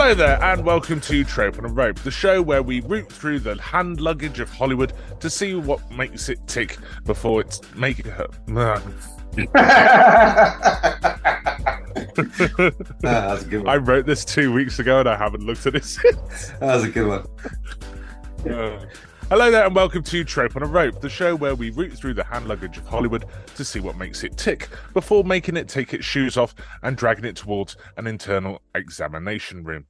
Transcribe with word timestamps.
Hello 0.00 0.14
there, 0.14 0.42
and 0.42 0.64
welcome 0.64 0.98
to 0.98 1.24
Trope 1.24 1.58
on 1.58 1.66
a 1.66 1.68
Rope, 1.68 1.98
the 1.98 2.10
show 2.10 2.40
where 2.40 2.62
we 2.62 2.80
root 2.80 3.12
through 3.12 3.38
the 3.38 3.60
hand 3.60 4.00
luggage 4.00 4.40
of 4.40 4.48
Hollywood 4.48 4.94
to 5.20 5.28
see 5.28 5.54
what 5.54 5.90
makes 5.90 6.30
it 6.30 6.38
tick 6.46 6.78
before 7.04 7.42
it's 7.42 7.60
make 7.74 7.98
it 7.98 8.06
hurt. 8.06 8.34
Ah, 8.54 8.82
that's 13.02 13.42
a 13.42 13.46
good 13.48 13.68
I 13.68 13.76
wrote 13.76 14.06
this 14.06 14.24
two 14.24 14.52
weeks 14.52 14.78
ago 14.78 15.00
and 15.00 15.08
I 15.08 15.16
haven't 15.16 15.44
looked 15.44 15.66
at 15.66 15.74
it 15.74 15.84
since. 15.84 16.48
That 16.60 16.76
was 16.76 16.84
a 16.84 16.88
good 16.88 17.06
one. 17.06 17.26
Uh, 18.50 18.86
Hello 19.30 19.48
there, 19.48 19.64
and 19.64 19.76
welcome 19.76 20.02
to 20.02 20.24
Trope 20.24 20.56
on 20.56 20.64
a 20.64 20.66
Rope, 20.66 21.00
the 21.00 21.08
show 21.08 21.36
where 21.36 21.54
we 21.54 21.70
root 21.70 21.92
through 21.92 22.14
the 22.14 22.24
hand 22.24 22.48
luggage 22.48 22.78
of 22.78 22.88
Hollywood 22.88 23.26
to 23.54 23.64
see 23.64 23.78
what 23.78 23.96
makes 23.96 24.24
it 24.24 24.36
tick 24.36 24.68
before 24.92 25.22
making 25.22 25.56
it 25.56 25.68
take 25.68 25.94
its 25.94 26.04
shoes 26.04 26.36
off 26.36 26.52
and 26.82 26.96
dragging 26.96 27.24
it 27.24 27.36
towards 27.36 27.76
an 27.96 28.08
internal 28.08 28.60
examination 28.74 29.62
room. 29.62 29.86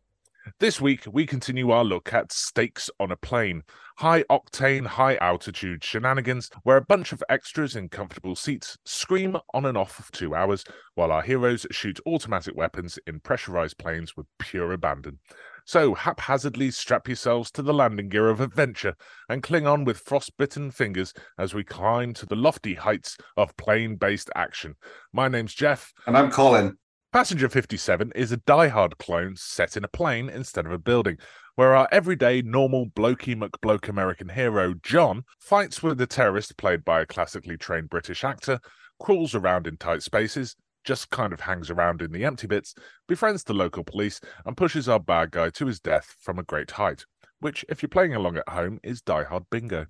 This 0.59 0.79
week, 0.79 1.05
we 1.11 1.25
continue 1.25 1.71
our 1.71 1.85
look 1.85 2.13
at 2.13 2.33
Stakes 2.33 2.91
on 3.01 3.11
a 3.11 3.17
Plane, 3.17 3.63
high 3.97 4.25
octane, 4.25 4.87
high 4.87 5.17
altitude 5.17 5.83
shenanigans 5.83 6.51
where 6.65 6.77
a 6.77 6.85
bunch 6.85 7.11
of 7.13 7.25
extras 7.31 7.77
in 7.77 7.89
comfortable 7.89 8.37
seats 8.37 8.77
scream 8.85 9.39
on 9.55 9.65
and 9.65 9.79
off 9.79 9.93
for 9.93 10.13
two 10.13 10.35
hours 10.35 10.65
while 10.97 11.11
our 11.11 11.23
heroes 11.23 11.67
shoot 11.71 11.99
automatic 12.07 12.55
weapons 12.57 12.99
in 13.07 13.21
pressurized 13.21 13.79
planes 13.79 14.19
with 14.19 14.27
pure 14.39 14.73
abandon. 14.73 15.19
So, 15.65 15.95
haphazardly 15.95 16.71
strap 16.71 17.09
yourselves 17.09 17.51
to 17.53 17.63
the 17.63 17.75
landing 17.75 18.09
gear 18.09 18.29
of 18.29 18.41
adventure 18.41 18.95
and 19.29 19.43
cling 19.43 19.67
on 19.67 19.85
with 19.85 19.99
frostbitten 19.99 20.71
fingers 20.71 21.13
as 21.39 21.55
we 21.55 21.65
climb 21.65 22.15
to 22.15 22.27
the 22.27 22.37
lofty 22.37 22.75
heights 22.75 23.17
of 23.37 23.57
plane 23.57 23.97
based 23.97 24.31
action. 24.35 24.75
My 25.13 25.29
name's 25.29 25.55
Jeff. 25.55 25.93
And 26.07 26.17
I'm 26.17 26.31
Colin. 26.31 26.77
Passenger 27.13 27.49
57 27.49 28.13
is 28.15 28.31
a 28.31 28.37
die-hard 28.37 28.97
clone 28.99 29.35
set 29.37 29.77
in 29.77 29.83
a 29.83 29.89
plane 29.89 30.29
instead 30.29 30.65
of 30.65 30.71
a 30.71 30.79
building, 30.79 31.19
where 31.57 31.75
our 31.75 31.89
everyday, 31.91 32.41
normal, 32.41 32.87
blokey 32.87 33.35
McBloke 33.35 33.89
American 33.89 34.29
hero, 34.29 34.75
John, 34.81 35.25
fights 35.41 35.83
with 35.83 36.01
a 36.01 36.07
terrorist 36.07 36.57
played 36.57 36.85
by 36.85 37.01
a 37.01 37.07
classically 37.07 37.57
trained 37.57 37.91
British 37.91 38.23
actor, 38.23 38.61
crawls 39.01 39.35
around 39.35 39.67
in 39.67 39.77
tight 39.77 40.05
spaces, 40.05 40.55
just 40.85 41.11
kind 41.11 41.33
of 41.33 41.41
hangs 41.41 41.71
around 41.71 42.03
in 42.03 42.13
the 42.13 42.25
empty 42.25 42.47
bits, 42.47 42.75
befriends 43.09 43.45
the 43.45 43.55
local 43.55 43.85
police, 43.85 44.21
and 44.47 44.57
pushes 44.57 44.89
our 44.89 45.01
bad 45.01 45.31
guy 45.31 45.51
to 45.51 45.67
his 45.67 45.81
death 45.81 46.17
from 46.21 46.39
a 46.39 46.45
great 46.45 46.71
height, 46.73 47.05
which, 47.41 47.65
if 47.69 47.83
you're 47.83 47.89
playing 47.89 48.15
along 48.15 48.37
at 48.37 48.49
home, 48.49 48.81
is 48.83 49.03
Die 49.03 49.25
Hard 49.25 49.45
Bingo. 49.51 49.87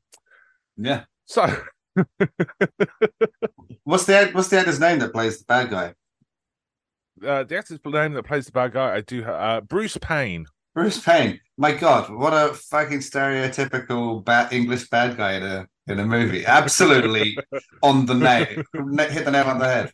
Yeah. 0.76 1.04
So, 1.26 1.46
What's 3.84 4.04
the 4.06 4.30
what's 4.32 4.48
the 4.48 4.58
actor's 4.58 4.80
name 4.80 4.98
that 5.00 5.12
plays 5.12 5.38
the 5.38 5.44
bad 5.44 5.70
guy? 5.70 5.94
uh, 7.26 7.44
the 7.44 7.58
actor's 7.58 7.78
name 7.84 8.14
that 8.14 8.24
plays 8.24 8.46
the 8.46 8.52
bad 8.52 8.72
guy, 8.72 8.94
I 8.94 9.00
do 9.00 9.22
have 9.22 9.34
uh, 9.34 9.60
Bruce 9.60 9.98
Payne. 10.00 10.46
Bruce 10.74 11.00
Payne. 11.02 11.40
My 11.56 11.72
God, 11.72 12.10
what 12.10 12.32
a 12.32 12.54
fucking 12.54 13.00
stereotypical 13.00 14.24
bad 14.24 14.52
English 14.52 14.88
bad 14.88 15.16
guy 15.16 15.32
in 15.34 15.42
a 15.42 15.66
in 15.88 15.98
a 15.98 16.06
movie. 16.06 16.46
Absolutely 16.46 17.36
on 17.82 18.06
the 18.06 18.14
nail. 18.14 18.46
Hit 19.08 19.24
the 19.24 19.30
nail 19.30 19.46
on 19.46 19.58
the 19.58 19.66
head. 19.66 19.92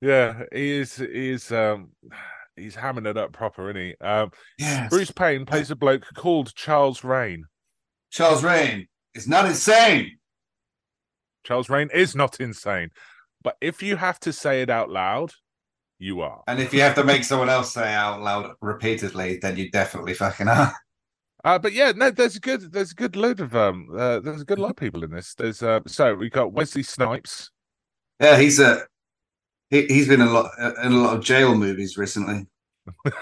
Yeah, 0.00 0.42
he 0.52 0.72
is. 0.72 0.96
He 0.96 1.30
is. 1.30 1.50
Um, 1.52 1.90
he's 2.56 2.76
hamming 2.76 3.06
it 3.06 3.16
up 3.16 3.32
proper, 3.32 3.70
isn't 3.70 3.82
he? 3.82 3.94
Um, 4.04 4.30
Yes. 4.58 4.90
Bruce 4.90 5.10
Payne 5.10 5.46
plays 5.46 5.70
a 5.70 5.76
bloke 5.76 6.04
called 6.14 6.54
Charles 6.54 7.04
Raine. 7.04 7.44
Charles 8.10 8.42
Raine 8.42 8.88
is 9.14 9.28
not 9.28 9.46
insane. 9.46 10.18
Charles 11.44 11.70
Raine 11.70 11.90
is 11.94 12.14
not 12.14 12.40
insane, 12.40 12.90
but 13.42 13.56
if 13.60 13.82
you 13.82 13.96
have 13.96 14.18
to 14.20 14.32
say 14.32 14.60
it 14.62 14.70
out 14.70 14.90
loud, 14.90 15.32
you 15.98 16.20
are. 16.20 16.42
And 16.46 16.60
if 16.60 16.74
you 16.74 16.80
have 16.80 16.94
to 16.96 17.04
make 17.04 17.24
someone 17.24 17.48
else 17.48 17.72
say 17.72 17.94
out 17.94 18.20
loud 18.20 18.52
repeatedly, 18.60 19.38
then 19.40 19.56
you 19.56 19.70
definitely 19.70 20.14
fucking 20.14 20.48
are. 20.48 20.74
Uh, 21.44 21.56
but 21.56 21.72
yeah, 21.72 21.92
no, 21.94 22.10
there's 22.10 22.34
a 22.34 22.40
good. 22.40 22.72
There's 22.72 22.90
a 22.90 22.96
good 22.96 23.14
load 23.14 23.38
of 23.38 23.54
um. 23.54 23.86
Uh, 23.96 24.18
there's 24.18 24.40
a 24.40 24.44
good 24.44 24.58
lot 24.58 24.70
of 24.70 24.76
people 24.76 25.04
in 25.04 25.12
this. 25.12 25.34
There's 25.34 25.62
uh. 25.62 25.78
So 25.86 26.16
we 26.16 26.28
got 26.28 26.52
Wesley 26.52 26.82
Snipes. 26.82 27.52
Yeah, 28.20 28.36
he's 28.38 28.58
a 28.58 28.82
he, 29.70 29.86
he's 29.86 30.08
been 30.08 30.20
in 30.20 30.28
a 30.28 30.30
lot 30.30 30.50
in 30.58 30.92
a 30.92 30.96
lot 30.96 31.16
of 31.16 31.24
jail 31.24 31.54
movies 31.54 31.96
recently. 31.96 32.46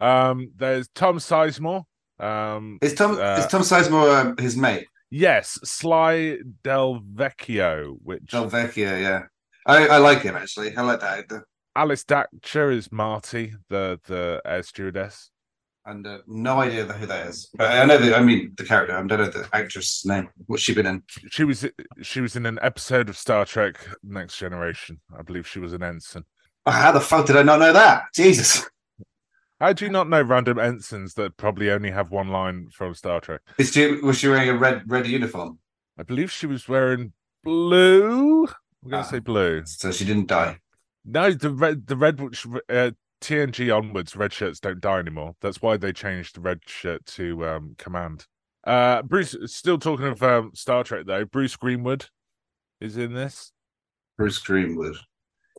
um. 0.00 0.50
There's 0.56 0.88
Tom 0.94 1.18
Sizemore. 1.18 1.84
Um. 2.18 2.78
Is 2.82 2.94
Tom 2.94 3.12
Uh, 3.18 3.36
is 3.38 3.46
Tom 3.46 3.62
Sizemore 3.62 4.38
uh, 4.38 4.42
his 4.42 4.56
mate? 4.56 4.86
Yes, 5.10 5.58
Sly 5.62 6.38
Del 6.64 7.00
Vecchio, 7.00 7.96
which 8.02 8.32
Del 8.32 8.50
Vecchio, 8.50 9.00
yeah. 9.00 9.22
I, 9.66 9.86
I 9.86 9.98
like 9.98 10.22
him 10.22 10.34
actually. 10.34 10.76
I 10.76 10.82
like 10.82 11.00
that 11.00 11.20
actor. 11.20 11.46
Alex 11.76 12.04
Datcher 12.04 12.72
is 12.72 12.90
Marty, 12.90 13.54
the 13.68 14.00
the 14.06 14.42
air 14.44 14.62
stewardess. 14.62 15.30
And 15.86 16.06
uh, 16.06 16.18
no 16.26 16.60
idea 16.60 16.84
who 16.86 17.06
that 17.06 17.26
is. 17.26 17.50
But 17.54 17.70
I 17.70 17.84
know 17.84 17.98
the 17.98 18.16
I 18.16 18.22
mean 18.22 18.54
the 18.56 18.64
character. 18.64 18.94
I 18.94 19.02
don't 19.02 19.08
know 19.20 19.28
the 19.28 19.46
actress' 19.52 20.04
name. 20.06 20.28
What's 20.46 20.62
she 20.62 20.72
been 20.74 20.86
in? 20.86 21.02
She 21.30 21.44
was 21.44 21.66
she 22.00 22.20
was 22.22 22.36
in 22.36 22.46
an 22.46 22.58
episode 22.62 23.08
of 23.10 23.18
Star 23.18 23.44
Trek 23.44 23.76
Next 24.02 24.38
Generation. 24.38 25.00
I 25.18 25.20
believe 25.22 25.46
she 25.46 25.58
was 25.60 25.74
an 25.74 25.82
ensign. 25.82 26.24
Oh, 26.64 26.70
how 26.70 26.92
the 26.92 27.00
fuck 27.00 27.26
did 27.26 27.36
I 27.36 27.42
not 27.42 27.58
know 27.60 27.72
that? 27.74 28.04
Jesus. 28.14 28.66
I 29.60 29.72
do 29.74 29.88
not 29.90 30.08
know 30.08 30.22
random 30.22 30.58
ensigns 30.58 31.14
that 31.14 31.36
probably 31.36 31.70
only 31.70 31.90
have 31.90 32.10
one 32.10 32.28
line 32.28 32.68
from 32.72 32.94
Star 32.94 33.20
Trek? 33.20 33.40
Is 33.58 33.72
she 33.72 33.92
was 34.00 34.18
she 34.18 34.28
wearing 34.28 34.48
a 34.48 34.56
red 34.56 34.82
red 34.86 35.06
uniform? 35.06 35.58
I 35.98 36.02
believe 36.02 36.30
she 36.32 36.46
was 36.46 36.66
wearing 36.66 37.12
blue. 37.42 38.46
I'm 38.82 38.90
gonna 38.90 39.02
Ah. 39.02 39.06
say 39.06 39.18
blue. 39.18 39.62
So 39.66 39.92
she 39.92 40.04
didn't 40.04 40.28
die. 40.28 40.58
No, 41.04 41.30
the 41.30 41.50
red 41.50 41.86
the 41.86 41.96
red 41.96 42.20
which 42.20 42.46
uh, 42.70 42.92
TNG 43.24 43.74
onwards, 43.74 44.14
red 44.16 44.34
shirts 44.34 44.60
don't 44.60 44.82
die 44.82 44.98
anymore. 44.98 45.34
That's 45.40 45.62
why 45.62 45.78
they 45.78 45.94
changed 45.94 46.36
the 46.36 46.42
red 46.42 46.60
shirt 46.66 47.06
to 47.06 47.46
um, 47.48 47.74
command. 47.78 48.26
Uh, 48.64 49.00
Bruce, 49.02 49.34
still 49.46 49.78
talking 49.78 50.06
of 50.06 50.22
um, 50.22 50.50
Star 50.54 50.84
Trek 50.84 51.06
though. 51.06 51.24
Bruce 51.24 51.56
Greenwood 51.56 52.06
is 52.82 52.98
in 52.98 53.14
this. 53.14 53.50
Bruce 54.18 54.38
Greenwood. 54.38 54.96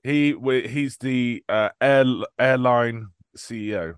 He 0.03 0.35
he's 0.67 0.97
the 0.97 1.43
uh, 1.49 1.69
air, 1.81 2.05
airline 2.37 3.07
CEO. 3.35 3.95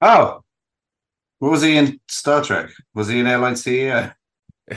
Oh. 0.00 0.42
What 1.40 1.50
was 1.50 1.62
he 1.62 1.76
in 1.76 1.98
Star 2.06 2.44
Trek? 2.44 2.70
Was 2.94 3.08
he 3.08 3.18
an 3.18 3.26
airline 3.26 3.54
CEO? 3.54 4.14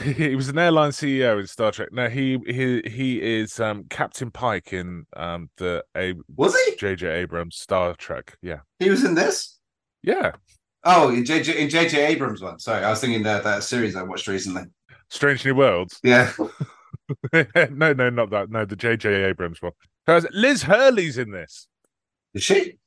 He 0.02 0.34
was 0.34 0.48
an 0.48 0.58
airline 0.58 0.90
CEO 0.90 1.38
in 1.40 1.46
Star 1.46 1.70
Trek. 1.72 1.90
No, 1.92 2.08
he 2.08 2.38
he 2.46 2.82
he 2.86 3.22
is 3.40 3.60
um, 3.60 3.84
Captain 3.88 4.30
Pike 4.30 4.72
in 4.72 5.06
um, 5.16 5.48
the 5.58 5.84
A- 5.96 6.14
Was 6.36 6.56
he? 6.64 6.76
J.J. 6.76 7.08
Abrams 7.08 7.56
Star 7.56 7.94
Trek. 7.94 8.36
Yeah, 8.42 8.60
He 8.78 8.90
was 8.90 9.04
in 9.04 9.14
this? 9.14 9.58
yeah. 10.02 10.32
Oh, 10.88 11.08
in 11.08 11.24
JJ 11.24 11.56
in 11.56 11.68
JJ 11.68 11.94
Abrams 12.08 12.40
one. 12.42 12.58
Sorry, 12.58 12.84
I 12.84 12.90
was 12.90 13.00
thinking 13.00 13.22
that 13.24 13.42
that 13.44 13.64
series 13.64 13.96
I 13.96 14.02
watched 14.02 14.28
recently. 14.28 14.62
Strange 15.08 15.44
New 15.44 15.54
Worlds. 15.54 15.98
Yeah. 16.02 16.32
no, 17.32 17.92
no, 17.92 18.10
not 18.10 18.30
that. 18.30 18.50
No, 18.50 18.64
the 18.64 18.74
J.J. 18.76 19.24
Abrams 19.24 19.60
one. 19.62 19.72
Liz 20.32 20.62
Hurley's 20.64 21.18
in 21.18 21.30
this. 21.30 21.68
Is 22.34 22.42
she? 22.42 22.78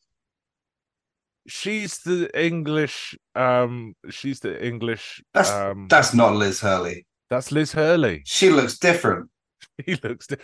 She's 1.49 1.97
the 1.99 2.29
English. 2.39 3.15
Um, 3.35 3.95
she's 4.09 4.39
the 4.39 4.63
English. 4.65 5.21
That's 5.33 5.49
um, 5.51 5.87
that's 5.89 6.13
not 6.13 6.35
Liz 6.35 6.61
Hurley. 6.61 7.05
that's 7.29 7.51
Liz 7.51 7.71
Hurley. 7.73 8.21
She 8.25 8.49
looks 8.49 8.77
different. 8.79 9.29
He 9.85 9.95
looks. 10.03 10.27
di- 10.27 10.35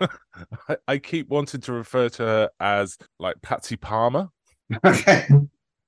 I, 0.68 0.76
I 0.88 0.98
keep 0.98 1.28
wanting 1.28 1.60
to 1.62 1.72
refer 1.72 2.08
to 2.10 2.22
her 2.22 2.50
as 2.60 2.96
like 3.18 3.36
Patsy 3.42 3.74
Palmer, 3.76 4.28
Okay. 4.84 5.26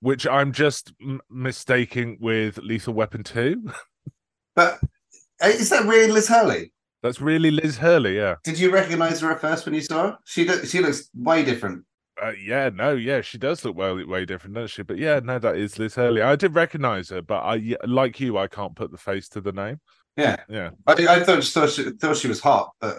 which 0.00 0.26
I'm 0.26 0.50
just 0.53 0.93
m- 1.00 1.20
mistaking 1.31 2.19
with 2.20 2.58
Lethal 2.58 2.94
Weapon 2.94 3.23
Two. 3.25 3.62
But 4.56 4.81
uh, 5.43 5.46
is 5.49 5.70
that 5.70 5.84
really 5.87 6.11
Liz 6.12 6.28
Hurley? 6.28 6.73
That's 7.02 7.20
really 7.20 7.50
Liz 7.52 7.76
Hurley. 7.78 8.17
Yeah. 8.17 8.37
Did 8.43 8.58
you 8.58 8.73
recognize 8.73 9.20
her 9.20 9.31
at 9.31 9.40
first 9.40 9.64
when 9.67 9.75
you 9.75 9.82
saw 9.82 10.02
her? 10.08 10.19
She 10.25 10.44
look, 10.44 10.64
she 10.64 10.81
looks 10.81 11.08
way 11.14 11.44
different. 11.44 11.84
Uh, 12.22 12.32
yeah, 12.42 12.70
no, 12.72 12.94
yeah, 12.94 13.20
she 13.20 13.36
does 13.36 13.64
look 13.64 13.76
way 13.76 14.04
way 14.04 14.24
different, 14.24 14.54
doesn't 14.54 14.68
she? 14.68 14.82
But 14.82 14.98
yeah, 14.98 15.20
no, 15.22 15.38
that 15.38 15.56
is 15.56 15.78
Liz 15.78 15.94
Hurley. 15.94 16.22
I 16.22 16.34
did 16.36 16.54
recognize 16.54 17.10
her, 17.10 17.20
but 17.20 17.40
I 17.40 17.76
like 17.84 18.20
you, 18.20 18.38
I 18.38 18.46
can't 18.46 18.74
put 18.74 18.90
the 18.90 18.98
face 18.98 19.28
to 19.30 19.40
the 19.40 19.52
name. 19.52 19.80
Yeah. 20.16 20.36
Yeah, 20.48 20.70
I, 20.86 20.92
I 20.92 21.24
thought 21.24 21.44
thought 21.44 21.70
she, 21.70 21.90
thought 21.90 22.16
she 22.16 22.28
was 22.28 22.40
hot, 22.40 22.70
but 22.80 22.96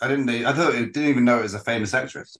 I 0.00 0.08
didn't. 0.08 0.28
I 0.28 0.52
thought 0.52 0.72
didn't 0.72 0.96
even 0.96 1.24
know 1.24 1.38
it 1.38 1.42
was 1.42 1.54
a 1.54 1.58
famous 1.58 1.94
actress. 1.94 2.36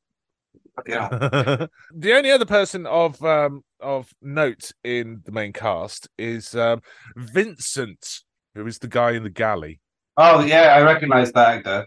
Yeah. 0.87 1.08
the 1.94 2.14
only 2.14 2.31
other 2.31 2.46
person 2.46 2.87
of 2.87 3.22
um 3.25 3.64
of 3.81 4.12
note 4.20 4.72
in 4.84 5.22
the 5.25 5.32
main 5.32 5.52
cast 5.52 6.08
is 6.19 6.55
um 6.55 6.82
Vincent, 7.17 8.20
who 8.55 8.67
is 8.67 8.78
the 8.78 8.88
guy 8.88 9.12
in 9.12 9.22
the 9.22 9.31
galley. 9.31 9.81
Oh 10.17 10.44
yeah, 10.44 10.75
I 10.75 10.82
recognize 10.82 11.32
that 11.32 11.58
actor. 11.58 11.87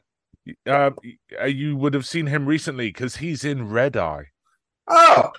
Um, 0.67 0.95
y- 1.03 1.45
you 1.47 1.75
would 1.77 1.93
have 1.93 2.05
seen 2.05 2.27
him 2.27 2.45
recently 2.45 2.87
because 2.89 3.17
he's 3.17 3.43
in 3.45 3.69
Red 3.69 3.95
Eye. 3.97 4.25
Oh, 4.87 5.31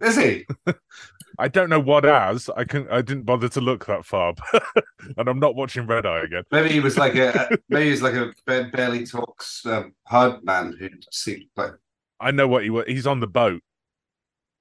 is 0.00 0.16
he? 0.16 0.46
I 1.38 1.48
don't 1.48 1.70
know 1.70 1.80
what 1.80 2.04
as. 2.04 2.50
I 2.56 2.64
can 2.64 2.86
I 2.90 3.02
didn't 3.02 3.24
bother 3.24 3.48
to 3.50 3.60
look 3.60 3.86
that 3.86 4.04
far, 4.04 4.34
and 5.16 5.28
I'm 5.28 5.38
not 5.38 5.54
watching 5.54 5.86
Red 5.86 6.04
Eye 6.06 6.20
again. 6.24 6.42
Maybe 6.50 6.70
he 6.70 6.80
was 6.80 6.98
like 6.98 7.14
a 7.14 7.48
maybe 7.68 7.90
he's 7.90 8.02
like 8.02 8.14
a 8.14 8.32
ba- 8.46 8.70
barely 8.72 9.06
talks 9.06 9.64
um, 9.66 9.94
hard 10.06 10.44
man 10.44 10.74
who 10.78 10.88
seemed 11.10 11.44
like 11.56 11.72
I 12.18 12.30
know 12.30 12.48
what 12.48 12.64
he 12.64 12.70
was. 12.70 12.84
He's 12.86 13.06
on 13.06 13.20
the 13.20 13.26
boat. 13.26 13.62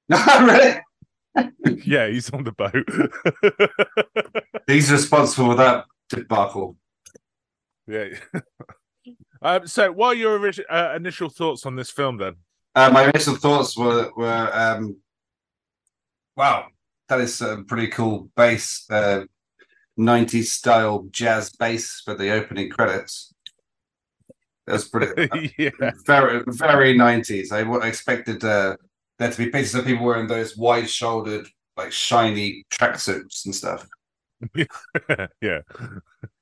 really? 0.09 0.79
yeah, 1.85 2.07
he's 2.07 2.29
on 2.31 2.43
the 2.43 2.51
boat. 2.53 2.85
He's 4.67 4.91
responsible 4.91 5.51
for 5.51 5.55
that 5.55 5.85
debacle. 6.09 6.77
yeah. 7.87 8.09
Um, 9.41 9.67
so, 9.67 9.91
what 9.91 10.09
are 10.09 10.19
your 10.19 10.39
orig- 10.39 10.65
uh, 10.69 10.93
initial 10.95 11.29
thoughts 11.29 11.65
on 11.65 11.75
this 11.75 11.89
film 11.89 12.17
then? 12.17 12.35
Uh, 12.75 12.89
my 12.89 13.09
initial 13.09 13.35
thoughts 13.35 13.77
were 13.77 14.11
were 14.15 14.49
um, 14.53 14.97
wow, 16.35 16.67
that 17.07 17.19
is 17.19 17.41
a 17.41 17.63
pretty 17.67 17.87
cool 17.87 18.29
bass, 18.35 18.85
uh, 18.89 19.23
90s 19.99 20.45
style 20.45 21.07
jazz 21.11 21.49
bass 21.49 22.01
for 22.03 22.13
the 22.13 22.31
opening 22.31 22.69
credits. 22.69 23.33
That's 24.65 24.87
pretty 24.87 25.53
yeah. 25.57 25.91
very 26.05 26.43
very 26.47 26.95
90s. 26.95 27.51
I 27.51 27.87
expected 27.87 28.43
uh, 28.43 28.77
there 29.17 29.31
to 29.31 29.37
be 29.37 29.49
pictures 29.49 29.75
of 29.75 29.85
people 29.85 30.05
wearing 30.05 30.27
those 30.27 30.55
wide 30.55 30.89
shouldered, 30.89 31.47
like 31.75 31.91
shiny 31.91 32.65
tracksuits 32.71 33.45
and 33.45 33.55
stuff. 33.55 33.87
yeah. 35.41 35.59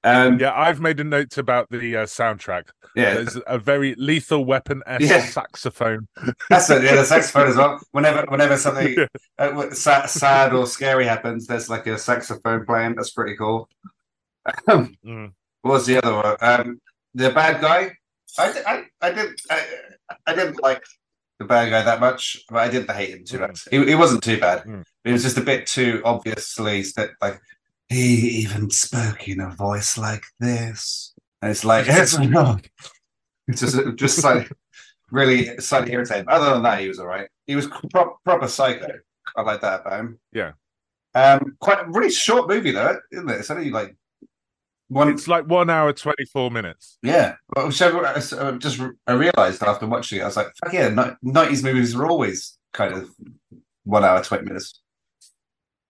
Um, 0.07 0.39
Yeah, 0.39 0.54
I've 0.54 0.80
made 0.80 1.00
a 1.00 1.04
note 1.04 1.38
about 1.38 1.69
the 1.69 1.98
uh, 1.98 2.06
soundtrack. 2.06 2.65
yeah, 2.95 3.15
There's 3.15 3.38
a 3.48 3.57
very 3.59 3.95
lethal 3.95 4.45
weapon 4.45 4.81
s 4.88 5.01
Yeah. 5.01 5.25
saxophone. 5.25 6.07
That's 6.50 6.69
it. 6.69 6.83
Yeah, 6.83 6.95
the 6.95 7.06
saxophone 7.06 7.48
as 7.48 7.56
well. 7.56 7.80
Whenever, 7.92 8.25
whenever 8.30 8.57
something 8.57 8.94
Yeah. 8.98 9.06
uh, 9.39 9.50
w- 9.50 9.71
sa- 9.74 10.06
sad 10.06 10.54
or 10.54 10.65
scary 10.68 11.06
happens, 11.06 11.48
there's 11.48 11.69
like 11.69 11.88
a 11.88 11.98
saxophone 11.98 12.65
playing. 12.65 12.95
That's 12.95 13.12
pretty 13.12 13.36
cool. 13.36 13.69
Um, 14.68 14.95
Mm. 15.06 15.33
what 15.62 15.71
was 15.74 15.86
the 15.86 15.98
other 16.04 16.15
one? 16.15 16.38
Um, 16.42 16.81
the 17.13 17.31
bad 17.31 17.60
guy. 17.62 17.92
I, 18.38 18.53
I, 18.65 18.83
I 19.07 19.12
didn't. 19.12 19.42
I, 19.50 19.63
I 20.25 20.36
didn't 20.36 20.62
like 20.62 20.83
the 21.39 21.45
bad 21.45 21.69
guy 21.69 21.81
that 21.83 22.00
much, 22.00 22.44
but 22.50 22.57
I 22.60 22.69
didn't 22.69 22.92
hate 22.92 23.10
him 23.10 23.25
too 23.25 23.39
much. 23.39 23.68
He, 23.69 23.83
he 23.86 23.95
wasn't 23.95 24.24
too 24.24 24.39
bad. 24.39 24.63
Mm. 24.63 24.83
It 25.06 25.12
was 25.12 25.24
just 25.24 25.38
a 25.38 25.42
bit 25.42 25.65
too 25.68 26.01
obviously 26.06 26.83
that 26.95 27.12
like 27.21 27.39
he 27.89 28.42
even 28.42 28.69
spoke 28.69 29.28
in 29.28 29.39
a 29.39 29.50
voice 29.51 29.98
like 29.98 30.24
this. 30.39 31.13
And 31.42 31.51
it's 31.51 31.63
like 31.66 31.86
it's 31.88 32.18
not. 32.19 32.68
It's 33.48 33.62
just 33.62 33.95
just 33.95 34.24
like 34.24 34.51
really 35.12 35.57
slightly 35.60 35.94
irritating. 35.94 36.25
Other 36.28 36.54
than 36.54 36.63
that, 36.63 36.80
he 36.81 36.88
was 36.88 37.00
all 37.00 37.07
right. 37.07 37.28
He 37.45 37.56
was 37.56 37.68
pro- 37.92 38.18
proper 38.25 38.48
psycho. 38.48 38.88
I 39.36 39.42
like 39.42 39.62
that 39.62 39.81
about 39.81 40.00
him. 40.00 40.19
Yeah. 40.34 40.51
Um, 41.16 41.56
quite 41.60 41.80
a 41.80 41.89
really 41.89 42.12
short 42.12 42.48
movie 42.50 42.72
though, 42.72 42.98
isn't 43.12 43.30
it? 43.30 43.39
It's 43.39 43.50
only 43.51 43.69
like 43.72 43.95
one. 44.89 45.10
It's 45.10 45.28
like 45.28 45.45
one 45.48 45.69
hour, 45.69 45.94
24 45.94 46.51
minutes. 46.51 46.98
yeah. 47.01 47.36
Well, 47.56 47.72
so 47.72 48.04
I 48.04 48.16
s- 48.16 48.34
I 48.34 48.51
just 48.57 48.80
I 49.07 49.13
realized 49.13 49.63
after 49.63 49.88
watching 49.88 50.19
it, 50.19 50.24
I 50.24 50.25
was 50.25 50.38
like, 50.38 50.51
fuck 50.63 50.74
yeah, 50.74 51.13
nineties 51.22 51.63
movies 51.63 51.95
are 51.95 52.06
always 52.07 52.57
kind 52.74 52.94
of 52.94 53.10
one 53.86 54.04
hour 54.04 54.22
twenty 54.24 54.45
minutes. 54.45 54.81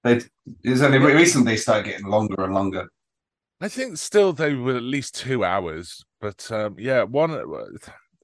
They 0.07 0.21
it's 0.63 0.81
only 0.81 0.99
re- 0.99 1.13
recently 1.13 1.53
they 1.53 1.57
started 1.57 1.85
getting 1.85 2.07
longer 2.07 2.43
and 2.43 2.53
longer. 2.53 2.87
I 3.59 3.67
think 3.67 3.97
still 3.97 4.33
they 4.33 4.53
were 4.53 4.77
at 4.77 4.83
least 4.83 5.15
two 5.15 5.43
hours, 5.43 6.03
but 6.21 6.49
um, 6.51 6.75
yeah, 6.77 7.03
one 7.03 7.31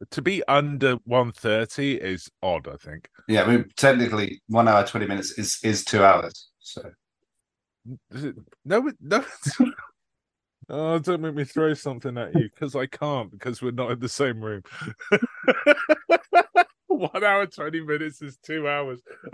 to 0.09 0.21
be 0.21 0.43
under 0.47 0.95
130 1.05 1.95
is 1.95 2.29
odd, 2.41 2.67
I 2.67 2.75
think. 2.77 3.09
Yeah, 3.27 3.43
I 3.43 3.47
mean 3.47 3.65
technically 3.75 4.41
one 4.47 4.67
hour 4.67 4.85
twenty 4.85 5.07
minutes 5.07 5.37
is 5.37 5.59
is 5.63 5.83
two 5.83 6.03
hours. 6.03 6.49
So 6.59 6.91
No, 8.65 8.91
no. 9.01 9.25
Oh, 10.69 10.97
don't 10.97 11.19
make 11.21 11.35
me 11.35 11.43
throw 11.43 11.73
something 11.73 12.17
at 12.17 12.33
you 12.33 12.49
because 12.49 12.73
I 12.73 12.85
can't 12.85 13.29
because 13.29 13.61
we're 13.61 13.71
not 13.71 13.91
in 13.91 13.99
the 13.99 14.07
same 14.07 14.41
room. 14.41 14.61
One 16.87 17.23
hour, 17.23 17.47
20 17.47 17.81
minutes 17.81 18.21
is 18.21 18.37
two 18.37 18.67
hours. 18.67 19.01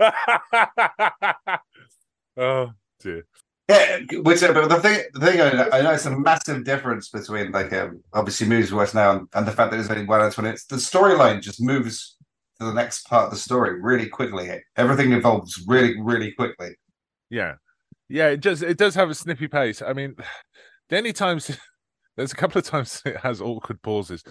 oh, 2.40 2.70
dear. 3.00 3.26
Yeah, 3.68 4.00
which 4.22 4.40
but 4.40 4.68
the 4.68 4.80
thing, 4.80 5.04
the 5.12 5.26
thing 5.26 5.40
I, 5.40 5.78
I 5.78 5.82
know 5.82 5.92
it's 5.92 6.06
a 6.06 6.18
massive 6.18 6.64
difference 6.64 7.08
between 7.08 7.52
like 7.52 7.72
um, 7.72 8.02
obviously 8.12 8.48
movies 8.48 8.72
we 8.72 8.78
watch 8.78 8.94
now 8.94 9.12
and, 9.12 9.28
and 9.32 9.46
the 9.46 9.52
fact 9.52 9.70
that 9.70 9.78
it's 9.78 9.88
only 9.88 10.04
one 10.04 10.20
hour 10.20 10.30
twenty. 10.32 10.50
It's 10.50 10.64
the 10.64 10.74
storyline 10.74 11.40
just 11.40 11.62
moves 11.62 12.16
to 12.58 12.66
the 12.66 12.74
next 12.74 13.06
part 13.06 13.26
of 13.26 13.30
the 13.30 13.36
story 13.36 13.80
really 13.80 14.08
quickly. 14.08 14.50
Everything 14.76 15.12
evolves 15.12 15.64
really, 15.68 16.00
really 16.00 16.32
quickly. 16.32 16.70
Yeah. 17.28 17.54
Yeah, 18.08 18.30
it 18.30 18.40
just 18.40 18.64
it 18.64 18.76
does 18.76 18.96
have 18.96 19.08
a 19.08 19.14
snippy 19.14 19.46
pace. 19.46 19.82
I 19.82 19.92
mean, 19.92 20.16
the 20.88 20.98
only 20.98 21.12
times 21.12 21.56
there's 22.16 22.32
a 22.32 22.36
couple 22.36 22.58
of 22.58 22.64
times 22.64 23.00
it 23.06 23.18
has 23.18 23.40
awkward 23.40 23.80
pauses. 23.82 24.24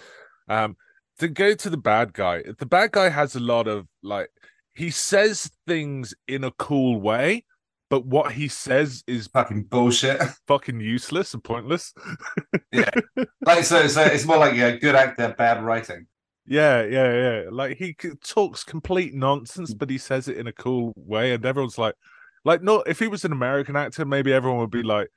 Um 0.49 0.75
to 1.19 1.29
go 1.29 1.53
to 1.53 1.69
the 1.69 1.77
bad 1.77 2.13
guy, 2.13 2.43
the 2.57 2.65
bad 2.65 2.91
guy 2.91 3.09
has 3.09 3.35
a 3.35 3.39
lot 3.39 3.67
of 3.67 3.87
like 4.03 4.29
he 4.73 4.89
says 4.89 5.49
things 5.65 6.13
in 6.27 6.43
a 6.43 6.51
cool 6.51 6.99
way, 6.99 7.45
but 7.89 8.05
what 8.05 8.31
he 8.31 8.47
says 8.47 9.03
is 9.07 9.27
Fucking 9.27 9.63
bullshit. 9.63 10.21
fucking 10.47 10.79
useless 10.79 11.33
and 11.33 11.43
pointless. 11.43 11.93
Yeah, 12.71 12.89
like 13.41 13.63
so, 13.63 13.87
so 13.87 14.03
it's 14.03 14.25
more 14.25 14.37
like 14.37 14.53
yeah, 14.53 14.71
good 14.71 14.93
actor, 14.93 15.33
bad 15.35 15.63
writing. 15.63 16.05
Yeah, 16.45 16.83
yeah, 16.83 17.13
yeah. 17.13 17.43
Like 17.51 17.77
he 17.77 17.95
talks 18.23 18.63
complete 18.63 19.15
nonsense, 19.15 19.73
but 19.73 19.89
he 19.89 19.97
says 19.97 20.27
it 20.27 20.37
in 20.37 20.45
a 20.45 20.53
cool 20.53 20.93
way, 20.95 21.33
and 21.33 21.43
everyone's 21.43 21.79
like, 21.79 21.95
like, 22.45 22.61
not 22.61 22.87
if 22.87 22.99
he 22.99 23.07
was 23.07 23.25
an 23.25 23.31
American 23.31 23.75
actor, 23.75 24.05
maybe 24.05 24.31
everyone 24.31 24.59
would 24.59 24.69
be 24.69 24.83
like, 24.83 25.09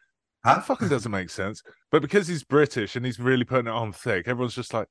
Huh? 0.44 0.56
that 0.56 0.66
fucking 0.66 0.88
doesn't 0.88 1.12
make 1.12 1.30
sense. 1.30 1.62
But 1.90 2.02
because 2.02 2.26
he's 2.26 2.42
British 2.42 2.96
and 2.96 3.06
he's 3.06 3.20
really 3.20 3.44
putting 3.44 3.66
it 3.68 3.74
on 3.74 3.92
thick, 3.92 4.26
everyone's 4.26 4.54
just 4.54 4.74
like, 4.74 4.88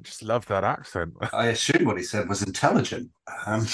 I 0.00 0.02
just 0.02 0.22
love 0.22 0.46
that 0.46 0.64
accent. 0.64 1.14
I 1.32 1.48
assume 1.48 1.84
what 1.84 1.98
he 1.98 2.02
said 2.02 2.28
was 2.28 2.42
intelligent. 2.42 3.10
Um, 3.46 3.66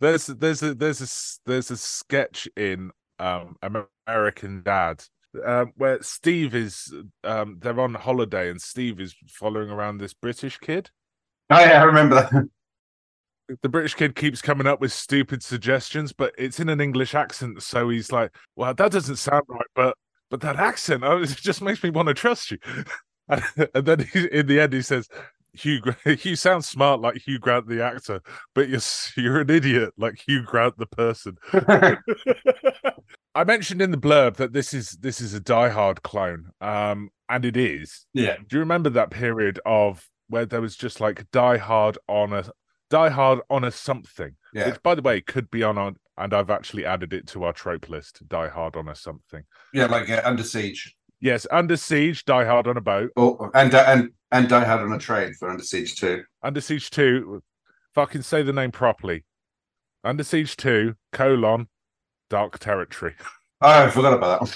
there's 0.00 0.26
there's 0.26 0.62
a 0.62 0.74
there's 0.74 1.00
a 1.00 1.48
there's 1.48 1.70
a 1.70 1.76
sketch 1.76 2.48
in 2.56 2.90
um 3.18 3.56
American 4.06 4.62
Dad 4.62 5.02
um, 5.44 5.72
where 5.76 6.02
Steve 6.02 6.54
is 6.54 6.92
um 7.24 7.58
they're 7.60 7.80
on 7.80 7.94
holiday 7.94 8.50
and 8.50 8.60
Steve 8.60 9.00
is 9.00 9.14
following 9.28 9.70
around 9.70 9.98
this 9.98 10.14
British 10.14 10.58
kid. 10.58 10.90
oh 11.50 11.60
yeah, 11.60 11.80
I 11.80 11.84
remember 11.84 12.16
that. 12.16 12.48
the 13.62 13.68
British 13.68 13.94
kid 13.94 14.16
keeps 14.16 14.42
coming 14.42 14.66
up 14.66 14.80
with 14.80 14.92
stupid 14.92 15.42
suggestions, 15.42 16.12
but 16.12 16.34
it's 16.36 16.60
in 16.60 16.68
an 16.68 16.80
English 16.80 17.14
accent. 17.14 17.62
So 17.62 17.88
he's 17.88 18.10
like, 18.10 18.34
"Well, 18.56 18.74
that 18.74 18.92
doesn't 18.92 19.16
sound 19.16 19.44
right, 19.48 19.66
but 19.74 19.96
but 20.30 20.40
that 20.40 20.56
accent, 20.56 21.04
oh, 21.04 21.18
it 21.22 21.28
just 21.28 21.62
makes 21.62 21.82
me 21.82 21.90
want 21.90 22.08
to 22.08 22.14
trust 22.14 22.50
you." 22.50 22.58
and, 23.28 23.42
and 23.74 23.86
then 23.86 24.00
he, 24.12 24.26
in 24.26 24.46
the 24.46 24.60
end, 24.60 24.72
he 24.72 24.82
says, 24.82 25.08
"Hugh, 25.58 25.80
Gra- 25.80 25.96
you 26.22 26.36
sound 26.36 26.64
smart 26.64 27.00
like 27.00 27.16
Hugh 27.18 27.38
Grant 27.38 27.68
the 27.68 27.82
actor, 27.84 28.20
but 28.54 28.68
you're 28.68 28.80
you're 29.16 29.40
an 29.40 29.50
idiot 29.50 29.92
like 29.96 30.22
Hugh 30.26 30.42
Grant 30.42 30.76
the 30.78 30.86
person." 30.86 31.36
I 33.34 33.44
mentioned 33.44 33.82
in 33.82 33.90
the 33.90 33.98
blurb 33.98 34.36
that 34.36 34.52
this 34.52 34.72
is 34.72 34.92
this 34.92 35.20
is 35.20 35.34
a 35.34 35.40
Die 35.40 35.68
Hard 35.68 36.02
clone, 36.02 36.50
um, 36.60 37.10
and 37.28 37.44
it 37.44 37.56
is. 37.56 38.06
yeah, 38.14 38.36
Do 38.36 38.56
you 38.56 38.60
remember 38.60 38.88
that 38.90 39.10
period 39.10 39.60
of 39.66 40.08
where 40.28 40.46
there 40.46 40.60
was 40.62 40.76
just 40.76 41.00
like 41.00 41.30
Die 41.32 41.58
Hard 41.58 41.98
on 42.08 42.32
a 42.32 42.44
Die 42.88 43.08
Hard 43.10 43.40
on 43.50 43.64
a 43.64 43.70
something, 43.70 44.36
yeah, 44.54 44.68
which 44.70 44.82
by 44.82 44.94
the 44.94 45.02
way 45.02 45.20
could 45.20 45.50
be 45.50 45.62
on 45.62 45.76
on, 45.76 45.96
and 46.16 46.32
I've 46.32 46.50
actually 46.50 46.86
added 46.86 47.12
it 47.12 47.26
to 47.28 47.44
our 47.44 47.52
trope 47.52 47.90
list. 47.90 48.26
Die 48.26 48.48
Hard 48.48 48.74
on 48.76 48.88
a 48.88 48.94
something. 48.94 49.42
yeah, 49.74 49.86
like 49.86 50.08
uh, 50.08 50.22
Under 50.24 50.42
Siege, 50.42 50.95
Yes, 51.20 51.46
Under 51.50 51.76
Siege, 51.76 52.24
Die 52.24 52.44
Hard 52.44 52.66
on 52.66 52.76
a 52.76 52.80
boat. 52.80 53.10
or 53.16 53.50
and 53.54 53.74
uh, 53.74 53.84
and 53.86 54.10
and 54.32 54.48
Die 54.48 54.64
Hard 54.64 54.82
on 54.82 54.92
a 54.92 54.98
train 54.98 55.32
for 55.34 55.48
Under 55.48 55.62
Siege 55.62 55.96
too. 55.96 56.22
Under 56.42 56.60
Siege 56.60 56.90
Two, 56.90 57.42
fucking 57.94 58.22
say 58.22 58.42
the 58.42 58.52
name 58.52 58.70
properly. 58.72 59.24
Under 60.04 60.22
Siege 60.22 60.56
Two 60.56 60.94
colon 61.12 61.68
Dark 62.30 62.58
Territory. 62.58 63.14
Oh, 63.62 63.84
I 63.86 63.88
forgot 63.88 64.12
about 64.12 64.50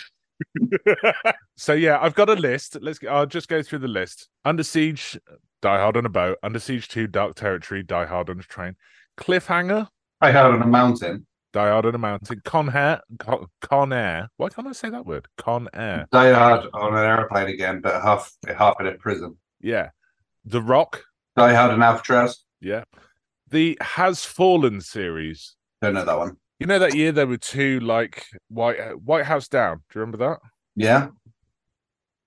that. 0.75 1.25
so 1.57 1.73
yeah, 1.73 1.99
I've 2.03 2.15
got 2.15 2.29
a 2.29 2.35
list. 2.35 2.77
Let's. 2.83 2.99
I'll 3.11 3.25
just 3.25 3.49
go 3.49 3.63
through 3.63 3.79
the 3.79 3.89
list. 3.89 4.29
Under 4.45 4.63
Siege, 4.63 5.19
Die 5.63 5.79
Hard 5.79 5.97
on 5.97 6.05
a 6.05 6.11
boat. 6.11 6.37
Under 6.43 6.59
Siege 6.59 6.87
Two, 6.87 7.07
Dark 7.07 7.35
Territory, 7.35 7.83
Die 7.83 8.05
Hard 8.05 8.29
on 8.29 8.39
a 8.39 8.43
train. 8.43 8.77
Cliffhanger, 9.19 9.89
Die 10.23 10.31
Hard 10.33 10.55
on 10.55 10.61
a 10.61 10.67
mountain, 10.67 11.27
Die 11.53 11.69
Hard 11.69 11.87
on 11.87 11.95
a 11.95 11.99
mountain. 11.99 12.41
Con 12.45 12.75
Air, 12.75 13.01
Con, 13.61 13.93
Air. 13.93 14.29
Why 14.37 14.49
can't 14.49 14.69
I 14.69 14.73
say 14.73 14.91
that 14.91 15.07
word? 15.07 15.27
Con 15.37 15.69
Air. 15.75 16.07
Die 16.13 16.33
Hard 16.33 16.69
on 16.73 16.97
an 16.97 17.05
airplane 17.05 17.49
again, 17.49 17.81
but 17.81 18.01
half 18.03 18.33
half 18.57 18.81
in 18.81 18.87
a 18.87 18.93
prison. 18.93 19.37
Yeah. 19.61 19.91
The 20.45 20.63
Rock. 20.63 21.03
Die 21.37 21.55
Hard 21.55 21.73
on 21.73 21.83
Alcatraz. 21.83 22.45
Yeah. 22.61 22.85
The 23.49 23.77
Has 23.81 24.25
Fallen 24.25 24.81
series. 24.81 25.57
Don't 25.83 25.95
know 25.95 26.05
that 26.05 26.19
one. 26.19 26.37
You 26.59 26.67
know 26.67 26.79
that 26.79 26.95
year 26.95 27.11
there 27.11 27.27
were 27.27 27.39
two 27.39 27.81
like 27.81 28.27
White 28.49 28.79
uh, 28.79 28.91
White 28.91 29.25
House 29.25 29.49
Down. 29.49 29.79
Do 29.79 29.99
you 29.99 30.01
remember 30.03 30.19
that? 30.19 30.39
Yeah. 30.77 31.09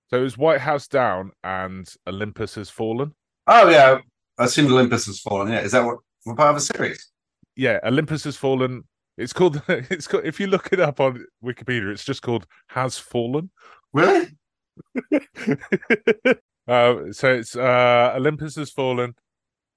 So 0.08 0.18
it 0.18 0.22
was 0.22 0.36
White 0.36 0.60
House 0.60 0.86
Down 0.86 1.30
and 1.42 1.88
Olympus 2.06 2.56
Has 2.56 2.68
Fallen. 2.68 3.14
Oh 3.46 3.68
yeah. 3.68 3.98
I 4.38 4.44
assumed 4.44 4.70
Olympus 4.70 5.06
has 5.06 5.20
fallen. 5.20 5.52
Yeah. 5.52 5.60
Is 5.60 5.72
that 5.72 5.84
what, 5.84 5.98
what 6.24 6.36
part 6.36 6.50
of 6.50 6.56
a 6.56 6.60
series? 6.60 7.10
Yeah, 7.56 7.78
Olympus 7.84 8.24
Has 8.24 8.36
Fallen. 8.36 8.82
It's 9.16 9.32
called. 9.32 9.62
It's 9.68 10.06
called. 10.06 10.24
If 10.24 10.40
you 10.40 10.46
look 10.46 10.72
it 10.72 10.80
up 10.80 11.00
on 11.00 11.24
Wikipedia, 11.44 11.92
it's 11.92 12.04
just 12.04 12.22
called 12.22 12.46
Has 12.68 12.98
Fallen. 12.98 13.50
Really? 13.92 14.28
uh, 16.68 17.12
so 17.12 17.34
it's 17.34 17.56
uh, 17.56 18.12
Olympus 18.16 18.56
has 18.56 18.70
fallen, 18.70 19.14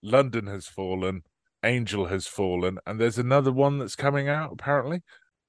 London 0.01 0.47
has 0.47 0.67
fallen, 0.67 1.23
Angel 1.63 2.05
has 2.05 2.27
fallen, 2.27 2.79
and 2.85 2.99
there's 2.99 3.19
another 3.19 3.51
one 3.51 3.77
that's 3.79 3.95
coming 3.95 4.27
out. 4.27 4.51
Apparently, 4.53 5.03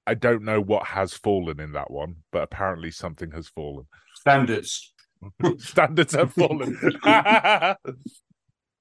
I 0.06 0.14
don't 0.14 0.42
know 0.42 0.60
what 0.60 0.86
has 0.88 1.14
fallen 1.14 1.60
in 1.60 1.72
that 1.72 1.90
one, 1.90 2.16
but 2.32 2.42
apparently 2.42 2.90
something 2.90 3.30
has 3.32 3.48
fallen. 3.48 3.86
Standards. 4.16 4.92
Standards 5.58 6.14
have 6.14 6.32
fallen. 6.32 6.78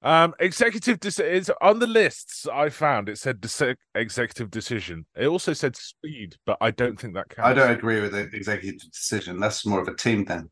Um, 0.02 0.34
executive 0.38 1.00
decision 1.00 1.54
on 1.60 1.78
the 1.78 1.86
lists 1.86 2.46
I 2.46 2.68
found. 2.68 3.08
It 3.08 3.18
said 3.18 3.40
dece- 3.40 3.76
executive 3.94 4.50
decision. 4.50 5.06
It 5.16 5.26
also 5.26 5.52
said 5.52 5.76
speed, 5.76 6.36
but 6.46 6.56
I 6.60 6.70
don't 6.70 6.98
think 6.98 7.14
that 7.14 7.28
counts. 7.30 7.48
I 7.48 7.54
don't 7.54 7.70
agree 7.70 8.00
with 8.00 8.12
the 8.12 8.28
executive 8.32 8.80
decision. 8.90 9.40
That's 9.40 9.66
more 9.66 9.80
of 9.80 9.88
a 9.88 9.94
team 9.94 10.24
thing. 10.24 10.50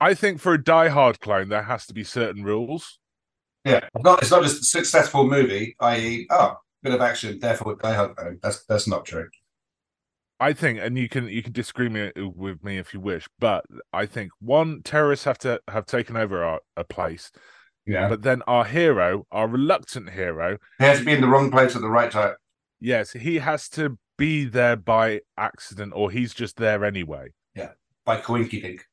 I 0.00 0.14
think 0.14 0.40
for 0.40 0.54
a 0.54 0.62
Die 0.62 0.88
Hard 0.88 1.20
clone, 1.20 1.48
there 1.48 1.62
has 1.62 1.86
to 1.86 1.94
be 1.94 2.04
certain 2.04 2.44
rules. 2.44 2.98
Yeah, 3.64 3.86
it's 3.94 4.04
not, 4.04 4.22
it's 4.22 4.30
not 4.30 4.42
just 4.42 4.62
a 4.62 4.64
successful 4.64 5.28
movie, 5.28 5.76
i.e., 5.80 6.26
oh, 6.30 6.56
bit 6.82 6.94
of 6.94 7.00
action, 7.00 7.38
therefore 7.38 7.76
Die 7.76 7.92
Hard. 7.92 8.12
No, 8.18 8.36
That's 8.42 8.64
that's 8.64 8.88
not 8.88 9.04
true. 9.04 9.28
I 10.42 10.54
think, 10.54 10.78
and 10.80 10.96
you 10.96 11.08
can 11.08 11.28
you 11.28 11.42
can 11.42 11.52
disagree 11.52 11.90
me, 11.90 12.10
with 12.16 12.64
me 12.64 12.78
if 12.78 12.94
you 12.94 13.00
wish, 13.00 13.28
but 13.38 13.64
I 13.92 14.06
think 14.06 14.30
one 14.40 14.80
terrorists 14.82 15.26
have 15.26 15.38
to 15.38 15.60
have 15.68 15.84
taken 15.84 16.16
over 16.16 16.42
our, 16.42 16.60
a 16.76 16.84
place, 16.84 17.30
Yeah, 17.86 18.08
but 18.08 18.22
then 18.22 18.42
our 18.46 18.64
hero, 18.64 19.26
our 19.32 19.48
reluctant 19.48 20.10
hero, 20.10 20.58
he 20.78 20.84
has 20.84 20.98
to 21.00 21.04
be 21.04 21.12
in 21.12 21.20
the 21.20 21.26
wrong 21.28 21.50
place 21.50 21.74
at 21.74 21.82
the 21.82 21.88
right 21.88 22.10
time. 22.10 22.34
yes, 22.80 23.12
he 23.12 23.38
has 23.38 23.68
to 23.70 23.98
be 24.16 24.44
there 24.44 24.76
by 24.76 25.20
accident, 25.38 25.92
or 25.96 26.10
he's 26.10 26.34
just 26.34 26.56
there 26.56 26.84
anyway. 26.84 27.28
Yeah, 27.54 27.70
by 28.04 28.20
Coinky 28.20 28.62
Dink. 28.62 28.84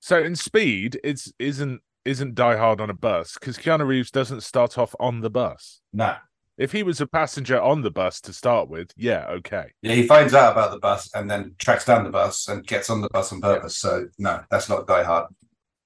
So 0.00 0.18
in 0.22 0.36
Speed, 0.36 1.00
it's 1.02 1.32
isn't 1.38 1.80
isn't 2.04 2.34
Die 2.34 2.56
Hard 2.56 2.80
on 2.82 2.90
a 2.90 2.94
bus 2.94 3.34
because 3.40 3.56
Keanu 3.56 3.86
Reeves 3.86 4.10
doesn't 4.10 4.42
start 4.42 4.76
off 4.76 4.94
on 5.00 5.20
the 5.20 5.30
bus. 5.30 5.80
No. 5.92 6.16
If 6.56 6.70
he 6.70 6.82
was 6.84 7.00
a 7.00 7.06
passenger 7.06 7.60
on 7.60 7.80
the 7.82 7.90
bus 7.90 8.20
to 8.20 8.32
start 8.32 8.68
with, 8.68 8.92
yeah, 8.96 9.26
okay. 9.28 9.72
Yeah, 9.82 9.94
he 9.94 10.06
finds 10.06 10.34
out 10.34 10.52
about 10.52 10.70
the 10.70 10.78
bus 10.78 11.10
and 11.14 11.28
then 11.28 11.56
tracks 11.58 11.84
down 11.86 12.04
the 12.04 12.10
bus 12.10 12.46
and 12.46 12.64
gets 12.64 12.90
on 12.90 13.00
the 13.00 13.08
bus 13.08 13.32
on 13.32 13.40
purpose. 13.40 13.78
So 13.78 14.06
no, 14.18 14.40
that's 14.50 14.68
not 14.68 14.86
Die 14.86 15.02
Hard. 15.02 15.26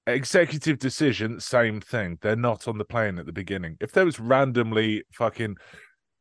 Executive 0.08 0.78
decision, 0.78 1.38
same 1.38 1.80
thing. 1.80 2.18
They're 2.22 2.34
not 2.34 2.66
on 2.66 2.78
the 2.78 2.84
plane 2.84 3.18
at 3.18 3.26
the 3.26 3.32
beginning. 3.32 3.76
If 3.80 3.92
there 3.92 4.06
was 4.06 4.18
randomly 4.18 5.04
fucking 5.12 5.56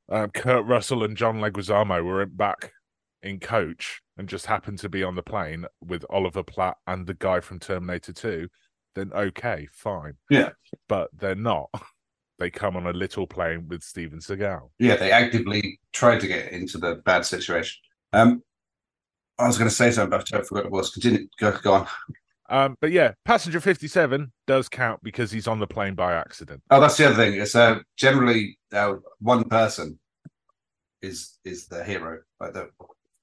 um, 0.09 0.29
Kurt 0.31 0.65
Russell 0.65 1.03
and 1.03 1.15
John 1.15 1.39
Leguizamo 1.39 2.03
were 2.03 2.25
back 2.25 2.73
in 3.23 3.39
coach 3.39 4.01
and 4.17 4.27
just 4.27 4.45
happened 4.45 4.79
to 4.79 4.89
be 4.89 5.03
on 5.03 5.15
the 5.15 5.23
plane 5.23 5.65
with 5.81 6.05
Oliver 6.09 6.43
Platt 6.43 6.77
and 6.85 7.07
the 7.07 7.13
guy 7.13 7.39
from 7.39 7.59
Terminator 7.59 8.13
2, 8.13 8.47
then 8.95 9.11
okay, 9.13 9.67
fine. 9.71 10.13
Yeah. 10.29 10.49
But 10.87 11.09
they're 11.13 11.35
not. 11.35 11.69
They 12.39 12.51
come 12.51 12.77
on 12.77 12.85
a 12.85 12.93
little 12.93 13.25
plane 13.25 13.67
with 13.67 13.81
Steven 13.81 14.19
Seagal. 14.19 14.69
Yeah, 14.77 14.95
they 14.95 15.11
actively 15.11 15.79
tried 15.91 16.19
to 16.19 16.27
get 16.27 16.51
into 16.51 16.77
the 16.77 17.01
bad 17.03 17.25
situation. 17.25 17.81
Um, 18.13 18.43
I 19.39 19.47
was 19.47 19.57
going 19.57 19.67
to 19.69 19.75
say 19.75 19.89
something, 19.89 20.11
but 20.11 20.31
I 20.31 20.43
forgot 20.43 20.51
what 20.51 20.65
it 20.65 20.71
was. 20.71 20.91
Continue. 20.91 21.27
Go, 21.39 21.57
go 21.63 21.73
on. 21.73 21.87
Um, 22.49 22.77
but 22.79 22.91
yeah, 22.91 23.13
passenger 23.25 23.59
57 23.59 24.31
does 24.45 24.69
count 24.69 25.01
because 25.03 25.31
he's 25.31 25.47
on 25.47 25.59
the 25.59 25.67
plane 25.67 25.95
by 25.95 26.13
accident. 26.13 26.61
Oh, 26.69 26.79
that's 26.79 26.97
the 26.97 27.07
other 27.07 27.15
thing. 27.15 27.39
It's 27.39 27.55
uh, 27.55 27.79
generally 27.97 28.57
uh, 28.71 28.95
one 29.19 29.43
person 29.43 29.99
is 31.01 31.37
is 31.43 31.67
the 31.67 31.83
hero, 31.83 32.19
like 32.39 32.53
the 32.53 32.69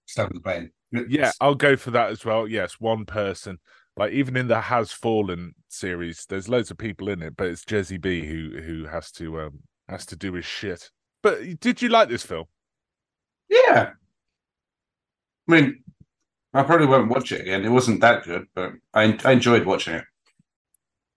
stuck 0.07 0.27
on 0.27 0.35
the 0.35 0.41
plane. 0.41 0.71
Yeah, 1.09 1.33
I'll 1.41 1.55
go 1.55 1.77
for 1.77 1.91
that 1.93 2.11
as 2.11 2.25
well. 2.25 2.47
Yes, 2.47 2.75
one 2.79 3.05
person. 3.05 3.59
Like 3.97 4.13
even 4.13 4.37
in 4.37 4.49
the 4.49 4.61
Has 4.61 4.93
Fallen 4.93 5.55
series, 5.69 6.27
there's 6.29 6.49
loads 6.49 6.71
of 6.71 6.79
people 6.79 7.09
in 7.09 7.23
it, 7.23 7.37
but 7.37 7.49
it's 7.49 7.65
Jesse 7.65 7.97
B 7.97 8.25
who 8.27 8.61
who 8.61 8.87
has 8.87 9.11
to 9.13 9.41
um 9.41 9.61
has 9.89 10.05
to 10.07 10.17
do 10.17 10.35
his 10.35 10.45
shit. 10.45 10.91
But 11.23 11.61
did 11.61 11.81
you 11.81 11.89
like 11.89 12.09
this 12.09 12.25
film? 12.25 12.45
Yeah. 13.49 13.91
I 15.49 15.53
mean, 15.53 15.83
I 16.55 16.63
probably 16.63 16.87
won't 16.87 17.11
watch 17.11 17.33
it 17.33 17.41
again. 17.43 17.65
It 17.65 17.69
wasn't 17.71 18.01
that 18.03 18.25
good, 18.25 18.47
but 18.55 18.73
I 18.95 19.19
I 19.25 19.33
enjoyed 19.33 19.67
watching 19.67 19.95
it. 19.95 20.05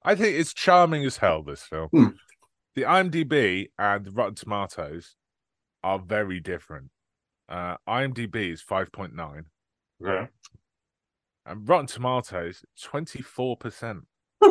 I 0.04 0.16
think 0.16 0.36
it's 0.38 0.54
charming 0.54 1.06
as 1.06 1.18
hell. 1.18 1.44
This 1.44 1.64
film, 1.64 1.90
Hmm. 1.92 2.08
the 2.76 2.84
IMDb 2.84 3.70
and 3.78 4.16
Rotten 4.16 4.36
Tomatoes 4.36 5.16
are 5.84 6.00
very 6.00 6.40
different. 6.40 6.90
Uh, 7.50 7.78
IMDb 7.88 8.52
is 8.52 8.62
five 8.62 8.92
point 8.92 9.14
nine, 9.16 9.46
Yeah. 10.00 10.28
and 11.46 11.68
Rotten 11.70 11.88
Tomatoes 11.88 12.64
twenty 12.82 13.22
four 13.22 13.56
percent. 13.58 14.06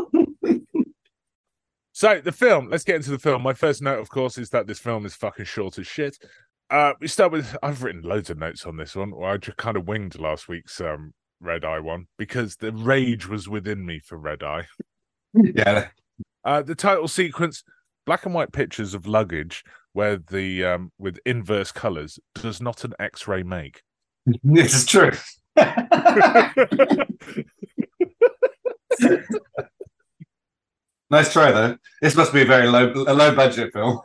So 1.93 2.21
the 2.21 2.31
film, 2.31 2.69
let's 2.69 2.85
get 2.85 2.97
into 2.97 3.11
the 3.11 3.19
film. 3.19 3.41
My 3.41 3.55
first 3.55 3.81
note, 3.81 4.01
of 4.01 4.11
course, 4.11 4.37
is 4.37 4.51
that 4.51 4.67
this 4.67 4.79
film 4.79 5.07
is 5.07 5.15
fucking 5.15 5.47
short 5.47 5.79
as 5.79 5.87
shit. 5.87 6.19
Uh, 6.71 6.95
we 7.01 7.09
start 7.09 7.33
with 7.33 7.57
I've 7.63 7.83
written 7.83 8.03
loads 8.03 8.31
of 8.31 8.39
notes 8.39 8.67
on 8.67 8.77
this 8.77 8.95
one. 8.97 9.15
Well, 9.15 9.31
I 9.31 9.37
just 9.37 9.57
kind 9.57 9.77
of 9.77 9.87
winged 9.87 10.19
last 10.19 10.49
week's 10.49 10.81
um 10.81 11.13
Red 11.41 11.65
Eye 11.65 11.81
one 11.81 12.07
because 12.19 12.57
the 12.57 12.73
rage 12.73 13.29
was 13.29 13.49
within 13.49 13.85
me 13.85 14.01
for 14.01 14.17
Red 14.17 14.43
Eye. 14.43 14.67
Yeah. 15.35 15.89
Uh, 16.47 16.63
the 16.63 16.75
title 16.75 17.09
sequence, 17.09 17.63
black 18.07 18.25
and 18.25 18.35
white 18.35 18.53
pictures 18.53 18.95
of 18.95 19.07
luggage 19.07 19.63
where 19.93 20.17
the 20.17 20.65
um 20.65 20.93
with 20.99 21.19
inverse 21.27 21.73
colors 21.73 22.19
does 22.35 22.63
not 22.63 22.85
an 22.85 22.95
X-ray 22.99 23.43
make. 23.43 23.83
This 24.43 24.75
is 24.75 24.87
true. 24.87 25.11
nice 31.11 31.33
try 31.35 31.53
though. 31.53 31.77
This 32.01 32.17
must 32.17 32.33
be 32.33 32.41
a 32.43 32.47
very 32.47 32.69
low 32.69 32.91
a 33.07 33.13
low 33.13 33.35
budget 33.35 33.75
film. 33.75 34.01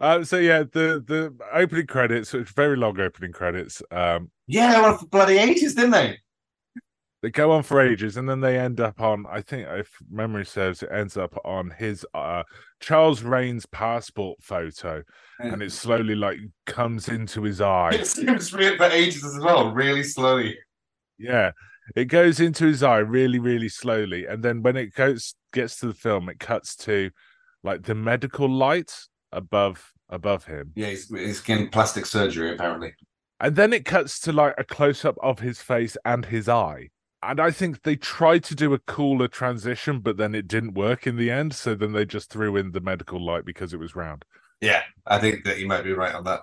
Uh, 0.00 0.22
so 0.22 0.38
yeah, 0.38 0.60
the 0.60 1.02
the 1.06 1.34
opening 1.52 1.86
credits, 1.86 2.32
which 2.32 2.50
very 2.50 2.76
long 2.76 2.98
opening 3.00 3.32
credits, 3.32 3.82
um, 3.90 4.30
Yeah, 4.46 4.72
they 4.74 4.80
went 4.80 5.00
for 5.00 5.06
bloody 5.06 5.38
ages, 5.38 5.74
didn't 5.74 5.90
they? 5.92 6.18
they 7.20 7.30
go 7.30 7.50
on 7.50 7.64
for 7.64 7.80
ages 7.80 8.16
and 8.16 8.28
then 8.28 8.40
they 8.40 8.56
end 8.56 8.78
up 8.78 9.00
on 9.00 9.26
i 9.28 9.40
think 9.42 9.66
if 9.70 9.90
memory 10.08 10.46
serves 10.46 10.84
it 10.84 10.88
ends 10.92 11.16
up 11.16 11.36
on 11.44 11.68
his 11.76 12.06
uh 12.14 12.44
charles 12.78 13.24
raine's 13.24 13.66
passport 13.66 14.38
photo 14.40 15.02
and 15.40 15.60
it 15.60 15.72
slowly 15.72 16.14
like 16.14 16.38
comes 16.66 17.08
into 17.08 17.42
his 17.42 17.60
eye 17.80 17.90
It 17.92 18.06
seems 18.06 18.52
real 18.52 18.76
for 18.76 18.84
ages 18.84 19.24
as 19.24 19.36
well, 19.40 19.72
really 19.72 20.04
slowly. 20.04 20.56
yeah 21.18 21.50
it 21.96 22.04
goes 22.04 22.38
into 22.38 22.66
his 22.66 22.84
eye 22.84 22.98
really 22.98 23.40
really 23.40 23.68
slowly 23.68 24.26
and 24.26 24.42
then 24.44 24.62
when 24.62 24.76
it 24.76 24.94
goes 24.94 25.34
gets 25.52 25.80
to 25.80 25.86
the 25.88 25.94
film 25.94 26.28
it 26.28 26.38
cuts 26.38 26.76
to 26.76 27.10
like 27.64 27.82
the 27.82 27.96
medical 27.96 28.48
light 28.48 28.94
above 29.32 29.92
above 30.08 30.44
him 30.44 30.72
Yeah, 30.74 30.88
he's, 30.88 31.08
he's 31.08 31.40
getting 31.40 31.68
plastic 31.68 32.06
surgery 32.06 32.52
apparently. 32.52 32.94
and 33.40 33.54
then 33.56 33.72
it 33.72 33.84
cuts 33.84 34.18
to 34.20 34.32
like 34.32 34.54
a 34.58 34.64
close-up 34.64 35.16
of 35.22 35.40
his 35.40 35.60
face 35.60 35.96
and 36.04 36.24
his 36.26 36.48
eye 36.48 36.88
and 37.22 37.40
i 37.40 37.50
think 37.50 37.82
they 37.82 37.96
tried 37.96 38.42
to 38.44 38.54
do 38.54 38.72
a 38.74 38.78
cooler 38.80 39.28
transition 39.28 40.00
but 40.00 40.16
then 40.16 40.34
it 40.34 40.48
didn't 40.48 40.74
work 40.74 41.06
in 41.06 41.16
the 41.16 41.30
end 41.30 41.52
so 41.54 41.74
then 41.74 41.92
they 41.92 42.04
just 42.04 42.30
threw 42.30 42.56
in 42.56 42.72
the 42.72 42.80
medical 42.80 43.22
light 43.24 43.44
because 43.44 43.72
it 43.74 43.78
was 43.78 43.94
round 43.96 44.24
Yeah, 44.60 44.82
I 45.06 45.18
think 45.18 45.44
that 45.44 45.58
you 45.58 45.66
might 45.68 45.84
be 45.84 45.92
right 45.92 46.14
on 46.14 46.24
that. 46.24 46.40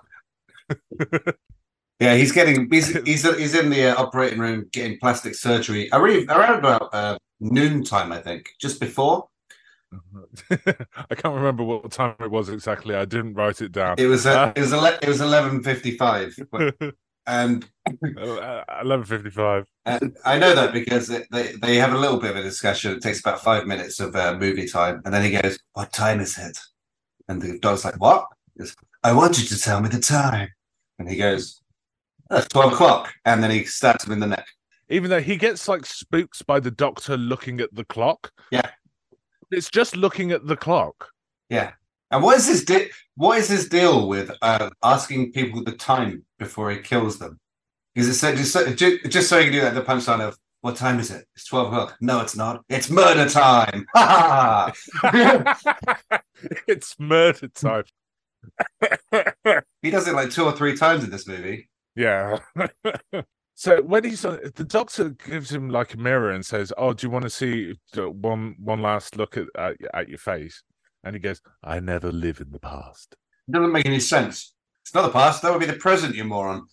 Yeah, 1.98 2.14
he's 2.14 2.30
getting 2.32 2.68
he's 2.70 2.88
he's 3.06 3.22
he's 3.38 3.54
in 3.54 3.70
the 3.70 3.86
uh, 3.86 4.02
operating 4.02 4.38
room 4.38 4.68
getting 4.70 4.98
plastic 4.98 5.34
surgery. 5.34 5.88
Around 5.92 6.30
around 6.30 6.58
about 6.58 6.90
uh, 6.92 7.16
noon 7.40 7.84
time, 7.84 8.12
I 8.12 8.20
think, 8.20 8.50
just 8.60 8.80
before. 8.80 9.28
i 11.10 11.14
can't 11.14 11.34
remember 11.34 11.62
what 11.64 11.90
time 11.90 12.14
it 12.20 12.30
was 12.30 12.48
exactly 12.48 12.94
i 12.94 13.04
didn't 13.04 13.34
write 13.34 13.60
it 13.60 13.72
down 13.72 13.94
It 13.98 14.06
was 14.06 14.26
uh, 14.26 14.52
it 14.56 14.60
was 14.60 14.72
ele- 14.72 14.98
it 15.02 15.08
was 15.08 15.20
eleven 15.20 15.62
fifty 15.62 15.96
five, 15.96 16.36
and 17.26 17.68
11.55 17.86 19.66
I 20.24 20.38
know 20.38 20.54
that 20.54 20.72
because 20.72 21.08
they, 21.08 21.52
they, 21.60 21.76
have 21.76 21.92
a 21.92 21.98
little 21.98 22.18
bit 22.18 22.30
of 22.30 22.36
a 22.36 22.42
discussion. 22.42 22.92
It 22.92 23.02
takes 23.02 23.20
about 23.20 23.42
five 23.42 23.66
minutes 23.66 24.00
of 24.00 24.14
uh, 24.16 24.36
movie 24.38 24.66
time. 24.66 25.02
And 25.04 25.12
then 25.14 25.22
he 25.24 25.30
goes, 25.30 25.58
What 25.72 25.92
time 25.92 26.20
is 26.20 26.38
it? 26.38 26.58
And 27.28 27.40
the 27.40 27.58
dog's 27.58 27.84
like, 27.84 28.00
What? 28.00 28.26
Goes, 28.58 28.74
I 29.02 29.12
want 29.12 29.38
you 29.38 29.46
to 29.46 29.58
tell 29.60 29.80
me 29.80 29.88
the 29.88 30.00
time. 30.00 30.48
And 30.98 31.08
he 31.08 31.16
goes, 31.16 31.60
That's 32.30 32.48
12 32.48 32.72
o'clock. 32.72 33.12
And 33.24 33.42
then 33.42 33.50
he 33.50 33.64
stabs 33.64 34.04
him 34.04 34.12
in 34.12 34.20
the 34.20 34.26
neck. 34.28 34.46
even 34.88 35.10
though 35.10 35.20
he 35.20 35.36
gets 35.36 35.68
like 35.68 35.84
spooked 35.86 36.46
by 36.46 36.60
the 36.60 36.70
doctor 36.70 37.16
looking 37.16 37.60
at 37.60 37.74
the 37.74 37.84
clock 37.84 38.32
Yeah. 38.50 38.70
It's 39.50 39.70
just 39.70 39.96
looking 39.96 40.32
at 40.32 40.46
the 40.46 40.56
clock 40.56 41.08
Yeah. 41.48 41.72
And 42.10 42.22
what 42.22 42.36
is 42.36 42.46
his 42.46 42.64
di- 42.64 42.90
what 43.16 43.38
is 43.38 43.48
his 43.48 43.68
deal 43.68 44.08
with 44.08 44.30
uh, 44.40 44.70
asking 44.82 45.32
people 45.32 45.64
the 45.64 45.72
time 45.72 46.24
before 46.38 46.70
he 46.70 46.78
kills 46.78 47.18
them? 47.18 47.40
Is 47.96 48.08
it 48.08 48.14
so, 48.14 48.34
just, 48.34 48.52
so, 48.52 48.72
ju- 48.72 49.00
just 49.08 49.28
so 49.28 49.38
he 49.38 49.44
can 49.46 49.52
do 49.52 49.60
that 49.62 49.74
the 49.74 49.82
punchline 49.82 50.20
of 50.20 50.38
what 50.60 50.76
time 50.76 51.00
is 51.00 51.10
it? 51.10 51.26
It's 51.34 51.46
12 51.46 51.66
o'clock. 51.66 51.96
No, 52.00 52.20
it's 52.20 52.36
not. 52.36 52.62
It's 52.68 52.90
murder 52.90 53.28
time. 53.28 53.86
Ha 53.94 54.72
ha! 54.94 56.20
it's 56.68 56.94
murder 57.00 57.48
time 57.48 57.84
he 59.82 59.90
does 59.90 60.08
it 60.08 60.14
like 60.14 60.30
two 60.30 60.44
or 60.44 60.52
three 60.52 60.76
times 60.76 61.04
in 61.04 61.10
this 61.10 61.26
movie. 61.26 61.68
Yeah. 61.94 62.38
so 63.56 63.82
when 63.82 64.04
he's 64.04 64.24
on, 64.24 64.38
the 64.54 64.64
doctor 64.64 65.10
gives 65.10 65.50
him 65.50 65.70
like 65.70 65.94
a 65.94 65.96
mirror 65.96 66.30
and 66.30 66.46
says, 66.46 66.72
"Oh, 66.78 66.92
do 66.92 67.06
you 67.06 67.10
want 67.10 67.24
to 67.24 67.30
see 67.30 67.74
one 67.96 68.54
one 68.58 68.80
last 68.80 69.16
look 69.16 69.36
at 69.36 69.46
at, 69.58 69.76
at 69.92 70.08
your 70.08 70.18
face?" 70.18 70.62
And 71.06 71.14
he 71.14 71.20
goes, 71.20 71.40
I 71.62 71.78
never 71.78 72.10
live 72.10 72.40
in 72.40 72.50
the 72.50 72.58
past. 72.58 73.14
It 73.46 73.52
doesn't 73.52 73.70
make 73.70 73.86
any 73.86 74.00
sense. 74.00 74.52
It's 74.82 74.92
not 74.92 75.02
the 75.02 75.12
past. 75.12 75.40
That 75.40 75.52
would 75.52 75.60
be 75.60 75.66
the 75.66 75.74
present, 75.74 76.16
you 76.16 76.24
moron. 76.24 76.66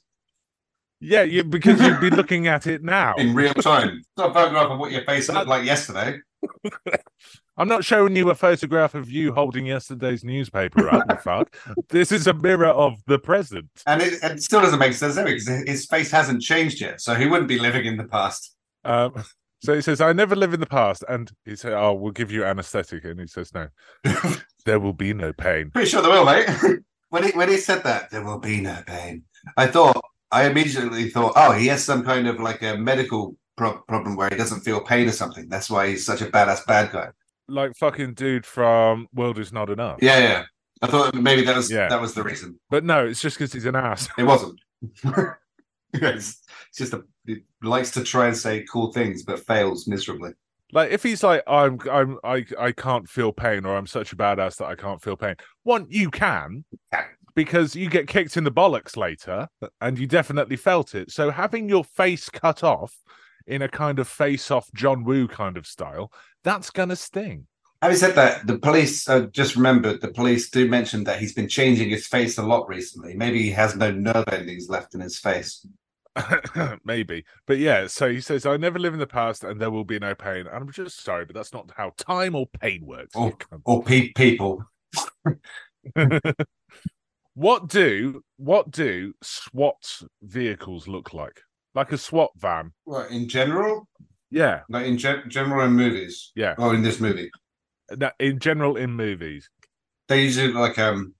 Yeah, 1.00 1.22
you, 1.22 1.44
because 1.44 1.80
you'd 1.80 2.02
be 2.02 2.10
looking 2.10 2.48
at 2.48 2.66
it 2.66 2.84
now. 2.84 3.13
In 3.18 3.36
real 3.36 3.54
time. 3.54 3.98
It's 4.00 4.08
not 4.18 4.32
a 4.32 4.34
photograph 4.34 4.72
of 4.72 4.80
what 4.80 4.92
your 4.92 5.04
face 5.04 5.30
looked 5.30 5.48
like 5.48 5.66
yesterday. 5.66 6.18
I'm 7.56 7.68
not 7.68 7.86
showing 7.86 8.16
you 8.16 8.30
a 8.30 8.36
photograph 8.36 8.96
of 8.96 9.10
you 9.12 9.34
holding 9.34 9.68
yesterday's 9.68 10.24
newspaper 10.24 10.90
up. 10.90 11.08
the 11.08 11.18
fuck. 11.18 11.56
This 11.90 12.12
is 12.12 12.26
a 12.26 12.34
mirror 12.34 12.68
of 12.68 13.00
the 13.06 13.20
present. 13.20 13.70
And 13.86 14.02
it, 14.02 14.16
it 14.24 14.42
still 14.42 14.62
doesn't 14.62 14.80
make 14.80 14.94
sense 14.94 15.16
because 15.16 15.48
his 15.68 15.86
face 15.86 16.10
hasn't 16.10 16.42
changed 16.42 16.82
yet. 16.82 17.02
So 17.02 17.14
he 17.14 17.28
wouldn't 17.28 17.48
be 17.48 17.60
living 17.60 17.86
in 17.86 17.98
the 17.98 18.06
past. 18.06 18.56
Um, 18.84 19.24
so 19.62 19.76
he 19.76 19.82
says, 19.82 20.02
I 20.02 20.14
never 20.14 20.36
live 20.36 20.54
in 20.54 20.60
the 20.60 20.66
past. 20.66 21.04
And 21.08 21.32
he 21.46 21.56
said, 21.56 21.74
Oh, 21.74 21.94
we'll 21.94 22.12
give 22.12 22.32
you 22.32 22.44
anesthetic. 22.44 23.06
And 23.06 23.20
he 23.20 23.28
says, 23.28 23.54
No, 23.54 23.68
there 24.66 24.80
will 24.80 24.94
be 24.94 25.14
no 25.14 25.34
pain. 25.34 25.70
Pretty 25.72 25.90
sure 25.90 26.02
there 26.02 26.12
will, 26.12 26.26
mate. 26.26 26.48
when 27.10 27.24
he 27.24 27.32
when 27.32 27.50
he 27.50 27.58
said 27.58 27.84
that, 27.84 28.10
there 28.10 28.24
will 28.24 28.40
be 28.40 28.62
no 28.62 28.82
pain. 28.88 29.24
I 29.58 29.68
thought 29.68 30.04
I 30.34 30.48
immediately 30.48 31.10
thought, 31.12 31.34
oh, 31.36 31.52
he 31.52 31.68
has 31.68 31.84
some 31.84 32.04
kind 32.04 32.28
of 32.28 32.40
like 32.40 32.64
a 32.64 32.76
medical 32.76 33.38
pro- 33.56 33.82
problem 33.82 34.16
where 34.16 34.30
he 34.30 34.36
doesn't 34.36 34.62
feel 34.62 34.82
pain 34.82 35.08
or 35.08 35.12
something. 35.12 35.48
That's 35.48 35.70
why 35.70 35.90
he's 35.90 36.04
such 36.08 36.22
a 36.22 36.26
badass 36.26 36.66
bad 36.66 36.92
guy. 36.92 37.10
Like 37.48 37.76
fucking 37.76 38.14
dude 38.14 38.46
from 38.46 39.08
World 39.14 39.38
is 39.40 39.52
Not 39.52 39.70
Enough. 39.70 40.00
Yeah, 40.02 40.20
yeah. 40.20 40.44
I 40.82 40.88
thought 40.88 41.14
maybe 41.16 41.44
that 41.44 41.56
was 41.56 41.72
Yeah. 41.72 41.88
that 41.90 42.02
was 42.02 42.14
the 42.14 42.24
reason. 42.24 42.60
But 42.70 42.84
no, 42.84 43.06
it's 43.06 43.22
just 43.22 43.38
because 43.38 43.54
he's 43.54 43.66
an 43.66 43.76
ass. 43.76 44.08
It 44.18 44.24
wasn't. 44.24 44.60
it's, 45.94 46.42
it's 46.70 46.78
just 46.78 46.94
a 46.94 47.04
he 47.26 47.38
likes 47.62 47.92
to 47.92 48.04
try 48.04 48.28
and 48.28 48.36
say 48.36 48.66
cool 48.72 48.92
things 48.92 49.24
but 49.24 49.40
fails 49.46 49.88
miserably. 49.88 50.32
Like 50.72 50.92
if 50.92 51.04
he's 51.04 51.24
like, 51.24 51.44
I'm 51.48 51.80
I'm 51.92 52.18
I 52.24 52.46
I 52.60 52.72
can't 52.72 53.08
feel 53.08 53.32
pain 53.32 53.66
or 53.66 53.78
I'm 53.78 53.88
such 53.88 54.12
a 54.12 54.16
badass 54.16 54.58
that 54.58 54.66
I 54.66 54.76
can't 54.76 55.02
feel 55.02 55.16
pain. 55.16 55.36
One, 55.64 55.86
you 55.90 56.10
can 56.10 56.66
Can. 56.92 57.06
because 57.36 57.76
you 57.76 57.90
get 57.90 58.08
kicked 58.08 58.36
in 58.38 58.44
the 58.44 58.52
bollocks 58.52 58.98
later 58.98 59.48
and 59.82 60.00
you 60.00 60.08
definitely 60.08 60.56
felt 60.58 60.96
it. 60.96 61.12
So 61.12 61.30
having 61.32 61.70
your 61.70 61.84
face 61.84 62.28
cut 62.30 62.64
off 62.64 62.96
in 63.46 63.62
a 63.62 63.70
kind 63.70 64.00
of 64.00 64.08
face 64.08 64.50
off 64.50 64.68
John 64.74 65.04
Woo 65.04 65.28
kind 65.28 65.58
of 65.58 65.68
style, 65.68 66.12
that's 66.44 66.70
gonna 66.70 66.96
sting. 66.96 67.48
Having 67.82 67.98
said 67.98 68.16
that, 68.16 68.48
the 68.48 68.58
police 68.60 69.10
uh, 69.10 69.28
just 69.32 69.58
remembered 69.58 70.00
the 70.00 70.08
police 70.08 70.50
do 70.50 70.70
mention 70.70 71.04
that 71.04 71.20
he's 71.20 71.34
been 71.34 71.50
changing 71.50 71.90
his 71.90 72.08
face 72.08 72.38
a 72.38 72.44
lot 72.44 72.70
recently. 72.70 73.14
Maybe 73.14 73.42
he 73.42 73.52
has 73.52 73.76
no 73.76 73.92
nerve 73.92 74.24
endings 74.32 74.70
left 74.70 74.96
in 74.96 75.02
his 75.02 75.20
face. 75.20 75.68
Maybe. 76.86 77.26
But 77.46 77.58
yeah, 77.58 77.88
so 77.88 78.10
he 78.10 78.22
says, 78.22 78.46
I 78.46 78.58
never 78.58 78.80
live 78.80 78.94
in 78.94 79.00
the 79.00 79.08
past 79.08 79.44
and 79.44 79.60
there 79.60 79.72
will 79.72 79.84
be 79.84 80.00
no 80.00 80.16
pain. 80.16 80.48
And 80.48 80.56
I'm 80.56 80.72
just 80.72 81.04
sorry, 81.04 81.26
but 81.26 81.36
that's 81.36 81.54
not 81.54 81.72
how 81.76 81.92
time 81.98 82.36
or 82.36 82.48
pain 82.48 82.86
works. 82.86 83.16
Cunt. 83.16 83.42
Or 83.66 83.84
pe- 83.84 84.14
people. 84.14 84.64
what 87.34 87.68
do 87.68 88.24
what 88.38 88.72
do 88.72 89.14
SWAT 89.22 90.02
vehicles 90.22 90.88
look 90.88 91.14
like? 91.14 91.42
Like 91.76 91.92
a 91.92 91.98
SWAT 91.98 92.32
van. 92.38 92.74
What, 92.86 93.10
in 93.12 93.28
general? 93.28 93.88
Yeah. 94.34 94.62
Like 94.70 94.86
in 94.88 94.98
gen- 94.98 95.30
general 95.30 95.66
in 95.66 95.74
movies? 95.74 96.32
Yeah. 96.36 96.56
Or 96.58 96.74
in 96.74 96.82
this 96.82 97.00
movie? 97.00 97.30
That- 97.90 98.16
In 98.20 98.40
general 98.40 98.75
in 98.78 98.92
movies. 98.92 99.50
They 100.08 100.24
usually 100.24 100.52
like 100.54 100.78
um, 100.80 101.13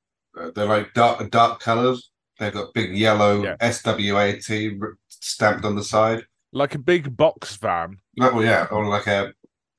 they're 0.56 0.66
like 0.66 0.94
dark 0.94 1.30
dark 1.32 1.60
colors. 1.60 2.12
They've 2.40 2.52
got 2.54 2.74
big 2.74 2.98
yellow 2.98 3.44
Yeah. 3.44 3.56
SWAT 3.62 4.80
stamped 5.10 5.64
on 5.66 5.76
the 5.76 5.84
side. 5.84 6.26
Like 6.52 6.76
a 6.76 6.80
big 6.80 7.16
box 7.16 7.56
van. 7.58 7.98
Like, 8.18 8.34
well, 8.34 8.44
yeah, 8.44 8.68
or 8.72 8.86
like 8.88 9.08
a 9.08 9.34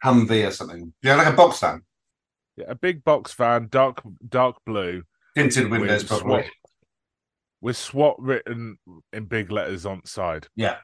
Humvee 0.04 0.46
or 0.46 0.50
something. 0.50 0.92
Yeah, 1.02 1.16
like 1.16 1.26
a 1.28 1.32
box 1.36 1.60
van. 1.60 1.82
Yeah, 2.56 2.66
a 2.68 2.74
big 2.74 3.02
box 3.04 3.32
van, 3.34 3.68
dark 3.70 4.00
dark 4.28 4.56
blue, 4.64 5.02
Tinted 5.36 5.70
windows, 5.70 6.02
with 6.02 6.08
probably. 6.08 6.42
SWAT, 6.42 6.50
with 7.60 7.76
SWAT 7.76 8.16
written 8.20 8.78
in 9.12 9.24
big 9.26 9.50
letters 9.50 9.84
on 9.86 10.00
the 10.04 10.08
side. 10.08 10.46
Yeah. 10.54 10.76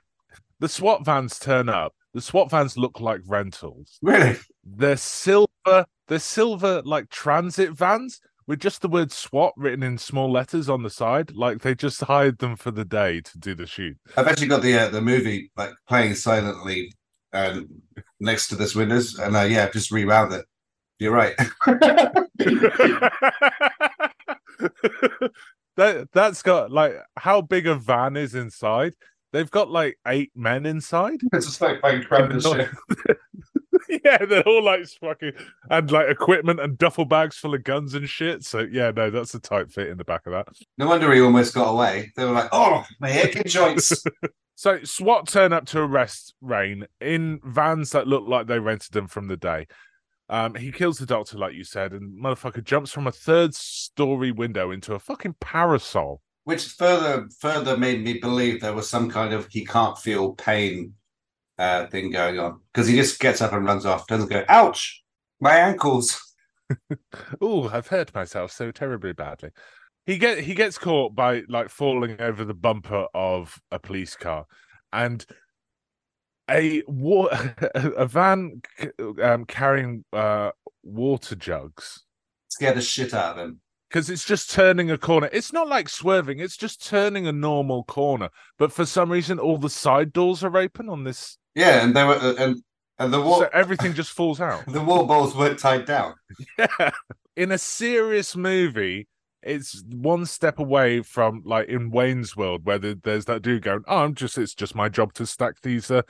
The 0.59 0.69
SWAT 0.69 1.05
vans 1.05 1.39
turn 1.39 1.69
up. 1.69 1.95
The 2.13 2.21
SWAT 2.21 2.51
vans 2.51 2.77
look 2.77 3.01
like 3.01 3.21
rentals. 3.27 3.99
Really? 4.03 4.37
They're 4.65 4.97
silver. 4.97 5.87
They're 6.09 6.19
silver 6.19 6.83
like 6.85 7.09
transit 7.09 7.71
vans 7.73 8.21
with 8.47 8.59
just 8.59 8.83
the 8.83 8.89
word 8.89 9.13
SWAT 9.13 9.53
written 9.57 9.85
in 9.85 9.97
small 9.97 10.31
letters 10.31 10.69
on 10.69 10.83
the 10.83 10.91
side. 10.91 11.31
Like 11.37 11.61
they 11.61 11.75
just 11.75 12.01
hired 12.01 12.39
them 12.39 12.57
for 12.57 12.73
the 12.73 12.85
day 12.85 13.21
to 13.21 13.39
do 13.39 13.55
the 13.55 13.67
shoot. 13.67 13.97
I've 14.17 14.27
actually 14.27 14.49
got 14.49 14.63
the 14.63 14.77
uh, 14.77 14.89
the 14.89 15.01
movie 15.01 15.53
like 15.57 15.71
playing 15.89 16.17
silently 16.17 16.93
um, 17.33 17.69
next 18.19 18.49
to 18.49 18.57
this 18.57 18.75
windows, 18.75 19.19
and 19.19 19.37
uh, 19.37 19.43
yeah, 19.43 19.71
just 19.71 19.93
rewound 19.93 20.33
it. 20.33 20.45
You're 20.99 21.13
right. 21.13 21.37
that 25.77 26.09
that's 26.13 26.43
got 26.43 26.71
like 26.73 26.95
how 27.17 27.41
big 27.41 27.67
a 27.67 27.75
van 27.75 28.17
is 28.17 28.35
inside. 28.35 28.95
They've 29.33 29.51
got 29.51 29.71
like 29.71 29.99
eight 30.07 30.33
men 30.35 30.67
inside. 30.67 31.21
it's 31.33 31.47
just 31.47 31.61
like 31.61 31.81
playing 31.81 32.05
and 32.11 32.43
shit. 32.43 32.69
yeah, 34.05 34.25
they're 34.25 34.47
all 34.47 34.63
like 34.63 34.87
fucking 35.01 35.33
and 35.71 35.91
like 35.91 36.09
equipment 36.09 36.61
and 36.61 36.77
duffel 36.77 37.05
bags 37.05 37.37
full 37.37 37.55
of 37.55 37.65
guns 37.65 37.95
and 37.95 38.09
shit. 38.09 38.45
So 38.45 38.61
yeah, 38.61 38.91
no, 38.91 39.11
that's 39.11 39.35
a 39.35 39.41
tight 39.41 39.71
fit 39.71 39.89
in 39.89 39.99
the 39.99 40.05
back 40.05 40.27
of 40.27 40.33
that. 40.33 40.49
No 40.79 40.89
wonder 40.89 41.13
he 41.13 41.21
almost 41.21 41.55
got 41.55 41.71
away. 41.71 42.13
They 42.17 42.25
were 42.25 42.33
like, 42.33 42.49
"Oh, 42.53 42.85
my 42.99 43.11
aching 43.23 43.45
joints." 43.47 44.05
So 44.57 44.83
SWAT 44.85 45.27
turn 45.27 45.53
up 45.53 45.65
to 45.67 45.81
arrest 45.81 46.35
Raine 46.41 46.87
in 47.01 47.41
vans 47.45 47.93
that 47.93 48.07
look 48.07 48.29
like 48.29 48.47
they 48.47 48.59
rented 48.59 48.93
them 48.93 49.07
from 49.07 49.29
the 49.29 49.37
day. 49.37 49.67
Um, 50.29 50.55
he 50.55 50.71
kills 50.71 50.99
the 50.99 51.07
doctor, 51.07 51.39
like 51.39 51.55
you 51.55 51.65
said, 51.65 51.93
and 51.93 52.23
motherfucker 52.23 52.63
jumps 52.63 52.93
from 52.93 53.07
a 53.07 53.13
third 53.13 53.55
story 53.55 54.31
window 54.31 54.71
into 54.71 54.95
a 54.95 54.99
fucking 54.99 55.37
parasol. 55.41 56.21
Which 56.45 56.65
further 56.67 57.29
further 57.39 57.77
made 57.77 58.03
me 58.03 58.15
believe 58.15 58.61
there 58.61 58.75
was 58.75 58.89
some 58.89 59.11
kind 59.11 59.33
of 59.33 59.47
he 59.49 59.65
can't 59.65 59.99
feel 59.99 60.33
pain 60.35 60.95
uh, 61.59 61.87
thing 61.87 62.11
going 62.11 62.39
on 62.39 62.61
because 62.73 62.89
he 62.89 62.97
just 62.97 63.21
gets 63.21 63.41
up 63.41 63.53
and 63.53 63.65
runs 63.65 63.87
off. 63.87 64.07
Doesn't 64.07 64.31
go, 64.31 64.45
"Ouch, 64.49 65.03
my 65.41 65.57
ankles." 65.57 66.21
Oh, 67.41 67.69
I've 67.69 67.89
hurt 67.89 68.15
myself 68.15 68.53
so 68.53 68.71
terribly 68.71 69.13
badly. 69.13 69.51
He 70.07 70.19
get 70.19 70.39
he 70.39 70.55
gets 70.55 70.79
caught 70.79 71.17
by 71.17 71.43
like 71.49 71.69
falling 71.69 72.21
over 72.21 72.45
the 72.45 72.55
bumper 72.55 73.07
of 73.13 73.61
a 73.73 73.81
police 73.81 74.15
car, 74.15 74.47
and 74.93 75.27
a 76.49 76.85
wa- 76.87 77.37
a 77.75 78.07
van 78.07 78.63
um, 79.21 79.45
carrying 79.47 80.05
uh, 80.13 80.53
water 80.85 81.35
jugs 81.35 82.05
Scared 82.51 82.77
the 82.77 82.83
shit 82.83 83.15
out 83.15 83.39
of 83.39 83.45
him. 83.45 83.61
Because 83.91 84.09
it's 84.09 84.25
just 84.25 84.51
turning 84.51 84.91
a 84.91 84.99
corner. 84.99 85.29
It's 85.33 85.53
not 85.53 85.69
like 85.69 85.89
swerving; 85.89 86.39
it's 86.39 86.57
just 86.57 86.87
turning 86.87 87.27
a 87.27 87.33
normal 87.33 87.85
corner. 87.85 88.31
But 88.59 88.73
for 88.73 88.87
some 88.87 89.11
reason, 89.11 89.39
all 89.39 89.59
the 89.59 89.71
side 89.71 90.13
doors 90.13 90.45
are 90.45 90.57
open 90.57 90.89
on 90.89 91.05
this, 91.05 91.39
Yeah, 91.55 91.85
and 91.85 91.95
they 91.95 92.05
were 92.05 92.15
uh, 92.15 92.35
and 92.39 92.63
and 92.99 93.13
the 93.13 93.21
wall 93.21 93.41
so 93.41 93.49
everything 93.53 93.95
just 93.95 94.13
falls 94.13 94.41
out. 94.41 94.65
the 94.69 94.81
wall 94.81 95.07
balls 95.07 95.35
weren't 95.35 95.59
tied 95.59 95.87
down. 95.87 96.15
Yeah. 96.59 96.91
In 97.37 97.53
a 97.53 97.59
serious 97.59 98.37
movie, 98.37 99.09
it's 99.43 99.83
one 99.89 100.27
step 100.27 100.59
away 100.59 101.03
from 101.03 101.43
like 101.45 101.69
in 101.69 101.91
Wayne's 101.91 102.37
World, 102.37 102.65
where 102.65 102.79
the, 102.79 102.99
there's 103.03 103.25
that 103.25 103.43
dude 103.43 103.63
going, 103.63 103.83
"Oh, 103.89 104.05
I'm 104.05 104.15
just 104.15 104.39
it's 104.39 104.55
just 104.55 104.75
my 104.75 104.89
job 104.89 105.15
to 105.15 105.27
stack 105.27 105.61
these 105.63 105.91
uh, 105.91 106.03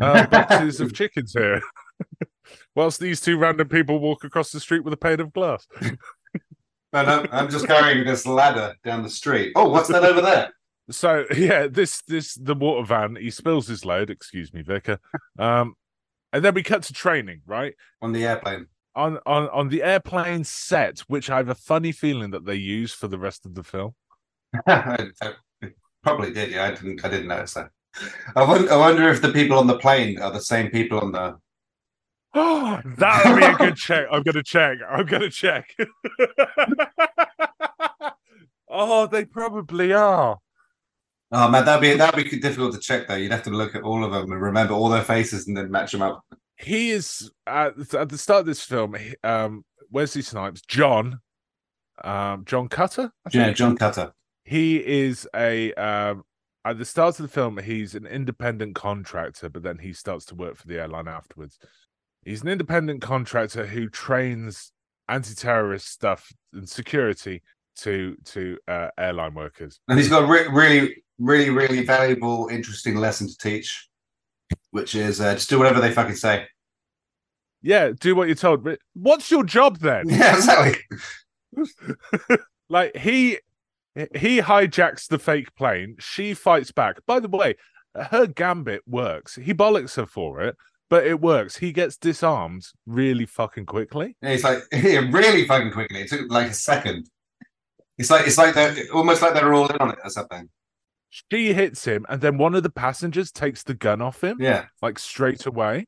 uh, 0.00 0.26
boxes 0.30 0.80
of 0.80 0.94
chickens 0.94 1.32
here." 1.32 1.60
Whilst 2.76 3.00
these 3.00 3.20
two 3.20 3.38
random 3.38 3.68
people 3.68 3.98
walk 3.98 4.22
across 4.22 4.52
the 4.52 4.60
street 4.60 4.84
with 4.84 4.92
a 4.92 4.98
pane 4.98 5.20
of 5.20 5.32
glass. 5.32 5.66
And 6.94 7.10
I'm, 7.10 7.28
I'm 7.32 7.50
just 7.50 7.66
carrying 7.66 8.06
this 8.06 8.24
ladder 8.24 8.76
down 8.84 9.02
the 9.02 9.10
street. 9.10 9.52
Oh, 9.56 9.68
what's 9.68 9.88
that 9.88 10.04
over 10.04 10.20
there? 10.20 10.52
So 10.90 11.24
yeah, 11.34 11.66
this 11.66 12.02
this 12.06 12.34
the 12.34 12.54
water 12.54 12.86
van. 12.86 13.16
He 13.16 13.30
spills 13.30 13.66
his 13.66 13.84
load. 13.84 14.10
Excuse 14.10 14.52
me, 14.52 14.62
Vicar. 14.62 14.98
Um, 15.38 15.74
and 16.32 16.44
then 16.44 16.54
we 16.54 16.62
cut 16.62 16.82
to 16.84 16.92
training, 16.92 17.42
right? 17.46 17.74
On 18.02 18.12
the 18.12 18.24
airplane. 18.24 18.66
On 18.94 19.18
on 19.26 19.48
on 19.48 19.68
the 19.68 19.82
airplane 19.82 20.44
set, 20.44 21.00
which 21.00 21.30
I 21.30 21.38
have 21.38 21.48
a 21.48 21.54
funny 21.54 21.90
feeling 21.90 22.30
that 22.30 22.44
they 22.44 22.54
use 22.54 22.92
for 22.92 23.08
the 23.08 23.18
rest 23.18 23.44
of 23.44 23.54
the 23.54 23.64
film. 23.64 23.94
I, 24.66 25.08
I 25.22 25.70
probably 26.02 26.32
did. 26.32 26.52
Yeah, 26.52 26.66
I 26.66 26.70
didn't. 26.70 27.04
I 27.04 27.08
didn't 27.08 27.28
notice 27.28 27.54
that. 27.54 27.70
I 28.36 28.44
wonder, 28.44 28.72
I 28.72 28.76
wonder 28.76 29.08
if 29.08 29.22
the 29.22 29.32
people 29.32 29.58
on 29.58 29.66
the 29.66 29.78
plane 29.78 30.20
are 30.20 30.30
the 30.30 30.40
same 30.40 30.70
people 30.70 31.00
on 31.00 31.12
the. 31.12 31.36
Oh, 32.34 32.80
that 32.98 33.24
would 33.24 33.40
be 33.40 33.46
a 33.46 33.54
good 33.54 33.76
check. 33.76 34.06
I'm 34.10 34.22
gonna 34.22 34.42
check. 34.42 34.78
I'm 34.88 35.06
gonna 35.06 35.30
check. 35.30 35.74
oh, 38.68 39.06
they 39.06 39.24
probably 39.24 39.92
are. 39.92 40.38
Oh 41.32 41.48
man, 41.48 41.64
that'd 41.64 41.80
be 41.82 41.96
that'd 41.96 42.30
be 42.30 42.38
difficult 42.38 42.74
to 42.74 42.80
check 42.80 43.08
though. 43.08 43.14
You'd 43.14 43.32
have 43.32 43.42
to 43.44 43.50
look 43.50 43.74
at 43.74 43.82
all 43.82 44.04
of 44.04 44.12
them 44.12 44.30
and 44.30 44.40
remember 44.40 44.74
all 44.74 44.88
their 44.88 45.02
faces 45.02 45.48
and 45.48 45.56
then 45.56 45.70
match 45.70 45.92
them 45.92 46.02
up. 46.02 46.24
He 46.56 46.90
is 46.90 47.30
at, 47.46 47.74
at 47.94 48.08
the 48.08 48.18
start 48.18 48.40
of 48.40 48.46
this 48.46 48.62
film. 48.62 48.94
he- 48.94 49.16
Um, 49.24 49.64
Wesley 49.90 50.22
Snipes, 50.22 50.60
John, 50.62 51.18
um, 52.04 52.44
John 52.44 52.68
Cutter. 52.68 53.10
Yeah. 53.32 53.52
John 53.52 53.76
Cutter. 53.76 54.12
he 54.44 54.76
is 54.84 55.28
a 55.34 55.72
um 55.74 56.22
at 56.64 56.78
the 56.78 56.84
start 56.84 57.18
of 57.20 57.26
the 57.26 57.32
film 57.32 57.58
he's 57.58 57.94
an 57.94 58.06
independent 58.06 58.74
contractor 58.74 59.48
but 59.50 59.62
then 59.62 59.78
he 59.78 59.92
starts 59.92 60.24
to 60.26 60.34
work 60.34 60.56
for 60.56 60.66
the 60.66 60.78
airline 60.80 61.06
afterwards 61.08 61.58
he's 62.24 62.42
an 62.42 62.48
independent 62.48 63.02
contractor 63.02 63.66
who 63.66 63.88
trains 63.88 64.72
anti-terrorist 65.08 65.88
stuff 65.88 66.32
and 66.52 66.68
security 66.68 67.42
to 67.76 68.16
to 68.24 68.58
uh, 68.68 68.88
airline 68.98 69.34
workers. 69.34 69.80
And 69.88 69.98
he's 69.98 70.08
got 70.08 70.24
a 70.24 70.26
re- 70.26 70.48
really, 70.48 71.02
really, 71.18 71.50
really 71.50 71.84
valuable, 71.84 72.48
interesting 72.50 72.96
lesson 72.96 73.28
to 73.28 73.36
teach, 73.36 73.88
which 74.70 74.94
is 74.94 75.20
uh, 75.20 75.34
just 75.34 75.50
do 75.50 75.58
whatever 75.58 75.80
they 75.80 75.90
fucking 75.90 76.16
say. 76.16 76.46
Yeah, 77.62 77.92
do 77.98 78.14
what 78.14 78.28
you're 78.28 78.36
told. 78.36 78.68
What's 78.92 79.30
your 79.30 79.44
job 79.44 79.78
then? 79.78 80.08
Yeah, 80.08 80.36
exactly. 80.36 80.80
like 82.68 82.96
he 82.96 83.38
he 84.14 84.40
hijacks 84.40 85.08
the 85.08 85.18
fake 85.18 85.54
plane. 85.54 85.96
She 85.98 86.34
fights 86.34 86.72
back. 86.72 86.98
By 87.06 87.20
the 87.20 87.28
way, 87.28 87.54
her 87.94 88.26
gambit 88.26 88.82
works. 88.86 89.36
He 89.36 89.54
bollocks 89.54 89.96
her 89.96 90.06
for 90.06 90.40
it, 90.40 90.56
but 90.90 91.06
it 91.06 91.20
works. 91.20 91.56
He 91.58 91.72
gets 91.72 91.96
disarmed 91.96 92.64
really 92.86 93.26
fucking 93.26 93.66
quickly. 93.66 94.16
Yeah, 94.22 94.30
he's 94.30 94.44
like 94.44 94.58
yeah, 94.72 95.08
really 95.10 95.46
fucking 95.46 95.72
quickly. 95.72 96.02
It 96.02 96.08
took 96.10 96.30
like 96.30 96.50
a 96.50 96.54
second. 96.54 97.08
It's 97.98 98.10
like 98.10 98.26
it's 98.26 98.38
like 98.38 98.54
they're 98.54 98.74
almost 98.92 99.22
like 99.22 99.34
they're 99.34 99.54
all 99.54 99.68
in 99.68 99.76
on 99.76 99.90
it 99.90 99.98
or 100.02 100.10
something. 100.10 100.48
She 101.30 101.52
hits 101.52 101.84
him, 101.84 102.04
and 102.08 102.20
then 102.20 102.38
one 102.38 102.56
of 102.56 102.64
the 102.64 102.70
passengers 102.70 103.30
takes 103.30 103.62
the 103.62 103.74
gun 103.74 104.02
off 104.02 104.24
him, 104.24 104.38
Yeah. 104.40 104.64
like 104.82 104.98
straight 104.98 105.46
away. 105.46 105.86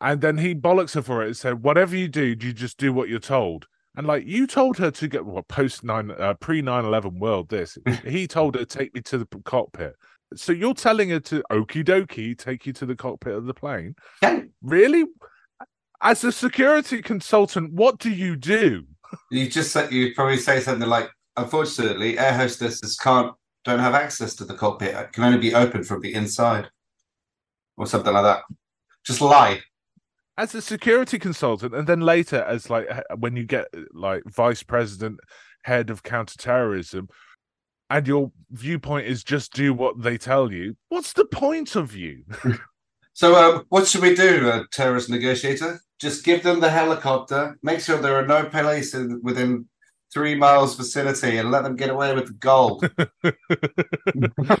And 0.00 0.20
then 0.20 0.38
he 0.38 0.54
bollocks 0.54 0.94
her 0.94 1.02
for 1.02 1.22
it 1.22 1.26
and 1.26 1.36
said, 1.36 1.62
Whatever 1.64 1.96
you 1.96 2.06
do, 2.08 2.22
you 2.24 2.52
just 2.52 2.78
do 2.78 2.92
what 2.92 3.08
you're 3.08 3.18
told. 3.18 3.66
And 3.96 4.06
like 4.06 4.24
you 4.24 4.46
told 4.46 4.78
her 4.78 4.92
to 4.92 5.08
get 5.08 5.26
what 5.26 5.48
post 5.48 5.82
nine 5.82 6.12
uh, 6.12 6.34
pre 6.34 6.62
9-11 6.62 7.18
world 7.18 7.48
this. 7.48 7.76
he 8.04 8.28
told 8.28 8.54
her 8.54 8.64
take 8.64 8.94
me 8.94 9.00
to 9.02 9.18
the 9.18 9.26
cockpit. 9.44 9.96
So 10.36 10.52
you're 10.52 10.74
telling 10.74 11.10
her 11.10 11.20
to 11.20 11.42
okie 11.50 11.84
dokie 11.84 12.38
take 12.38 12.66
you 12.66 12.72
to 12.74 12.86
the 12.86 12.96
cockpit 12.96 13.34
of 13.34 13.46
the 13.46 13.54
plane. 13.54 13.94
Really? 14.62 15.04
As 16.02 16.24
a 16.24 16.32
security 16.32 17.02
consultant, 17.02 17.72
what 17.72 17.98
do 17.98 18.10
you 18.10 18.36
do? 18.36 18.84
You 19.30 19.48
just 19.48 19.72
said 19.72 19.92
you 19.92 20.14
probably 20.14 20.38
say 20.38 20.60
something 20.60 20.88
like, 20.88 21.10
unfortunately, 21.36 22.18
air 22.18 22.32
hostesses 22.32 22.96
can't 22.96 23.34
don't 23.64 23.80
have 23.80 23.94
access 23.94 24.34
to 24.36 24.44
the 24.44 24.54
cockpit. 24.54 24.94
It 24.94 25.12
can 25.12 25.24
only 25.24 25.38
be 25.38 25.54
opened 25.54 25.86
from 25.86 26.00
the 26.00 26.14
inside. 26.14 26.68
Or 27.76 27.86
something 27.86 28.12
like 28.12 28.24
that. 28.24 28.42
Just 29.04 29.20
lie. 29.20 29.60
As 30.36 30.54
a 30.54 30.62
security 30.62 31.18
consultant, 31.18 31.74
and 31.74 31.86
then 31.86 32.00
later 32.00 32.42
as 32.42 32.70
like 32.70 32.88
when 33.18 33.36
you 33.36 33.44
get 33.44 33.66
like 33.92 34.22
vice 34.26 34.62
president, 34.62 35.18
head 35.64 35.90
of 35.90 36.02
counterterrorism, 36.02 37.08
and 37.90 38.06
your 38.06 38.32
viewpoint 38.50 39.06
is 39.06 39.22
just 39.22 39.52
do 39.52 39.74
what 39.74 40.00
they 40.00 40.16
tell 40.16 40.52
you. 40.52 40.76
What's 40.88 41.12
the 41.12 41.26
point 41.26 41.76
of 41.76 41.94
you? 41.94 42.24
So, 43.12 43.34
uh, 43.34 43.64
what 43.68 43.86
should 43.86 44.00
we 44.00 44.14
do, 44.14 44.48
uh, 44.48 44.62
terrorist 44.72 45.10
negotiator? 45.10 45.78
Just 46.00 46.24
give 46.24 46.42
them 46.42 46.60
the 46.60 46.70
helicopter, 46.70 47.58
make 47.62 47.80
sure 47.80 47.98
there 47.98 48.16
are 48.16 48.26
no 48.26 48.44
police 48.44 48.94
in, 48.94 49.20
within 49.22 49.68
three 50.14 50.34
miles 50.36 50.74
vicinity, 50.74 51.36
and 51.36 51.50
let 51.50 51.64
them 51.64 51.76
get 51.76 51.90
away 51.90 52.14
with 52.14 52.28
the 52.28 52.32
gold. 52.34 52.88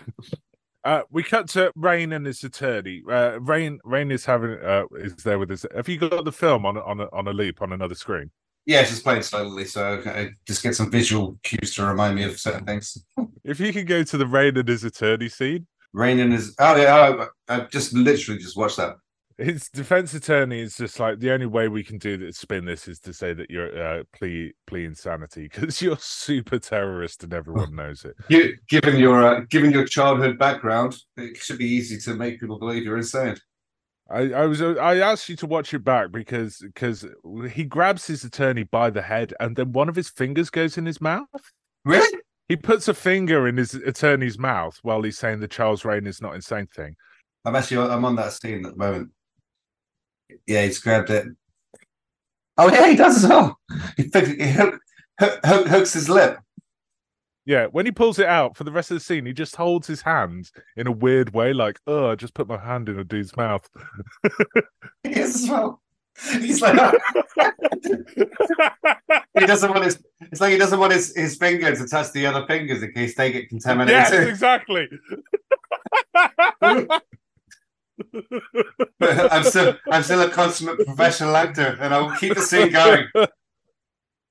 Uh, 0.82 1.02
we 1.10 1.22
cut 1.22 1.46
to 1.46 1.70
Raine 1.76 2.12
and 2.12 2.24
his 2.24 2.42
attorney. 2.42 3.02
Uh, 3.08 3.38
Raine, 3.40 3.80
Raine 3.84 4.10
is 4.10 4.24
having 4.24 4.52
uh, 4.64 4.84
is 4.94 5.14
there 5.16 5.38
with 5.38 5.50
us. 5.50 5.66
Have 5.74 5.88
you 5.90 5.98
got 5.98 6.24
the 6.24 6.32
film 6.32 6.64
on 6.64 6.76
a- 6.78 6.82
on 6.82 7.00
a, 7.00 7.08
on 7.12 7.28
a 7.28 7.32
loop 7.32 7.60
on 7.60 7.72
another 7.72 7.94
screen? 7.94 8.30
Yeah, 8.66 8.82
just 8.82 9.02
playing 9.02 9.22
slowly, 9.22 9.64
so 9.64 10.02
I 10.04 10.30
just 10.46 10.62
get 10.62 10.76
some 10.76 10.90
visual 10.90 11.38
cues 11.42 11.74
to 11.74 11.84
remind 11.86 12.14
me 12.14 12.24
of 12.24 12.38
certain 12.38 12.64
things. 12.64 13.04
If 13.42 13.58
you 13.58 13.72
could 13.72 13.86
go 13.86 14.02
to 14.02 14.16
the 14.16 14.26
Raine 14.26 14.56
and 14.56 14.68
his 14.68 14.84
attorney 14.84 15.28
scene, 15.28 15.66
Raining 15.92 16.32
is. 16.32 16.54
Oh 16.58 16.76
yeah, 16.76 17.26
I, 17.48 17.56
I 17.56 17.60
just 17.64 17.92
literally 17.92 18.38
just 18.40 18.56
watched 18.56 18.76
that. 18.76 18.96
his 19.38 19.68
defense 19.70 20.14
attorney 20.14 20.60
is 20.60 20.76
just 20.76 21.00
like 21.00 21.18
the 21.18 21.32
only 21.32 21.46
way 21.46 21.66
we 21.68 21.82
can 21.82 21.98
do 21.98 22.16
this 22.16 22.38
spin 22.38 22.64
this 22.64 22.86
is 22.86 23.00
to 23.00 23.12
say 23.12 23.32
that 23.32 23.50
you're 23.50 23.82
uh, 23.82 24.04
plea 24.12 24.52
plea 24.66 24.84
insanity 24.84 25.48
because 25.48 25.80
you're 25.82 25.96
super 25.98 26.58
terrorist 26.58 27.24
and 27.24 27.32
everyone 27.34 27.74
knows 27.74 28.04
it. 28.04 28.14
You, 28.28 28.56
given 28.68 28.98
your 28.98 29.24
uh, 29.24 29.40
given 29.48 29.72
your 29.72 29.86
childhood 29.86 30.38
background, 30.38 30.96
it 31.16 31.36
should 31.38 31.58
be 31.58 31.66
easy 31.66 31.98
to 31.98 32.14
make 32.14 32.38
people 32.38 32.58
believe 32.58 32.84
you're 32.84 32.98
insane. 32.98 33.36
I, 34.10 34.32
I 34.32 34.46
was 34.46 34.60
uh, 34.60 34.74
I 34.74 34.96
asked 34.96 35.28
you 35.28 35.36
to 35.36 35.46
watch 35.46 35.72
it 35.72 35.84
back 35.84 36.10
because 36.10 36.58
because 36.58 37.06
he 37.52 37.64
grabs 37.64 38.06
his 38.06 38.24
attorney 38.24 38.64
by 38.64 38.90
the 38.90 39.02
head 39.02 39.32
and 39.38 39.54
then 39.54 39.72
one 39.72 39.88
of 39.88 39.94
his 39.94 40.08
fingers 40.08 40.50
goes 40.50 40.76
in 40.76 40.84
his 40.86 41.00
mouth. 41.00 41.28
Really? 41.84 42.18
He 42.48 42.56
puts 42.56 42.88
a 42.88 42.94
finger 42.94 43.46
in 43.46 43.56
his 43.56 43.74
attorney's 43.74 44.38
mouth 44.38 44.76
while 44.82 45.02
he's 45.02 45.16
saying 45.16 45.38
the 45.38 45.46
Charles 45.46 45.84
Raine 45.84 46.08
is 46.08 46.20
not 46.20 46.34
insane 46.34 46.66
thing. 46.66 46.96
I'm 47.44 47.54
actually 47.54 47.88
I'm 47.88 48.04
on 48.04 48.16
that 48.16 48.32
scene 48.32 48.66
at 48.66 48.72
the 48.72 48.76
moment. 48.76 49.10
Yeah, 50.46 50.64
he's 50.64 50.80
grabbed 50.80 51.10
it. 51.10 51.26
Oh 52.58 52.70
yeah, 52.72 52.88
he 52.90 52.96
does 52.96 53.22
as 53.22 53.30
well. 53.30 53.58
He, 53.96 54.02
he 54.02 54.50
hook, 54.50 54.80
hook, 55.20 55.40
hook, 55.44 55.66
hooks 55.68 55.92
his 55.92 56.08
lip. 56.08 56.38
Yeah, 57.46 57.66
when 57.66 57.86
he 57.86 57.92
pulls 57.92 58.18
it 58.18 58.26
out 58.26 58.56
for 58.56 58.64
the 58.64 58.72
rest 58.72 58.90
of 58.90 58.96
the 58.96 59.00
scene, 59.00 59.26
he 59.26 59.32
just 59.32 59.56
holds 59.56 59.86
his 59.86 60.02
hand 60.02 60.50
in 60.76 60.86
a 60.86 60.92
weird 60.92 61.32
way, 61.32 61.52
like, 61.52 61.80
oh, 61.86 62.10
I 62.10 62.14
just 62.14 62.34
put 62.34 62.46
my 62.46 62.58
hand 62.58 62.88
in 62.88 62.98
a 62.98 63.04
dude's 63.04 63.36
mouth. 63.36 63.68
He 65.02 65.10
is 65.18 65.42
as 65.42 65.50
well. 65.50 65.80
He's 66.32 66.60
like 66.60 66.76
oh. 66.76 66.92
he 69.38 69.46
doesn't 69.46 69.70
want 69.70 69.84
his. 69.84 70.02
It's 70.20 70.40
like 70.40 70.52
he 70.52 70.58
doesn't 70.58 70.78
want 70.78 70.92
his, 70.92 71.16
his 71.16 71.36
finger 71.36 71.74
to 71.74 71.86
touch 71.86 72.12
the 72.12 72.26
other 72.26 72.46
fingers 72.46 72.82
in 72.82 72.92
case 72.92 73.14
they 73.14 73.32
get 73.32 73.48
contaminated. 73.48 74.12
yes, 74.12 74.28
exactly. 74.28 74.88
I'm 79.00 79.44
still 79.44 79.76
I'm 79.90 80.02
still 80.02 80.20
a 80.22 80.28
consummate 80.28 80.84
professional 80.84 81.34
actor, 81.36 81.78
and 81.80 81.94
I 81.94 82.00
will 82.00 82.12
keep 82.16 82.34
the 82.34 82.42
scene 82.42 82.70
going. 82.70 83.06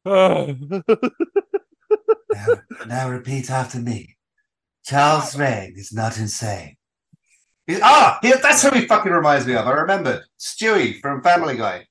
Now, 2.34 2.48
now 2.88 3.10
repeat 3.10 3.50
after 3.50 3.80
me. 3.80 4.18
Charles 4.86 5.36
Raine 5.38 5.74
is 5.76 5.92
not 5.94 6.18
insane. 6.18 6.76
He- 7.68 7.80
ah, 7.82 8.18
he- 8.22 8.32
that's 8.42 8.64
who 8.64 8.72
he 8.76 8.88
fucking 8.88 9.12
reminds 9.12 9.46
me 9.46 9.56
of. 9.56 9.68
I 9.68 9.72
remembered 9.72 10.24
Stewie 10.40 11.00
from 11.02 11.22
Family 11.24 11.58
Guy. 11.58 11.86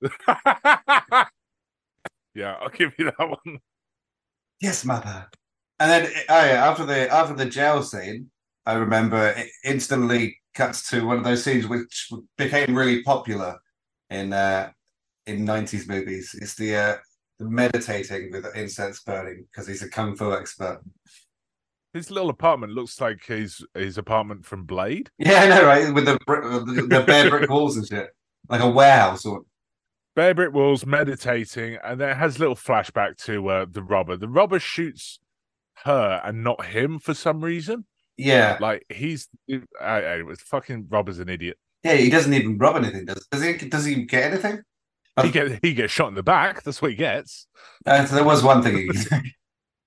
yeah, 2.34 2.54
I'll 2.60 2.68
give 2.70 2.92
you 2.98 3.06
that 3.06 3.18
one. 3.28 3.58
Yes, 4.60 4.84
mother. 4.84 5.28
And 5.80 5.90
then 5.90 6.10
oh 6.28 6.44
yeah, 6.44 6.68
after 6.68 6.84
the 6.84 7.12
after 7.12 7.34
the 7.34 7.46
jail 7.46 7.82
scene, 7.82 8.30
I 8.66 8.74
remember 8.74 9.28
it 9.36 9.48
instantly 9.64 10.38
cuts 10.54 10.88
to 10.90 11.06
one 11.06 11.18
of 11.18 11.24
those 11.24 11.44
scenes 11.44 11.66
which 11.68 12.10
became 12.36 12.74
really 12.76 13.02
popular 13.02 13.58
in 14.10 14.32
uh 14.32 14.70
in 15.26 15.44
nineties 15.44 15.88
movies. 15.88 16.34
It's 16.40 16.54
the 16.56 16.74
uh 16.76 16.96
the 16.96 17.07
meditating 17.40 18.30
with 18.32 18.46
incense 18.56 19.00
burning 19.00 19.46
because 19.50 19.66
he's 19.68 19.82
a 19.82 19.88
kung 19.88 20.16
fu 20.16 20.32
expert. 20.32 20.80
His 21.94 22.10
little 22.10 22.30
apartment 22.30 22.72
looks 22.74 23.00
like 23.00 23.24
his 23.24 23.64
his 23.74 23.96
apartment 23.98 24.44
from 24.44 24.64
Blade. 24.64 25.10
Yeah, 25.18 25.40
I 25.42 25.48
know, 25.48 25.64
right? 25.66 25.92
With 25.94 26.04
the 26.04 26.18
brick, 26.26 26.42
the, 26.42 26.86
the 26.88 27.04
bare 27.06 27.30
brick 27.30 27.48
walls 27.50 27.76
and 27.76 27.86
shit, 27.86 28.10
like 28.48 28.60
a 28.60 28.68
warehouse. 28.70 29.24
Or 29.24 29.42
Bare 30.14 30.34
brick 30.34 30.52
walls, 30.52 30.84
meditating, 30.84 31.78
and 31.84 32.00
then 32.00 32.10
it 32.10 32.16
has 32.16 32.36
a 32.36 32.40
little 32.40 32.56
flashback 32.56 33.16
to 33.24 33.48
uh, 33.48 33.66
the 33.70 33.82
robber. 33.82 34.16
The 34.16 34.28
robber 34.28 34.58
shoots 34.58 35.20
her 35.84 36.20
and 36.24 36.42
not 36.42 36.64
him 36.66 36.98
for 36.98 37.14
some 37.14 37.40
reason. 37.40 37.86
yeah, 38.16 38.58
Like 38.60 38.84
he's, 38.88 39.28
uh, 39.50 39.58
anyway, 39.84 40.34
fucking 40.44 40.88
robber's 40.90 41.20
an 41.20 41.28
idiot. 41.28 41.56
yeah. 41.84 41.94
He 41.94 42.10
doesn't 42.10 42.34
even 42.34 42.58
rob 42.58 42.76
anything. 42.76 43.04
Does 43.06 43.26
does 43.30 43.42
he? 43.44 43.52
Does 43.68 43.84
he 43.84 44.04
get 44.06 44.32
anything? 44.32 44.60
He 45.24 45.30
get 45.30 45.58
he 45.62 45.74
gets 45.74 45.92
shot 45.92 46.08
in 46.08 46.14
the 46.14 46.22
back. 46.22 46.62
That's 46.62 46.80
what 46.82 46.90
he 46.90 46.96
gets. 46.96 47.46
Uh, 47.86 48.04
so 48.04 48.14
there 48.14 48.24
was 48.24 48.42
one 48.42 48.62
thing. 48.62 48.90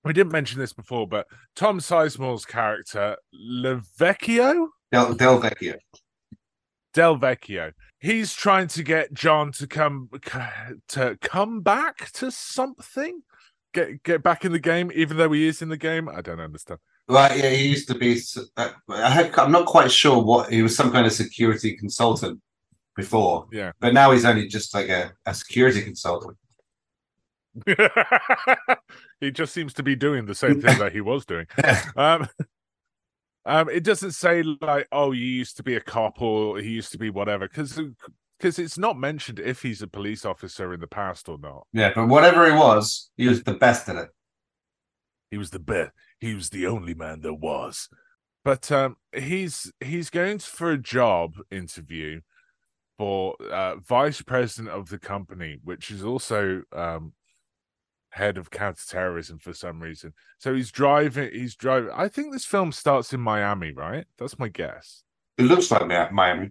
We 0.03 0.13
didn't 0.13 0.31
mention 0.31 0.59
this 0.59 0.73
before, 0.73 1.07
but 1.07 1.27
Tom 1.55 1.79
Sizemore's 1.79 2.45
character 2.45 3.17
Levecchio, 3.35 4.69
Del, 4.91 5.13
Del 5.13 5.39
Vecchio. 5.39 5.77
Del 6.93 7.17
Vecchio, 7.17 7.71
he's 7.99 8.33
trying 8.33 8.67
to 8.69 8.83
get 8.83 9.13
John 9.13 9.51
to 9.53 9.67
come 9.67 10.09
to 10.89 11.17
come 11.21 11.61
back 11.61 12.11
to 12.13 12.31
something, 12.31 13.21
get 13.73 14.01
get 14.01 14.23
back 14.23 14.43
in 14.43 14.51
the 14.51 14.59
game, 14.59 14.91
even 14.95 15.17
though 15.17 15.31
he 15.31 15.47
is 15.47 15.61
in 15.61 15.69
the 15.69 15.77
game. 15.77 16.09
I 16.09 16.21
don't 16.21 16.39
understand. 16.39 16.79
Right, 17.07 17.37
yeah, 17.37 17.49
he 17.49 17.67
used 17.67 17.87
to 17.89 17.95
be. 17.95 18.19
Uh, 18.57 18.69
I 18.89 19.09
had, 19.09 19.37
I'm 19.37 19.51
not 19.51 19.67
quite 19.67 19.91
sure 19.91 20.23
what 20.23 20.51
he 20.51 20.63
was. 20.63 20.75
Some 20.75 20.91
kind 20.91 21.05
of 21.05 21.13
security 21.13 21.77
consultant 21.77 22.41
before, 22.95 23.47
Yeah. 23.51 23.71
but 23.79 23.93
now 23.93 24.11
he's 24.11 24.25
only 24.25 24.47
just 24.47 24.73
like 24.73 24.89
a, 24.89 25.13
a 25.25 25.33
security 25.33 25.81
consultant. 25.81 26.37
he 29.19 29.31
just 29.31 29.53
seems 29.53 29.73
to 29.73 29.83
be 29.83 29.95
doing 29.95 30.25
the 30.25 30.35
same 30.35 30.61
thing 30.61 30.77
that 30.79 30.93
he 30.93 31.01
was 31.01 31.25
doing. 31.25 31.47
Um, 31.95 32.27
um, 33.43 33.69
it 33.69 33.83
doesn't 33.83 34.11
say 34.11 34.43
like, 34.61 34.87
oh, 34.91 35.11
you 35.13 35.25
used 35.25 35.57
to 35.57 35.63
be 35.63 35.75
a 35.75 35.81
cop 35.81 36.21
or 36.21 36.59
he 36.59 36.69
used 36.69 36.91
to 36.91 36.99
be 36.99 37.09
whatever, 37.09 37.47
because 37.47 37.79
because 38.37 38.59
it's 38.59 38.77
not 38.77 38.97
mentioned 38.99 39.39
if 39.39 39.61
he's 39.63 39.81
a 39.81 39.87
police 39.87 40.25
officer 40.25 40.73
in 40.73 40.79
the 40.79 40.87
past 40.87 41.27
or 41.27 41.37
not. 41.39 41.65
Yeah, 41.73 41.91
but 41.95 42.07
whatever 42.07 42.45
he 42.45 42.55
was, 42.55 43.09
he 43.17 43.27
was 43.27 43.43
the 43.43 43.53
best 43.55 43.89
at 43.89 43.95
it. 43.95 44.09
He 45.31 45.37
was 45.37 45.49
the 45.49 45.59
best. 45.59 45.91
He 46.19 46.35
was 46.35 46.49
the 46.51 46.67
only 46.67 46.93
man 46.93 47.21
there 47.21 47.33
was. 47.33 47.89
But 48.45 48.71
um, 48.71 48.97
he's 49.15 49.71
he's 49.79 50.09
going 50.09 50.39
for 50.39 50.71
a 50.71 50.77
job 50.77 51.35
interview 51.49 52.21
for 53.01 53.35
uh, 53.51 53.77
vice 53.77 54.21
president 54.21 54.69
of 54.71 54.89
the 54.89 54.99
company, 54.99 55.57
which 55.63 55.89
is 55.89 56.03
also 56.03 56.61
um, 56.71 57.13
head 58.09 58.37
of 58.37 58.51
counterterrorism 58.51 59.39
for 59.39 59.53
some 59.53 59.79
reason. 59.81 60.13
So 60.37 60.53
he's 60.53 60.69
driving. 60.69 61.31
He's 61.33 61.55
driving. 61.55 61.89
I 61.95 62.07
think 62.07 62.31
this 62.31 62.45
film 62.45 62.71
starts 62.71 63.11
in 63.11 63.19
Miami, 63.19 63.71
right? 63.71 64.05
That's 64.19 64.37
my 64.37 64.49
guess. 64.49 65.01
It 65.39 65.45
looks 65.45 65.71
like 65.71 65.87
Mi- 65.87 66.11
Miami. 66.11 66.49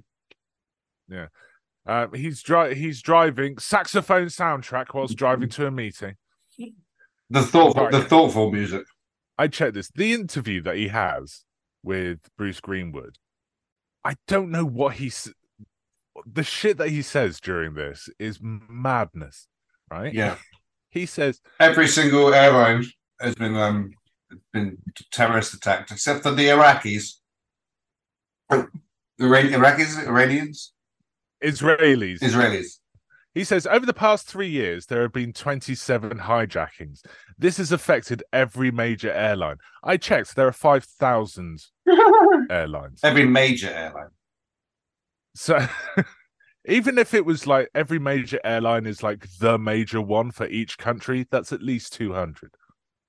Um, 1.87 2.13
he's 2.15 2.43
dri- 2.43 2.75
He's 2.75 3.01
driving 3.01 3.59
saxophone 3.59 4.27
soundtrack 4.27 4.87
whilst 4.93 5.17
driving 5.17 5.51
to 5.51 5.69
a 5.69 5.71
meeting. 5.71 6.17
The 7.31 7.43
thoughtful, 7.43 7.85
Right. 7.85 7.93
the 7.93 8.03
thoughtful 8.03 8.51
music. 8.51 8.83
I 9.39 9.47
checked 9.47 9.75
this. 9.75 9.89
The 9.95 10.13
interview 10.15 10.63
that 10.63 10.75
he 10.75 10.89
has 10.89 11.45
with 11.85 12.19
Bruce 12.37 12.59
Greenwood. 12.61 13.19
I 14.05 14.17
don't 14.27 14.51
know 14.51 14.65
what 14.65 14.95
he's. 14.95 15.33
The 16.27 16.43
shit 16.43 16.77
that 16.79 16.89
he 16.91 17.03
says 17.03 17.41
during 17.41 17.75
this 17.75 18.09
is 18.19 18.39
madness, 18.43 19.47
right? 19.91 20.13
Yeah, 20.13 20.37
He 20.91 21.07
says, 21.07 21.41
every 21.61 21.87
single 21.87 22.35
airline 22.35 22.85
has 23.21 23.35
been 23.37 23.57
um 23.57 23.93
been 24.53 24.79
terrorist 25.13 25.55
attacked 25.55 25.91
except 25.91 26.23
for 26.23 26.33
the 26.33 26.47
Iraqis. 26.47 27.15
The 28.49 28.67
Iran- 29.21 29.51
Iraqis, 29.51 30.07
Iranians, 30.07 30.73
Israelis. 31.43 32.21
Israelis. 32.21 32.79
He 33.33 33.45
says, 33.45 33.65
over 33.65 33.87
the 33.87 33.95
past 33.95 34.27
three 34.27 34.49
years, 34.49 34.87
there 34.87 35.03
have 35.03 35.13
been 35.13 35.33
27 35.33 36.19
hijackings. 36.19 37.03
This 37.39 37.59
has 37.59 37.71
affected 37.71 38.25
every 38.33 38.73
major 38.73 39.13
airline. 39.13 39.59
I 39.85 39.99
checked, 39.99 40.35
there 40.35 40.49
are 40.49 40.53
5,000 40.53 41.61
airlines. 42.51 43.01
Every 43.05 43.25
major 43.25 43.71
airline. 43.71 44.09
So 45.41 45.67
even 46.67 46.99
if 46.99 47.15
it 47.15 47.25
was 47.25 47.47
like 47.47 47.71
every 47.75 47.99
major 47.99 48.39
airline 48.45 48.85
is 48.85 49.03
like 49.03 49.27
the 49.39 49.59
major 49.59 50.03
one 50.03 50.33
for 50.33 50.47
each 50.47 50.77
country, 50.77 51.27
that's 51.31 51.51
at 51.51 51.63
least 51.63 51.95
200. 51.95 52.53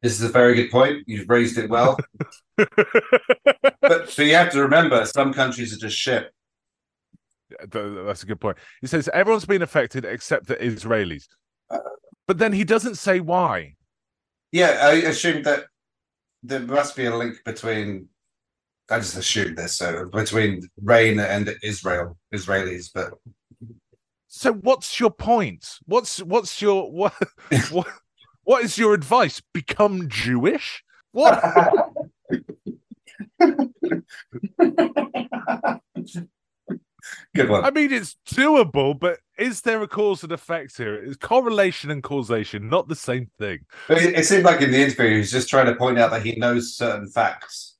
This 0.01 0.13
is 0.13 0.23
a 0.23 0.31
very 0.31 0.55
good 0.55 0.71
point. 0.71 1.03
You've 1.07 1.29
raised 1.29 1.57
it 1.57 1.69
well. 1.69 1.99
but 2.55 4.09
so 4.09 4.21
you 4.21 4.33
have 4.35 4.49
to 4.53 4.61
remember, 4.61 5.05
some 5.05 5.33
countries 5.33 5.73
are 5.73 5.77
just 5.77 5.97
shit. 5.97 6.31
That's 7.69 8.23
a 8.23 8.25
good 8.25 8.39
point. 8.39 8.57
He 8.79 8.87
says 8.87 9.09
everyone's 9.13 9.45
been 9.45 9.61
affected 9.61 10.05
except 10.05 10.47
the 10.47 10.55
Israelis. 10.55 11.27
Uh, 11.69 11.79
But 12.27 12.37
then 12.37 12.53
he 12.53 12.63
doesn't 12.63 12.95
say 12.95 13.19
why. 13.19 13.75
Yeah, 14.53 14.79
I 14.81 14.93
assume 14.93 15.43
that 15.43 15.65
there 16.43 16.61
must 16.61 16.95
be 16.95 17.05
a 17.07 17.15
link 17.15 17.43
between. 17.43 18.07
I 18.91 18.97
just 18.99 19.17
assume 19.17 19.55
this. 19.55 19.77
So 19.77 20.05
between 20.05 20.69
Raine 20.83 21.19
and 21.19 21.55
Israel, 21.63 22.17
Israelis, 22.33 22.89
but 22.93 23.13
So 24.27 24.53
what's 24.53 24.99
your 24.99 25.11
point? 25.11 25.79
What's 25.85 26.21
what's 26.21 26.61
your 26.61 26.91
what 26.91 27.13
what 27.71 27.87
what 28.43 28.63
is 28.63 28.77
your 28.77 28.93
advice? 28.93 29.41
Become 29.53 30.09
Jewish? 30.09 30.83
What? 31.13 31.41
good 37.35 37.49
one. 37.49 37.63
I 37.63 37.71
mean, 37.71 37.91
it's 37.91 38.17
doable, 38.29 38.97
but 38.99 39.19
is 39.37 39.61
there 39.61 39.81
a 39.81 39.87
cause 39.87 40.23
and 40.23 40.31
effect 40.31 40.77
here? 40.77 40.95
Is 40.95 41.17
correlation 41.17 41.91
and 41.91 42.03
causation 42.03 42.69
not 42.69 42.87
the 42.87 42.95
same 42.95 43.29
thing? 43.39 43.59
It, 43.89 44.15
it 44.15 44.25
seemed 44.25 44.43
like 44.43 44.61
in 44.61 44.71
the 44.71 44.81
interview, 44.81 45.17
he's 45.17 45.31
just 45.31 45.49
trying 45.49 45.67
to 45.67 45.75
point 45.75 45.99
out 45.99 46.11
that 46.11 46.25
he 46.25 46.35
knows 46.35 46.75
certain 46.75 47.07
facts. 47.07 47.70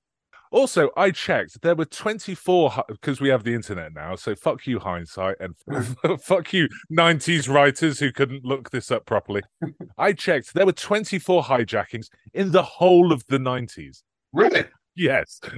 Also, 0.51 0.89
I 0.97 1.11
checked. 1.11 1.61
There 1.61 1.75
were 1.75 1.85
24 1.85 2.83
because 2.89 3.21
we 3.21 3.29
have 3.29 3.43
the 3.43 3.53
internet 3.53 3.93
now. 3.93 4.15
So 4.15 4.35
fuck 4.35 4.67
you, 4.67 4.79
hindsight, 4.79 5.37
and 5.39 5.55
mm. 5.69 6.21
fuck 6.21 6.51
you, 6.51 6.67
90s 6.91 7.47
writers 7.47 7.99
who 7.99 8.11
couldn't 8.11 8.43
look 8.43 8.69
this 8.69 8.91
up 8.91 9.05
properly. 9.05 9.41
I 9.97 10.11
checked. 10.11 10.53
There 10.53 10.65
were 10.65 10.73
24 10.73 11.43
hijackings 11.43 12.07
in 12.33 12.51
the 12.51 12.63
whole 12.63 13.13
of 13.13 13.25
the 13.27 13.37
90s. 13.37 14.03
Really? 14.33 14.65
Yes. 14.95 15.39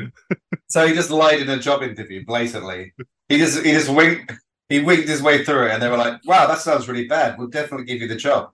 So 0.68 0.88
he 0.88 0.96
just 0.96 1.12
lied 1.12 1.40
in 1.40 1.50
a 1.50 1.60
job 1.60 1.84
interview 1.84 2.26
blatantly. 2.26 2.94
He 3.30 3.38
just 3.38 3.64
he 3.64 3.74
just 3.74 3.90
winked 3.90 4.34
he 4.70 4.80
winked 4.80 5.08
his 5.08 5.22
way 5.22 5.44
through 5.46 5.68
it, 5.68 5.72
and 5.72 5.84
they 5.84 5.88
were 5.88 5.98
like, 5.98 6.20
"Wow, 6.26 6.48
that 6.48 6.58
sounds 6.60 6.88
really 6.88 7.08
bad. 7.08 7.38
We'll 7.38 7.50
definitely 7.50 7.86
give 7.86 8.02
you 8.02 8.08
the 8.08 8.16
job." 8.16 8.50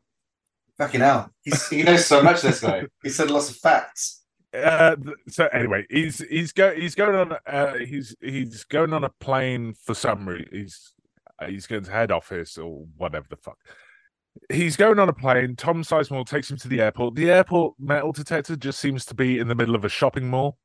Fucking 0.77 0.99
hell, 0.99 1.31
He's, 1.43 1.69
he 1.69 1.83
knows 1.83 2.05
so 2.05 2.21
much. 2.21 2.41
This 2.41 2.59
guy. 2.59 2.87
He 3.03 3.09
said 3.09 3.31
lots 3.31 3.49
of 3.49 3.55
facts. 3.55 4.18
Uh, 4.53 4.95
so 5.27 5.47
anyway, 5.47 5.85
he's 5.89 6.19
he's 6.29 6.51
go 6.51 6.73
he's 6.73 6.95
going 6.95 7.15
on 7.15 7.37
uh 7.45 7.75
he's 7.75 8.15
he's 8.19 8.63
going 8.63 8.93
on 8.93 9.03
a 9.03 9.09
plane 9.19 9.73
for 9.83 9.93
some 9.93 10.27
reason. 10.27 10.49
He's 10.51 10.93
uh, 11.39 11.47
he's 11.47 11.67
going 11.67 11.83
to 11.83 11.91
head 11.91 12.11
office 12.11 12.57
or 12.57 12.85
whatever 12.97 13.27
the 13.29 13.37
fuck. 13.37 13.57
He's 14.51 14.75
going 14.75 14.99
on 14.99 15.09
a 15.09 15.13
plane. 15.13 15.55
Tom 15.55 15.83
Sizemore 15.83 16.25
takes 16.25 16.49
him 16.49 16.57
to 16.57 16.67
the 16.67 16.81
airport. 16.81 17.15
The 17.15 17.29
airport 17.29 17.75
metal 17.79 18.11
detector 18.11 18.55
just 18.55 18.79
seems 18.79 19.05
to 19.05 19.13
be 19.13 19.37
in 19.37 19.47
the 19.47 19.55
middle 19.55 19.75
of 19.75 19.85
a 19.85 19.89
shopping 19.89 20.29
mall. 20.29 20.57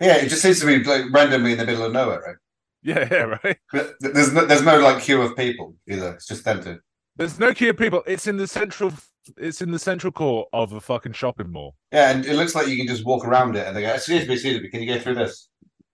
Yeah, 0.00 0.16
it 0.16 0.28
just 0.28 0.42
seems 0.42 0.60
to 0.60 0.66
be 0.66 0.82
like 0.82 1.04
randomly 1.12 1.52
in 1.52 1.58
the 1.58 1.66
middle 1.66 1.84
of 1.84 1.92
nowhere, 1.92 2.20
right? 2.20 2.36
Yeah, 2.84 3.06
yeah, 3.08 3.38
right. 3.44 3.58
But 3.72 3.94
there's 4.00 4.32
no 4.32 4.44
there's 4.44 4.64
no 4.64 4.80
like 4.80 5.04
queue 5.04 5.22
of 5.22 5.36
people 5.36 5.76
either. 5.88 6.14
It's 6.14 6.26
just 6.26 6.44
them 6.44 6.64
two. 6.64 6.80
There's 7.16 7.38
no 7.38 7.52
queue 7.52 7.70
of 7.70 7.76
people. 7.76 8.02
It's 8.06 8.26
in 8.26 8.36
the 8.36 8.46
central. 8.46 8.92
It's 9.36 9.62
in 9.62 9.70
the 9.70 9.78
central 9.78 10.12
core 10.12 10.46
of 10.52 10.72
a 10.72 10.80
fucking 10.80 11.12
shopping 11.12 11.50
mall. 11.50 11.76
Yeah, 11.92 12.10
and 12.10 12.26
it 12.26 12.34
looks 12.34 12.54
like 12.54 12.66
you 12.66 12.76
can 12.76 12.88
just 12.88 13.04
walk 13.04 13.24
around 13.24 13.56
it, 13.56 13.66
and 13.66 13.76
they 13.76 13.82
go, 13.82 13.94
"Excuse 13.94 14.26
me, 14.26 14.34
excuse 14.34 14.60
me, 14.60 14.68
can 14.68 14.82
you 14.82 14.94
go 14.94 14.98
through 14.98 15.14
this?" 15.14 15.48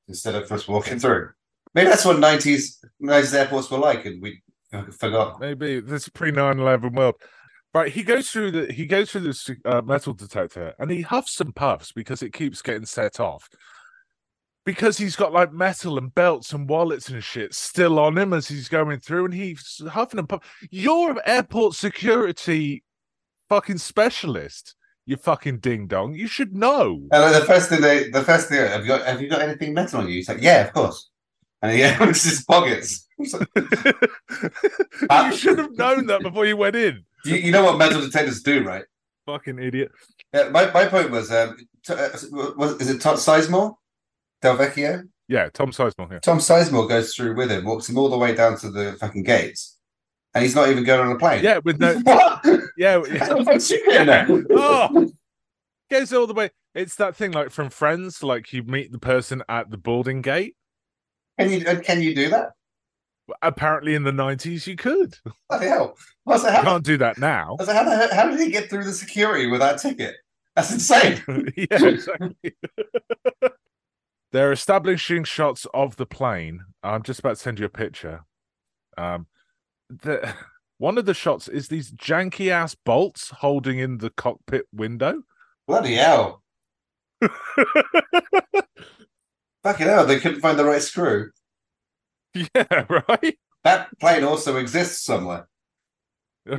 Instead 0.06 0.34
of 0.34 0.48
just 0.48 0.68
walking 0.68 0.98
through. 0.98 1.30
Maybe 1.74 1.90
that's 1.90 2.04
what 2.04 2.18
nineties 2.18 2.82
nineties 2.98 3.34
airports 3.34 3.70
were 3.70 3.78
like, 3.78 4.06
and 4.06 4.22
we 4.22 4.42
forgot. 4.98 5.40
Maybe 5.40 5.80
this 5.80 6.08
pre 6.08 6.30
9-11 6.30 6.94
world. 6.94 7.14
Right, 7.74 7.92
he 7.92 8.02
goes 8.02 8.30
through 8.30 8.52
the 8.52 8.72
he 8.72 8.86
goes 8.86 9.10
through 9.10 9.20
this 9.22 9.50
uh, 9.64 9.82
metal 9.82 10.14
detector 10.14 10.74
and 10.78 10.90
he 10.90 11.02
huffs 11.02 11.38
and 11.40 11.54
puffs 11.54 11.92
because 11.92 12.22
it 12.22 12.32
keeps 12.32 12.62
getting 12.62 12.86
set 12.86 13.20
off. 13.20 13.48
Because 14.68 14.98
he's 14.98 15.16
got 15.16 15.32
like 15.32 15.50
metal 15.50 15.96
and 15.96 16.14
belts 16.14 16.52
and 16.52 16.68
wallets 16.68 17.08
and 17.08 17.24
shit 17.24 17.54
still 17.54 17.98
on 17.98 18.18
him 18.18 18.34
as 18.34 18.48
he's 18.48 18.68
going 18.68 19.00
through, 19.00 19.24
and 19.24 19.32
he's 19.32 19.80
huffing 19.88 20.18
and 20.18 20.28
puffing. 20.28 20.46
You're 20.70 21.12
an 21.12 21.20
airport 21.24 21.74
security 21.74 22.84
fucking 23.48 23.78
specialist, 23.78 24.74
you 25.06 25.16
fucking 25.16 25.60
ding 25.60 25.86
dong. 25.86 26.12
You 26.12 26.26
should 26.26 26.54
know. 26.54 27.00
And 27.10 27.22
like, 27.22 27.40
the 27.40 27.46
first 27.46 27.70
thing 27.70 27.80
they, 27.80 28.10
the 28.10 28.22
first 28.22 28.50
thing, 28.50 28.58
have 28.58 28.82
you 28.82 28.88
got 28.88 29.06
have 29.06 29.22
you 29.22 29.30
got 29.30 29.40
anything 29.40 29.72
metal 29.72 30.00
on 30.00 30.06
you? 30.06 30.16
He's 30.16 30.28
like, 30.28 30.42
"Yeah, 30.42 30.66
of 30.66 30.74
course." 30.74 31.08
And 31.62 31.72
he 31.72 31.82
empties 31.84 32.24
his 32.24 32.44
pockets. 32.44 33.08
you 33.18 33.26
should 35.34 35.56
have 35.56 35.78
known 35.78 36.08
that 36.08 36.20
before 36.22 36.44
you 36.44 36.58
went 36.58 36.76
in. 36.76 37.06
you, 37.24 37.36
you 37.36 37.52
know 37.52 37.64
what 37.64 37.78
metal 37.78 38.02
detectors 38.02 38.42
do, 38.42 38.62
right? 38.64 38.84
Fucking 39.24 39.58
idiot. 39.58 39.92
Yeah, 40.34 40.50
my, 40.50 40.70
my 40.72 40.84
point 40.84 41.10
was, 41.10 41.32
um, 41.32 41.56
t- 41.86 41.94
uh, 41.94 42.10
was 42.58 42.78
is 42.82 42.90
it 42.90 43.00
Tom 43.00 43.16
Sizemore, 43.16 43.74
Del 44.42 44.56
Vecchio? 44.56 45.08
Yeah, 45.28 45.50
Tom 45.52 45.72
Sizemore 45.72 46.08
here. 46.08 46.20
Tom 46.20 46.38
Sizemore 46.38 46.88
goes 46.88 47.14
through 47.14 47.36
with 47.36 47.50
him, 47.50 47.64
walks 47.64 47.88
him 47.88 47.98
all 47.98 48.08
the 48.08 48.16
way 48.16 48.34
down 48.34 48.56
to 48.58 48.70
the 48.70 48.96
fucking 48.98 49.24
gates, 49.24 49.76
and 50.34 50.42
he's 50.42 50.54
not 50.54 50.68
even 50.68 50.84
going 50.84 51.00
on 51.00 51.12
a 51.12 51.18
plane. 51.18 51.44
Yeah, 51.44 51.60
with 51.64 51.78
no 51.78 51.98
what? 52.02 52.44
yeah, 52.78 53.02
yeah. 53.10 53.34
What's 53.34 53.70
you 53.70 53.84
getting 53.86 54.08
at? 54.08 54.28
oh, 54.50 55.10
goes 55.90 56.12
all 56.12 56.26
the 56.26 56.34
way. 56.34 56.50
It's 56.74 56.94
that 56.96 57.14
thing 57.14 57.32
like 57.32 57.50
from 57.50 57.68
Friends, 57.70 58.22
like 58.22 58.52
you 58.52 58.62
meet 58.62 58.90
the 58.90 58.98
person 58.98 59.42
at 59.48 59.70
the 59.70 59.76
boarding 59.76 60.22
gate. 60.22 60.56
Can 61.38 61.50
you 61.50 61.64
can 61.80 62.00
you 62.00 62.14
do 62.14 62.30
that? 62.30 62.52
Apparently, 63.42 63.94
in 63.94 64.04
the 64.04 64.12
nineties, 64.12 64.66
you 64.66 64.76
could. 64.76 65.14
Bloody 65.50 65.66
hell! 65.66 65.96
That? 66.26 66.42
You 66.42 66.50
How, 66.50 66.62
can't 66.62 66.84
do 66.84 66.96
that 66.98 67.18
now. 67.18 67.56
Like, 67.58 67.68
how, 67.68 67.84
the, 67.84 68.14
how 68.14 68.30
did 68.30 68.40
he 68.40 68.50
get 68.50 68.70
through 68.70 68.84
the 68.84 68.92
security 68.92 69.46
with 69.46 69.60
that 69.60 69.78
ticket? 69.78 70.16
That's 70.56 70.72
insane. 70.72 71.20
yeah, 71.56 71.66
exactly. 71.70 72.34
They're 74.32 74.52
establishing 74.52 75.24
shots 75.24 75.66
of 75.72 75.96
the 75.96 76.06
plane. 76.06 76.60
I'm 76.82 77.02
just 77.02 77.20
about 77.20 77.36
to 77.36 77.36
send 77.36 77.58
you 77.58 77.66
a 77.66 77.70
picture. 77.70 78.24
Um, 78.96 79.26
the 79.88 80.34
one 80.78 80.98
of 80.98 81.06
the 81.06 81.14
shots 81.14 81.48
is 81.48 81.68
these 81.68 81.90
janky 81.92 82.50
ass 82.50 82.74
bolts 82.74 83.30
holding 83.30 83.78
in 83.78 83.98
the 83.98 84.10
cockpit 84.10 84.66
window. 84.72 85.22
Bloody 85.66 85.94
hell! 85.94 86.42
Fucking 89.62 89.86
hell! 89.86 90.06
They 90.06 90.20
couldn't 90.20 90.40
find 90.40 90.58
the 90.58 90.64
right 90.64 90.82
screw. 90.82 91.30
yeah, 92.34 92.84
right. 92.88 93.38
That 93.64 93.88
plane 93.98 94.24
also 94.24 94.56
exists 94.56 95.04
somewhere. 95.04 95.48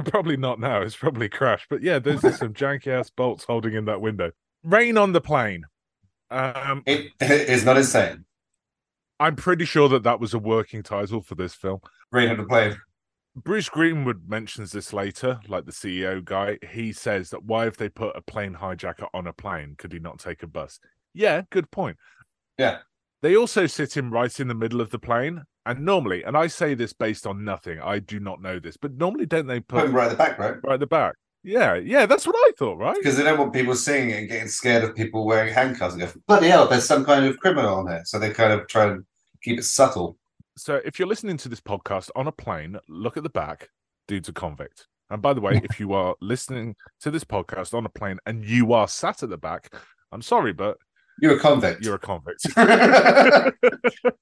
Probably 0.06 0.38
not 0.38 0.60
now. 0.60 0.82
It's 0.82 0.96
probably 0.96 1.30
crashed. 1.30 1.68
But 1.70 1.82
yeah, 1.82 1.98
there's 1.98 2.22
some 2.38 2.54
janky 2.54 2.88
ass 2.88 3.10
bolts 3.10 3.46
holding 3.46 3.74
in 3.74 3.86
that 3.86 4.02
window. 4.02 4.32
Raine 4.64 4.98
on 4.98 5.14
the 5.14 5.22
plane. 5.22 5.64
Um, 6.32 6.84
It 6.86 7.12
is 7.22 7.66
not 7.66 7.78
insane. 7.78 8.26
I'm 9.20 9.36
pretty 9.36 9.66
sure 9.66 9.90
that 9.90 10.04
that 10.04 10.20
was 10.20 10.34
a 10.34 10.40
working 10.40 10.82
title 10.84 11.22
for 11.22 11.36
this 11.36 11.54
film. 11.54 11.80
On 12.14 12.38
the 12.38 12.44
plane. 12.46 12.78
Bruce 13.36 13.70
Greenwood 13.70 14.28
mentions 14.28 14.72
this 14.72 14.92
later, 14.94 15.40
like 15.48 15.66
the 15.66 15.72
CEO 15.72 16.24
guy. 16.24 16.58
He 16.72 16.92
says 16.92 17.30
that 17.30 17.44
why 17.44 17.66
have 17.66 17.78
they 17.78 17.90
put 17.90 18.16
a 18.16 18.22
plane 18.22 18.56
hijacker 18.56 19.08
on 19.14 19.28
a 19.28 19.34
plane? 19.34 19.76
Could 19.78 19.94
he 19.94 20.00
not 20.00 20.20
take 20.20 20.44
a 20.44 20.48
bus? 20.48 20.80
Yeah, 21.14 21.44
good 21.50 21.70
point. 21.72 21.98
Yeah. 22.58 22.80
They 23.22 23.36
also 23.36 23.66
sit 23.68 23.96
him 23.96 24.12
right 24.12 24.38
in 24.40 24.48
the 24.48 24.56
middle 24.56 24.82
of 24.82 24.90
the 24.92 25.00
plane 25.00 25.44
And 25.66 25.86
normally, 25.86 26.24
and 26.24 26.38
I 26.38 26.48
say 26.48 26.74
this 26.74 26.94
based 26.94 27.28
on 27.28 27.44
nothing, 27.44 27.80
I 27.80 28.00
do 28.00 28.20
not 28.20 28.42
know 28.42 28.60
this, 28.60 28.78
but 28.78 28.94
normally 28.94 29.26
don't 29.26 29.48
they 29.48 29.60
Put 29.74 29.84
put 29.84 29.86
him 29.86 29.96
right 29.96 30.06
at 30.06 30.12
the 30.12 30.18
back, 30.18 30.40
right? 30.40 30.56
right 30.64 30.74
at 30.74 30.80
the 30.80 30.88
back? 30.88 31.16
Yeah, 31.44 31.76
yeah, 31.76 32.06
that's 32.06 32.28
what 32.28 32.36
I 32.36 32.52
thought, 32.58 32.78
right? 32.78 32.98
Because 32.98 33.16
they 33.16 33.24
don't 33.24 33.40
want 33.40 33.54
people 33.54 33.76
seeing 33.76 34.10
it 34.10 34.20
and 34.20 34.28
getting 34.30 34.48
scared 34.50 34.84
of 34.84 34.96
people 34.96 35.26
wearing 35.26 35.54
handcuffs 35.54 35.94
and 35.94 36.04
go, 36.04 36.12
bloody 36.28 36.48
hell, 36.48 36.68
there's 36.68 36.86
some 36.86 37.06
kind 37.06 37.26
of 37.26 37.38
criminal 37.40 37.76
on 37.76 37.88
here. 37.88 38.02
So 38.06 38.20
they 38.20 38.32
kind 38.32 38.52
of 38.52 38.68
try 38.68 38.86
and 38.86 39.06
keep 39.42 39.58
it 39.58 39.64
subtle. 39.64 40.18
So 40.58 40.82
if 40.84 41.00
you're 41.00 41.08
listening 41.08 41.38
to 41.38 41.50
this 41.50 41.62
podcast 41.62 42.10
on 42.16 42.28
a 42.28 42.32
plane, 42.34 42.78
look 42.90 43.16
at 43.16 43.24
the 43.24 43.30
back, 43.30 43.70
dude's 44.08 44.28
a 44.28 44.34
convict. 44.34 44.88
And 45.10 45.22
by 45.22 45.34
the 45.34 45.42
way, 45.42 45.62
if 45.64 45.80
you 45.80 45.94
are 45.94 46.16
listening 46.22 46.76
to 47.00 47.10
this 47.10 47.24
podcast 47.24 47.74
on 47.74 47.86
a 47.86 47.90
plane 47.90 48.20
and 48.26 48.44
you 48.44 48.74
are 48.74 48.88
sat 48.88 49.24
at 49.24 49.30
the 49.30 49.38
back, 49.38 49.74
I'm 50.12 50.22
sorry, 50.22 50.52
but 50.54 50.78
You're 51.22 51.38
a 51.38 51.40
convict. 51.40 51.84
you're 51.84 51.96
a 51.96 52.00
convict. 52.00 52.46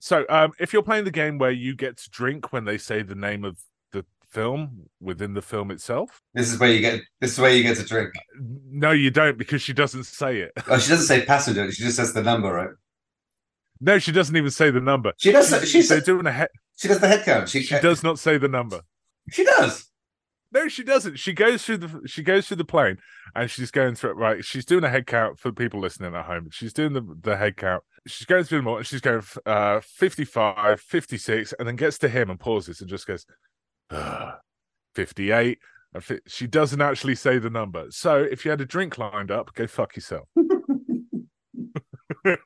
so 0.00 0.26
um, 0.28 0.52
if 0.60 0.72
you're 0.72 0.82
playing 0.82 1.04
the 1.04 1.10
game 1.10 1.38
where 1.38 1.50
you 1.50 1.74
get 1.74 1.96
to 1.96 2.10
drink 2.10 2.52
when 2.52 2.66
they 2.66 2.76
say 2.78 3.02
the 3.02 3.14
name 3.14 3.44
of 3.44 3.56
film 4.34 4.88
within 5.00 5.32
the 5.34 5.42
film 5.42 5.70
itself, 5.70 6.20
this 6.34 6.52
is 6.52 6.58
where 6.58 6.70
you 6.70 6.80
get 6.80 7.00
this 7.20 7.32
is 7.32 7.38
where 7.38 7.52
you 7.52 7.62
get 7.62 7.76
to 7.76 7.84
drink. 7.84 8.12
no, 8.70 8.90
you 8.90 9.10
don't 9.10 9.38
because 9.38 9.62
she 9.62 9.72
doesn't 9.72 10.04
say 10.04 10.40
it. 10.40 10.52
Oh, 10.68 10.78
she 10.78 10.90
doesn't 10.90 11.06
say 11.06 11.24
passenger, 11.24 11.70
she 11.72 11.84
just 11.84 11.96
says 11.96 12.12
the 12.12 12.22
number, 12.22 12.52
right? 12.52 12.70
No, 13.80 13.98
she 13.98 14.12
doesn't 14.12 14.36
even 14.36 14.50
say 14.50 14.70
the 14.70 14.80
number. 14.80 15.12
She 15.18 15.32
does 15.32 15.48
she, 15.70 15.82
they're 15.82 16.00
doing 16.00 16.26
a 16.26 16.32
he- 16.32 16.54
she 16.76 16.88
does 16.88 16.98
the 17.00 17.08
head 17.08 17.24
count. 17.24 17.48
She, 17.48 17.62
she 17.62 17.78
does 17.80 18.02
not 18.02 18.18
say 18.18 18.36
the 18.38 18.48
number. 18.48 18.80
She 19.30 19.44
does. 19.44 19.86
No, 20.52 20.68
she 20.68 20.84
doesn't. 20.84 21.18
She 21.18 21.32
goes 21.32 21.64
through 21.64 21.78
the 21.78 22.00
she 22.06 22.22
goes 22.22 22.46
through 22.46 22.58
the 22.58 22.64
plane 22.64 22.98
and 23.34 23.50
she's 23.50 23.70
going 23.72 23.96
through 23.96 24.10
it 24.10 24.16
right. 24.16 24.44
She's 24.44 24.64
doing 24.64 24.84
a 24.84 24.88
head 24.88 25.06
count 25.06 25.38
for 25.38 25.50
people 25.52 25.80
listening 25.80 26.14
at 26.14 26.26
home. 26.26 26.48
She's 26.52 26.72
doing 26.72 26.92
the, 26.92 27.02
the 27.22 27.36
head 27.36 27.56
count. 27.56 27.82
She's 28.06 28.26
going 28.26 28.44
through 28.44 28.58
them 28.58 28.68
all 28.68 28.76
and 28.78 28.86
she's 28.86 29.00
going 29.00 29.22
uh 29.46 29.80
55, 29.80 30.80
56, 30.80 31.54
and 31.58 31.66
then 31.66 31.74
gets 31.76 31.98
to 31.98 32.08
him 32.08 32.30
and 32.30 32.38
pauses 32.38 32.80
and 32.80 32.88
just 32.88 33.06
goes, 33.06 33.26
"Ah, 33.28 33.34
58. 34.94 35.58
She 36.26 36.46
doesn't 36.46 36.80
actually 36.80 37.14
say 37.14 37.38
the 37.38 37.50
number. 37.50 37.86
So 37.90 38.18
if 38.18 38.44
you 38.44 38.50
had 38.50 38.60
a 38.60 38.64
drink 38.66 38.98
lined 38.98 39.30
up, 39.30 39.54
go 39.54 39.66
fuck 39.66 39.94
yourself. 39.94 40.28
Do 42.24 42.36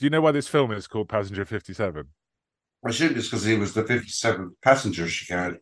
you 0.00 0.10
know 0.10 0.20
why 0.20 0.32
this 0.32 0.48
film 0.48 0.72
is 0.72 0.86
called 0.86 1.08
Passenger 1.08 1.44
57? 1.44 2.06
I 2.84 2.88
assume 2.88 3.16
it's 3.16 3.28
because 3.28 3.44
he 3.44 3.56
was 3.56 3.74
the 3.74 3.82
57th 3.82 4.50
passenger 4.62 5.08
she 5.08 5.26
carried. 5.26 5.58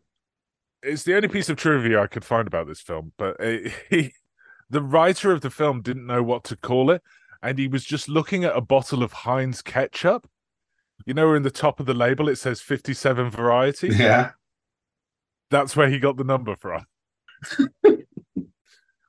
it's 0.83 1.05
the 1.05 1.15
only 1.17 1.29
piece 1.29 1.49
of 1.49 1.57
trivia 1.57 2.01
I 2.03 2.07
could 2.07 2.25
find 2.25 2.47
about 2.47 2.67
this 2.67 2.81
film, 2.81 3.13
but 3.17 3.41
uh 3.45 3.71
he, 3.89 4.13
the 4.69 4.83
writer 4.83 5.33
of 5.33 5.41
the 5.41 5.51
film 5.51 5.83
didn't 5.83 6.07
know 6.07 6.23
what 6.23 6.45
to 6.45 6.57
call 6.57 6.91
it, 6.91 7.03
and 7.43 7.59
he 7.59 7.69
was 7.69 7.85
just 7.85 8.09
looking 8.09 8.45
at 8.45 8.57
a 8.57 8.61
bottle 8.61 9.03
of 9.03 9.13
Heinz 9.13 9.63
ketchup. 9.63 10.29
You 11.07 11.15
know, 11.15 11.27
where 11.27 11.37
in 11.37 11.43
the 11.43 11.51
top 11.51 11.81
of 11.81 11.87
the 11.87 11.95
label 11.95 12.29
it 12.29 12.37
says 12.37 12.61
57 12.61 13.31
variety. 13.31 13.89
Yeah. 13.89 14.31
That's 15.51 15.77
where 15.77 15.89
he 15.89 15.99
got 15.99 16.17
the 16.17 16.25
number 16.25 16.57
from. 16.57 16.87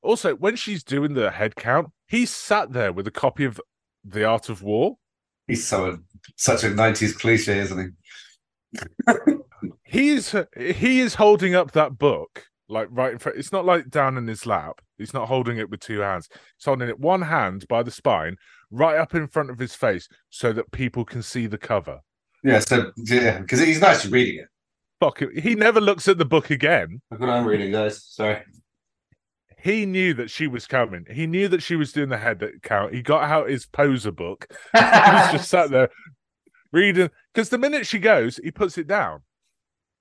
also, 0.04 0.36
when 0.36 0.56
she's 0.56 0.84
doing 0.84 1.14
the 1.14 1.32
head 1.32 1.56
count, 1.56 1.90
he 2.08 2.26
sat 2.26 2.74
there 2.74 2.92
with 2.92 3.08
a 3.08 3.12
copy 3.12 3.46
of 3.46 3.60
The 4.04 4.26
Art 4.26 4.50
of 4.50 4.62
War. 4.62 4.98
He's 5.48 5.66
so 5.66 6.00
such 6.36 6.64
a 6.64 6.68
90s 6.68 7.18
cliche, 7.18 7.60
isn't 7.60 7.96
he? 8.74 8.84
He's 9.84 10.36
he 10.58 11.00
is 11.00 11.16
holding 11.16 11.56
up 11.56 11.72
that 11.72 11.98
book 11.98 12.48
like 12.68 12.88
right 12.92 13.14
in 13.14 13.20
front. 13.20 13.38
It's 13.38 13.52
not 13.52 13.66
like 13.66 13.90
down 13.90 14.18
in 14.18 14.28
his 14.28 14.46
lap. 14.46 14.82
He's 14.98 15.14
not 15.14 15.28
holding 15.28 15.58
it 15.58 15.70
with 15.70 15.80
two 15.80 16.00
hands. 16.00 16.28
He's 16.32 16.66
holding 16.66 16.90
it 16.90 17.00
one 17.00 17.24
hand 17.24 17.66
by 17.68 17.84
the 17.84 17.92
spine, 17.92 18.38
right 18.72 18.98
up 18.98 19.16
in 19.16 19.28
front 19.28 19.50
of 19.50 19.60
his 19.60 19.76
face, 19.76 20.08
so 20.30 20.54
that 20.54 20.72
people 20.72 21.06
can 21.06 21.22
see 21.22 21.48
the 21.48 21.58
cover. 21.58 22.00
Yeah, 22.44 22.60
so 22.60 22.92
yeah, 22.98 23.40
because 23.40 23.60
he's 23.60 23.82
not 23.82 23.96
actually 23.96 24.12
reading 24.12 24.40
it. 24.42 24.48
Fuck 25.00 25.22
it. 25.22 25.40
He 25.40 25.56
never 25.56 25.82
looks 25.82 26.08
at 26.08 26.18
the 26.18 26.26
book 26.26 26.50
again. 26.52 27.02
Look 27.12 27.20
what 27.20 27.30
I'm 27.30 27.46
reading, 27.46 27.72
guys. 27.72 28.04
Sorry. 28.04 28.42
He 29.58 29.86
knew 29.86 30.14
that 30.14 30.30
she 30.30 30.48
was 30.48 30.68
coming. 30.68 31.06
He 31.10 31.26
knew 31.26 31.48
that 31.48 31.64
she 31.64 31.76
was 31.76 31.92
doing 31.92 32.10
the 32.10 32.18
head 32.18 32.44
count. 32.62 32.94
He 32.94 33.02
got 33.02 33.24
out 33.24 33.50
his 33.50 33.66
poser 33.66 34.12
book. 34.12 34.48
He 34.74 34.80
was 34.80 35.32
just 35.32 35.50
sat 35.50 35.72
there 35.72 35.90
reading. 36.72 37.10
Because 37.34 37.50
the 37.50 37.58
minute 37.58 37.88
she 37.88 37.98
goes, 37.98 38.38
he 38.38 38.52
puts 38.52 38.78
it 38.78 38.86
down 38.86 39.22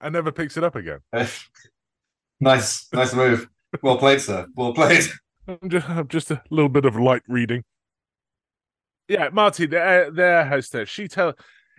and 0.00 0.12
never 0.12 0.30
picks 0.30 0.58
it 0.58 0.64
up 0.64 0.76
again. 0.76 0.98
nice, 2.40 2.86
nice 2.92 3.14
move. 3.14 3.48
Well 3.82 3.96
played, 3.96 4.20
sir. 4.20 4.46
Well 4.54 4.74
played. 4.74 5.04
I'm 5.48 5.70
just, 5.70 5.88
I'm 5.88 6.08
just 6.08 6.30
a 6.30 6.42
little 6.50 6.68
bit 6.68 6.84
of 6.84 6.96
light 6.96 7.22
reading. 7.26 7.64
Yeah, 9.08 9.28
Marty, 9.32 9.66
their 9.66 10.10
their 10.10 10.44
hostess. 10.46 10.88
She 10.88 11.08
tell 11.08 11.34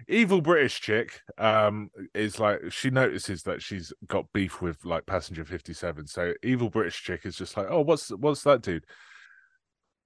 evil 0.08 0.42
British 0.42 0.82
chick 0.82 1.22
um 1.38 1.90
is 2.14 2.38
like 2.40 2.60
she 2.70 2.90
notices 2.90 3.44
that 3.44 3.62
she's 3.62 3.94
got 4.08 4.26
beef 4.34 4.62
with 4.62 4.84
like 4.84 5.06
passenger 5.06 5.46
57 5.46 6.06
so 6.06 6.34
evil 6.44 6.70
british 6.70 7.02
chick 7.02 7.22
is 7.24 7.38
just 7.38 7.56
like 7.56 7.68
oh 7.70 7.80
what's 7.80 8.10
what's 8.10 8.44
that 8.44 8.62
dude 8.62 8.84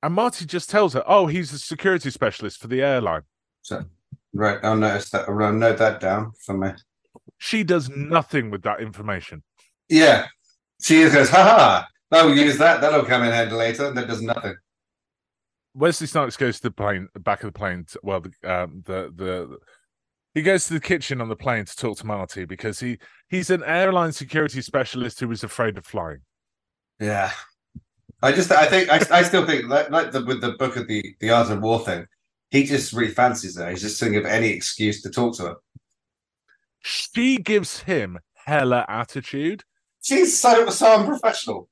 and 0.04 0.14
marty 0.14 0.46
just 0.46 0.70
tells 0.70 0.94
her 0.94 1.04
oh 1.08 1.26
he's 1.26 1.52
a 1.54 1.58
security 1.58 2.12
specialist 2.12 2.62
for 2.62 2.68
the 2.68 2.84
airline 2.84 3.24
So, 3.64 3.84
right, 4.32 4.60
I'll 4.62 4.78
notice 4.78 5.10
that. 5.10 5.28
I'll 5.28 5.52
note 5.54 5.80
that 5.80 6.00
down 6.00 6.34
for 6.46 6.56
me. 6.56 6.70
she 7.40 7.64
does 7.64 7.90
nothing 7.90 8.52
with 8.52 8.62
that 8.62 8.82
information 8.82 9.42
Yeah, 9.90 10.28
she 10.82 11.02
just 11.02 11.16
goes, 11.16 11.30
ha 11.30 11.44
ha. 11.44 11.88
I'll 12.12 12.34
use 12.34 12.58
that. 12.60 12.80
That'll 12.82 13.06
come 13.06 13.24
in 13.24 13.32
handy 13.32 13.56
later. 13.56 13.88
And 13.88 13.98
that 13.98 14.08
does 14.08 14.22
nothing. 14.22 14.56
Wesley 15.80 16.08
snipes 16.08 16.38
goes 16.38 16.58
to 16.58 16.64
the 16.64 16.72
plane 16.72 17.08
the 17.14 17.20
back 17.20 17.42
of 17.44 17.52
the 17.52 17.58
plane 17.58 17.86
to, 17.90 18.00
well 18.04 18.22
the 18.22 18.32
um 18.44 18.84
the 18.86 19.12
the 19.16 19.58
he 20.36 20.42
goes 20.44 20.68
to 20.68 20.74
the 20.74 20.80
kitchen 20.80 21.22
on 21.22 21.30
the 21.30 21.36
plane 21.36 21.66
to 21.66 21.76
talk 21.76 21.98
to 21.98 22.06
marty 22.06 22.46
because 22.46 22.80
he 22.80 22.98
he's 23.30 23.50
an 23.50 23.64
airline 23.64 24.12
security 24.12 24.62
specialist 24.62 25.20
who 25.20 25.32
is 25.32 25.44
afraid 25.44 25.78
of 25.78 25.86
flying 25.86 26.22
Yeah. 27.00 27.32
I 28.22 28.34
just, 28.34 28.52
I 28.52 28.66
think, 28.66 28.90
I, 28.90 29.00
I 29.20 29.24
still 29.24 29.46
think, 29.46 29.70
like, 29.70 29.90
like 29.92 30.12
the, 30.12 30.26
with 30.26 30.42
the 30.42 30.52
book 30.52 30.76
of 30.76 30.88
the 30.88 31.02
the 31.22 31.30
art 31.30 31.50
of 31.50 31.62
war 31.62 31.80
thing, 31.80 32.06
he 32.52 32.66
just 32.66 32.92
really 32.92 33.14
fancies 33.14 33.58
her. 33.58 33.70
He's 33.70 33.82
just 33.82 33.98
thinking 33.98 34.20
of 34.20 34.26
any 34.26 34.50
excuse 34.50 35.02
to 35.04 35.10
talk 35.10 35.38
to 35.38 35.44
her. 35.44 35.56
she 36.82 37.38
gives 37.38 37.82
him 37.82 38.20
hella 38.46 38.86
attitude. 38.90 39.64
She's 40.02 40.38
so 40.38 40.70
so 40.70 41.00
unprofessional. 41.00 41.70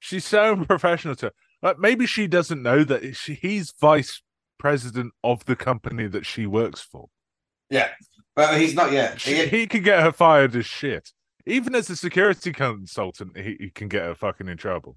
She's 0.00 0.24
so 0.24 0.52
unprofessional 0.52 1.16
to 1.16 1.32
like 1.66 1.78
maybe 1.78 2.06
she 2.06 2.26
doesn't 2.26 2.62
know 2.62 2.84
that 2.84 3.16
she, 3.16 3.34
he's 3.34 3.72
vice 3.80 4.22
president 4.58 5.12
of 5.24 5.44
the 5.46 5.56
company 5.56 6.06
that 6.08 6.24
she 6.24 6.46
works 6.46 6.80
for. 6.80 7.08
Yeah, 7.70 7.88
but 8.34 8.58
he's 8.60 8.74
not 8.74 8.92
yet. 8.92 9.20
She, 9.20 9.34
He- 9.36 9.46
he 9.46 9.66
could 9.66 9.84
get 9.84 10.00
her 10.02 10.12
fired 10.12 10.54
as 10.56 10.66
shit. 10.66 11.10
Even 11.46 11.74
as 11.74 11.88
a 11.90 11.96
security 11.96 12.52
consultant, 12.52 13.36
he, 13.36 13.56
he 13.60 13.70
can 13.70 13.88
get 13.88 14.02
her 14.02 14.14
fucking 14.14 14.48
in 14.48 14.56
trouble. 14.56 14.96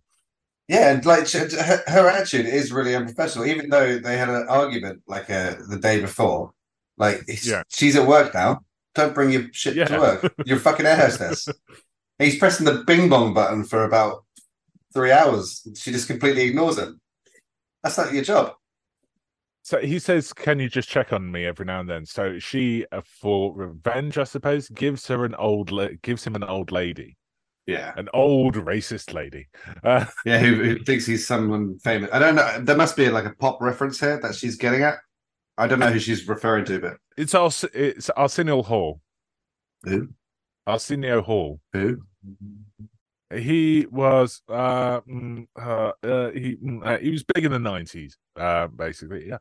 Yeah, 0.67 0.91
and 0.91 1.05
like 1.05 1.25
she- 1.27 1.39
her, 1.39 1.83
her 1.87 2.07
attitude 2.07 2.45
is 2.45 2.71
really 2.71 2.95
unprofessional. 2.95 3.47
Even 3.47 3.69
though 3.69 3.97
they 3.99 4.17
had 4.17 4.29
an 4.29 4.45
argument 4.47 5.01
like 5.07 5.29
uh, 5.29 5.55
the 5.67 5.79
day 5.79 5.99
before, 5.99 6.51
like 6.97 7.23
Yeah. 7.43 7.63
she's 7.69 7.95
at 7.95 8.07
work 8.07 8.33
now. 8.33 8.61
Don't 8.95 9.13
bring 9.15 9.31
your 9.31 9.43
shit 9.51 9.75
Yeah. 9.75 9.85
to 9.85 9.99
work. 9.99 10.33
You're 10.45 10.59
fucking 10.59 10.85
air 10.85 10.95
hostess. 10.97 11.47
He's 12.19 12.37
pressing 12.37 12.65
the 12.65 12.83
bing 12.85 13.07
bong 13.07 13.33
button 13.33 13.63
for 13.63 13.85
about 13.85 14.25
three 14.99 15.11
hours. 15.11 15.65
She 15.75 15.91
just 15.91 16.07
completely 16.07 16.43
ignores 16.43 16.77
him. 16.77 16.99
That's 17.83 17.97
not 17.97 18.13
your 18.13 18.23
job. 18.23 18.53
So 19.61 19.79
he 19.79 19.99
says, 19.99 20.33
"Can 20.33 20.59
you 20.59 20.67
just 20.67 20.89
check 20.89 21.13
on 21.13 21.31
me 21.31 21.45
every 21.45 21.65
now 21.65 21.79
and 21.79 21.89
then?" 21.89 22.05
So 22.05 22.39
she, 22.39 22.85
uh, 22.91 23.01
for 23.21 23.55
revenge, 23.55 24.17
I 24.17 24.23
suppose, 24.25 24.67
gives 24.69 25.07
her 25.07 25.23
an 25.23 25.35
old, 25.35 25.71
la- 25.71 25.95
gives 26.01 26.25
him 26.25 26.35
an 26.35 26.43
old 26.43 26.71
lady, 26.71 27.17
Yeah, 27.67 27.93
an 27.95 28.09
old 28.13 28.55
racist 28.55 29.13
lady. 29.13 29.47
Uh, 29.83 30.05
yeah. 30.25 30.39
Who, 30.39 30.55
who 30.63 30.83
thinks 30.83 31.05
he's 31.05 31.25
someone 31.27 31.77
famous? 31.79 32.09
I 32.11 32.19
don't 32.19 32.35
know. 32.35 32.59
There 32.61 32.75
must 32.75 32.97
be 32.97 33.09
like 33.09 33.25
a 33.25 33.35
pop 33.35 33.61
reference 33.61 33.99
here 33.99 34.19
that 34.21 34.35
she's 34.35 34.57
getting 34.57 34.81
at. 34.83 34.95
I 35.57 35.67
don't 35.67 35.79
know 35.79 35.91
who 35.91 35.99
she's 35.99 36.27
referring 36.27 36.65
to, 36.65 36.79
but 36.79 36.97
it's 37.15 37.35
Ars- 37.35 37.65
it's 37.73 38.09
Arsenio 38.11 38.63
Hall. 38.63 39.01
Who? 39.83 40.09
Arsenio 40.67 41.21
Hall. 41.21 41.61
who? 41.73 42.01
He 43.35 43.85
was 43.91 44.41
uh, 44.49 45.01
mm, 45.01 45.47
uh, 45.55 45.91
uh 46.03 46.31
he 46.31 46.55
mm, 46.55 46.85
uh, 46.85 46.97
he 46.97 47.11
was 47.11 47.23
big 47.23 47.45
in 47.45 47.51
the 47.51 47.59
nineties, 47.59 48.17
uh, 48.35 48.67
basically. 48.67 49.27
Yeah, 49.27 49.37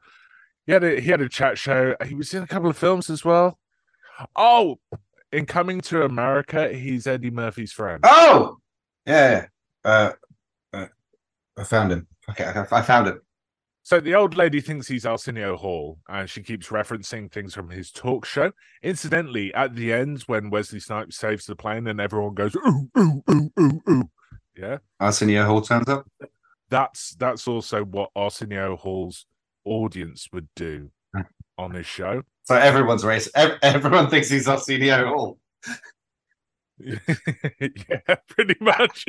he 0.66 0.72
had 0.72 0.84
a 0.84 1.00
he 1.00 1.10
had 1.10 1.22
a 1.22 1.28
chat 1.28 1.56
show. 1.56 1.96
He 2.06 2.14
was 2.14 2.34
in 2.34 2.42
a 2.42 2.46
couple 2.46 2.68
of 2.68 2.76
films 2.76 3.08
as 3.08 3.24
well. 3.24 3.58
Oh, 4.36 4.78
in 5.32 5.46
Coming 5.46 5.80
to 5.82 6.02
America, 6.02 6.72
he's 6.72 7.06
Eddie 7.06 7.30
Murphy's 7.30 7.72
friend. 7.72 8.00
Oh, 8.04 8.58
yeah. 9.06 9.46
Uh, 9.84 10.12
I 10.72 11.64
found 11.64 11.92
him. 11.92 12.06
Okay, 12.30 12.44
I 12.44 12.82
found 12.82 13.08
him. 13.08 13.20
So 13.88 14.00
the 14.00 14.14
old 14.14 14.36
lady 14.36 14.60
thinks 14.60 14.86
he's 14.86 15.06
Arsenio 15.06 15.56
Hall, 15.56 15.98
and 16.10 16.28
she 16.28 16.42
keeps 16.42 16.68
referencing 16.68 17.32
things 17.32 17.54
from 17.54 17.70
his 17.70 17.90
talk 17.90 18.26
show. 18.26 18.52
Incidentally, 18.82 19.54
at 19.54 19.74
the 19.74 19.94
end, 19.94 20.24
when 20.26 20.50
Wesley 20.50 20.78
Snipes 20.78 21.16
saves 21.16 21.46
the 21.46 21.56
plane 21.56 21.86
and 21.86 21.98
everyone 21.98 22.34
goes 22.34 22.54
ooh 22.54 22.90
ooh 22.98 23.22
ooh 23.30 23.50
ooh 23.58 23.80
ooh, 23.88 24.10
yeah, 24.54 24.76
Arsenio 25.00 25.46
Hall 25.46 25.62
turns 25.62 25.88
up. 25.88 26.06
that's 26.68 27.14
that's 27.14 27.48
also 27.48 27.82
what 27.82 28.10
Arsenio 28.14 28.76
Hall's 28.76 29.24
audience 29.64 30.28
would 30.34 30.48
do 30.54 30.90
on 31.56 31.70
his 31.70 31.86
show. 31.86 32.24
So 32.42 32.56
everyone's 32.56 33.04
racist. 33.04 33.30
Ev- 33.36 33.58
everyone 33.62 34.10
thinks 34.10 34.28
he's 34.28 34.48
Arsenio 34.48 35.06
Hall. 35.06 35.38
yeah, 36.78 38.16
pretty 38.28 38.56
much. 38.60 39.06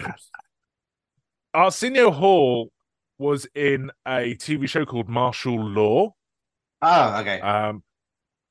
Arsenio 1.53 2.11
Hall 2.11 2.71
was 3.20 3.45
in 3.53 3.91
a 4.07 4.34
TV 4.36 4.67
show 4.67 4.86
called 4.86 5.09
Martial 5.09 5.59
Law, 5.61 6.15
Oh, 6.82 7.20
okay. 7.20 7.39
um, 7.41 7.84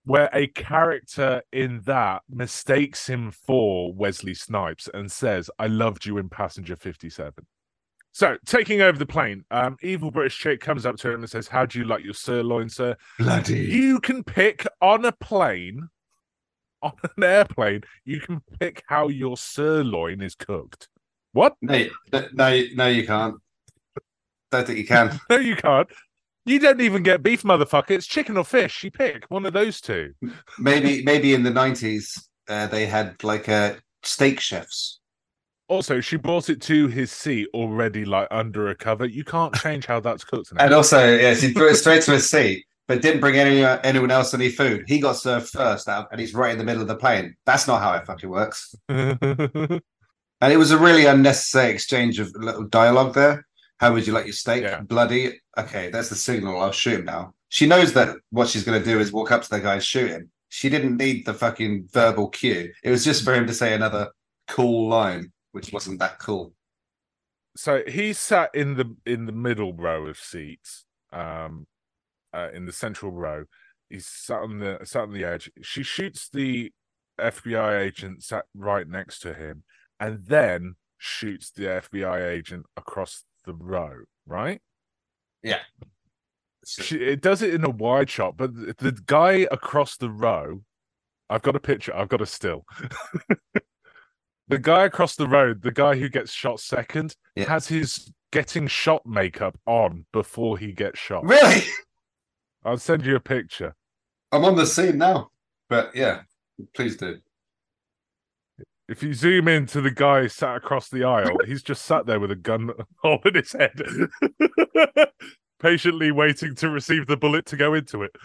where 0.04 0.28
a 0.32 0.46
character 0.48 1.42
in 1.52 1.80
that 1.86 2.22
mistakes 2.28 3.08
him 3.08 3.30
for 3.30 3.92
Wesley 3.92 4.34
Snipes 4.34 4.88
and 4.92 5.10
says, 5.10 5.50
I 5.58 5.66
loved 5.66 6.06
you 6.06 6.18
in 6.18 6.28
Passenger 6.28 6.76
57. 6.76 7.32
So, 8.12 8.36
taking 8.46 8.80
over 8.80 8.98
the 8.98 9.06
plane, 9.06 9.44
um, 9.50 9.76
evil 9.82 10.10
British 10.10 10.38
chick 10.38 10.60
comes 10.60 10.84
up 10.86 10.96
to 10.98 11.10
him 11.10 11.20
and 11.20 11.30
says, 11.30 11.46
How 11.48 11.66
do 11.66 11.78
you 11.78 11.84
like 11.84 12.04
your 12.04 12.14
sirloin, 12.14 12.68
sir? 12.68 12.96
Bloody. 13.18 13.60
You 13.60 14.00
can 14.00 14.24
pick 14.24 14.66
on 14.80 15.04
a 15.04 15.12
plane, 15.12 15.88
on 16.82 16.92
an 17.16 17.22
airplane, 17.22 17.82
you 18.04 18.20
can 18.20 18.40
pick 18.58 18.82
how 18.88 19.08
your 19.08 19.36
sirloin 19.36 20.20
is 20.20 20.34
cooked. 20.34 20.88
What? 21.32 21.54
No, 21.60 21.84
no, 22.32 22.62
no, 22.74 22.86
you 22.88 23.06
can't. 23.06 23.36
Don't 24.50 24.66
think 24.66 24.78
you 24.78 24.86
can. 24.86 25.18
No, 25.30 25.36
you 25.36 25.56
can't. 25.56 25.88
You 26.46 26.58
don't 26.58 26.80
even 26.80 27.02
get 27.02 27.22
beef, 27.22 27.42
motherfucker. 27.42 27.90
It's 27.90 28.06
chicken 28.06 28.38
or 28.38 28.44
fish. 28.44 28.82
You 28.82 28.90
pick 28.90 29.26
one 29.28 29.44
of 29.44 29.52
those 29.52 29.80
two. 29.82 30.14
Maybe, 30.58 31.02
maybe 31.02 31.34
in 31.34 31.42
the 31.42 31.50
nineties, 31.50 32.28
uh, 32.48 32.66
they 32.68 32.86
had 32.86 33.22
like 33.22 33.48
uh, 33.48 33.74
steak 34.02 34.40
chefs. 34.40 35.00
Also, 35.68 36.00
she 36.00 36.16
brought 36.16 36.48
it 36.48 36.62
to 36.62 36.86
his 36.86 37.12
seat 37.12 37.48
already, 37.52 38.06
like 38.06 38.28
under 38.30 38.68
a 38.68 38.74
cover. 38.74 39.04
You 39.04 39.24
can't 39.24 39.54
change 39.56 39.84
how 39.84 40.00
that's 40.00 40.24
cooked. 40.24 40.54
Now. 40.54 40.64
And 40.64 40.72
also, 40.72 41.16
yeah, 41.16 41.34
she 41.34 41.52
threw 41.52 41.68
it 41.68 41.74
straight 41.74 42.02
to 42.04 42.12
his 42.12 42.30
seat, 42.30 42.64
but 42.86 43.02
didn't 43.02 43.20
bring 43.20 43.34
any 43.34 43.62
uh, 43.62 43.78
anyone 43.84 44.10
else 44.10 44.32
any 44.32 44.48
food. 44.48 44.84
He 44.86 45.00
got 45.00 45.16
served 45.16 45.50
first, 45.50 45.86
out, 45.86 46.08
and 46.10 46.18
he's 46.18 46.32
right 46.32 46.52
in 46.52 46.58
the 46.58 46.64
middle 46.64 46.80
of 46.80 46.88
the 46.88 46.96
plane. 46.96 47.36
That's 47.44 47.66
not 47.66 47.82
how 47.82 47.92
it 47.92 48.06
fucking 48.06 48.30
works. 48.30 48.74
And 50.40 50.52
it 50.52 50.56
was 50.56 50.70
a 50.70 50.78
really 50.78 51.06
unnecessary 51.06 51.72
exchange 51.72 52.20
of 52.20 52.32
little 52.36 52.64
dialogue 52.64 53.14
there. 53.14 53.46
How 53.78 53.92
would 53.92 54.06
you 54.06 54.12
like 54.12 54.26
your 54.26 54.32
steak? 54.32 54.62
Yeah. 54.62 54.80
Bloody. 54.80 55.40
Okay, 55.56 55.90
that's 55.90 56.08
the 56.08 56.14
signal. 56.16 56.60
I'll 56.60 56.72
shoot 56.72 57.00
him 57.00 57.04
now. 57.04 57.34
She 57.48 57.66
knows 57.66 57.92
that 57.94 58.16
what 58.30 58.48
she's 58.48 58.64
going 58.64 58.78
to 58.78 58.84
do 58.84 58.98
is 59.00 59.12
walk 59.12 59.32
up 59.32 59.42
to 59.42 59.50
the 59.50 59.60
guy 59.60 59.74
and 59.74 59.82
shoot 59.82 60.10
him. 60.10 60.30
She 60.48 60.68
didn't 60.68 60.96
need 60.96 61.24
the 61.26 61.34
fucking 61.34 61.88
verbal 61.92 62.28
cue. 62.28 62.72
It 62.82 62.90
was 62.90 63.04
just 63.04 63.24
for 63.24 63.34
him 63.34 63.46
to 63.46 63.54
say 63.54 63.74
another 63.74 64.10
cool 64.48 64.88
line, 64.88 65.32
which 65.52 65.72
wasn't 65.72 66.00
that 66.00 66.18
cool. 66.18 66.52
so 67.56 67.82
he 67.86 68.12
sat 68.12 68.50
in 68.54 68.74
the 68.76 68.96
in 69.06 69.26
the 69.26 69.32
middle 69.32 69.72
row 69.74 70.06
of 70.06 70.18
seats, 70.18 70.84
um, 71.12 71.66
uh, 72.32 72.48
in 72.52 72.66
the 72.66 72.72
central 72.72 73.12
row. 73.12 73.44
He's 73.90 74.06
sat 74.06 74.40
on 74.40 74.58
the 74.58 74.80
sat 74.84 75.02
on 75.02 75.12
the 75.12 75.24
edge. 75.24 75.50
She 75.62 75.82
shoots 75.82 76.28
the 76.28 76.72
FBI 77.18 77.80
agent 77.80 78.22
sat 78.22 78.44
right 78.54 78.88
next 78.88 79.20
to 79.20 79.34
him, 79.34 79.64
and 80.00 80.24
then 80.26 80.74
shoots 80.98 81.50
the 81.50 81.64
FBI 81.64 82.28
agent 82.28 82.66
across 82.76 83.24
the 83.48 83.64
row. 83.64 84.02
Right? 84.26 84.60
She, 86.66 86.96
it 86.96 87.22
does 87.22 87.40
it 87.40 87.54
in 87.54 87.64
a 87.64 87.70
wide 87.70 88.10
shot, 88.10 88.36
but 88.36 88.54
the, 88.54 88.74
the 88.76 88.92
guy 89.06 89.46
across 89.50 89.96
the 89.96 90.10
row, 90.10 90.60
I've 91.30 91.40
got 91.40 91.56
a 91.56 91.60
picture. 91.60 91.96
I've 91.96 92.10
got 92.10 92.20
a 92.20 92.26
still. 92.26 92.66
the 94.48 94.58
guy 94.58 94.84
across 94.84 95.16
the 95.16 95.26
road, 95.26 95.62
the 95.62 95.72
guy 95.72 95.96
who 95.96 96.10
gets 96.10 96.30
shot 96.30 96.60
second, 96.60 97.14
Yeah. 97.36 97.46
has 97.48 97.68
his 97.68 98.12
getting 98.32 98.66
shot 98.66 99.06
makeup 99.06 99.58
on 99.66 100.04
before 100.12 100.58
he 100.58 100.72
gets 100.72 100.98
shot. 100.98 101.24
Really? 101.24 101.62
I'll 102.64 102.76
send 102.76 103.06
you 103.06 103.16
a 103.16 103.20
picture. 103.20 103.74
I'm 104.30 104.44
on 104.44 104.56
the 104.56 104.66
scene 104.66 104.98
now. 104.98 105.30
But 105.70 105.96
yeah, 105.96 106.22
please 106.74 106.96
do. 106.98 107.18
If 108.88 109.02
you 109.02 109.12
zoom 109.12 109.48
in 109.48 109.66
to 109.66 109.82
the 109.82 109.90
guy 109.90 110.28
sat 110.28 110.56
across 110.56 110.88
the 110.88 111.04
aisle, 111.04 111.38
he's 111.46 111.62
just 111.62 111.84
sat 111.84 112.06
there 112.06 112.18
with 112.18 112.30
a 112.30 112.36
gun 112.36 112.70
hole 113.02 113.20
in 113.24 113.34
his 113.34 113.52
head, 113.52 113.78
patiently 115.60 116.10
waiting 116.10 116.54
to 116.56 116.70
receive 116.70 117.06
the 117.06 117.16
bullet 117.16 117.44
to 117.46 117.56
go 117.56 117.74
into 117.74 118.02
it. 118.02 118.16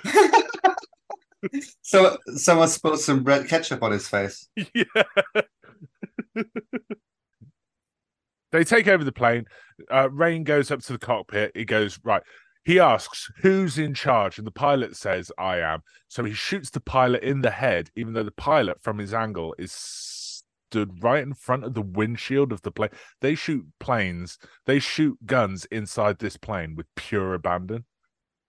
So 1.81 2.17
someone 2.35 2.69
spilled 2.69 3.01
some 3.01 3.25
red 3.25 3.49
ketchup 3.49 3.83
on 3.83 3.91
his 3.91 4.07
face. 4.07 4.47
yeah. 4.73 4.83
they 8.53 8.63
take 8.63 8.87
over 8.87 9.03
the 9.03 9.11
plane. 9.11 9.45
Uh, 9.91 10.09
Raine 10.09 10.45
goes 10.45 10.71
up 10.71 10.79
to 10.83 10.93
the 10.93 10.99
cockpit. 10.99 11.51
He 11.53 11.65
goes, 11.65 11.99
right. 12.05 12.23
He 12.63 12.79
asks, 12.79 13.29
who's 13.41 13.77
in 13.77 13.93
charge? 13.93 14.37
And 14.37 14.47
the 14.47 14.51
pilot 14.51 14.95
says, 14.95 15.33
I 15.37 15.57
am. 15.57 15.81
So 16.07 16.23
he 16.23 16.31
shoots 16.31 16.69
the 16.69 16.79
pilot 16.79 17.23
in 17.23 17.41
the 17.41 17.51
head, 17.51 17.89
even 17.97 18.13
though 18.13 18.23
the 18.23 18.31
pilot, 18.31 18.81
from 18.81 18.97
his 18.99 19.13
angle, 19.13 19.53
is 19.59 19.73
stood 20.73 21.03
right 21.03 21.21
in 21.21 21.35
front 21.35 21.63
of 21.63 21.75
the 21.75 21.83
windshield 21.83 22.51
of 22.51 22.63
the 22.63 22.71
plane. 22.71 22.89
They 23.21 23.35
shoot 23.35 23.63
planes, 23.79 24.39
they 24.65 24.79
shoot 24.79 25.23
guns 25.23 25.65
inside 25.65 26.17
this 26.17 26.35
plane 26.35 26.75
with 26.75 26.87
pure 26.95 27.35
abandon. 27.35 27.85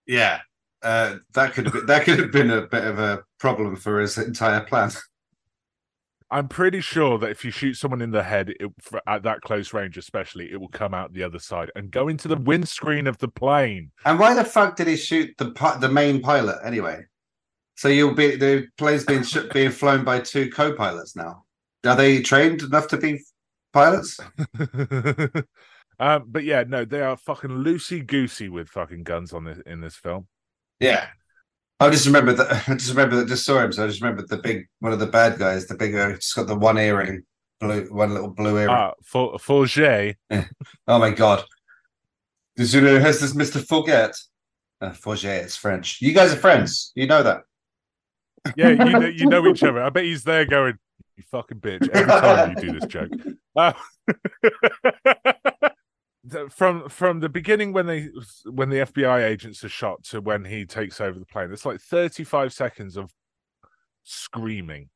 Yeah. 0.06 0.40
Uh, 0.82 1.16
that 1.34 1.52
could 1.52 1.66
have 1.66 1.74
been, 1.74 1.86
that 1.86 2.04
could 2.04 2.18
have 2.18 2.32
been 2.32 2.50
a 2.50 2.62
bit 2.62 2.84
of 2.84 2.98
a 2.98 3.24
problem 3.38 3.76
for 3.76 4.00
his 4.00 4.16
entire 4.16 4.62
plan. 4.62 4.90
I'm 6.30 6.48
pretty 6.48 6.80
sure 6.80 7.18
that 7.18 7.30
if 7.30 7.44
you 7.44 7.50
shoot 7.50 7.74
someone 7.74 8.00
in 8.00 8.10
the 8.10 8.22
head 8.22 8.54
it, 8.58 8.72
for, 8.80 9.02
at 9.06 9.22
that 9.24 9.42
close 9.42 9.74
range, 9.74 9.98
especially, 9.98 10.50
it 10.50 10.58
will 10.58 10.68
come 10.68 10.94
out 10.94 11.12
the 11.12 11.22
other 11.22 11.38
side 11.38 11.70
and 11.76 11.90
go 11.90 12.08
into 12.08 12.26
the 12.26 12.36
windscreen 12.36 13.06
of 13.06 13.18
the 13.18 13.28
plane. 13.28 13.90
And 14.06 14.18
why 14.18 14.32
the 14.32 14.44
fuck 14.44 14.76
did 14.76 14.86
he 14.86 14.96
shoot 14.96 15.36
the 15.36 15.52
the 15.78 15.90
main 15.90 16.22
pilot 16.22 16.58
anyway? 16.64 17.02
So 17.76 17.88
you'll 17.88 18.14
be 18.14 18.36
the 18.36 18.66
plane's 18.78 19.04
being 19.04 19.24
being 19.52 19.70
flown 19.70 20.04
by 20.04 20.20
two 20.20 20.50
co-pilots 20.50 21.14
now. 21.14 21.43
Are 21.84 21.96
they 21.96 22.22
trained 22.22 22.62
enough 22.62 22.88
to 22.88 22.96
be 22.96 23.20
pilots? 23.72 24.18
um, 25.98 26.24
but 26.26 26.44
yeah, 26.44 26.64
no, 26.66 26.84
they 26.84 27.02
are 27.02 27.16
fucking 27.16 27.50
loosey 27.50 28.06
goosey 28.06 28.48
with 28.48 28.68
fucking 28.68 29.02
guns 29.02 29.32
on 29.32 29.44
this 29.44 29.58
in 29.66 29.80
this 29.80 29.96
film. 29.96 30.26
Yeah. 30.80 31.06
I 31.80 31.90
just 31.90 32.06
remember 32.06 32.32
that. 32.34 32.68
I 32.68 32.74
just 32.74 32.90
remember 32.90 33.16
that. 33.16 33.28
Just 33.28 33.44
saw 33.44 33.60
him, 33.60 33.72
so 33.72 33.84
I 33.84 33.88
just 33.88 34.00
remember 34.00 34.24
the 34.26 34.38
big 34.38 34.66
one 34.80 34.92
of 34.92 34.98
the 34.98 35.06
bad 35.06 35.38
guys, 35.38 35.66
the 35.66 35.74
big, 35.74 35.94
uh, 35.94 36.12
just 36.14 36.34
got 36.34 36.46
the 36.46 36.56
one 36.56 36.78
earring, 36.78 37.22
blue, 37.60 37.86
one 37.90 38.14
little 38.14 38.30
blue 38.30 38.58
earring. 38.58 38.70
Ah, 38.70 38.92
for 39.02 39.38
Forget. 39.38 40.16
oh 40.30 40.98
my 40.98 41.10
god! 41.10 41.44
Did 42.56 42.72
you 42.72 42.80
know 42.80 42.98
has 43.00 43.20
this 43.20 43.34
Mister 43.34 43.58
Forget? 43.58 44.16
Uh, 44.80 44.90
Forget, 44.90 45.44
it's 45.44 45.56
French. 45.56 46.00
You 46.00 46.12
guys 46.12 46.32
are 46.32 46.36
friends. 46.36 46.92
You 46.94 47.06
know 47.06 47.22
that. 47.22 47.42
Yeah, 48.56 48.68
you 48.68 48.76
know, 48.76 49.06
you 49.06 49.26
know 49.26 49.46
each 49.46 49.62
other. 49.62 49.82
I 49.82 49.90
bet 49.90 50.04
he's 50.04 50.24
there 50.24 50.44
going, 50.44 50.78
"You 51.16 51.22
fucking 51.30 51.60
bitch!" 51.60 51.88
Every 51.90 52.06
time 52.10 52.50
you 52.50 52.56
do 52.72 52.78
this 52.78 52.86
joke. 52.88 53.10
Uh, 53.56 53.72
the- 56.24 56.48
from 56.50 56.88
from 56.88 57.20
the 57.20 57.28
beginning 57.28 57.72
when 57.72 57.86
they 57.86 58.08
when 58.50 58.68
the 58.68 58.78
FBI 58.78 59.22
agents 59.22 59.62
are 59.62 59.68
shot 59.68 60.02
to 60.04 60.20
when 60.20 60.44
he 60.44 60.66
takes 60.66 61.00
over 61.00 61.16
the 61.18 61.24
plane, 61.26 61.52
it's 61.52 61.64
like 61.64 61.80
thirty 61.80 62.24
five 62.24 62.52
seconds 62.52 62.96
of 62.96 63.12
screaming 64.02 64.88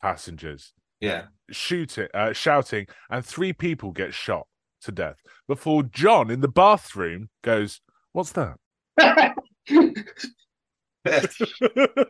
passengers 0.00 0.72
Yeah. 1.00 1.24
shooting, 1.50 2.06
uh, 2.14 2.32
shouting, 2.32 2.86
and 3.10 3.24
three 3.24 3.52
people 3.52 3.90
get 3.90 4.14
shot 4.14 4.46
to 4.82 4.92
death 4.92 5.16
before 5.48 5.82
John 5.82 6.30
in 6.30 6.42
the 6.42 6.48
bathroom 6.48 7.28
goes, 7.42 7.80
"What's 8.12 8.32
that?" 8.34 8.56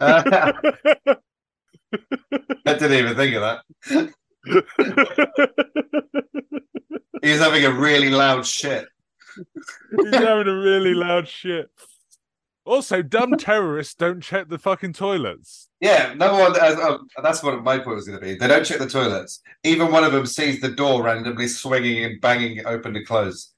Uh, 0.00 0.52
I 2.66 2.74
didn't 2.74 2.92
even 2.92 3.16
think 3.16 3.34
of 3.34 3.42
that. 3.42 3.62
He's 7.22 7.40
having 7.40 7.64
a 7.64 7.72
really 7.72 8.10
loud 8.10 8.46
shit. 8.46 8.86
He's 9.96 10.14
having 10.14 10.48
a 10.48 10.58
really 10.58 10.94
loud 10.94 11.28
shit. 11.28 11.70
Also, 12.66 13.02
dumb 13.02 13.36
terrorists 13.36 13.94
don't 13.94 14.22
check 14.22 14.48
the 14.48 14.58
fucking 14.58 14.94
toilets. 14.94 15.68
Yeah, 15.80 16.14
no 16.16 16.32
one. 16.32 16.58
Uh, 16.58 16.76
uh, 16.80 16.98
that's 17.22 17.42
what 17.42 17.62
my 17.62 17.78
point 17.78 17.96
was 17.96 18.06
going 18.06 18.18
to 18.18 18.24
be. 18.24 18.36
They 18.36 18.48
don't 18.48 18.64
check 18.64 18.78
the 18.78 18.88
toilets. 18.88 19.40
Even 19.64 19.92
one 19.92 20.02
of 20.02 20.12
them 20.12 20.24
sees 20.24 20.60
the 20.60 20.70
door 20.70 21.02
randomly 21.02 21.46
swinging 21.46 22.04
and 22.04 22.20
banging 22.22 22.66
open 22.66 22.96
and 22.96 23.06
close. 23.06 23.52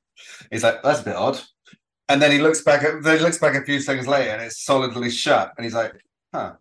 He's 0.51 0.65
like, 0.65 0.83
"That's 0.83 1.03
a 1.03 1.05
bit 1.05 1.15
odd." 1.15 1.41
And 2.09 2.21
then 2.21 2.33
he 2.33 2.39
looks 2.39 2.63
back. 2.63 2.83
At, 2.83 3.05
then 3.05 3.19
he 3.19 3.23
looks 3.23 3.39
back 3.39 3.55
a 3.55 3.65
few 3.65 3.81
seconds 3.81 4.09
later, 4.09 4.31
and 4.31 4.43
it's 4.43 4.65
solidly 4.65 5.11
shut. 5.11 5.53
And 5.57 5.65
he's 5.65 5.75
like, 5.75 5.95
"Huh, 6.35 6.55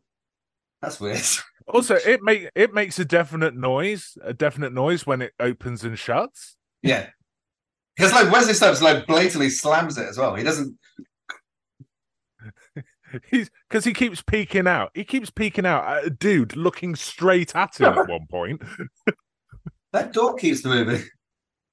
that's 0.81 0.99
weird." 0.99 1.21
Also, 1.67 1.95
it 1.95 2.21
make 2.21 2.49
it 2.55 2.73
makes 2.73 2.99
a 2.99 3.05
definite 3.05 3.55
noise, 3.55 4.17
a 4.23 4.33
definite 4.33 4.71
noise 4.73 5.05
when 5.05 5.21
it 5.21 5.33
opens 5.39 5.83
and 5.83 5.97
shuts. 5.97 6.55
yeah, 6.83 7.09
because 7.95 8.11
like 8.11 8.31
Wesley 8.31 8.53
Snipes 8.53 8.81
like 8.81 9.07
blatantly 9.07 9.49
slams 9.49 9.97
it 9.97 10.07
as 10.07 10.17
well. 10.17 10.35
He 10.35 10.43
doesn't. 10.43 10.77
He's 13.29 13.49
because 13.69 13.85
he 13.85 13.93
keeps 13.93 14.21
peeking 14.21 14.67
out. 14.67 14.91
He 14.93 15.03
keeps 15.05 15.29
peeking 15.29 15.65
out 15.65 15.85
at 15.87 16.05
a 16.05 16.09
dude 16.09 16.55
looking 16.55 16.95
straight 16.95 17.55
at 17.55 17.79
him 17.79 17.93
at 17.97 18.09
one 18.09 18.27
point. 18.29 18.61
That 19.93 20.11
door 20.13 20.35
keeps 20.35 20.65
moving. 20.65 21.03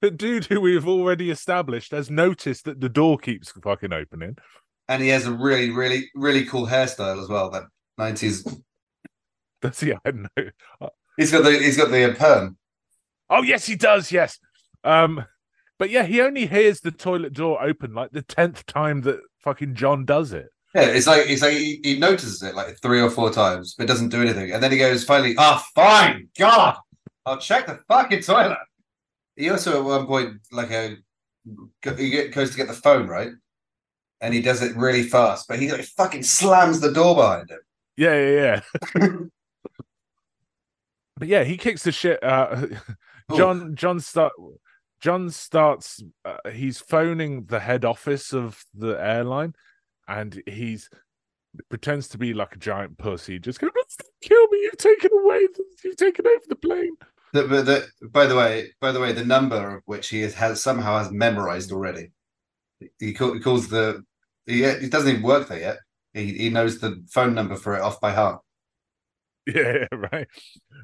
The 0.01 0.11
dude 0.11 0.45
who 0.47 0.61
we've 0.61 0.87
already 0.87 1.31
established 1.31 1.91
has 1.93 2.11
noticed 2.11 2.65
that 2.65 2.81
the 2.81 2.89
door 2.89 3.19
keeps 3.19 3.51
fucking 3.51 3.93
opening. 3.93 4.37
and 4.89 5.03
he 5.03 5.09
has 5.09 5.27
a 5.27 5.33
really, 5.33 5.71
really, 5.71 6.11
really 6.15 6.45
cool 6.45 6.67
hairstyle 6.67 7.21
as 7.23 7.29
well. 7.29 7.51
That 7.51 7.65
nineties. 7.99 8.47
Does 9.63 9.81
he? 9.81 9.93
I 10.05 10.11
don't 10.11 10.29
know. 10.37 10.91
He's 11.17 11.33
got 11.33 11.45
the 11.45 11.53
he's 11.53 11.77
got 11.77 11.91
the 11.91 12.11
uh, 12.11 12.15
perm. 12.15 12.59
Oh 13.31 13.43
yes, 13.43 13.65
he 13.65 13.77
does. 13.77 14.13
Yes. 14.13 14.39
Um, 14.85 15.25
but 15.79 15.91
yeah, 15.91 16.05
he 16.05 16.21
only 16.21 16.47
hears 16.47 16.81
the 16.81 16.91
toilet 16.91 17.33
door 17.33 17.63
open 17.63 17.95
like 17.95 18.13
the 18.13 18.23
tenth 18.23 18.67
time 18.67 19.01
that 19.03 19.21
fucking 19.39 19.75
John 19.75 20.05
does 20.05 20.33
it. 20.33 20.49
Yeah, 20.75 20.83
it's 20.83 21.07
like 21.07 21.29
it's 21.29 21.43
like 21.43 21.55
he, 21.55 21.81
he 21.83 21.99
notices 21.99 22.43
it 22.43 22.55
like 22.55 22.81
three 22.81 23.01
or 23.01 23.11
four 23.11 23.31
times, 23.31 23.75
but 23.77 23.87
doesn't 23.87 24.09
do 24.09 24.23
anything. 24.23 24.53
And 24.53 24.63
then 24.63 24.73
he 24.73 24.79
goes 24.79 25.05
finally, 25.05 25.35
ah, 25.39 25.65
fine, 25.75 26.29
God, 26.39 26.77
I'll 27.27 27.39
check 27.39 27.67
the 27.67 27.79
fucking 27.89 28.23
toilet. 28.23 28.59
He 29.37 29.51
also 29.51 29.79
at 29.79 29.85
one 29.85 30.07
point 30.07 30.41
like 30.51 30.71
a 30.71 30.97
he 31.97 32.29
goes 32.29 32.51
to 32.53 32.57
get 32.57 32.69
the 32.69 32.75
phone 32.75 33.07
right, 33.07 33.33
and 34.21 34.33
he 34.33 34.41
does 34.41 34.63
it 34.63 34.77
really 34.77 35.03
fast, 35.03 35.47
but 35.47 35.59
he 35.59 35.71
like 35.71 35.85
fucking 35.85 36.23
slams 36.23 36.81
the 36.81 36.93
door 36.93 37.17
behind 37.17 37.51
him. 37.51 37.59
Yeah, 37.97 38.15
yeah, 38.15 38.61
yeah. 38.95 39.17
but 41.23 41.29
yeah, 41.29 41.45
he 41.45 41.57
kicks 41.57 41.85
the 41.85 41.93
shit. 41.93 42.21
Uh. 42.21 42.67
John, 43.37 43.77
John 43.77 44.01
start. 44.01 44.33
John 45.01 45.31
starts. 45.31 46.03
Uh, 46.25 46.51
he's 46.51 46.81
phoning 46.81 47.45
the 47.45 47.61
head 47.61 47.85
office 47.85 48.33
of 48.33 48.65
the 48.75 49.01
airline, 49.01 49.55
and 50.09 50.43
he's 50.49 50.91
pretends 51.69 52.09
to 52.09 52.19
be 52.19 52.35
like 52.35 52.57
a 52.57 52.59
giant 52.59 52.99
pussy. 52.99 53.39
Just 53.39 53.61
go, 53.61 53.69
kill 54.21 54.49
me! 54.49 54.63
You've 54.63 54.79
taken 54.79 55.13
away. 55.13 55.47
You've 55.85 55.95
taken 55.95 56.27
over 56.27 56.45
the 56.49 56.57
plane. 56.57 56.97
The, 57.33 57.45
but 57.45 57.67
the, 57.67 57.87
by 58.09 58.27
the 58.27 58.35
way, 58.35 58.73
by 58.81 58.91
the 58.91 58.99
way, 58.99 59.13
the 59.13 59.25
number 59.25 59.77
of 59.77 59.83
which 59.87 60.09
he 60.09 60.23
has, 60.23 60.35
has 60.35 60.61
somehow 60.61 60.99
has 60.99 61.13
memorized 61.13 61.71
already. 61.71 62.11
He, 62.99 63.13
call, 63.13 63.35
he 63.35 63.39
calls 63.39 63.69
the 63.69 64.03
he, 64.47 64.69
he 64.81 64.89
doesn't 64.89 65.09
even 65.09 65.23
work 65.23 65.47
there 65.47 65.61
yet. 65.61 65.77
He 66.15 66.33
he 66.33 66.51
knows 66.51 66.81
the 66.81 67.01
phone 67.09 67.33
number 67.33 67.55
for 67.55 67.77
it 67.77 67.81
off 67.81 68.01
by 68.01 68.11
heart. 68.11 68.41
Yeah, 69.47 69.87
right. 69.93 70.29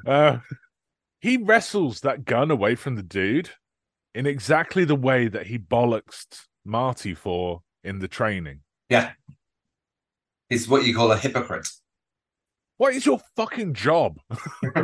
Uh, 0.06 0.38
he 1.20 1.36
wrestles 1.36 2.00
that 2.00 2.24
gun 2.24 2.50
away 2.50 2.74
from 2.74 2.96
the 2.96 3.02
dude 3.02 3.50
in 4.14 4.26
exactly 4.26 4.84
the 4.84 4.96
way 4.96 5.28
that 5.28 5.46
he 5.46 5.58
bollocksed 5.58 6.40
Marty 6.64 7.14
for 7.14 7.62
in 7.84 8.00
the 8.00 8.08
training. 8.08 8.60
Yeah, 8.88 9.12
he's 10.48 10.68
what 10.68 10.84
you 10.84 10.94
call 10.94 11.12
a 11.12 11.16
hypocrite. 11.16 11.68
What 12.78 12.94
is 12.94 13.06
your 13.06 13.20
fucking 13.36 13.74
job? 13.74 14.18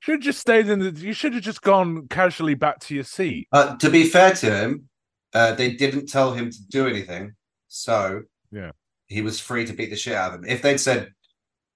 should 0.00 0.14
have 0.14 0.20
just 0.20 0.40
stayed 0.40 0.68
in 0.68 0.78
the. 0.80 0.90
You 0.90 1.12
should 1.12 1.34
have 1.34 1.42
just 1.42 1.62
gone 1.62 2.06
casually 2.08 2.54
back 2.54 2.80
to 2.80 2.94
your 2.94 3.04
seat. 3.04 3.48
Uh, 3.52 3.76
to 3.76 3.90
be 3.90 4.04
fair 4.04 4.32
to 4.34 4.50
him, 4.54 4.88
uh, 5.34 5.54
they 5.54 5.72
didn't 5.72 6.06
tell 6.06 6.32
him 6.32 6.50
to 6.50 6.58
do 6.70 6.86
anything, 6.86 7.34
so 7.68 8.22
Yeah. 8.50 8.72
he 9.08 9.22
was 9.22 9.40
free 9.40 9.64
to 9.66 9.72
beat 9.72 9.90
the 9.90 9.96
shit 9.96 10.14
out 10.14 10.34
of 10.34 10.40
him. 10.40 10.48
If 10.48 10.62
they'd 10.62 10.78
said 10.78 11.12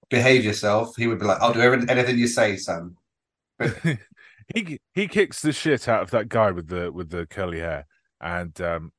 behave 0.09 0.43
yourself, 0.43 0.95
he 0.95 1.07
would 1.07 1.19
be 1.19 1.25
like, 1.25 1.41
"I'll 1.41 1.53
do 1.53 1.61
anything 1.61 2.17
you 2.17 2.27
say, 2.27 2.57
son." 2.57 2.95
he 4.53 4.79
he 4.93 5.07
kicks 5.07 5.41
the 5.41 5.51
shit 5.51 5.87
out 5.87 6.03
of 6.03 6.11
that 6.11 6.29
guy 6.29 6.51
with 6.51 6.67
the 6.67 6.91
with 6.91 7.09
the 7.09 7.25
curly 7.25 7.59
hair, 7.59 7.85
and 8.21 8.59
um, 8.61 8.91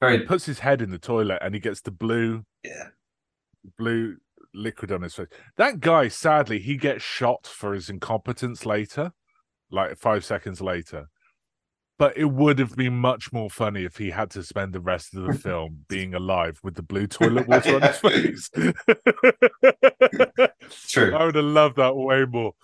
he 0.00 0.18
puts 0.20 0.46
his 0.46 0.60
head 0.60 0.82
in 0.82 0.90
the 0.90 0.98
toilet, 0.98 1.38
and 1.42 1.54
he 1.54 1.60
gets 1.60 1.80
the 1.80 1.90
blue 1.90 2.44
yeah. 2.64 2.88
blue 3.78 4.16
liquid 4.54 4.92
on 4.92 5.02
his 5.02 5.14
face. 5.14 5.28
That 5.56 5.80
guy, 5.80 6.08
sadly, 6.08 6.58
he 6.58 6.76
gets 6.76 7.02
shot 7.02 7.46
for 7.46 7.72
his 7.72 7.88
incompetence 7.88 8.66
later, 8.66 9.12
like 9.70 9.96
five 9.96 10.24
seconds 10.24 10.60
later. 10.60 11.08
But 12.02 12.16
it 12.16 12.24
would 12.24 12.58
have 12.58 12.74
been 12.74 12.94
much 12.94 13.32
more 13.32 13.48
funny 13.48 13.84
if 13.84 13.96
he 13.96 14.10
had 14.10 14.28
to 14.32 14.42
spend 14.42 14.72
the 14.72 14.80
rest 14.80 15.14
of 15.14 15.22
the 15.22 15.34
film 15.38 15.84
being 15.88 16.14
alive 16.14 16.58
with 16.64 16.74
the 16.74 16.82
blue 16.82 17.06
toilet 17.06 17.46
water 17.46 17.76
on 17.76 17.82
his 17.82 17.98
face. 18.50 18.50
True. 20.88 21.14
I 21.14 21.24
would 21.24 21.36
have 21.36 21.44
loved 21.44 21.76
that 21.76 21.94
way 21.94 22.24
more. 22.24 22.54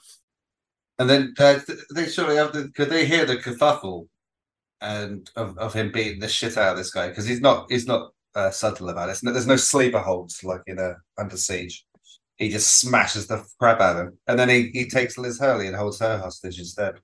And 0.98 1.08
then 1.08 1.34
uh, 1.38 1.60
th- 1.60 1.78
they 1.94 2.06
surely 2.06 2.34
have 2.34 2.52
the 2.52 2.72
could 2.74 2.90
they 2.90 3.06
hear 3.06 3.26
the 3.26 3.36
kerfuffle 3.36 4.08
and 4.80 5.30
of, 5.36 5.56
of 5.56 5.72
him 5.72 5.92
beating 5.92 6.18
the 6.18 6.26
shit 6.26 6.58
out 6.58 6.72
of 6.72 6.76
this 6.76 6.90
guy 6.90 7.06
because 7.06 7.24
he's 7.24 7.40
not 7.40 7.70
he's 7.70 7.86
not 7.86 8.10
uh, 8.34 8.50
subtle 8.50 8.88
about 8.88 9.08
it. 9.08 9.20
There's 9.22 9.46
no 9.46 9.54
sleeper 9.54 10.00
holds 10.00 10.42
like 10.42 10.62
in 10.66 10.80
a 10.80 10.96
under 11.16 11.36
siege. 11.36 11.86
He 12.38 12.48
just 12.48 12.80
smashes 12.80 13.28
the 13.28 13.46
crap 13.60 13.78
out 13.78 13.98
of 13.98 14.06
him, 14.08 14.18
and 14.26 14.36
then 14.36 14.48
he, 14.48 14.70
he 14.72 14.88
takes 14.88 15.16
Liz 15.16 15.38
Hurley 15.38 15.68
and 15.68 15.76
holds 15.76 16.00
her 16.00 16.18
hostage 16.18 16.58
instead. 16.58 16.96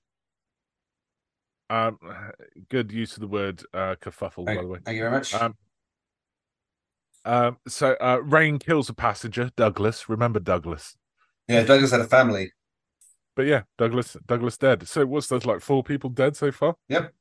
Um, 1.70 1.98
good 2.68 2.92
use 2.92 3.14
of 3.14 3.20
the 3.20 3.28
word 3.28 3.62
uh, 3.72 3.96
kerfuffle, 4.00 4.46
by 4.46 4.56
the 4.56 4.66
way. 4.66 4.78
thank 4.84 4.96
you 4.96 5.02
very 5.02 5.12
much. 5.12 5.34
Um, 5.34 5.54
um, 7.24 7.56
so 7.66 7.96
uh, 8.00 8.18
Raine 8.22 8.58
kills 8.58 8.88
a 8.88 8.94
passenger, 8.94 9.50
Douglas. 9.56 10.08
Remember 10.08 10.40
Douglas? 10.40 10.96
yeah, 11.48 11.62
Douglas 11.62 11.90
had 11.90 12.00
a 12.00 12.06
family. 12.06 12.52
But 13.36 13.46
yeah, 13.46 13.62
Douglas, 13.78 14.16
Douglas 14.26 14.56
dead. 14.56 14.86
So 14.86 15.06
what's 15.06 15.26
that 15.28 15.44
like? 15.44 15.60
Four 15.60 15.82
people 15.82 16.10
dead 16.10 16.36
so 16.36 16.52
far? 16.52 16.76
Yep, 16.88 17.12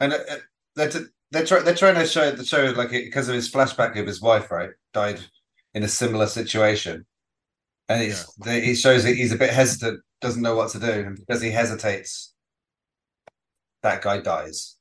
and 0.00 0.12
uh, 0.12 0.18
uh, 0.30 0.36
they're 0.76 0.90
t- 0.90 1.06
they're, 1.30 1.46
try- 1.46 1.62
they're 1.62 1.74
trying 1.74 1.94
to 1.94 2.06
show 2.06 2.30
the 2.30 2.44
show 2.44 2.72
like 2.76 2.90
because 2.90 3.28
of 3.28 3.34
his 3.34 3.50
flashback 3.50 3.98
of 3.98 4.06
his 4.06 4.20
wife, 4.20 4.50
right, 4.50 4.70
died 4.92 5.20
in 5.72 5.82
a 5.82 5.88
similar 5.88 6.26
situation, 6.26 7.06
and 7.88 8.02
he's 8.02 8.26
the, 8.38 8.60
he 8.60 8.74
shows 8.74 9.04
that 9.04 9.16
he's 9.16 9.32
a 9.32 9.38
bit 9.38 9.50
hesitant, 9.50 10.00
doesn't 10.20 10.42
know 10.42 10.54
what 10.54 10.70
to 10.72 10.80
do, 10.80 10.90
and 10.90 11.16
because 11.16 11.40
he 11.40 11.50
hesitates, 11.50 12.33
that 13.84 14.02
guy 14.02 14.20
dies. 14.20 14.74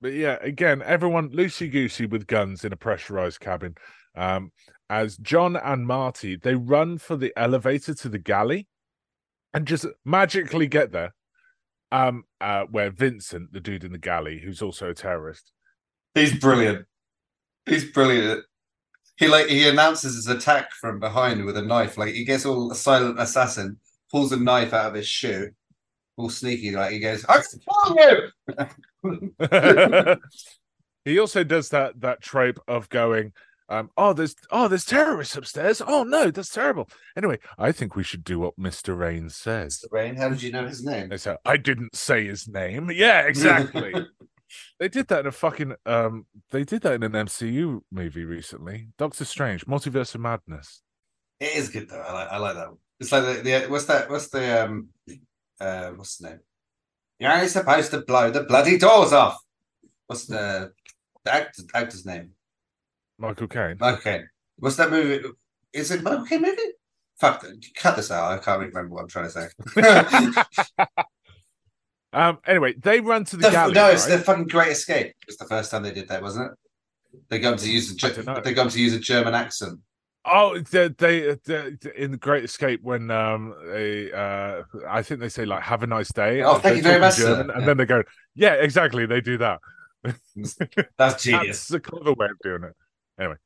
But 0.00 0.14
yeah, 0.14 0.38
again, 0.42 0.82
everyone 0.84 1.30
loosey 1.30 1.70
goosey 1.70 2.06
with 2.06 2.26
guns 2.26 2.64
in 2.64 2.72
a 2.72 2.76
pressurized 2.76 3.38
cabin. 3.38 3.76
Um, 4.16 4.50
as 4.90 5.16
John 5.16 5.56
and 5.56 5.86
Marty 5.86 6.36
they 6.36 6.54
run 6.54 6.98
for 6.98 7.16
the 7.16 7.32
elevator 7.36 7.94
to 7.94 8.08
the 8.08 8.18
galley, 8.18 8.66
and 9.54 9.66
just 9.66 9.86
magically 10.04 10.66
get 10.66 10.90
there. 10.90 11.14
Um, 11.92 12.24
uh, 12.40 12.64
where 12.70 12.90
Vincent, 12.90 13.52
the 13.52 13.60
dude 13.60 13.84
in 13.84 13.92
the 13.92 13.98
galley, 13.98 14.40
who's 14.42 14.62
also 14.62 14.90
a 14.90 14.94
terrorist, 14.94 15.52
He's 16.14 16.38
brilliant. 16.38 16.86
He's 17.66 17.84
brilliant. 17.84 18.44
He 19.16 19.28
like 19.28 19.46
he 19.46 19.68
announces 19.68 20.14
his 20.16 20.26
attack 20.26 20.72
from 20.72 21.00
behind 21.00 21.44
with 21.44 21.56
a 21.56 21.62
knife. 21.62 21.96
Like 21.96 22.14
he 22.14 22.24
gets 22.24 22.44
all 22.44 22.70
a 22.70 22.74
silent 22.74 23.20
assassin, 23.20 23.78
pulls 24.10 24.32
a 24.32 24.36
knife 24.36 24.72
out 24.72 24.86
of 24.86 24.94
his 24.94 25.06
shoe, 25.06 25.50
all 26.16 26.30
sneaky. 26.30 26.70
Like 26.72 26.92
he 26.92 26.98
goes, 26.98 27.24
"I 27.28 27.40
can 27.42 27.60
kill 27.86 28.30
you." 29.02 30.16
he 31.04 31.18
also 31.18 31.44
does 31.44 31.70
that 31.70 32.00
that 32.00 32.22
trope 32.22 32.60
of 32.68 32.88
going, 32.88 33.32
um, 33.72 33.90
oh, 33.96 34.12
there's 34.12 34.36
oh, 34.50 34.68
there's 34.68 34.84
terrorists 34.84 35.34
upstairs. 35.34 35.80
Oh 35.84 36.02
no, 36.02 36.30
that's 36.30 36.50
terrible. 36.50 36.90
Anyway, 37.16 37.38
I 37.58 37.72
think 37.72 37.96
we 37.96 38.02
should 38.02 38.22
do 38.22 38.38
what 38.38 38.58
Mr. 38.58 38.96
Raine 38.96 39.30
says. 39.30 39.82
Raine, 39.90 40.14
how 40.14 40.28
did 40.28 40.42
you 40.42 40.52
know 40.52 40.66
his 40.66 40.84
name? 40.84 41.08
They 41.08 41.16
say, 41.16 41.36
I 41.46 41.56
didn't 41.56 41.96
say 41.96 42.26
his 42.26 42.46
name. 42.46 42.90
Yeah, 42.92 43.22
exactly. 43.22 43.94
they 44.78 44.88
did 44.88 45.08
that 45.08 45.20
in 45.20 45.26
a 45.26 45.32
fucking 45.32 45.74
um 45.86 46.26
they 46.50 46.64
did 46.64 46.82
that 46.82 46.92
in 46.92 47.02
an 47.02 47.12
MCU 47.12 47.80
movie 47.90 48.24
recently. 48.24 48.88
Doctor 48.98 49.24
Strange, 49.24 49.64
Multiverse 49.64 50.14
of 50.14 50.20
Madness. 50.20 50.82
It 51.40 51.56
is 51.56 51.70
good 51.70 51.88
though. 51.88 52.00
I 52.00 52.12
like 52.12 52.28
I 52.28 52.36
like 52.36 52.54
that 52.56 52.68
one. 52.68 52.78
It's 53.00 53.10
like 53.10 53.24
the, 53.24 53.42
the 53.42 53.66
what's 53.70 53.86
that? 53.86 54.10
What's 54.10 54.28
the 54.28 54.64
um 54.64 54.88
uh 55.60 55.90
what's 55.90 56.16
the 56.18 56.28
name? 56.30 56.40
You're 57.18 57.32
only 57.32 57.48
supposed 57.48 57.90
to 57.92 58.00
blow 58.02 58.30
the 58.30 58.42
bloody 58.44 58.78
doors 58.78 59.12
off. 59.12 59.38
What's 60.06 60.26
the 60.26 60.72
the 61.24 61.32
actor, 61.34 61.62
actor's 61.74 62.04
name? 62.04 62.30
Michael 63.18 63.46
Caine. 63.48 63.76
Okay. 63.80 64.22
What's 64.58 64.76
that 64.76 64.90
movie? 64.90 65.26
Is 65.72 65.90
it 65.90 66.02
Michael 66.02 66.24
Caine 66.26 66.42
movie? 66.42 66.56
Fuck, 67.20 67.44
cut 67.76 67.94
this 67.96 68.10
out. 68.10 68.32
I 68.32 68.38
can't 68.38 68.60
remember 68.60 68.94
what 68.94 69.02
I'm 69.02 69.08
trying 69.08 69.30
to 69.30 69.50
say. 69.76 70.42
Um 72.14 72.38
anyway, 72.46 72.74
they 72.74 73.00
run 73.00 73.24
to 73.24 73.36
the, 73.36 73.44
The- 73.44 73.50
galley. 73.50 73.72
no, 73.72 73.88
it's 73.88 74.06
right? 74.06 74.18
the 74.18 74.22
fucking 74.22 74.48
Great 74.48 74.72
Escape. 74.72 75.06
It 75.06 75.16
was 75.28 75.38
the 75.38 75.46
first 75.46 75.70
time 75.70 75.82
they 75.82 75.92
did 75.92 76.08
that, 76.08 76.20
wasn't 76.22 76.52
it? 76.52 76.58
They 77.30 77.38
got 77.38 77.58
to 77.60 77.70
use 77.70 77.90
a 77.90 78.06
I 78.06 78.10
don't 78.10 78.26
know. 78.26 78.40
Ge- 78.40 78.44
they 78.44 78.52
got 78.54 78.70
to 78.70 78.78
use 78.80 78.92
a 78.92 78.98
German 79.00 79.34
accent. 79.34 79.78
Oh, 80.24 80.58
they, 80.58 80.88
they, 80.88 81.36
they 81.44 81.76
in 81.96 82.12
the 82.12 82.16
Great 82.16 82.44
Escape 82.44 82.80
when 82.82 83.10
um 83.10 83.54
they 83.66 84.12
uh 84.12 84.62
I 84.88 85.02
think 85.02 85.20
they 85.20 85.28
say 85.28 85.44
like 85.44 85.62
"Have 85.62 85.82
a 85.82 85.86
nice 85.86 86.12
day." 86.12 86.42
Oh, 86.42 86.58
thank 86.58 86.76
you 86.76 86.82
very 86.82 87.00
much. 87.00 87.16
German, 87.16 87.50
and 87.50 87.66
then 87.66 87.76
they 87.76 87.86
go, 87.86 88.02
"Yeah, 88.34 88.52
exactly." 88.54 89.04
They 89.06 89.20
do 89.20 89.38
that. 89.38 89.58
That's 90.96 91.22
genius. 91.22 91.66
That's 91.66 91.70
a 91.72 91.80
clever 91.80 92.12
way 92.12 92.26
of 92.26 92.38
doing 92.42 92.64
it. 92.64 92.74
Anyway, 93.18 93.36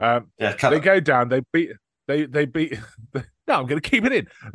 um, 0.00 0.30
yeah, 0.38 0.54
they 0.70 0.80
go 0.80 1.00
down. 1.00 1.28
They 1.28 1.42
beat. 1.52 1.72
They 2.08 2.24
they 2.24 2.46
beat. 2.46 2.78
no, 3.14 3.22
I'm 3.48 3.66
going 3.66 3.80
to 3.80 3.88
keep 3.88 4.04
it 4.04 4.12
in. 4.12 4.26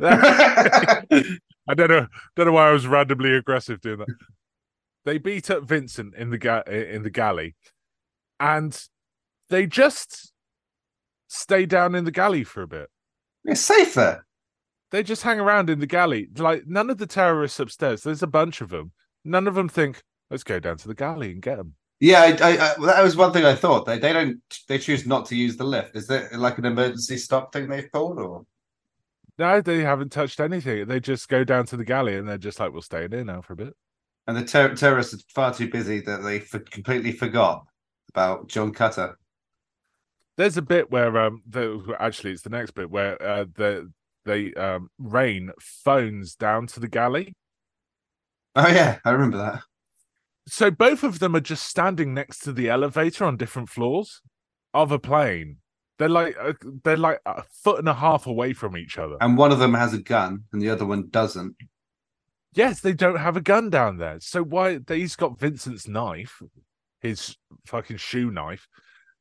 I 1.68 1.74
don't 1.74 1.90
know. 1.90 2.06
Don't 2.34 2.46
know 2.46 2.52
why 2.52 2.68
I 2.68 2.72
was 2.72 2.86
randomly 2.86 3.34
aggressive 3.34 3.80
doing 3.80 3.98
that. 3.98 4.08
They 5.04 5.18
beat 5.18 5.50
up 5.50 5.62
Vincent 5.64 6.14
in 6.16 6.30
the 6.30 6.38
ga- 6.38 6.64
in 6.66 7.02
the 7.02 7.10
galley, 7.10 7.54
and 8.40 8.80
they 9.48 9.66
just 9.66 10.32
stay 11.28 11.66
down 11.66 11.94
in 11.94 12.04
the 12.04 12.10
galley 12.10 12.42
for 12.44 12.62
a 12.62 12.66
bit. 12.66 12.90
It's 13.44 13.60
safer. 13.60 14.26
They 14.90 15.02
just 15.02 15.22
hang 15.22 15.38
around 15.38 15.70
in 15.70 15.78
the 15.80 15.86
galley. 15.86 16.28
Like 16.36 16.66
none 16.66 16.90
of 16.90 16.98
the 16.98 17.06
terrorists 17.06 17.60
upstairs. 17.60 18.02
There's 18.02 18.22
a 18.22 18.26
bunch 18.26 18.60
of 18.60 18.70
them. 18.70 18.92
None 19.24 19.46
of 19.46 19.54
them 19.54 19.68
think, 19.68 20.02
"Let's 20.30 20.44
go 20.44 20.58
down 20.58 20.78
to 20.78 20.88
the 20.88 20.94
galley 20.94 21.30
and 21.30 21.42
get 21.42 21.56
them." 21.58 21.74
Yeah, 22.00 22.22
I, 22.22 22.26
I, 22.26 22.50
I, 22.50 22.86
that 22.86 23.02
was 23.02 23.16
one 23.16 23.32
thing 23.32 23.44
I 23.44 23.54
thought. 23.54 23.86
They 23.86 23.98
they 23.98 24.12
don't 24.12 24.40
they 24.68 24.78
choose 24.78 25.06
not 25.06 25.26
to 25.26 25.36
use 25.36 25.56
the 25.56 25.64
lift. 25.64 25.94
Is 25.96 26.06
there 26.06 26.28
like 26.34 26.58
an 26.58 26.64
emergency 26.64 27.18
stop 27.18 27.52
thing 27.52 27.68
they've 27.68 27.90
pulled, 27.92 28.18
or 28.18 28.46
No, 29.38 29.60
they 29.60 29.82
haven't 29.82 30.10
touched 30.12 30.40
anything. 30.40 30.86
They 30.88 31.00
just 31.00 31.28
go 31.28 31.44
down 31.44 31.66
to 31.66 31.76
the 31.76 31.84
galley 31.84 32.16
and 32.16 32.28
they're 32.28 32.38
just 32.38 32.58
like, 32.58 32.72
"We'll 32.72 32.82
stay 32.82 33.04
in 33.04 33.12
here 33.12 33.24
now 33.24 33.42
for 33.42 33.52
a 33.52 33.56
bit." 33.56 33.74
and 34.28 34.36
the 34.36 34.44
ter- 34.44 34.74
terrorists 34.74 35.14
are 35.14 35.18
far 35.34 35.54
too 35.54 35.70
busy 35.70 36.00
that 36.00 36.22
they 36.22 36.40
f- 36.40 36.64
completely 36.70 37.12
forgot 37.12 37.64
about 38.10 38.46
John 38.46 38.72
Cutter. 38.72 39.18
There's 40.38 40.56
a 40.56 40.62
bit 40.62 40.90
where 40.90 41.18
um, 41.18 41.42
the, 41.46 41.96
actually 41.98 42.30
it's 42.30 42.42
the 42.42 42.50
next 42.50 42.70
bit 42.70 42.90
where 42.90 43.20
uh, 43.20 43.44
the 43.54 43.92
they 44.24 44.54
um 44.54 44.88
Raine 44.98 45.50
phones 45.60 46.36
down 46.36 46.68
to 46.68 46.80
the 46.80 46.88
galley. 46.88 47.34
Oh 48.54 48.68
yeah, 48.68 49.00
I 49.04 49.10
remember 49.10 49.38
that. 49.38 49.62
So 50.46 50.70
both 50.70 51.02
of 51.02 51.18
them 51.18 51.34
are 51.34 51.40
just 51.40 51.66
standing 51.66 52.14
next 52.14 52.38
to 52.40 52.52
the 52.52 52.70
elevator 52.70 53.24
on 53.24 53.36
different 53.36 53.68
floors 53.68 54.22
of 54.72 54.92
a 54.92 54.98
plane. 54.98 55.56
They're 55.98 56.08
like 56.08 56.36
uh, 56.40 56.52
they're 56.84 56.96
like 56.96 57.20
a 57.26 57.42
foot 57.42 57.80
and 57.80 57.88
a 57.88 57.94
half 57.94 58.28
away 58.28 58.52
from 58.52 58.76
each 58.76 58.96
other. 58.96 59.16
And 59.20 59.36
one 59.36 59.50
of 59.50 59.58
them 59.58 59.74
has 59.74 59.92
a 59.92 59.98
gun, 59.98 60.44
and 60.52 60.62
the 60.62 60.70
other 60.70 60.86
one 60.86 61.08
doesn't. 61.10 61.56
Yes, 62.54 62.80
they 62.80 62.92
don't 62.92 63.18
have 63.18 63.36
a 63.36 63.40
gun 63.40 63.70
down 63.70 63.96
there. 63.96 64.18
So 64.20 64.44
why 64.44 64.78
he's 64.86 65.16
got 65.16 65.40
Vincent's 65.40 65.88
knife, 65.88 66.40
his 67.00 67.36
fucking 67.66 67.96
shoe 67.96 68.30
knife. 68.30 68.68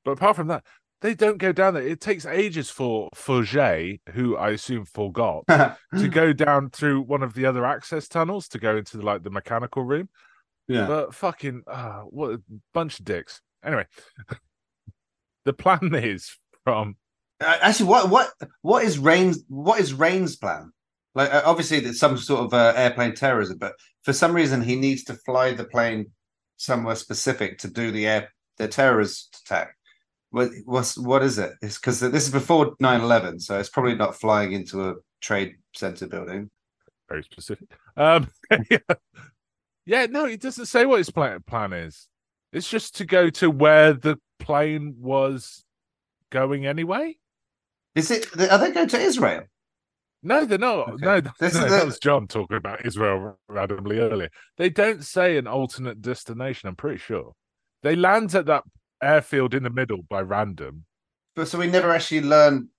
But 0.06 0.12
apart 0.12 0.36
from 0.36 0.48
that, 0.48 0.64
they 1.02 1.14
don't 1.14 1.38
go 1.38 1.52
down 1.52 1.76
there. 1.76 1.88
It 1.88 2.02
takes 2.02 2.26
ages 2.26 2.70
for 2.70 3.10
Forget, 3.14 4.00
who 4.14 4.36
I 4.36 4.50
assume 4.52 4.86
forgot, 4.86 5.46
to 5.48 6.08
go 6.10 6.34
down 6.34 6.70
through 6.70 7.02
one 7.02 7.24
of 7.24 7.34
the 7.34 7.46
other 7.46 7.66
access 7.66 8.08
tunnels 8.08 8.48
to 8.50 8.60
go 8.60 8.78
into 8.78 8.98
the, 8.98 9.06
like 9.06 9.24
the 9.24 9.30
mechanical 9.30 9.84
room. 9.84 10.10
yeah. 10.68 10.88
But 10.88 11.14
fucking 11.14 11.64
uh, 11.68 12.02
what 12.02 12.32
a 12.32 12.42
bunch 12.74 13.00
of 13.00 13.06
dicks. 13.06 13.42
Anyway, 13.64 13.86
the 15.46 15.54
plan 15.54 15.80
is 15.94 16.36
from 16.64 16.96
Uh, 17.40 17.58
Actually, 17.62 17.90
what 17.90 18.10
what 18.10 18.30
what 18.62 18.84
is 18.84 18.98
Raine's 18.98 19.44
what 19.48 19.80
is 19.80 19.94
Raine's 19.94 20.36
plan? 20.36 20.72
Like, 21.14 21.34
uh, 21.34 21.42
obviously, 21.46 21.80
there's 21.80 22.00
some 22.00 22.18
sort 22.18 22.42
of 22.46 22.54
uh, 22.54 22.74
airplane 22.76 23.16
terrorism, 23.16 23.58
but 23.60 23.74
for 24.04 24.14
some 24.14 24.34
reason, 24.34 24.62
he 24.62 24.76
needs 24.76 25.04
to 25.06 25.16
fly 25.26 25.54
the 25.54 25.64
plane 25.66 26.12
somewhere 26.58 26.96
specific 26.96 27.60
to 27.60 27.68
do 27.68 27.92
the 27.92 28.08
air 28.08 28.34
the 28.58 28.68
terrorist 28.68 29.42
attack. 29.46 29.77
What 30.32 30.50
what's 30.66 30.98
what 30.98 31.24
is 31.24 31.38
it? 31.40 31.54
It's 31.62 31.78
because 31.78 32.00
this 32.00 32.26
is 32.26 32.32
before 32.32 32.76
9-11, 32.78 33.42
so 33.42 33.60
it's 33.60 33.70
probably 33.70 33.96
not 33.96 34.16
flying 34.16 34.52
into 34.52 34.90
a 34.90 34.96
trade 35.22 35.56
center 35.74 36.08
building. 36.08 36.50
very 37.08 37.24
specific. 37.24 37.70
Um, 37.96 38.28
yeah, 39.86 40.06
no, 40.08 40.26
it 40.26 40.42
doesn't 40.42 40.66
say 40.66 40.86
what 40.86 40.98
his 40.98 41.10
plan 41.10 41.42
plan 41.48 41.74
is. 41.74 42.08
It's 42.52 42.70
just 42.70 42.98
to 42.98 43.06
go 43.06 43.30
to 43.32 43.50
where 43.50 43.94
the 43.94 44.18
plane 44.40 44.96
was 45.00 45.64
going 46.30 46.66
anyway. 46.66 47.16
Is 47.96 48.12
it? 48.12 48.28
Are 48.52 48.58
they 48.58 48.72
going 48.72 48.90
to 48.90 49.00
Israel? 49.00 49.44
No, 50.24 50.46
they're 50.46 50.58
not. 50.58 50.90
Okay. 50.94 51.06
No, 51.06 51.22
This 51.40 51.54
no, 51.54 51.66
is 51.66 51.72
that 51.72 51.80
the- 51.82 51.86
was 51.86 52.00
John 52.00 52.28
talking 52.28 52.58
about 52.58 52.86
Israel 52.86 53.40
randomly 53.48 54.00
earlier. 54.00 54.30
They 54.58 54.70
don't 54.70 55.04
say 55.06 55.38
an 55.38 55.48
alternate 55.48 56.02
destination. 56.02 56.68
I'm 56.68 56.76
pretty 56.76 56.98
sure 56.98 57.34
they 57.84 57.96
land 57.96 58.36
at 58.36 58.48
that 58.48 58.64
airfield 59.02 59.54
in 59.54 59.64
the 59.64 59.70
middle 59.70 60.04
by 60.10 60.22
random. 60.22 60.86
But 61.36 61.48
so 61.48 61.60
we 61.60 61.68
never 61.68 61.92
actually 61.92 62.22
learn 62.22 62.70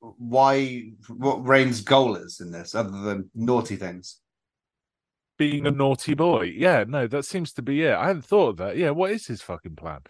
why 0.00 0.90
what 1.08 1.46
Raine's 1.46 1.80
goal 1.80 2.16
is 2.16 2.40
in 2.40 2.50
this, 2.52 2.74
other 2.74 2.90
than 2.90 3.30
naughty 3.34 3.76
things. 3.76 4.20
Being 5.38 5.66
a 5.66 5.70
naughty 5.70 6.14
boy, 6.14 6.52
yeah, 6.54 6.84
no, 6.86 7.06
that 7.08 7.24
seems 7.24 7.52
to 7.54 7.62
be 7.62 7.82
it. 7.82 7.94
I 7.94 8.08
hadn't 8.08 8.24
thought 8.24 8.50
of 8.50 8.56
that. 8.58 8.76
Yeah, 8.76 8.90
what 8.90 9.10
is 9.10 9.26
his 9.26 9.42
fucking 9.42 9.76
plan? 9.76 10.00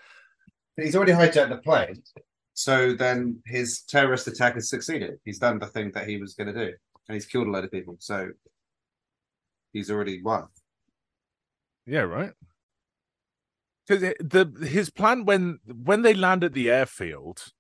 He's 0.77 0.97
already 0.97 1.13
hijacked 1.13 1.49
the 1.49 1.59
plane. 1.59 2.03
So 2.53 2.93
then 2.93 3.41
his 3.47 3.83
terrorist 3.83 4.27
attack 4.27 4.55
has 4.55 4.69
succeeded. 4.69 5.15
He's 5.25 5.39
done 5.39 5.59
the 5.59 5.67
thing 5.67 5.93
that 5.95 6.09
he 6.09 6.19
was 6.19 6.35
going 6.35 6.53
to 6.53 6.67
do, 6.67 6.73
and 7.09 7.15
he's 7.15 7.27
killed 7.27 7.47
a 7.47 7.51
load 7.51 7.65
of 7.65 7.71
people. 7.71 7.97
So 8.01 8.29
he's 9.73 9.91
already 9.91 10.21
won. 10.23 10.45
Yeah, 11.87 12.01
right. 12.01 12.33
Because 13.87 14.15
the 14.19 14.67
his 14.67 14.91
plan 14.91 15.25
when 15.25 15.59
when 15.67 16.03
they 16.03 16.15
land 16.15 16.43
at 16.45 16.55
the 16.55 16.71
airfield, 16.71 17.53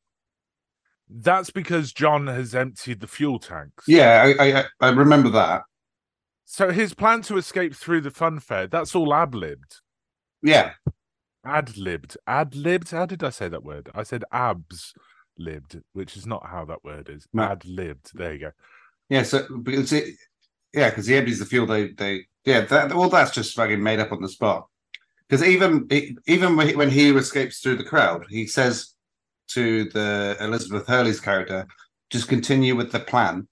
that's 1.09 1.51
because 1.51 1.93
John 1.93 2.27
has 2.29 2.55
emptied 2.55 3.01
the 3.01 3.07
fuel 3.07 3.39
tanks. 3.39 3.85
Yeah, 3.87 4.33
I, 4.39 4.59
I 4.61 4.65
I 4.81 4.89
remember 4.91 5.29
that. 5.31 5.63
So 6.45 6.71
his 6.71 6.95
plan 6.95 7.23
to 7.23 7.37
escape 7.37 7.75
through 7.75 8.03
the 8.03 8.11
fun 8.11 8.41
fair, 8.41 8.67
that's 8.67 8.95
all 8.95 9.13
ad 9.15 9.35
libbed. 9.35 9.81
Yeah, 10.43 10.73
Ad 11.45 11.77
libbed. 11.77 12.17
Ad 12.27 12.55
libbed. 12.55 12.91
How 12.91 13.07
did 13.07 13.23
I 13.23 13.31
say 13.31 13.49
that 13.49 13.65
word? 13.65 13.91
I 13.95 14.03
said 14.03 14.25
abs 14.33 14.95
libbed, 15.39 15.83
which 15.93 16.17
is 16.17 16.27
not 16.27 16.47
how 16.47 16.65
that 16.65 16.85
word 16.85 17.09
is. 17.11 17.27
No. 17.33 17.43
Ad 17.45 17.65
libbed. 17.65 18.11
There 18.15 18.33
you 18.33 18.39
go. 18.41 18.51
yeah. 19.09 19.23
So 19.25 19.47
because 19.63 19.93
it, 19.93 20.15
yeah, 20.73 20.91
because 20.91 21.07
he 21.07 21.17
empties 21.17 21.39
the 21.39 21.45
fuel. 21.47 21.67
They 21.67 21.89
they 21.89 22.23
yeah. 22.45 22.63
That 22.63 22.93
all 22.93 23.11
that's 23.11 23.31
just 23.31 23.55
fucking 23.55 23.83
made 23.83 24.01
up 24.01 24.13
on 24.13 24.23
the 24.23 24.29
spot. 24.29 24.69
Because 25.29 25.43
even 25.47 25.89
even 26.27 26.57
when 26.57 26.91
he- 26.91 27.11
escapes 27.11 27.61
through 27.61 27.77
the 27.77 27.85
crowd, 27.85 28.27
he 28.29 28.47
says 28.47 28.95
to 29.49 29.85
the 29.91 30.37
Elizabeth 30.41 30.87
Hurley's 30.87 31.21
character, 31.21 31.67
"Just 32.11 32.29
continue 32.29 32.77
with 32.77 32.93
the 32.93 33.01
plan." 33.01 33.49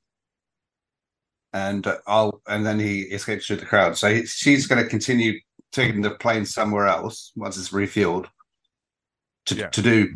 And 1.55 1.87
I'll, 2.07 2.41
and 2.49 2.65
then 2.65 2.79
he 2.81 3.03
escapes 3.03 3.47
through 3.47 3.57
the 3.57 3.67
crowd. 3.67 3.97
So 3.99 4.15
he, 4.15 4.25
she's 4.27 4.67
going 4.67 4.83
to 4.83 4.89
continue 4.89 5.39
taking 5.71 6.01
the 6.01 6.11
plane 6.13 6.47
somewhere 6.47 6.87
else 6.87 7.33
once 7.37 7.59
it's 7.59 7.71
refueled 7.71 8.27
to 9.47 9.55
Yeah. 9.55 9.69
to 9.69 9.83
do 9.83 10.15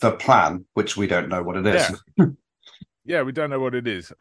the 0.00 0.12
plan, 0.12 0.64
which 0.74 0.96
we 0.96 1.06
don't 1.06 1.28
know 1.28 1.42
what 1.42 1.56
it 1.56 1.66
is. 1.66 2.02
Yeah, 3.04 3.22
we 3.26 3.32
don't 3.32 3.50
know 3.50 3.60
what 3.60 3.74
it 3.74 3.86
is. 3.86 4.12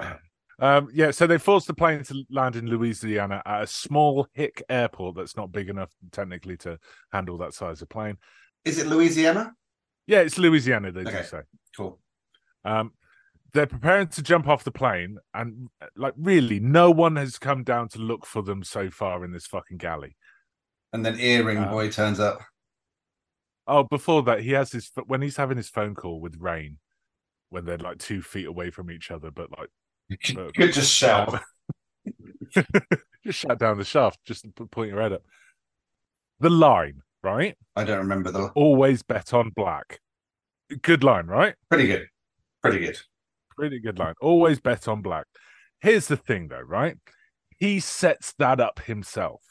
Um, 0.62 0.89
yeah, 0.93 1.09
so 1.09 1.26
they 1.26 1.39
forced 1.39 1.66
the 1.66 1.74
plane 1.74 2.03
to 2.03 2.24
land 2.30 2.55
in 2.55 2.68
Louisiana 2.68 3.41
at 3.47 3.64
a 3.64 3.68
small 3.68 4.28
hick 4.34 4.62
airport 4.70 5.16
that's 5.16 5.36
not 5.36 5.51
big 5.51 5.70
enough 5.70 5.89
technically 6.12 6.55
to 6.57 6.78
handle 7.12 7.38
that 7.39 7.55
size 7.55 7.82
of 7.82 7.89
plane. 7.89 8.18
Is 8.64 8.78
it 8.78 8.86
Louisiana? 8.86 9.53
Yeah, 10.05 10.20
it's 10.20 10.38
Louisiana, 10.38 10.91
they 10.91 11.03
do 11.03 11.09
Okay. 11.09 11.24
say. 11.24 11.41
Cool. 11.76 11.99
Um, 12.64 12.91
they're 13.53 13.66
preparing 13.66 14.07
to 14.09 14.22
jump 14.22 14.47
off 14.47 14.64
the 14.64 14.72
plane, 14.72 15.18
and 15.34 15.68
like, 15.95 16.14
really, 16.16 16.59
no 16.59 16.91
one 16.91 17.16
has 17.16 17.39
come 17.39 17.64
down 17.64 17.89
to 17.89 17.99
look 17.99 18.26
for 18.26 18.43
them 18.43 18.64
so 18.64 18.89
far 18.91 19.26
in 19.26 19.32
this 19.32 19.47
fucking 19.47 19.78
galley. 19.78 20.16
And 20.93 21.03
then 21.03 21.20
earring 21.20 21.57
Uh, 21.57 21.72
boy 21.72 21.89
turns 21.89 22.20
up. 22.20 22.39
Oh, 23.68 23.84
before 23.84 24.22
that, 24.24 24.41
he 24.41 24.51
has 24.51 24.72
his 24.72 24.91
when 25.05 25.22
he's 25.22 25.38
having 25.38 25.57
his 25.57 25.70
phone 25.70 25.95
call 25.95 26.22
with 26.22 26.38
Raine, 26.39 26.78
when 27.49 27.66
they're 27.66 27.78
like 27.78 27.97
two 27.97 28.22
feet 28.22 28.45
away 28.45 28.70
from 28.70 28.91
each 28.91 29.09
other, 29.12 29.32
but 29.32 29.51
like 29.57 29.70
You 30.12 30.51
could 30.55 30.74
just 30.74 30.93
shout. 30.93 31.41
just 33.24 33.39
shut 33.39 33.59
down 33.59 33.78
the 33.78 33.86
shaft, 33.86 34.20
just 34.26 34.45
point 34.72 34.91
your 34.91 35.01
head 35.01 35.14
up. 35.14 35.24
The 36.39 36.49
line, 36.49 37.01
right? 37.24 37.55
I 37.76 37.84
don't 37.84 37.99
remember 37.99 38.32
the. 38.32 38.47
Always 38.55 39.03
bet 39.03 39.34
on 39.34 39.51
black. 39.51 39.99
Good 40.82 41.03
line, 41.03 41.28
right? 41.28 41.55
Pretty 41.70 41.88
good. 41.88 42.07
Pretty 42.62 42.80
good. 42.80 42.97
Pretty 43.55 43.80
good 43.80 43.99
line. 43.99 44.16
Always 44.22 44.59
bet 44.59 44.88
on 44.88 45.01
black. 45.01 45.28
Here's 45.82 46.07
the 46.07 46.18
thing, 46.18 46.47
though, 46.47 46.62
right? 46.62 46.97
He 47.57 47.80
sets 47.80 48.34
that 48.39 48.59
up 48.59 48.80
himself. 48.80 49.41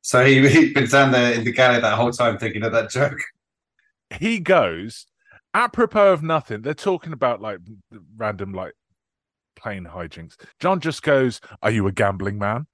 So 0.00 0.24
he 0.24 0.46
he'd 0.48 0.74
been 0.74 0.88
down 0.88 1.12
there 1.12 1.34
in 1.34 1.44
the 1.44 1.52
galley 1.52 1.80
that 1.80 1.94
whole 1.94 2.12
time 2.12 2.38
thinking 2.38 2.62
of 2.64 2.72
that 2.72 2.90
joke. 2.90 3.20
He 4.18 4.40
goes, 4.40 5.06
apropos 5.52 6.12
of 6.12 6.22
nothing. 6.22 6.62
They're 6.62 6.74
talking 6.74 7.12
about 7.12 7.42
like 7.42 7.58
random 8.16 8.52
like 8.52 8.72
plane 9.58 9.84
hijinks. 9.84 10.36
John 10.60 10.80
just 10.80 11.02
goes, 11.02 11.40
"Are 11.62 11.70
you 11.70 11.86
a 11.86 11.92
gambling 11.92 12.38
man?" 12.38 12.66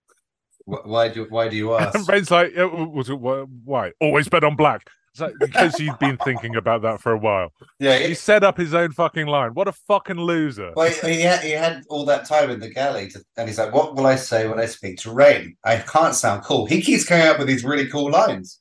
Why 0.66 1.08
do 1.08 1.26
why 1.28 1.48
do 1.48 1.56
you 1.56 1.74
And 1.76 1.94
ask? 1.96 2.30
Like, 2.30 2.52
"Yeah, 2.54 2.64
was 2.64 3.10
it 3.10 3.16
wh- 3.16 3.44
why? 3.66 3.92
Always 4.00 4.28
bet 4.28 4.44
on 4.44 4.56
black. 4.56 4.88
It's 5.12 5.20
like, 5.20 5.34
because 5.38 5.76
he's 5.76 5.94
been 5.98 6.16
thinking 6.16 6.56
about 6.56 6.82
that 6.82 7.00
for 7.00 7.12
a 7.12 7.18
while. 7.18 7.52
yeah, 7.78 7.98
He 7.98 8.08
he, 8.08 8.14
set 8.14 8.42
up 8.42 8.56
his 8.56 8.74
own 8.74 8.90
fucking 8.90 9.28
line. 9.28 9.54
What 9.54 9.68
a 9.68 9.72
fucking 9.72 10.16
loser. 10.16 10.72
well, 10.74 10.90
he 10.90 11.20
had, 11.20 11.38
he 11.44 11.52
had 11.52 11.84
all 11.88 12.04
that 12.06 12.24
time 12.24 12.50
in 12.50 12.58
the 12.58 12.68
galley, 12.68 13.06
to, 13.10 13.22
and 13.36 13.48
he's 13.48 13.56
like, 13.58 13.72
"What 13.72 13.94
will 13.94 14.06
I 14.06 14.16
say 14.16 14.48
when 14.48 14.58
I 14.58 14.66
speak 14.66 14.98
to 15.02 15.12
Raine? 15.12 15.56
I 15.64 15.76
can't 15.76 16.14
sound 16.16 16.42
cool." 16.42 16.66
He 16.66 16.82
keeps 16.82 17.04
coming 17.04 17.26
up 17.28 17.38
with 17.38 17.46
these 17.46 17.62
really 17.64 17.88
cool 17.88 18.10
lines. 18.10 18.60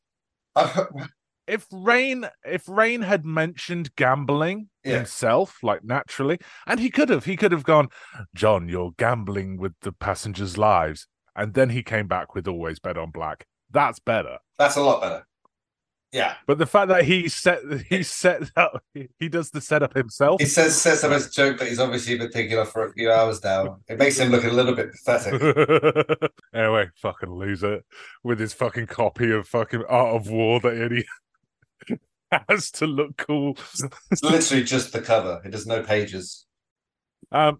If 1.46 1.68
Raine, 1.74 2.30
if 2.46 2.70
Raine 2.70 3.02
had 3.02 3.26
mentioned 3.26 3.94
gambling 3.98 4.70
Yeah. 4.84 4.98
himself, 4.98 5.58
like 5.64 5.84
naturally, 5.84 6.40
and 6.68 6.80
he 6.80 6.90
could 6.90 7.10
have, 7.10 7.26
he 7.26 7.36
could 7.36 7.52
have 7.52 7.64
gone, 7.64 7.90
John, 8.36 8.68
you're 8.68 8.92
gambling 8.98 9.58
with 9.58 9.74
the 9.82 9.92
passengers' 9.92 10.58
lives, 10.58 11.08
and 11.36 11.54
then 11.54 11.70
he 11.70 11.84
came 11.84 12.08
back 12.08 12.36
with 12.36 12.48
always 12.48 12.80
bet 12.80 12.98
on 12.98 13.12
black. 13.12 13.46
That's 13.72 14.00
better. 14.00 14.38
That's 14.58 14.76
a 14.76 14.82
lot 14.82 15.02
better. 15.02 15.26
Yeah, 16.12 16.36
But 16.46 16.60
the 16.60 16.68
fact 16.68 16.90
that 16.90 17.06
he 17.06 17.28
set, 17.28 17.62
he 17.90 18.04
set 18.04 18.44
up, 18.56 18.84
he 18.94 19.30
does 19.30 19.50
the 19.50 19.60
setup 19.62 19.96
himself. 19.96 20.40
he 20.40 20.46
says 20.46 20.80
says 20.80 21.04
up 21.04 21.12
as 21.12 21.26
a 21.26 21.32
joke 21.32 21.58
that 21.58 21.68
he's 21.68 21.80
obviously 21.80 22.16
been 22.20 22.30
thinking 22.30 22.56
of 22.60 22.70
for 22.70 22.86
a 22.86 22.94
few 22.94 23.12
hours 23.12 23.44
now. 23.44 23.80
It 23.88 23.98
makes 23.98 24.20
him 24.20 24.30
look 24.30 24.44
a 24.44 24.50
little 24.52 24.76
bit 24.76 24.92
pathetic. 24.92 26.30
anyway, 26.54 26.90
fucking 27.02 27.32
loser 27.32 27.82
with 28.24 28.40
his 28.40 28.54
fucking 28.54 28.86
copy 28.86 29.32
of 29.32 29.48
fucking 29.48 29.86
Art 29.90 30.16
of 30.16 30.30
War 30.30 30.60
that 30.60 30.92
he 30.92 31.96
has 32.50 32.72
to 32.72 32.88
look 32.88 33.18
cool. 33.18 33.58
It's 34.12 34.24
literally 34.24 34.64
just 34.64 34.94
the 34.94 35.02
cover. 35.02 35.42
It 35.46 35.54
has 35.54 35.66
no 35.66 35.84
pages. 35.84 36.46
Um, 37.32 37.60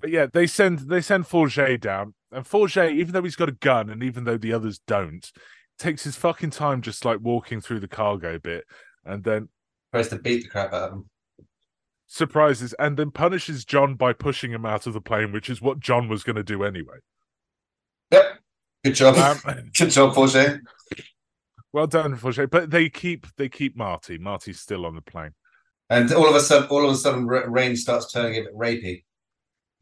but 0.00 0.10
yeah, 0.10 0.26
they 0.32 0.46
send 0.46 0.80
they 0.80 1.00
send 1.00 1.26
Forget 1.26 1.80
down, 1.80 2.14
and 2.32 2.46
Forget, 2.46 2.92
even 2.92 3.12
though 3.12 3.22
he's 3.22 3.36
got 3.36 3.48
a 3.48 3.52
gun, 3.52 3.90
and 3.90 4.02
even 4.02 4.24
though 4.24 4.38
the 4.38 4.52
others 4.52 4.80
don't, 4.86 5.30
takes 5.78 6.04
his 6.04 6.16
fucking 6.16 6.50
time 6.50 6.80
just 6.82 7.04
like 7.04 7.18
walking 7.20 7.60
through 7.60 7.80
the 7.80 7.88
cargo 7.88 8.38
bit, 8.38 8.64
and 9.04 9.24
then 9.24 9.48
Tries 9.92 10.08
to 10.08 10.18
beat 10.18 10.44
the 10.44 10.48
crap 10.48 10.72
out 10.72 10.82
of 10.82 10.92
him. 10.92 11.10
surprises, 12.06 12.74
and 12.78 12.96
then 12.96 13.10
punishes 13.10 13.64
John 13.64 13.94
by 13.96 14.12
pushing 14.12 14.52
him 14.52 14.64
out 14.64 14.86
of 14.86 14.92
the 14.94 15.00
plane, 15.00 15.32
which 15.32 15.50
is 15.50 15.60
what 15.60 15.80
John 15.80 16.08
was 16.08 16.22
going 16.22 16.36
to 16.36 16.44
do 16.44 16.62
anyway. 16.62 16.98
Yep. 18.12 18.38
Good 18.84 18.94
job. 18.94 19.16
Um, 19.16 19.70
Good 19.76 19.90
job, 19.90 20.14
Forget. 20.14 20.60
Well 21.72 21.86
done, 21.86 22.16
Forget. 22.16 22.50
But 22.50 22.70
they 22.70 22.88
keep 22.88 23.26
they 23.36 23.48
keep 23.48 23.76
Marty. 23.76 24.18
Marty's 24.18 24.60
still 24.60 24.86
on 24.86 24.94
the 24.94 25.02
plane. 25.02 25.32
And 25.88 26.12
all 26.12 26.28
of 26.28 26.34
a 26.34 26.40
sudden, 26.40 26.68
all 26.68 26.84
of 26.84 26.92
a 26.92 26.96
sudden, 26.96 27.26
Raine 27.26 27.76
starts 27.76 28.12
turning 28.12 28.38
a 28.38 28.42
bit 28.44 28.56
rapey. 28.56 29.04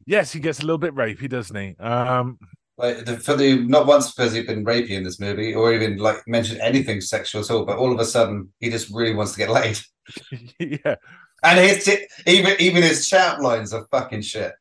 Yes, 0.05 0.31
he 0.31 0.39
gets 0.39 0.59
a 0.59 0.63
little 0.63 0.79
bit 0.79 0.95
rapey, 0.95 1.29
doesn't 1.29 1.55
he? 1.55 1.75
Um, 1.79 2.39
Like 2.77 3.05
the, 3.05 3.17
for 3.17 3.35
the 3.35 3.59
not 3.59 3.85
once 3.85 4.15
has 4.17 4.33
he'd 4.33 4.47
been 4.47 4.65
rapey 4.65 4.91
in 4.91 5.03
this 5.03 5.19
movie, 5.19 5.53
or 5.53 5.73
even 5.73 5.97
like 5.97 6.27
mentioned 6.27 6.61
anything 6.61 7.01
sexual 7.01 7.41
at 7.41 7.51
all. 7.51 7.65
But 7.65 7.77
all 7.77 7.91
of 7.91 7.99
a 7.99 8.05
sudden, 8.05 8.51
he 8.59 8.69
just 8.69 8.89
really 8.91 9.13
wants 9.13 9.33
to 9.33 9.37
get 9.37 9.49
laid. 9.49 9.79
yeah, 10.59 10.95
And 11.43 11.59
his 11.59 11.87
even 12.25 12.55
even 12.59 12.81
his 12.81 13.07
chat 13.07 13.41
lines 13.41 13.73
are 13.73 13.85
fucking 13.91 14.21
shit. 14.21 14.53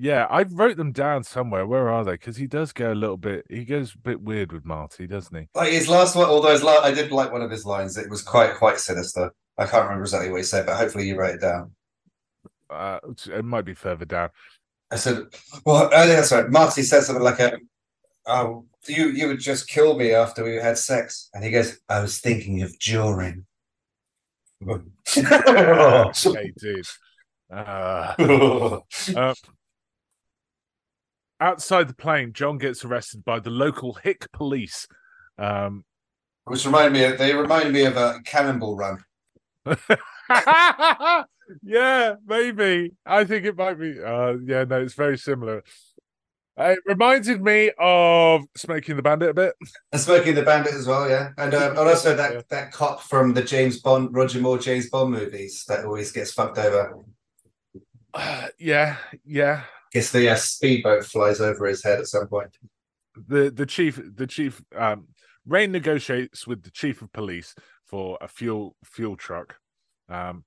Yeah. 0.00 0.26
I 0.30 0.42
wrote 0.42 0.76
them 0.76 0.92
down 0.92 1.24
somewhere. 1.24 1.66
Where 1.66 1.88
are 1.88 2.04
they? 2.04 2.12
Because 2.12 2.36
he 2.36 2.46
does 2.46 2.72
go 2.72 2.92
a 2.92 2.94
little 2.94 3.16
bit. 3.16 3.46
He 3.48 3.64
goes 3.64 3.94
a 3.94 3.98
bit 3.98 4.20
weird 4.20 4.52
with 4.52 4.64
Marty, 4.64 5.06
doesn't 5.06 5.36
he? 5.36 5.48
Like 5.54 5.72
his 5.72 5.88
last 5.88 6.16
one, 6.16 6.26
although 6.26 6.52
his 6.52 6.62
la- 6.62 6.80
I 6.82 6.92
did 6.92 7.12
like 7.12 7.32
one 7.32 7.42
of 7.42 7.50
his 7.50 7.66
lines. 7.66 7.96
It 7.96 8.08
was 8.08 8.22
quite 8.22 8.56
quite 8.56 8.78
sinister. 8.78 9.32
I 9.58 9.66
can't 9.66 9.84
remember 9.84 10.04
exactly 10.04 10.30
what 10.30 10.38
he 10.38 10.42
said, 10.42 10.66
but 10.66 10.76
hopefully 10.76 11.06
you 11.06 11.18
wrote 11.18 11.34
it 11.34 11.40
down. 11.40 11.72
Uh, 12.70 12.98
it 13.26 13.44
might 13.44 13.64
be 13.64 13.74
further 13.74 14.04
down. 14.04 14.30
I 14.90 14.96
said, 14.96 15.24
"Well, 15.64 15.90
oh, 15.92 16.08
that's 16.08 16.32
right." 16.32 16.48
Marty 16.48 16.82
said 16.82 17.02
something 17.02 17.22
like, 17.22 17.40
a, 17.40 17.58
"Oh, 18.26 18.64
you 18.88 19.08
you 19.08 19.28
would 19.28 19.40
just 19.40 19.68
kill 19.68 19.96
me 19.96 20.12
after 20.12 20.44
we 20.44 20.54
had 20.54 20.78
sex," 20.78 21.28
and 21.34 21.44
he 21.44 21.50
goes, 21.50 21.78
"I 21.88 22.00
was 22.00 22.18
thinking 22.18 22.62
of 22.62 22.78
during." 22.78 23.46
hey, 25.06 26.52
dude. 26.58 26.86
Uh, 27.52 28.78
uh, 29.16 29.34
outside 31.40 31.88
the 31.88 31.94
plane, 31.94 32.32
John 32.32 32.58
gets 32.58 32.84
arrested 32.84 33.24
by 33.24 33.40
the 33.40 33.50
local 33.50 33.94
hick 33.94 34.30
police. 34.32 34.86
Um, 35.38 35.84
Which 36.44 36.66
reminded 36.66 36.92
me, 36.92 37.04
of, 37.04 37.18
they 37.18 37.34
remind 37.34 37.72
me 37.72 37.84
of 37.84 37.96
a 37.96 38.20
Cannonball 38.24 38.76
Run. 38.76 39.04
yeah, 41.62 42.14
maybe. 42.26 42.92
I 43.06 43.24
think 43.24 43.44
it 43.46 43.56
might 43.56 43.74
be. 43.74 44.00
Uh, 44.00 44.34
yeah, 44.44 44.64
no, 44.64 44.82
it's 44.82 44.94
very 44.94 45.18
similar. 45.18 45.62
Uh, 46.58 46.74
It 46.76 46.80
reminded 46.84 47.42
me 47.42 47.70
of 47.78 48.42
Smokey 48.56 48.92
and 48.92 48.98
the 48.98 49.02
Bandit 49.02 49.30
a 49.30 49.34
bit. 49.34 49.54
And 49.92 50.00
Smokey 50.00 50.30
and 50.30 50.38
the 50.38 50.42
Bandit 50.42 50.74
as 50.74 50.86
well, 50.86 51.08
yeah. 51.08 51.30
And, 51.38 51.54
um, 51.54 51.70
and 51.70 51.88
also 51.88 52.14
that, 52.14 52.32
Yeah. 52.34 52.42
that 52.50 52.72
cop 52.72 53.02
from 53.02 53.32
the 53.34 53.42
James 53.42 53.80
Bond, 53.80 54.10
Roger 54.12 54.40
Moore 54.40 54.58
James 54.58 54.90
Bond 54.90 55.12
movies 55.12 55.64
that 55.68 55.84
always 55.84 56.12
gets 56.12 56.32
fucked 56.32 56.58
over. 56.58 56.98
Uh, 58.12 58.48
yeah, 58.58 58.96
yeah. 59.24 59.62
Guess 59.92 60.12
the 60.12 60.28
uh, 60.28 60.36
speedboat 60.36 61.04
flies 61.04 61.40
over 61.40 61.66
his 61.66 61.82
head 61.82 61.98
at 61.98 62.06
some 62.06 62.26
point. 62.28 62.56
The 63.28 63.50
the 63.50 63.66
chief 63.66 64.00
the 64.14 64.26
chief 64.26 64.62
um 64.76 65.08
Raine 65.46 65.72
negotiates 65.72 66.46
with 66.46 66.62
the 66.62 66.70
chief 66.70 67.02
of 67.02 67.12
police 67.12 67.54
for 67.86 68.16
a 68.20 68.28
fuel 68.28 68.76
fuel 68.84 69.16
truck. 69.16 69.56
Um 70.08 70.44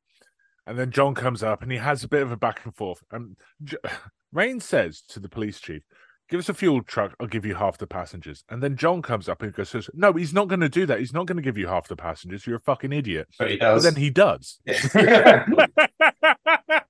and 0.66 0.80
then 0.80 0.91
John 0.91 1.14
comes 1.14 1.44
up 1.44 1.62
and 1.62 1.72
he 1.72 1.78
has 1.78 2.04
a 2.04 2.08
bit 2.08 2.22
of 2.22 2.32
a 2.32 2.38
back 2.38 2.62
and 2.64 2.74
forth. 2.74 3.04
And 3.12 3.36
J- 3.64 3.76
Raine 4.32 4.62
says 4.62 5.02
to 5.10 5.20
the 5.20 5.28
police 5.28 5.60
chief, 5.60 5.84
Give 6.30 6.39
us 6.39 6.48
a 6.48 6.54
fuel 6.54 6.82
truck, 6.82 7.14
I'll 7.20 7.28
give 7.28 7.46
you 7.46 7.54
half 7.54 7.78
the 7.78 7.86
passengers. 7.86 8.46
And 8.50 8.64
then 8.64 8.78
John 8.78 9.02
comes 9.02 9.28
up 9.28 9.41
and 9.41 9.54
goes, 9.54 9.76
No, 9.94 10.14
he's 10.14 10.34
not 10.34 10.48
going 10.48 10.62
to 10.62 10.70
do 10.70 10.86
that. 10.86 11.00
He's 11.00 11.14
not 11.14 11.28
going 11.28 11.36
to 11.36 11.44
give 11.44 11.58
you 11.58 11.68
half 11.68 11.89
the 11.89 11.98
passengers. 11.98 12.48
You're 12.48 12.56
a 12.56 12.62
fucking 12.62 12.94
idiot. 12.94 13.28
But 13.38 13.52
he 13.52 13.58
But 13.58 13.66
does. 13.74 13.84
then 13.84 13.96
he 13.98 14.10
does. 14.10 14.60
Yeah. 14.96 15.46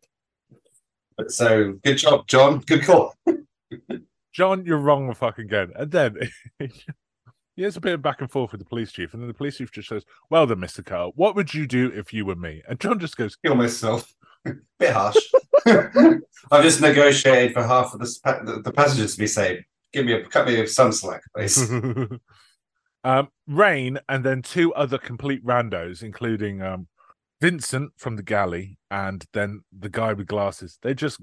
so 1.28 1.74
good 1.84 1.97
job, 1.97 2.28
John. 2.28 2.59
Good 2.59 2.84
call. 2.84 3.16
John, 4.34 4.66
you're 4.66 4.78
wrong 4.78 5.14
fucking 5.14 5.45
again. 5.45 5.72
And 5.76 5.91
then 5.91 6.18
he 7.55 7.61
has 7.64 7.78
a 7.78 7.82
bit 7.82 7.93
of 7.93 8.01
back 8.01 8.20
and 8.20 8.32
forth 8.32 8.51
with 8.51 8.59
the 8.59 8.66
police 8.66 8.91
chief, 8.91 9.14
and 9.14 9.22
then 9.22 9.28
the 9.28 9.34
police 9.34 9.57
chief 9.57 9.72
just 9.72 9.89
says, 9.89 10.03
Well 10.30 10.47
then, 10.47 10.57
Mr. 10.57 10.84
Carl, 10.84 11.11
what 11.16 11.36
would 11.36 11.53
you 11.53 11.68
do 11.68 11.91
if 11.93 12.14
you 12.14 12.26
were 12.26 12.36
me? 12.36 12.64
And 12.68 12.80
John 12.80 12.99
just 12.99 13.18
goes, 13.18 13.36
Kill 13.36 13.55
myself. 13.55 14.11
Bit 14.80 14.91
harsh. 14.91 15.16
I've 15.66 16.64
just 16.64 16.82
negotiated 16.82 17.53
for 17.53 17.64
half 17.64 17.93
of 17.93 17.99
the, 17.99 18.07
spa- 18.07 18.43
the, 18.43 18.61
the 18.61 18.74
passengers 18.74 19.14
to 19.14 19.20
be 19.20 19.28
saved. 19.28 19.64
Give 19.93 20.05
me 20.05 20.14
a 20.14 20.26
cut 20.26 20.47
me 20.47 20.66
some 20.66 20.91
slack, 20.91 21.22
please. 21.36 21.72
um, 23.03 23.30
Raine, 23.47 23.99
and 24.09 24.26
then 24.26 24.41
two 24.41 24.74
other 24.74 24.97
complete 24.97 25.45
randos, 25.45 26.01
including 26.03 26.61
um, 26.61 26.88
Vincent 27.44 27.91
from 27.98 28.16
the 28.16 28.24
galley, 28.24 28.78
and 28.89 29.26
then 29.34 29.64
the 29.78 29.89
guy 29.89 30.14
with 30.14 30.28
glasses. 30.28 30.80
They 30.82 30.94
just 30.94 31.20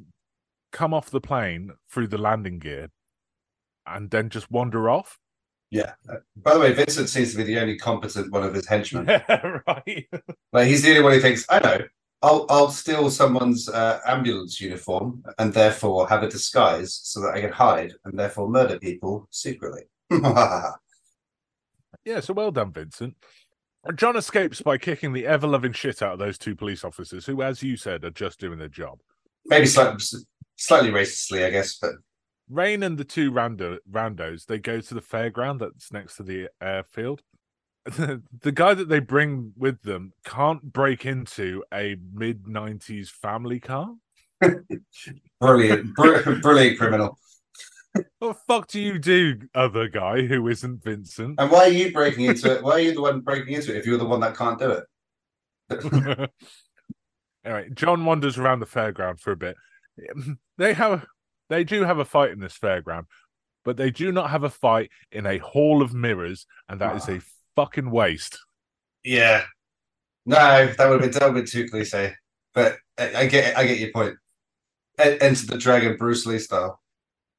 come 0.71 0.93
off 0.93 1.09
the 1.09 1.19
plane 1.19 1.71
through 1.91 2.09
the 2.09 2.19
landing 2.19 2.59
gear 2.59 2.91
and 3.87 4.11
then 4.11 4.29
just 4.29 4.51
wander 4.51 4.91
off. 4.91 5.19
yeah. 5.71 5.95
Uh, 6.07 6.17
By 6.37 6.53
the 6.53 6.61
way, 6.61 6.75
Vincent 6.75 7.09
seems 7.09 7.31
to 7.31 7.39
be 7.39 7.45
the 7.45 7.59
only 7.59 7.79
competent 7.79 8.31
one 8.33 8.43
of 8.43 8.53
his 8.53 8.69
henchmen. 8.69 9.07
Yeah, 9.09 9.61
right. 9.67 10.07
Like 10.53 10.67
he's 10.67 10.83
the 10.83 10.91
only 10.91 11.03
one 11.03 11.13
who 11.15 11.21
thinks, 11.21 11.47
I 11.49 11.59
know, 11.61 11.79
I'll 12.21 12.45
I'll 12.51 12.71
steal 12.71 13.11
someone's 13.11 13.71
uh, 13.71 14.01
ambulance 14.07 14.61
uniform 14.61 15.25
and 15.39 15.55
therefore 15.55 16.07
have 16.07 16.23
a 16.23 16.29
disguise 16.29 17.01
so 17.03 17.23
that 17.23 17.35
I 17.35 17.41
can 17.41 17.51
hide 17.53 17.95
and 18.05 18.19
therefore 18.19 18.51
murder 18.51 18.79
people 18.79 19.27
secretly. 19.31 19.85
Yeah, 22.05 22.21
so 22.21 22.33
well 22.33 22.51
done, 22.51 22.73
Vincent. 22.73 23.15
John 23.95 24.17
escapes 24.17 24.61
by 24.61 24.79
kicking 24.79 25.13
the 25.13 25.27
ever 25.27 25.47
loving 25.47 25.73
shit 25.73 26.03
out 26.03 26.15
of 26.15 26.19
those 26.19 26.37
two 26.37 26.55
police 26.55 26.85
officers 26.85 27.25
who, 27.25 27.43
as 27.43 27.63
you 27.63 27.77
said, 27.77 28.05
are 28.05 28.11
just 28.11 28.39
doing 28.39 28.59
their 28.59 28.69
job. 28.69 29.01
Maybe 29.47 29.67
slightly, 29.67 29.99
slightly 30.57 30.91
racistly, 30.91 31.47
I 31.47 31.51
guess, 31.51 31.79
but 31.79 31.93
Raine 32.51 32.83
and 32.83 32.99
the 32.99 33.05
two 33.05 33.31
rando, 33.31 33.79
randos, 33.91 34.45
they 34.45 34.59
go 34.59 34.81
to 34.81 34.95
the 34.95 35.01
fairground 35.01 35.61
that's 35.61 35.93
next 35.93 36.17
to 36.17 36.25
the 36.25 36.49
airfield. 36.61 37.23
the 37.87 38.53
guy 38.53 38.75
that 38.75 38.89
they 38.89 38.99
bring 38.99 39.53
with 39.57 39.81
them 39.83 40.13
can't 40.25 40.73
break 40.73 41.07
into 41.07 41.63
a 41.73 41.97
mid 42.13 42.45
90s 42.45 43.09
family 43.09 43.61
car. 43.61 43.95
brilliant, 45.41 45.95
br- 45.95 46.35
brilliant 46.43 46.79
criminal. 46.79 47.19
What 47.93 48.07
the 48.21 48.35
fuck 48.47 48.69
do 48.69 48.81
you 48.81 48.99
do, 48.99 49.39
other 49.55 49.89
guy 49.89 50.23
who 50.23 50.47
isn't 50.49 50.85
Vincent? 50.85 51.41
And 51.41 51.51
why 51.51 51.65
are 51.65 51.69
you 51.69 51.93
breaking 51.93 52.27
into 52.27 52.53
it? 52.53 52.63
Why 52.63 52.73
are 52.73 52.81
you 52.81 52.95
the 52.95 53.03
one 53.03 53.21
breaking 53.21 53.55
into 53.55 53.75
it 53.75 53.79
if 53.79 53.87
you're 53.87 53.99
the 53.99 54.07
one 54.07 54.21
that 54.21 54.37
can't 54.37 54.59
do 54.59 54.71
it? 54.71 54.85
All 57.47 57.53
right, 57.53 57.75
John 57.75 58.05
wanders 58.05 58.39
around 58.39 58.61
the 58.61 58.67
fairground 58.67 59.21
for 59.21 59.33
a 59.33 59.37
bit. 59.37 59.57
They 60.59 60.73
have, 60.75 61.07
they 61.49 61.65
do 61.65 61.85
have 61.85 61.99
a 61.99 62.05
fight 62.05 62.31
in 62.31 62.41
this 62.41 62.59
fairground, 62.59 63.05
but 63.65 63.77
they 63.77 63.91
do 63.91 64.13
not 64.13 64.31
have 64.31 64.45
a 64.45 64.51
fight 64.51 64.91
in 65.11 65.27
a 65.27 65.39
hall 65.39 65.83
of 65.83 65.95
mirrors, 65.95 66.47
and 66.69 66.81
that 66.81 66.97
is 66.97 67.09
a 67.09 67.21
fucking 67.57 67.91
waste. 67.91 68.39
Yeah. 69.03 69.45
No, 70.27 70.37
that 70.37 70.89
would 70.89 71.01
have 71.01 71.01
been, 71.01 71.11
that 71.13 71.23
would 71.23 71.23
have 71.23 71.35
been 71.35 71.47
too 71.47 71.69
cliche. 71.69 72.15
But 72.55 72.77
I, 72.99 73.15
I 73.15 73.27
get 73.27 73.57
I 73.57 73.67
get 73.67 73.79
your 73.79 73.91
point. 73.93 74.17
Enter 74.99 75.47
the 75.47 75.59
Dragon, 75.59 75.97
Bruce 75.97 76.27
Lee 76.27 76.39
style. 76.39 76.80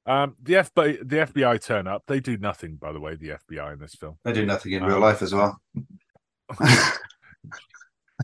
Um, 0.06 0.36
the 0.42 0.54
FBI, 0.54 1.08
the 1.08 1.18
FBI 1.18 1.64
turn 1.64 1.88
up. 1.88 2.04
They 2.08 2.20
do 2.20 2.38
nothing, 2.38 2.76
by 2.76 2.92
the 2.92 3.00
way. 3.00 3.16
The 3.16 3.38
FBI 3.50 3.74
in 3.74 3.80
this 3.80 3.96
film. 3.96 4.18
They 4.24 4.34
do 4.34 4.46
nothing 4.46 4.72
in 4.74 4.84
Um, 4.84 4.90
real 4.90 5.00
life 5.00 5.22
as 5.22 5.34
well. 5.34 5.62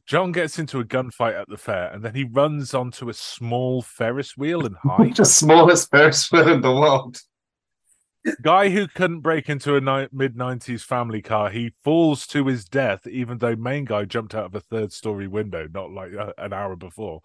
John 0.05 0.31
gets 0.31 0.57
into 0.59 0.79
a 0.79 0.85
gunfight 0.85 1.39
at 1.39 1.49
the 1.49 1.57
fair, 1.57 1.91
and 1.91 2.03
then 2.03 2.13
he 2.15 2.23
runs 2.23 2.73
onto 2.73 3.09
a 3.09 3.13
small 3.13 3.81
Ferris 3.81 4.37
wheel 4.37 4.65
and 4.65 4.75
hides. 4.83 5.17
the 5.17 5.25
smallest 5.25 5.89
Ferris 5.91 6.31
wheel 6.31 6.47
in 6.49 6.61
the 6.61 6.71
world. 6.71 7.19
guy 8.41 8.69
who 8.69 8.87
couldn't 8.87 9.21
break 9.21 9.49
into 9.49 9.75
a 9.75 9.81
ni- 9.81 10.07
mid 10.11 10.35
90s 10.35 10.81
family 10.81 11.21
car 11.21 11.49
he 11.49 11.73
falls 11.83 12.27
to 12.27 12.45
his 12.47 12.65
death 12.65 13.07
even 13.07 13.37
though 13.37 13.55
main 13.55 13.85
guy 13.85 14.03
jumped 14.03 14.35
out 14.35 14.43
of 14.45 14.53
a 14.53 14.59
third 14.59 14.91
story 14.91 15.29
window 15.29 15.65
not 15.73 15.91
like 15.91 16.13
uh, 16.13 16.33
an 16.37 16.51
hour 16.51 16.75
before 16.75 17.21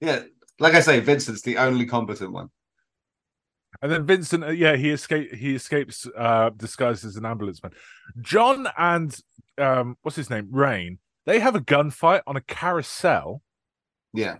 Yeah, 0.00 0.22
like 0.60 0.74
I 0.74 0.80
say, 0.80 1.00
Vincent's 1.00 1.42
the 1.42 1.56
only 1.58 1.86
competent 1.86 2.30
one. 2.30 2.50
And 3.84 3.92
then 3.92 4.06
vincent 4.06 4.44
uh, 4.44 4.48
yeah 4.48 4.76
he 4.76 4.90
escape 4.90 5.34
he 5.34 5.54
escapes 5.54 6.06
uh 6.16 6.48
disguised 6.56 7.04
as 7.04 7.16
an 7.16 7.26
ambulance 7.26 7.62
man. 7.62 7.72
John 8.22 8.66
and 8.78 9.14
um 9.58 9.98
what's 10.00 10.16
his 10.16 10.30
name? 10.30 10.48
Raine 10.50 10.98
they 11.26 11.38
have 11.38 11.54
a 11.54 11.60
gunfight 11.60 12.22
on 12.26 12.34
a 12.34 12.40
carousel. 12.40 13.42
Yeah, 14.14 14.36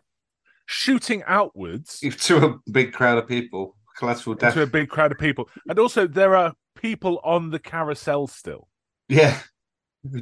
shooting 0.65 1.23
outwards. 1.27 2.01
To 2.21 2.47
a 2.47 2.71
big 2.71 2.95
crowd 2.95 3.19
of 3.19 3.29
people, 3.29 3.77
collateral 3.99 4.35
death. 4.35 4.55
to 4.55 4.63
a 4.63 4.67
big 4.67 4.89
crowd 4.89 5.13
of 5.13 5.19
people. 5.19 5.51
And 5.69 5.79
also 5.79 6.07
there 6.07 6.35
are 6.35 6.55
people 6.75 7.21
on 7.23 7.51
the 7.51 7.59
carousel 7.59 8.27
still. 8.27 8.69
Yeah, 9.11 9.39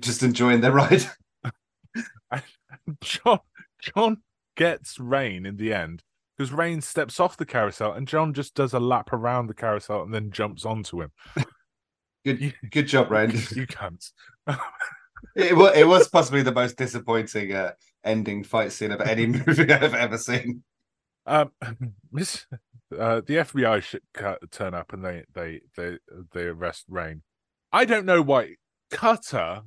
just 0.01 0.25
enjoying 0.25 0.63
their 0.63 0.73
ride. 0.73 1.05
John 3.03 3.39
John 3.81 4.17
gets 4.57 4.99
Raine 4.99 5.47
in 5.47 5.59
the 5.59 5.73
end 5.73 6.03
because 6.43 6.53
Raine 6.53 6.81
steps 6.81 7.21
off 7.21 7.37
the 7.37 7.47
carousel 7.47 7.93
and 7.93 8.09
John 8.09 8.35
just 8.35 8.57
does 8.57 8.73
a 8.73 8.81
lap 8.81 9.13
around 9.13 9.47
the 9.47 9.55
carousel 9.55 10.03
and 10.03 10.13
then 10.13 10.33
jumps 10.33 10.65
onto 10.65 11.01
him. 11.01 11.13
Good, 12.25 12.53
good 12.69 12.89
job, 12.89 13.13
Raine. 13.13 13.31
you 13.55 13.65
can't. 13.65 14.05
It 15.37 15.57
was, 15.57 15.77
it 15.77 15.87
was 15.87 16.09
possibly 16.09 16.43
the 16.43 16.51
most 16.51 16.77
disappointing 16.77 17.53
uh, 17.53 17.73
ending 18.03 18.43
fight 18.43 18.73
scene 18.73 18.91
of 18.91 19.01
any 19.01 19.27
movie 19.47 19.73
I've 19.73 19.95
ever 19.95 20.19
seen. 20.19 20.65
Um, 21.27 21.53
Miss, 22.13 22.47
uh, 22.99 23.21
the 23.25 23.35
FBI 23.35 23.81
should 23.81 24.03
turn 24.51 24.75
up 24.75 24.93
and 24.93 25.05
they 25.05 25.23
they 25.33 25.61
they 25.77 25.99
they 26.33 26.43
arrest 26.43 26.87
Raine. 26.89 27.23
I 27.73 27.85
don't 27.85 28.05
know 28.05 28.21
why 28.21 28.57
Cutter, 28.91 29.63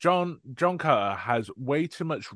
John 0.00 0.40
John 0.54 0.76
Cutter 0.76 1.14
has 1.18 1.50
way 1.56 1.86
too 1.86 2.04
much 2.04 2.26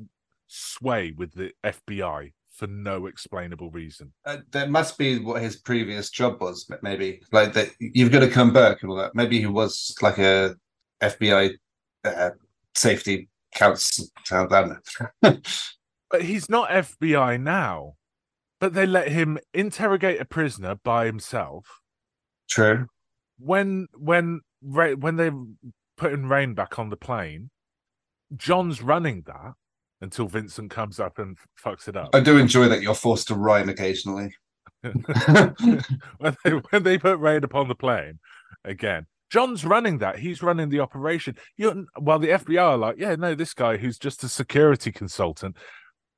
sway 0.47 1.11
with 1.11 1.33
the 1.33 1.51
FBI 1.61 2.31
for 2.61 2.67
no 2.67 3.07
explainable 3.07 3.71
reason. 3.71 4.13
Uh, 4.23 4.37
that 4.51 4.69
must 4.69 4.95
be 4.99 5.17
what 5.17 5.41
his 5.41 5.55
previous 5.55 6.11
job 6.11 6.39
was. 6.39 6.69
Maybe 6.83 7.19
like 7.31 7.53
that 7.53 7.71
you've 7.79 8.11
got 8.11 8.19
to 8.19 8.29
come 8.29 8.53
back 8.53 8.83
and 8.83 8.91
all 8.91 8.97
that. 8.97 9.15
Maybe 9.15 9.39
he 9.39 9.47
was 9.47 9.95
like 9.99 10.19
a 10.19 10.55
FBI 11.01 11.55
uh, 12.05 12.29
safety 12.75 13.29
council. 13.55 14.05
but 15.21 16.21
he's 16.21 16.51
not 16.51 16.69
FBI 16.69 17.41
now. 17.41 17.95
But 18.59 18.75
they 18.75 18.85
let 18.85 19.07
him 19.07 19.39
interrogate 19.55 20.21
a 20.21 20.25
prisoner 20.25 20.75
by 20.75 21.07
himself. 21.07 21.81
True. 22.47 22.85
When 23.39 23.87
when 23.95 24.41
when 24.61 25.15
they 25.15 25.31
putting 25.97 26.27
Raine 26.27 26.53
back 26.53 26.77
on 26.77 26.91
the 26.91 26.95
plane, 26.95 27.49
John's 28.37 28.83
running 28.83 29.23
that 29.25 29.53
until 30.01 30.27
Vincent 30.27 30.71
comes 30.71 30.99
up 30.99 31.19
and 31.19 31.37
fucks 31.63 31.87
it 31.87 31.95
up. 31.95 32.09
I 32.13 32.19
do 32.19 32.37
enjoy 32.37 32.67
that 32.67 32.81
you're 32.81 32.95
forced 32.95 33.27
to 33.29 33.35
rhyme 33.35 33.69
occasionally. 33.69 34.33
when, 34.83 36.35
they, 36.43 36.51
when 36.51 36.83
they 36.83 36.97
put 36.97 37.19
Raine 37.19 37.43
upon 37.43 37.67
the 37.67 37.75
plane 37.75 38.19
again, 38.65 39.05
John's 39.29 39.63
running 39.63 39.99
that. 39.99 40.19
He's 40.19 40.43
running 40.43 40.69
the 40.69 40.81
operation. 40.81 41.37
You're, 41.55 41.85
while 41.97 42.19
the 42.19 42.29
FBI 42.29 42.61
are 42.61 42.77
like, 42.77 42.97
yeah, 42.97 43.15
no, 43.15 43.33
this 43.33 43.53
guy 43.53 43.77
who's 43.77 43.97
just 43.97 44.23
a 44.23 44.29
security 44.29 44.91
consultant 44.91 45.55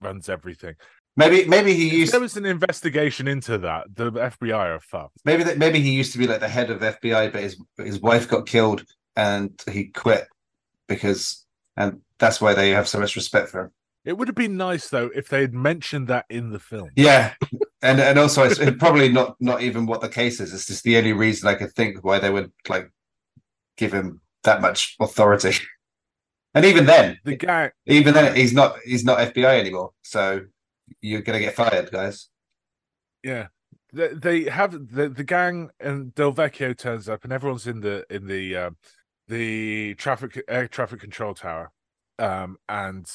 runs 0.02 0.30
everything. 0.30 0.76
Maybe 1.16 1.46
maybe 1.46 1.76
he 1.76 1.98
used. 1.98 2.10
If 2.10 2.12
there 2.14 2.22
was 2.22 2.38
an 2.38 2.46
investigation 2.48 3.28
into 3.28 3.60
that. 3.60 3.84
The 3.94 4.12
FBI 4.12 4.56
are 4.56 4.80
fucked. 4.80 5.20
Maybe 5.26 5.44
that 5.44 5.60
maybe 5.60 5.80
he 5.80 5.92
used 5.92 6.12
to 6.14 6.18
be 6.18 6.26
like 6.26 6.40
the 6.40 6.48
head 6.48 6.72
of 6.72 6.80
FBI, 6.82 7.32
but 7.32 7.44
his 7.44 7.62
his 7.78 8.02
wife 8.02 8.28
got 8.28 8.48
killed 8.48 8.84
and 9.16 9.52
he 9.72 9.86
quit 9.86 10.28
because 10.88 11.46
and 11.78 12.02
that's 12.24 12.40
why 12.40 12.54
they 12.54 12.70
have 12.70 12.88
so 12.88 13.00
much 13.00 13.16
respect 13.16 13.50
for 13.50 13.62
him. 13.62 13.72
It 14.06 14.18
would 14.18 14.28
have 14.28 14.36
been 14.36 14.58
nice 14.58 14.90
though 14.90 15.10
if 15.14 15.28
they 15.30 15.42
had 15.42 15.54
mentioned 15.54 16.08
that 16.08 16.26
in 16.30 16.52
the 16.52 16.60
film. 16.60 16.90
Yeah, 16.96 17.34
and 17.82 18.00
and 18.00 18.18
also 18.18 18.44
it's, 18.44 18.60
probably 18.78 19.10
not 19.10 19.36
not 19.40 19.62
even 19.62 19.86
what 19.86 20.02
the 20.02 20.10
case 20.10 20.40
is. 20.40 20.54
It's 20.54 20.68
just 20.68 20.84
the 20.84 20.98
only 20.98 21.14
reason 21.14 21.48
I 21.48 21.56
could 21.56 21.74
think 21.74 22.04
why 22.04 22.20
they 22.20 22.30
would 22.30 22.52
like 22.68 22.92
give 23.78 23.94
him 23.94 24.22
that 24.44 24.62
much 24.62 24.96
authority. 25.00 25.54
And 26.56 26.66
even 26.66 26.86
then, 26.86 27.18
the 27.24 27.36
guy, 27.36 27.72
even 27.88 28.14
then, 28.14 28.36
he's 28.36 28.54
not 28.54 28.78
he's 28.86 29.04
not 29.04 29.18
FBI 29.18 29.60
anymore. 29.60 29.90
So 30.04 30.42
you're 31.02 31.24
gonna 31.24 31.40
get 31.40 31.56
fired, 31.56 31.90
guys. 31.92 32.30
Yeah, 33.24 33.48
they, 33.92 34.10
they 34.10 34.44
have 34.44 34.74
the 34.74 35.10
the 35.10 35.24
gang 35.24 35.72
and 35.80 36.14
Del 36.14 36.32
Vecchio 36.32 36.78
turns 36.78 37.10
up, 37.10 37.24
and 37.24 37.34
everyone's 37.34 37.66
in 37.66 37.80
the 37.80 38.06
in 38.08 38.28
the 38.28 38.56
um, 38.56 38.78
the 39.28 39.96
traffic 39.96 40.44
air 40.48 40.68
traffic 40.68 41.00
control 41.00 41.34
tower, 41.34 41.72
um, 42.20 42.58
and 42.68 43.06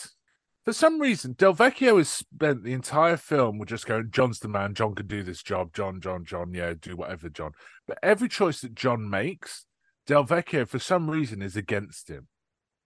for 0.64 0.72
some 0.72 1.00
reason 1.00 1.32
Del 1.32 1.54
Vecchio 1.54 1.98
has 1.98 2.08
spent 2.08 2.64
the 2.64 2.72
entire 2.72 3.16
film 3.16 3.58
with 3.58 3.68
just 3.68 3.86
going, 3.86 4.10
"John's 4.10 4.38
the 4.38 4.48
man. 4.48 4.74
John 4.74 4.94
can 4.94 5.06
do 5.06 5.22
this 5.22 5.42
job. 5.42 5.72
John, 5.74 6.00
John, 6.00 6.24
John. 6.24 6.52
Yeah, 6.52 6.74
do 6.80 6.96
whatever, 6.96 7.28
John." 7.28 7.52
But 7.86 7.98
every 8.02 8.28
choice 8.28 8.60
that 8.60 8.74
John 8.74 9.08
makes, 9.08 9.66
Del 10.06 10.24
Vecchio 10.24 10.68
for 10.68 10.78
some 10.78 11.10
reason 11.10 11.42
is 11.42 11.56
against 11.56 12.08
him. 12.08 12.28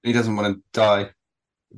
He 0.03 0.13
doesn't 0.13 0.37
want 0.37 0.57
to 0.57 0.63
die 0.73 1.11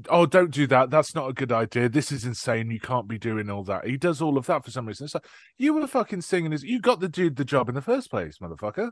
oh, 0.08 0.26
don't 0.26 0.50
do 0.50 0.66
that. 0.68 0.90
That's 0.90 1.14
not 1.14 1.28
a 1.28 1.32
good 1.32 1.52
idea. 1.52 1.88
This 1.88 2.12
is 2.12 2.24
insane. 2.24 2.70
You 2.70 2.80
can't 2.80 3.08
be 3.08 3.18
doing 3.18 3.50
all 3.50 3.64
that. 3.64 3.86
He 3.86 3.96
does 3.96 4.20
all 4.20 4.36
of 4.36 4.46
that 4.46 4.64
for 4.64 4.70
some 4.70 4.86
reason. 4.86 5.04
It's 5.04 5.14
like 5.14 5.26
you 5.56 5.74
were 5.74 5.86
fucking 5.86 6.22
singing 6.22 6.52
his. 6.52 6.62
You 6.62 6.80
got 6.80 7.00
the 7.00 7.08
dude 7.08 7.36
the 7.36 7.44
job 7.44 7.68
in 7.68 7.74
the 7.74 7.82
first 7.82 8.10
place, 8.10 8.38
motherfucker. 8.38 8.90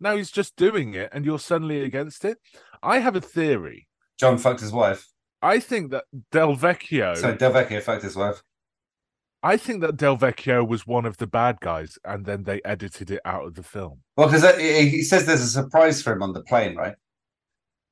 Now 0.00 0.16
he's 0.16 0.30
just 0.30 0.56
doing 0.56 0.94
it, 0.94 1.10
and 1.12 1.24
you're 1.24 1.38
suddenly 1.38 1.82
against 1.82 2.24
it. 2.24 2.38
I 2.82 2.98
have 2.98 3.16
a 3.16 3.20
theory. 3.20 3.86
John 4.20 4.36
fucked 4.36 4.60
his 4.60 4.70
wife. 4.70 5.06
I 5.42 5.58
think 5.58 5.90
that 5.92 6.04
Del 6.30 6.54
Vecchio. 6.54 7.16
So 7.16 7.34
Del 7.34 7.52
Vecchio 7.52 7.82
fucked 7.82 8.02
his 8.02 8.14
wife. 8.14 8.42
I 9.42 9.56
think 9.56 9.80
that 9.80 9.96
Del 9.96 10.18
Vecchio 10.18 10.68
was 10.68 10.86
one 10.86 11.06
of 11.06 11.16
the 11.16 11.26
bad 11.26 11.60
guys, 11.60 11.98
and 12.04 12.26
then 12.26 12.42
they 12.42 12.60
edited 12.62 13.10
it 13.10 13.22
out 13.24 13.46
of 13.46 13.54
the 13.54 13.62
film. 13.62 14.00
Well, 14.18 14.28
because 14.28 14.58
he 14.58 15.02
says 15.02 15.24
there's 15.24 15.40
a 15.40 15.46
surprise 15.48 16.02
for 16.02 16.12
him 16.12 16.22
on 16.22 16.34
the 16.34 16.42
plane, 16.42 16.76
right? 16.76 16.94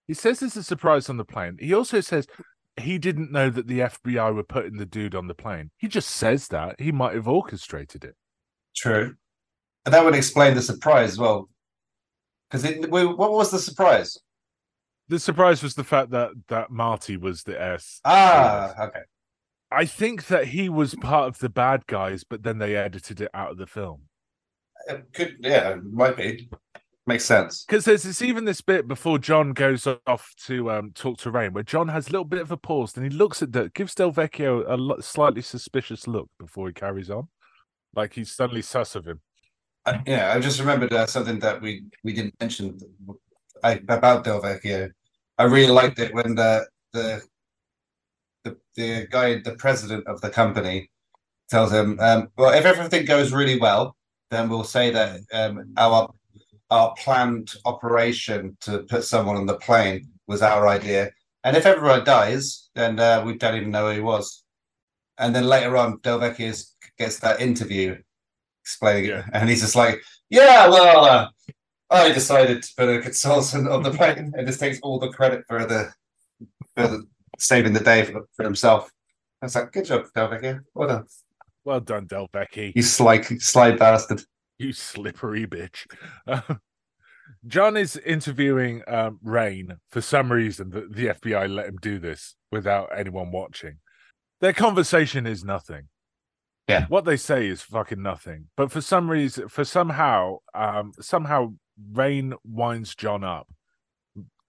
He 0.06 0.12
says 0.12 0.40
there's 0.40 0.58
a 0.58 0.62
surprise 0.62 1.08
on 1.08 1.16
the 1.16 1.24
plane. 1.24 1.56
He 1.58 1.72
also 1.72 2.02
says 2.02 2.26
he 2.78 2.98
didn't 2.98 3.32
know 3.32 3.48
that 3.48 3.66
the 3.66 3.80
FBI 3.80 4.34
were 4.34 4.44
putting 4.44 4.76
the 4.76 4.84
dude 4.84 5.14
on 5.14 5.26
the 5.26 5.34
plane. 5.34 5.70
He 5.78 5.88
just 5.88 6.10
says 6.10 6.48
that. 6.48 6.78
He 6.78 6.92
might 6.92 7.14
have 7.14 7.26
orchestrated 7.26 8.04
it. 8.04 8.14
True. 8.76 9.14
And 9.86 9.94
that 9.94 10.04
would 10.04 10.14
explain 10.14 10.54
the 10.54 10.60
surprise 10.60 11.12
as 11.12 11.18
well. 11.18 11.48
Because 12.50 12.86
what 12.90 13.32
was 13.32 13.50
the 13.50 13.58
surprise? 13.58 14.18
The 15.08 15.18
surprise 15.18 15.62
was 15.62 15.74
the 15.74 15.84
fact 15.84 16.10
that 16.10 16.30
that 16.48 16.70
Marty 16.70 17.16
was 17.16 17.42
the 17.42 17.60
S. 17.60 18.00
Ah, 18.04 18.74
okay. 18.86 19.00
I 19.70 19.84
think 19.84 20.26
that 20.26 20.48
he 20.48 20.68
was 20.68 20.94
part 20.94 21.28
of 21.28 21.38
the 21.38 21.48
bad 21.48 21.86
guys, 21.86 22.24
but 22.24 22.42
then 22.42 22.58
they 22.58 22.76
edited 22.76 23.20
it 23.20 23.30
out 23.34 23.50
of 23.50 23.58
the 23.58 23.66
film. 23.66 24.02
It 24.86 25.06
could, 25.12 25.36
yeah, 25.40 25.70
it 25.70 25.84
might 25.84 26.16
be. 26.16 26.48
Makes 27.06 27.24
sense. 27.24 27.64
Because 27.64 27.86
there's 27.86 28.02
this 28.02 28.20
even 28.20 28.44
this 28.44 28.60
bit 28.60 28.86
before 28.86 29.18
John 29.18 29.52
goes 29.54 29.86
off 30.06 30.34
to 30.46 30.70
um, 30.70 30.92
talk 30.94 31.16
to 31.20 31.30
Raine, 31.30 31.54
where 31.54 31.62
John 31.62 31.88
has 31.88 32.08
a 32.08 32.12
little 32.12 32.24
bit 32.24 32.42
of 32.42 32.50
a 32.50 32.58
pause, 32.58 32.94
and 32.96 33.10
he 33.10 33.10
looks 33.10 33.42
at 33.42 33.52
the 33.52 33.70
gives 33.74 33.94
Del 33.94 34.12
Vecchio 34.12 34.62
a 34.68 35.02
slightly 35.02 35.40
suspicious 35.40 36.06
look 36.06 36.28
before 36.38 36.66
he 36.66 36.74
carries 36.74 37.08
on, 37.08 37.28
like 37.96 38.12
he's 38.12 38.30
suddenly 38.30 38.60
sus 38.60 38.94
of 38.94 39.06
him. 39.06 39.22
Uh, 39.86 39.98
yeah, 40.06 40.34
I 40.34 40.38
just 40.38 40.60
remembered 40.60 40.92
uh, 40.92 41.06
something 41.06 41.38
that 41.38 41.62
we 41.62 41.84
we 42.04 42.12
didn't 42.12 42.34
mention 42.40 42.78
I, 43.64 43.80
about 43.88 44.24
Del 44.24 44.42
Vecchio. 44.42 44.90
I 45.38 45.44
really 45.44 45.72
liked 45.72 45.98
it 45.98 46.14
when 46.14 46.34
the 46.34 46.66
the 46.92 47.22
the, 48.44 48.56
the 48.76 49.06
guy, 49.10 49.40
the 49.40 49.54
president 49.56 50.06
of 50.06 50.20
the 50.20 50.30
company, 50.30 50.90
tells 51.48 51.72
him, 51.72 51.98
um, 52.00 52.28
"Well, 52.36 52.52
if 52.52 52.64
everything 52.64 53.04
goes 53.04 53.32
really 53.32 53.58
well, 53.58 53.96
then 54.30 54.48
we'll 54.48 54.64
say 54.64 54.90
that 54.90 55.20
um, 55.32 55.72
our 55.76 56.12
our 56.70 56.94
planned 56.98 57.54
operation 57.64 58.56
to 58.60 58.80
put 58.80 59.04
someone 59.04 59.36
on 59.36 59.46
the 59.46 59.56
plane 59.56 60.08
was 60.26 60.42
our 60.42 60.68
idea. 60.68 61.10
And 61.44 61.56
if 61.56 61.66
everyone 61.66 62.04
dies, 62.04 62.68
then 62.74 62.98
uh, 63.00 63.22
we 63.24 63.38
don't 63.38 63.56
even 63.56 63.70
know 63.70 63.88
who 63.88 63.94
he 63.94 64.00
was. 64.00 64.44
And 65.18 65.34
then 65.34 65.46
later 65.46 65.76
on, 65.76 65.98
Del 66.02 66.20
Vecchio 66.20 66.52
gets 66.98 67.18
that 67.20 67.40
interview 67.40 67.96
explaining 68.62 69.10
it. 69.10 69.24
And 69.32 69.48
he's 69.48 69.62
just 69.62 69.76
like, 69.76 70.02
yeah, 70.28 70.68
well, 70.68 71.04
uh, 71.04 71.28
I 71.90 72.12
decided 72.12 72.62
to 72.62 72.74
put 72.76 72.88
a 72.88 73.00
consultant 73.00 73.68
on 73.68 73.82
the 73.82 73.90
plane 73.90 74.32
and 74.36 74.46
just 74.46 74.60
takes 74.60 74.78
all 74.80 74.98
the 74.98 75.08
credit 75.08 75.44
for 75.48 75.64
the, 75.64 75.92
for 76.74 76.86
the 76.88 77.06
saving 77.38 77.72
the 77.72 77.80
day 77.80 78.04
for, 78.04 78.26
for 78.34 78.44
himself. 78.44 78.90
I 79.40 79.46
was 79.46 79.54
like, 79.54 79.72
good 79.72 79.86
job, 79.86 80.04
Del 80.14 80.28
Vecchio. 80.28 80.60
Well 80.74 80.88
done. 80.88 81.04
Well 81.64 81.80
done, 81.80 82.06
Del 82.06 82.28
Vecchio. 82.28 82.72
You 82.74 82.82
sly, 82.82 83.22
sly 83.22 83.72
bastard. 83.72 84.22
You 84.58 84.72
slippery 84.72 85.46
bitch. 85.46 85.86
John 87.46 87.76
is 87.76 87.96
interviewing 87.96 88.82
um, 88.88 89.18
Rain 89.22 89.76
for 89.88 90.00
some 90.00 90.32
reason. 90.32 90.70
The, 90.70 90.88
the 90.90 91.06
FBI 91.14 91.52
let 91.52 91.66
him 91.66 91.78
do 91.80 91.98
this 91.98 92.34
without 92.50 92.90
anyone 92.96 93.30
watching. 93.30 93.78
Their 94.40 94.52
conversation 94.52 95.26
is 95.26 95.44
nothing. 95.44 95.88
Yeah. 96.68 96.86
What 96.88 97.04
they 97.04 97.16
say 97.16 97.46
is 97.46 97.62
fucking 97.62 98.02
nothing. 98.02 98.46
But 98.56 98.70
for 98.70 98.80
some 98.80 99.10
reason, 99.10 99.48
for 99.48 99.64
somehow, 99.64 100.38
um, 100.54 100.92
somehow 101.00 101.54
Raine 101.92 102.34
winds 102.44 102.94
John 102.94 103.24
up, 103.24 103.48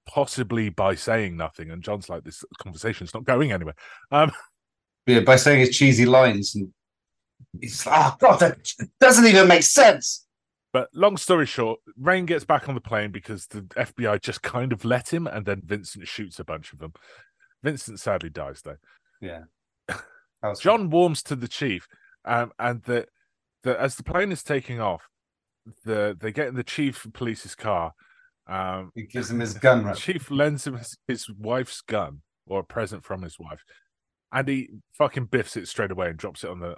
possibly 0.07 0.69
by 0.69 0.95
saying 0.95 1.37
nothing. 1.37 1.71
And 1.71 1.83
John's 1.83 2.09
like, 2.09 2.23
this 2.23 2.43
conversation's 2.61 3.13
not 3.13 3.25
going 3.25 3.51
anywhere. 3.51 3.75
Um, 4.11 4.31
yeah, 5.07 5.21
by 5.21 5.35
saying 5.35 5.59
his 5.61 5.75
cheesy 5.75 6.05
lines 6.05 6.55
and 6.55 6.71
He's 7.59 7.85
like, 7.85 8.13
oh 8.13 8.15
god, 8.19 8.39
that 8.39 8.73
doesn't 8.99 9.25
even 9.25 9.47
make 9.47 9.63
sense. 9.63 10.25
But 10.71 10.89
long 10.93 11.17
story 11.17 11.45
short, 11.45 11.79
Raine 11.97 12.25
gets 12.25 12.45
back 12.45 12.69
on 12.69 12.75
the 12.75 12.81
plane 12.81 13.11
because 13.11 13.47
the 13.47 13.61
FBI 13.61 14.21
just 14.21 14.43
kind 14.43 14.71
of 14.71 14.85
let 14.85 15.11
him, 15.11 15.25
and 15.25 15.45
then 15.45 15.61
Vincent 15.65 16.07
shoots 16.07 16.39
a 16.39 16.43
bunch 16.43 16.73
of 16.73 16.79
them. 16.79 16.93
Vincent 17.63 17.99
sadly 17.99 18.29
dies 18.29 18.61
though. 18.61 18.77
Yeah. 19.19 19.43
John 20.59 20.81
cool. 20.81 20.87
warms 20.89 21.23
to 21.23 21.35
the 21.35 21.47
chief, 21.47 21.87
um, 22.23 22.51
and 22.59 22.83
that 22.83 23.09
the 23.63 23.79
as 23.79 23.95
the 23.95 24.03
plane 24.03 24.31
is 24.31 24.43
taking 24.43 24.79
off, 24.79 25.09
the 25.85 26.17
they 26.19 26.31
get 26.31 26.47
in 26.47 26.55
the 26.55 26.63
chief 26.63 27.05
police's 27.13 27.55
car, 27.55 27.93
Um, 28.47 28.91
He 28.95 29.03
gives 29.03 29.29
him 29.29 29.39
his 29.39 29.53
gun. 29.53 29.85
Right? 29.85 29.95
Chief 29.95 30.29
lends 30.31 30.65
him 30.65 30.77
his, 30.77 30.97
his 31.07 31.29
wife's 31.29 31.81
gun 31.81 32.21
or 32.47 32.61
a 32.61 32.63
present 32.63 33.03
from 33.05 33.21
his 33.21 33.37
wife, 33.39 33.63
and 34.31 34.47
he 34.47 34.69
fucking 34.97 35.25
biffs 35.25 35.55
it 35.55 35.67
straight 35.67 35.91
away 35.91 36.09
and 36.09 36.17
drops 36.17 36.43
it 36.43 36.49
on 36.49 36.59
the 36.59 36.75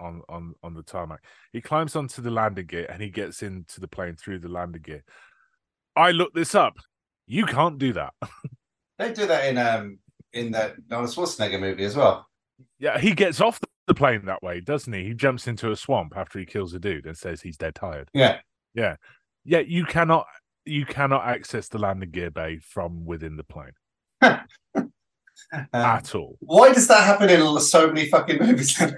on 0.00 0.22
on 0.28 0.54
on 0.62 0.74
the 0.74 0.82
tarmac. 0.82 1.22
He 1.52 1.60
climbs 1.60 1.96
onto 1.96 2.20
the 2.20 2.30
landing 2.30 2.66
gear 2.66 2.86
and 2.90 3.00
he 3.02 3.10
gets 3.10 3.42
into 3.42 3.80
the 3.80 3.88
plane 3.88 4.16
through 4.16 4.40
the 4.40 4.48
landing 4.48 4.82
gear. 4.82 5.04
I 5.96 6.10
looked 6.10 6.34
this 6.34 6.54
up. 6.54 6.74
You 7.26 7.46
can't 7.46 7.78
do 7.78 7.92
that. 7.94 8.12
They 8.96 9.12
do 9.12 9.26
that 9.26 9.48
in 9.48 9.58
um 9.58 9.98
in 10.32 10.52
that 10.52 10.76
Arnold 10.90 11.10
Schwarzenegger 11.10 11.58
movie 11.58 11.84
as 11.84 11.96
well. 11.96 12.28
Yeah, 12.78 12.98
he 12.98 13.12
gets 13.12 13.40
off 13.40 13.58
the 13.86 13.94
plane 13.94 14.24
that 14.26 14.42
way, 14.42 14.60
doesn't 14.60 14.92
he? 14.92 15.04
He 15.04 15.14
jumps 15.14 15.46
into 15.46 15.70
a 15.70 15.76
swamp 15.76 16.14
after 16.16 16.38
he 16.38 16.46
kills 16.46 16.72
a 16.74 16.78
dude 16.78 17.06
and 17.06 17.16
says 17.16 17.42
he's 17.42 17.56
dead 17.56 17.74
tired. 17.74 18.08
Yeah. 18.14 18.38
Yeah, 18.74 18.96
Yeah, 19.44 19.60
you 19.60 19.84
cannot 19.84 20.26
you 20.64 20.86
cannot 20.86 21.24
access 21.26 21.68
the 21.68 21.78
landing 21.78 22.10
gear 22.10 22.30
bay 22.30 22.58
from 22.58 23.04
within 23.04 23.36
the 23.36 23.44
plane 23.44 23.72
Um, 25.52 25.68
at 25.72 26.14
all. 26.14 26.36
why 26.40 26.72
does 26.72 26.88
that 26.88 27.04
happen 27.04 27.28
in 27.28 27.60
so 27.60 27.86
many 27.88 28.06
fucking 28.08 28.38
movies? 28.40 28.80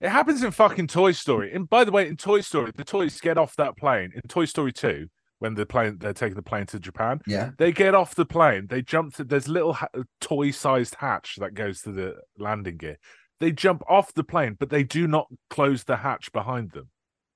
It 0.00 0.08
happens 0.08 0.42
in 0.42 0.50
fucking 0.50 0.86
Toy 0.86 1.12
Story. 1.12 1.52
And 1.52 1.68
by 1.68 1.84
the 1.84 1.92
way, 1.92 2.08
in 2.08 2.16
Toy 2.16 2.40
Story, 2.40 2.72
the 2.74 2.84
toys 2.84 3.20
get 3.20 3.36
off 3.36 3.54
that 3.56 3.76
plane 3.76 4.10
in 4.14 4.22
Toy 4.28 4.46
Story 4.46 4.72
2 4.72 5.06
when 5.40 5.52
the 5.52 5.66
plane 5.66 5.98
they're 6.00 6.14
taking 6.14 6.36
the 6.36 6.42
plane 6.42 6.64
to 6.68 6.80
Japan. 6.80 7.20
yeah. 7.26 7.50
They 7.58 7.70
get 7.70 7.94
off 7.94 8.14
the 8.14 8.24
plane, 8.24 8.66
they 8.70 8.80
jump 8.80 9.14
to 9.16 9.24
there's 9.24 9.46
little 9.46 9.74
ha- 9.74 9.88
toy-sized 10.22 10.94
hatch 10.94 11.36
that 11.40 11.52
goes 11.52 11.82
to 11.82 11.92
the 11.92 12.14
landing 12.38 12.78
gear. 12.78 12.96
They 13.40 13.52
jump 13.52 13.82
off 13.88 14.12
the 14.14 14.24
plane, 14.24 14.56
but 14.58 14.70
they 14.70 14.82
do 14.82 15.06
not 15.06 15.26
close 15.48 15.84
the 15.84 15.96
hatch 15.96 16.30
behind 16.32 16.72
them. 16.72 16.88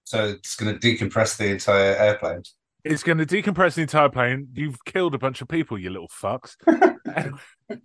So 0.05 0.25
it's 0.27 0.55
going 0.55 0.79
to 0.79 0.79
decompress 0.79 1.37
the 1.39 1.47
entire 1.49 1.97
airplane. 1.97 2.43
It's 2.85 3.03
going 3.03 3.17
to 3.19 3.27
decompress 3.27 3.75
the 3.75 3.83
entire 3.83 4.11
plane. 4.11 4.49
You've 4.53 4.85
killed 4.85 5.15
a 5.15 5.19
bunch 5.19 5.41
of 5.41 5.49
people, 5.49 5.79
you 5.79 5.89
little 5.89 6.09
fucks. 6.09 6.57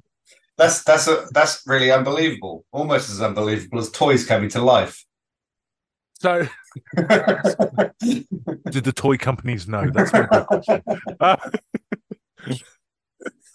That's 0.59 0.83
that's 0.83 1.07
a, 1.07 1.25
that's 1.31 1.63
really 1.65 1.89
unbelievable. 1.89 2.65
Almost 2.73 3.09
as 3.09 3.21
unbelievable 3.21 3.79
as 3.79 3.89
toys 3.91 4.25
coming 4.25 4.49
to 4.49 4.61
life. 4.61 5.05
so, 6.15 6.45
did 6.97 8.83
the 8.83 8.91
toy 8.93 9.15
companies 9.15 9.69
know? 9.69 9.89
That's 9.89 10.11
my 10.11 10.25
question. 10.25 10.83
Uh, 11.17 11.37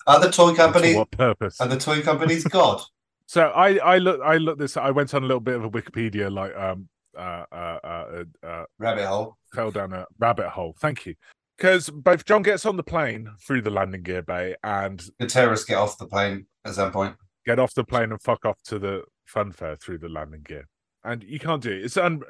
Are 0.07 0.19
the 0.19 0.31
toy 0.31 0.55
companies 0.55 0.97
what 0.97 1.11
purpose? 1.11 1.61
are 1.61 1.69
the 1.69 1.77
toy 1.77 2.01
companies 2.01 2.45
God? 2.45 2.81
So 3.27 3.49
I 3.49 3.77
I 3.79 3.99
look 3.99 4.20
I 4.22 4.37
looked 4.37 4.59
this. 4.59 4.77
I 4.77 4.91
went 4.91 5.14
on 5.14 5.22
a 5.22 5.27
little 5.27 5.41
bit 5.41 5.57
of 5.57 5.64
a 5.64 5.70
Wikipedia 5.70 6.33
like 6.33 6.55
um 6.57 6.89
uh 7.16 7.45
uh 7.53 7.79
uh, 7.85 8.25
uh 8.47 8.64
Rabbit 8.79 9.07
hole. 9.07 9.37
fell 9.55 9.70
down 9.70 9.93
a 9.93 10.07
rabbit 10.18 10.49
hole. 10.49 10.75
Thank 10.79 11.07
you. 11.07 11.14
Because 11.57 11.89
both 11.89 12.25
John 12.25 12.43
gets 12.43 12.66
on 12.66 12.77
the 12.77 12.83
plane 12.83 13.31
through 13.47 13.62
the 13.62 13.70
landing 13.70 14.03
gear 14.03 14.22
bay 14.22 14.57
and 14.64 15.03
The 15.20 15.27
terrorists 15.27 15.64
get 15.66 15.79
off 15.79 15.97
the 15.99 16.07
plane 16.07 16.47
at 16.64 16.75
some 16.75 16.91
point. 16.91 17.14
get 17.47 17.59
off 17.61 17.72
the 17.75 17.85
plane 17.85 18.11
and 18.11 18.20
fuck 18.20 18.45
off 18.45 18.61
to 18.64 18.79
the 18.79 19.05
funfair 19.33 19.81
through 19.81 19.99
the 19.99 20.09
landing 20.09 20.43
gear. 20.43 20.66
And 21.05 21.22
you 21.22 21.39
can't 21.39 21.62
do 21.62 21.70
it. 21.70 21.85
It's 21.85 21.97
un 21.97 22.22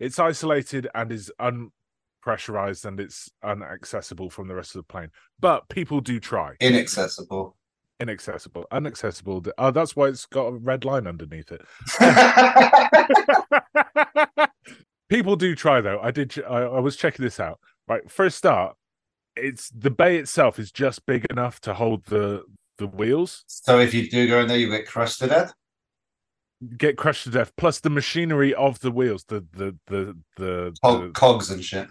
it's 0.00 0.18
isolated 0.18 0.88
and 0.94 1.12
is 1.12 1.30
unpressurized 1.40 2.84
and 2.84 2.98
it's 3.00 3.30
unaccessible 3.44 4.30
from 4.32 4.48
the 4.48 4.54
rest 4.54 4.74
of 4.74 4.80
the 4.80 4.92
plane. 4.92 5.10
But 5.38 5.68
people 5.68 6.00
do 6.00 6.18
try. 6.20 6.54
Inaccessible. 6.60 7.56
Inaccessible. 8.02 8.66
Unaccessible. 8.72 9.48
Oh, 9.58 9.70
that's 9.70 9.94
why 9.94 10.08
it's 10.08 10.26
got 10.26 10.46
a 10.46 10.52
red 10.52 10.84
line 10.84 11.06
underneath 11.06 11.52
it. 11.52 11.62
People 15.08 15.36
do 15.36 15.54
try 15.54 15.80
though. 15.80 16.00
I 16.02 16.10
did. 16.10 16.42
I, 16.44 16.62
I 16.62 16.80
was 16.80 16.96
checking 16.96 17.24
this 17.24 17.38
out. 17.38 17.60
Right, 17.86 18.10
for 18.10 18.24
a 18.24 18.30
start, 18.30 18.76
it's 19.36 19.70
the 19.70 19.90
bay 19.90 20.16
itself 20.16 20.58
is 20.58 20.72
just 20.72 21.06
big 21.06 21.26
enough 21.30 21.60
to 21.60 21.74
hold 21.74 22.04
the 22.06 22.42
the 22.78 22.88
wheels. 22.88 23.44
so 23.46 23.78
if 23.78 23.94
you 23.94 24.10
do 24.10 24.26
go 24.26 24.40
in 24.40 24.48
there, 24.48 24.58
you 24.58 24.68
get 24.68 24.88
crushed 24.88 25.20
to 25.20 25.28
death. 25.28 25.52
Get 26.76 26.96
crushed 26.96 27.24
to 27.24 27.30
death. 27.30 27.52
Plus 27.56 27.78
the 27.78 27.90
machinery 27.90 28.52
of 28.54 28.80
the 28.80 28.90
wheels, 28.90 29.24
the 29.28 29.46
the 29.52 29.76
the 29.86 30.16
the 30.36 30.74
the, 30.82 31.10
cogs 31.14 31.50
and 31.50 31.64
shit. 31.64 31.86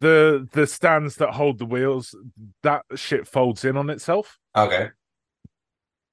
The, 0.00 0.48
the 0.52 0.66
stands 0.66 1.16
that 1.16 1.30
hold 1.30 1.58
the 1.58 1.66
wheels. 1.66 2.14
That 2.62 2.82
shit 2.94 3.26
folds 3.26 3.64
in 3.64 3.76
on 3.76 3.90
itself. 3.90 4.38
Okay. 4.56 4.90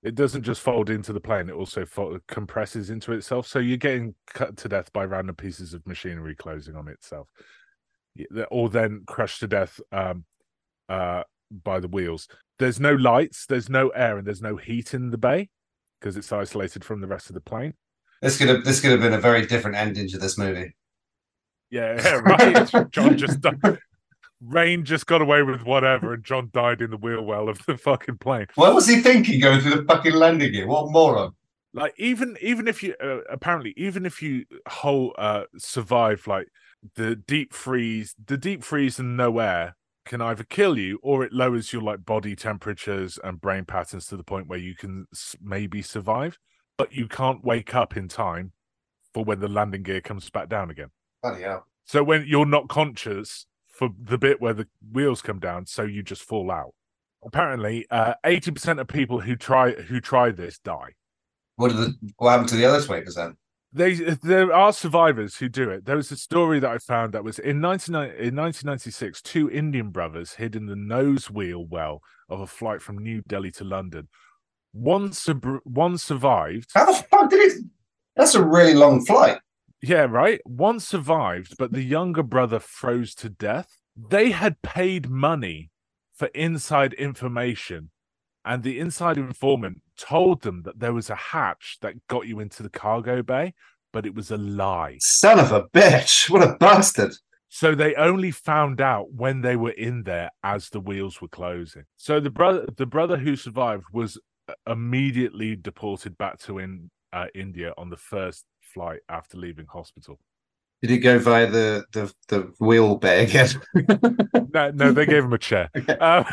It 0.03 0.13
doesn't 0.13 0.43
just 0.43 0.61
fold 0.61 0.91
into 0.91 1.13
the 1.13 1.19
plane; 1.19 1.49
it 1.49 1.55
also 1.55 1.83
fo- 1.83 2.19
compresses 2.27 2.91
into 2.91 3.11
itself. 3.11 3.47
So 3.47 3.57
you're 3.57 3.77
getting 3.77 4.13
cut 4.27 4.55
to 4.57 4.69
death 4.69 4.93
by 4.93 5.03
random 5.03 5.35
pieces 5.35 5.73
of 5.73 5.85
machinery 5.87 6.35
closing 6.35 6.75
on 6.75 6.87
itself, 6.87 7.27
or 8.51 8.69
then 8.69 9.01
crushed 9.07 9.39
to 9.39 9.47
death 9.47 9.79
um, 9.91 10.25
uh, 10.89 11.23
by 11.63 11.79
the 11.79 11.87
wheels. 11.87 12.27
There's 12.59 12.79
no 12.79 12.93
lights, 12.93 13.47
there's 13.47 13.67
no 13.67 13.89
air, 13.89 14.19
and 14.19 14.27
there's 14.27 14.43
no 14.43 14.57
heat 14.57 14.93
in 14.93 15.09
the 15.09 15.17
bay 15.17 15.49
because 15.99 16.15
it's 16.17 16.31
isolated 16.31 16.85
from 16.85 17.01
the 17.01 17.07
rest 17.07 17.31
of 17.31 17.33
the 17.33 17.41
plane. 17.41 17.73
This 18.21 18.37
could 18.37 18.47
have 18.47 18.63
this 18.63 18.81
could 18.81 18.91
have 18.91 19.01
been 19.01 19.13
a 19.13 19.19
very 19.19 19.47
different 19.47 19.75
ending 19.75 20.07
to 20.09 20.19
this 20.19 20.37
movie. 20.37 20.75
Yeah, 21.75 22.01
yeah 22.03 22.15
right. 22.23 22.91
John 22.91 23.17
just 23.17 23.41
died. 23.41 23.79
Raine 24.41 24.83
just 24.85 25.07
got 25.07 25.21
away 25.21 25.43
with 25.43 25.63
whatever, 25.63 26.13
and 26.13 26.23
John 26.23 26.49
died 26.53 26.81
in 26.81 26.91
the 26.91 26.97
wheel 26.97 27.23
well 27.23 27.49
of 27.49 27.65
the 27.65 27.77
fucking 27.77 28.17
plane. 28.17 28.47
What 28.55 28.75
was 28.75 28.87
he 28.87 29.01
thinking 29.01 29.39
going 29.39 29.61
through 29.61 29.75
the 29.75 29.83
fucking 29.83 30.13
landing 30.13 30.51
gear? 30.51 30.67
What 30.67 30.91
moron? 30.91 31.33
like 31.75 31.93
even 31.97 32.37
even 32.41 32.67
if 32.67 32.81
you 32.81 32.95
uh, 33.03 33.19
apparently 33.29 33.73
even 33.77 34.05
if 34.05 34.21
you 34.21 34.45
whole 34.67 35.13
uh 35.17 35.43
survive 35.57 36.25
like 36.25 36.47
the 36.95 37.15
deep 37.15 37.53
freeze 37.53 38.15
the 38.25 38.37
deep 38.37 38.63
freeze 38.63 38.97
and 38.97 39.17
no 39.17 39.37
air 39.39 39.75
can 40.05 40.21
either 40.21 40.43
kill 40.43 40.77
you 40.77 40.99
or 41.03 41.23
it 41.23 41.33
lowers 41.33 41.73
your 41.73 41.81
like 41.81 42.05
body 42.05 42.35
temperatures 42.35 43.19
and 43.23 43.41
brain 43.41 43.65
patterns 43.65 44.07
to 44.07 44.15
the 44.15 44.23
point 44.23 44.47
where 44.47 44.59
you 44.59 44.75
can 44.75 45.05
maybe 45.41 45.81
survive 45.81 46.39
but 46.77 46.93
you 46.93 47.07
can't 47.07 47.43
wake 47.43 47.75
up 47.75 47.97
in 47.97 48.07
time 48.07 48.53
for 49.13 49.23
when 49.23 49.39
the 49.39 49.47
landing 49.47 49.83
gear 49.83 50.01
comes 50.01 50.29
back 50.29 50.47
down 50.47 50.69
again 50.69 50.89
Bloody 51.29 51.43
hell. 51.43 51.65
so 51.85 52.03
when 52.03 52.25
you're 52.27 52.45
not 52.45 52.67
conscious 52.69 53.45
for 53.67 53.89
the 53.99 54.17
bit 54.17 54.39
where 54.41 54.53
the 54.53 54.67
wheels 54.91 55.21
come 55.21 55.39
down 55.39 55.65
so 55.65 55.83
you 55.83 56.03
just 56.03 56.21
fall 56.21 56.51
out 56.51 56.73
apparently 57.25 57.85
uh 57.89 58.13
80% 58.23 58.79
of 58.79 58.87
people 58.87 59.19
who 59.21 59.35
try 59.35 59.71
who 59.71 59.99
try 59.99 60.29
this 60.31 60.59
die 60.59 60.91
What 61.55 61.69
the 61.75 61.95
what 62.17 62.31
happened 62.31 62.49
to 62.49 62.55
the 62.55 62.65
other 62.65 62.81
twenty 62.85 63.03
percent? 63.03 63.37
they 63.73 63.95
there 63.95 64.53
are 64.53 64.71
survivors 64.71 65.35
who 65.37 65.49
do 65.49 65.69
it. 65.69 65.83
There 65.85 65.97
was 65.97 66.09
a 66.11 66.15
story 66.15 66.59
that 66.61 66.69
I 66.71 66.77
found 66.77 67.13
that 67.13 67.25
was 67.25 67.39
in 67.39 67.59
19, 67.59 67.93
in 67.95 68.35
1996, 68.35 69.21
two 69.21 69.49
Indian 69.51 69.89
brothers 69.89 70.35
hid 70.35 70.55
in 70.55 70.65
the 70.67 70.77
nose 70.77 71.29
wheel 71.29 71.65
well 71.65 72.01
of 72.29 72.39
a 72.39 72.47
flight 72.47 72.81
from 72.81 72.99
New 72.99 73.21
Delhi 73.27 73.51
to 73.51 73.65
London. 73.65 74.07
One 74.71 75.11
sub- 75.11 75.59
one 75.65 75.97
survived. 75.97 76.69
How 76.73 76.85
the 76.85 77.03
fuck 77.11 77.29
did 77.29 77.41
it? 77.51 77.63
That's 78.15 78.35
a 78.35 78.43
really 78.43 78.75
long 78.75 79.05
flight. 79.05 79.39
Yeah, 79.81 80.07
right. 80.09 80.41
One 80.45 80.79
survived, 80.79 81.55
but 81.59 81.71
the 81.73 81.83
younger 81.83 82.23
brother 82.23 82.59
froze 82.59 83.15
to 83.15 83.29
death. 83.29 83.77
They 83.95 84.31
had 84.31 84.61
paid 84.61 85.09
money 85.09 85.71
for 86.15 86.27
inside 86.27 86.93
information, 86.93 87.91
and 88.45 88.63
the 88.63 88.79
inside 88.79 89.17
informant 89.17 89.81
told 89.97 90.41
them 90.41 90.63
that 90.63 90.79
there 90.79 90.93
was 90.93 91.09
a 91.09 91.15
hatch 91.15 91.77
that 91.81 92.07
got 92.07 92.27
you 92.27 92.39
into 92.39 92.63
the 92.63 92.69
cargo 92.69 93.23
bay, 93.23 93.53
but 93.93 94.05
it 94.05 94.15
was 94.15 94.31
a 94.31 94.37
lie. 94.37 94.97
Son 95.01 95.39
of 95.39 95.51
a 95.51 95.63
bitch! 95.69 96.29
What 96.29 96.43
a 96.43 96.57
bastard! 96.57 97.13
So 97.49 97.75
they 97.75 97.95
only 97.95 98.31
found 98.31 98.81
out 98.81 99.13
when 99.13 99.41
they 99.41 99.55
were 99.55 99.71
in 99.71 100.03
there 100.03 100.31
as 100.43 100.69
the 100.69 100.81
wheels 100.81 101.21
were 101.21 101.29
closing. 101.29 101.83
So 101.97 102.19
the 102.19 102.29
brother, 102.31 102.67
the 102.75 102.85
brother 102.87 103.17
who 103.17 103.35
survived, 103.37 103.85
was 103.93 104.19
uh, 104.49 104.53
immediately 104.67 105.55
deported 105.55 106.17
back 106.17 106.39
to 106.41 106.59
in 106.59 106.89
uh, 107.13 107.27
India 107.35 107.73
on 107.77 107.89
the 107.89 107.97
first 107.97 108.45
flight 108.75 108.99
after 109.09 109.37
leaving 109.37 109.65
hospital. 109.65 110.19
Did 110.81 110.91
he 110.91 110.99
go 110.99 111.17
via 111.17 111.49
the 111.49 111.85
the 111.93 112.13
the 112.27 112.53
wheel 112.59 112.97
bay 112.97 113.23
again? 113.23 113.49
No, 114.53 114.71
no, 114.71 114.93
they 114.93 115.05
gave 115.05 115.25
him 115.25 115.33
a 115.33 115.37
chair. 115.37 115.69
Okay. 115.77 115.97
Um, 115.97 116.25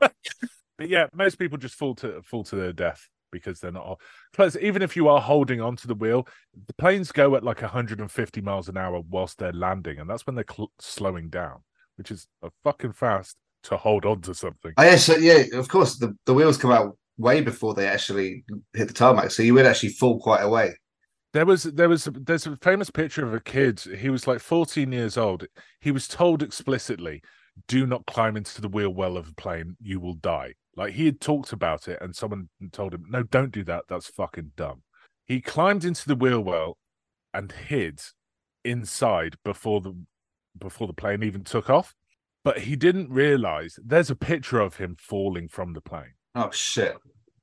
but 0.00 0.88
yeah, 0.88 1.08
most 1.12 1.38
people 1.38 1.58
just 1.58 1.74
fall 1.74 1.94
to 1.96 2.22
fall 2.22 2.42
to 2.44 2.56
their 2.56 2.72
death 2.72 3.06
because 3.30 3.60
they're 3.60 3.72
not. 3.72 4.00
Plus, 4.32 4.56
even 4.60 4.80
if 4.80 4.96
you 4.96 5.08
are 5.08 5.20
holding 5.20 5.60
onto 5.60 5.88
the 5.88 5.94
wheel, 5.94 6.26
the 6.68 6.72
planes 6.74 7.12
go 7.12 7.34
at 7.34 7.44
like 7.44 7.60
150 7.60 8.40
miles 8.40 8.68
an 8.70 8.78
hour 8.78 9.02
whilst 9.10 9.38
they're 9.38 9.52
landing, 9.52 9.98
and 9.98 10.08
that's 10.08 10.26
when 10.26 10.36
they're 10.36 10.44
cl- 10.50 10.72
slowing 10.78 11.28
down, 11.28 11.58
which 11.96 12.10
is 12.10 12.26
a 12.42 12.50
fucking 12.64 12.92
fast 12.92 13.36
to 13.64 13.76
hold 13.76 14.06
on 14.06 14.22
to 14.22 14.34
something. 14.34 14.72
Oh, 14.78 14.82
yeah, 14.82 14.96
so 14.96 15.16
yeah, 15.16 15.44
of 15.52 15.68
course 15.68 15.98
the, 15.98 16.16
the 16.24 16.34
wheels 16.34 16.56
come 16.56 16.72
out 16.72 16.96
way 17.18 17.42
before 17.42 17.74
they 17.74 17.86
actually 17.88 18.44
hit 18.72 18.88
the 18.88 18.94
tarmac, 18.94 19.30
so 19.30 19.42
you 19.42 19.54
would 19.54 19.66
actually 19.66 19.90
fall 19.90 20.18
quite 20.18 20.40
a 20.40 20.48
way. 20.48 20.74
There 21.32 21.46
was 21.46 21.62
there 21.64 21.88
was 21.88 22.08
there's 22.12 22.46
a 22.46 22.56
famous 22.58 22.90
picture 22.90 23.24
of 23.26 23.32
a 23.34 23.40
kid. 23.40 23.80
He 23.80 24.10
was 24.10 24.26
like 24.26 24.40
14 24.40 24.92
years 24.92 25.16
old. 25.16 25.46
He 25.80 25.90
was 25.90 26.06
told 26.08 26.42
explicitly, 26.42 27.22
"Do 27.68 27.86
not 27.86 28.06
climb 28.06 28.36
into 28.36 28.60
the 28.60 28.68
wheel 28.68 28.90
well 28.90 29.16
of 29.16 29.28
a 29.28 29.34
plane. 29.34 29.76
You 29.80 29.98
will 30.00 30.14
die." 30.14 30.54
Like 30.76 30.94
he 30.94 31.06
had 31.06 31.20
talked 31.20 31.52
about 31.52 31.88
it, 31.88 31.98
and 32.00 32.14
someone 32.14 32.48
told 32.72 32.94
him, 32.94 33.04
"No, 33.08 33.22
don't 33.22 33.52
do 33.52 33.64
that. 33.64 33.84
That's 33.88 34.08
fucking 34.08 34.52
dumb." 34.56 34.82
He 35.26 35.40
climbed 35.40 35.84
into 35.84 36.06
the 36.06 36.16
wheel 36.16 36.40
well 36.40 36.76
and 37.32 37.50
hid 37.52 38.00
inside 38.64 39.36
before 39.44 39.80
the 39.80 39.94
before 40.58 40.86
the 40.86 40.92
plane 40.92 41.22
even 41.22 41.44
took 41.44 41.70
off. 41.70 41.94
but 42.44 42.58
he 42.60 42.74
didn't 42.76 43.08
realize 43.08 43.78
there's 43.84 44.10
a 44.10 44.16
picture 44.16 44.58
of 44.60 44.76
him 44.76 44.96
falling 44.98 45.48
from 45.48 45.72
the 45.72 45.80
plane. 45.80 46.14
Oh 46.34 46.50
shit! 46.50 46.96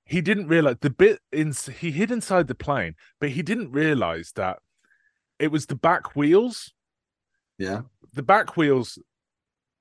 He 0.10 0.22
didn't 0.22 0.48
realize 0.48 0.78
the 0.82 0.90
bit 0.90 1.20
in 1.32 1.54
he 1.80 1.92
hid 1.92 2.10
inside 2.10 2.48
the 2.48 2.56
plane, 2.56 2.96
but 3.20 3.30
he 3.30 3.44
didn't 3.44 3.72
realize 3.72 4.32
that 4.36 4.58
it 5.38 5.52
was 5.52 5.68
the 5.68 5.76
back 5.76 6.16
wheels. 6.16 6.74
Yeah. 7.60 7.82
The 8.14 8.24
back 8.24 8.58
wheels. 8.58 8.98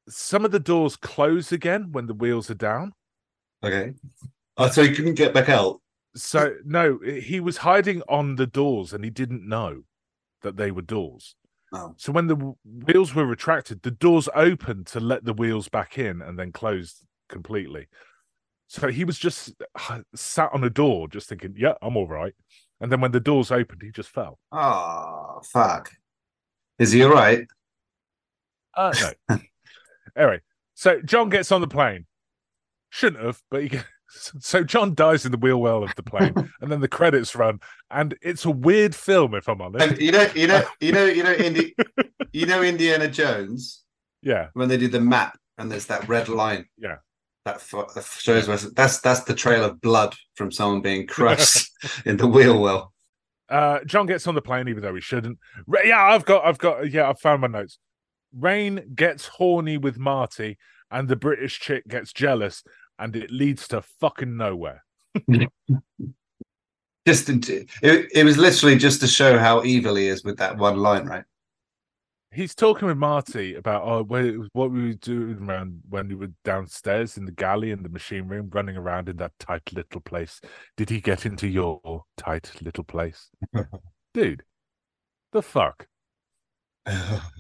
Some 0.06 0.44
of 0.44 0.50
the 0.50 0.60
doors 0.60 0.96
close 0.96 1.50
again 1.50 1.92
when 1.92 2.06
the 2.06 2.14
wheels 2.14 2.50
are 2.50 2.54
down. 2.54 2.92
Okay. 3.64 3.94
Oh, 4.58 4.68
so 4.68 4.82
he 4.82 4.94
couldn't 4.94 5.14
get 5.14 5.32
back 5.32 5.48
out. 5.48 5.80
So 6.14 6.56
no, 6.62 6.98
he 6.98 7.40
was 7.40 7.56
hiding 7.56 8.02
on 8.06 8.36
the 8.36 8.46
doors 8.46 8.92
and 8.92 9.02
he 9.02 9.10
didn't 9.10 9.48
know 9.48 9.84
that 10.42 10.58
they 10.58 10.70
were 10.70 10.82
doors. 10.82 11.36
Oh. 11.72 11.94
So 11.96 12.12
when 12.12 12.26
the 12.26 12.54
wheels 12.84 13.14
were 13.14 13.24
retracted, 13.24 13.80
the 13.80 13.90
doors 13.90 14.28
opened 14.34 14.88
to 14.88 15.00
let 15.00 15.24
the 15.24 15.32
wheels 15.32 15.70
back 15.70 15.96
in 15.96 16.20
and 16.20 16.38
then 16.38 16.52
closed 16.52 17.06
completely. 17.30 17.88
So 18.68 18.88
he 18.88 19.04
was 19.04 19.18
just 19.18 19.54
uh, 19.88 20.00
sat 20.14 20.50
on 20.52 20.62
a 20.62 20.70
door, 20.70 21.08
just 21.08 21.28
thinking, 21.28 21.54
"Yeah, 21.56 21.74
I'm 21.80 21.96
all 21.96 22.06
right." 22.06 22.34
And 22.80 22.92
then 22.92 23.00
when 23.00 23.12
the 23.12 23.20
doors 23.20 23.50
opened, 23.50 23.82
he 23.82 23.90
just 23.90 24.10
fell. 24.10 24.38
Oh 24.52 25.40
fuck! 25.42 25.90
Is 26.78 26.92
he 26.92 27.02
all 27.02 27.10
right? 27.10 27.46
Uh, 28.74 28.94
no. 29.28 29.38
anyway, 30.16 30.40
so 30.74 31.00
John 31.00 31.30
gets 31.30 31.50
on 31.50 31.62
the 31.62 31.66
plane. 31.66 32.06
Shouldn't 32.90 33.24
have, 33.24 33.42
but 33.50 33.64
he. 33.64 33.78
So 34.40 34.64
John 34.64 34.94
dies 34.94 35.26
in 35.26 35.32
the 35.32 35.36
wheel 35.36 35.60
well 35.60 35.84
of 35.84 35.94
the 35.94 36.02
plane, 36.02 36.32
and 36.62 36.72
then 36.72 36.80
the 36.80 36.88
credits 36.88 37.36
run, 37.36 37.60
and 37.90 38.16
it's 38.22 38.46
a 38.46 38.50
weird 38.50 38.94
film, 38.94 39.34
if 39.34 39.50
I'm 39.50 39.60
honest. 39.60 39.86
And 39.86 39.98
you 40.00 40.12
know, 40.12 40.26
you 40.34 40.46
know, 40.46 40.62
you 40.80 40.92
know, 40.92 41.04
you 41.04 41.22
know, 41.22 41.34
Indi- 41.34 41.74
you 42.32 42.46
know, 42.46 42.62
Indiana 42.62 43.08
Jones 43.08 43.84
Yeah, 44.22 44.48
when 44.54 44.70
they 44.70 44.78
do 44.78 44.88
the 44.88 44.98
map 44.98 45.38
and 45.58 45.70
there's 45.70 45.84
that 45.86 46.08
red 46.08 46.30
line. 46.30 46.64
Yeah. 46.78 46.96
That, 47.45 47.57
f- 47.57 48.18
shows 48.20 48.47
where 48.47 48.59
that's 48.59 49.01
that's 49.01 49.24
the 49.24 49.34
trail 49.34 49.64
of 49.64 49.80
blood 49.80 50.14
from 50.34 50.53
someone 50.53 50.82
being 50.82 51.07
crushed 51.07 51.70
in 52.05 52.16
the 52.18 52.26
wheel 52.26 52.61
well. 52.61 52.93
uh, 53.49 53.80
John 53.86 54.07
gets 54.07 54.26
on 54.26 54.34
the 54.34 54.43
plane, 54.43 54.68
even 54.68 54.82
though 54.82 54.95
he 54.95 55.01
shouldn't. 55.01 55.39
Yeah, 55.84 56.03
I've 56.03 56.26
got, 56.26 56.45
I've 56.45 56.59
got, 56.59 56.91
yeah, 56.91 57.09
I've 57.09 57.20
found 57.20 57.41
my 57.41 57.47
notes. 57.47 57.78
Raine 58.36 58.93
gets 58.95 59.26
horny 59.26 59.78
with 59.78 59.99
Marty, 59.99 60.59
and 60.91 61.09
the 61.09 61.16
British 61.16 61.59
chick 61.59 61.89
gets 61.89 62.12
jealous, 62.12 62.62
and 62.99 63.16
it 63.16 63.30
leads 63.30 63.66
to 63.68 63.80
fucking 64.01 64.36
nowhere. 64.36 64.84
Just 67.07 67.30
it, 67.30 67.70
it 67.82 68.24
was 68.24 68.36
literally 68.36 68.76
just 68.76 69.01
to 69.01 69.07
show 69.07 69.39
how 69.39 69.64
evil 69.64 69.95
he 69.95 70.09
is 70.09 70.22
with 70.24 70.36
that 70.36 70.59
one 70.59 70.76
line, 70.76 71.07
right? 71.07 71.24
He's 72.30 72.54
talking 72.54 72.88
with 72.88 72.98
Marty 72.98 73.54
about 73.54 73.82
oh, 73.84 74.04
what 74.52 74.70
we 74.70 74.88
were 74.88 74.92
doing 74.94 75.38
around 75.48 75.80
when 75.88 76.08
we 76.08 76.14
were 76.14 76.30
downstairs 76.44 77.16
in 77.16 77.24
the 77.24 77.32
galley 77.32 77.70
in 77.70 77.82
the 77.82 77.88
machine 77.88 78.28
room, 78.28 78.50
running 78.52 78.76
around 78.76 79.08
in 79.08 79.16
that 79.16 79.32
tight 79.38 79.62
little 79.72 80.02
place. 80.02 80.40
Did 80.76 80.90
he 80.90 81.00
get 81.00 81.24
into 81.24 81.48
your 81.48 82.04
tight 82.18 82.52
little 82.60 82.84
place, 82.84 83.30
dude? 84.14 84.42
The 85.32 85.42
fuck. 85.42 85.86
Uh, 86.84 87.20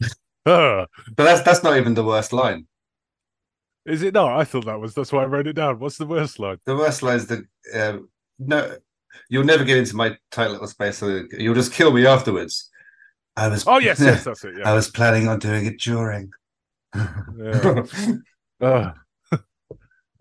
But 0.44 0.88
that's 1.16 1.42
that's 1.42 1.62
not 1.62 1.76
even 1.76 1.94
the 1.94 2.04
worst 2.04 2.32
line. 2.32 2.66
is 3.86 4.02
it 4.02 4.14
not? 4.14 4.38
I 4.38 4.44
thought 4.44 4.66
that 4.66 4.80
was. 4.80 4.94
That's 4.94 5.12
why 5.12 5.22
I 5.22 5.26
wrote 5.26 5.46
it 5.46 5.54
down. 5.54 5.78
What's 5.78 5.98
the 5.98 6.06
worst 6.06 6.38
line? 6.38 6.58
The 6.66 6.76
worst 6.76 7.02
line 7.02 7.16
is 7.16 7.26
the 7.26 7.44
um, 7.74 8.08
no, 8.38 8.76
you'll 9.28 9.44
never 9.44 9.64
get 9.64 9.78
into 9.78 9.96
my 9.96 10.16
tight 10.30 10.50
little 10.50 10.66
space. 10.66 10.98
So 10.98 11.22
you'll 11.30 11.54
just 11.54 11.72
kill 11.72 11.92
me 11.92 12.06
afterwards. 12.06 12.70
I 13.36 13.48
was. 13.48 13.64
Oh 13.66 13.78
yes, 13.78 14.00
yes, 14.00 14.24
that's 14.24 14.44
it. 14.44 14.54
Yeah. 14.58 14.70
I 14.70 14.74
was 14.74 14.90
planning 14.90 15.28
on 15.28 15.38
doing 15.38 15.66
it 15.66 15.80
during. 15.80 16.30
Yeah. 16.94 17.82
Uh, 18.60 18.92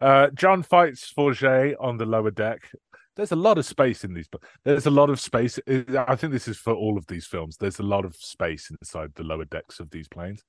uh, 0.02 0.28
John 0.34 0.64
fights 0.64 1.08
Forget 1.08 1.76
on 1.80 1.98
the 1.98 2.06
lower 2.06 2.32
deck. 2.32 2.68
There's 3.16 3.32
a 3.32 3.38
lot 3.38 3.60
of 3.60 3.66
space 3.66 4.04
in 4.04 4.14
these, 4.14 4.28
but 4.28 4.42
there's 4.66 4.88
a 4.88 4.92
lot 4.92 5.12
of 5.12 5.20
space. 5.20 5.60
I 5.68 6.16
think 6.16 6.34
this 6.34 6.48
is 6.48 6.58
for 6.58 6.74
all 6.74 6.98
of 6.98 7.06
these 7.08 7.28
films. 7.28 7.58
There's 7.58 7.80
a 7.80 7.84
lot 7.84 8.06
of 8.06 8.16
space 8.16 8.70
inside 8.72 9.12
the 9.14 9.24
lower 9.24 9.46
decks 9.46 9.80
of 9.80 9.92
these 9.92 10.08
planes. 10.08 10.44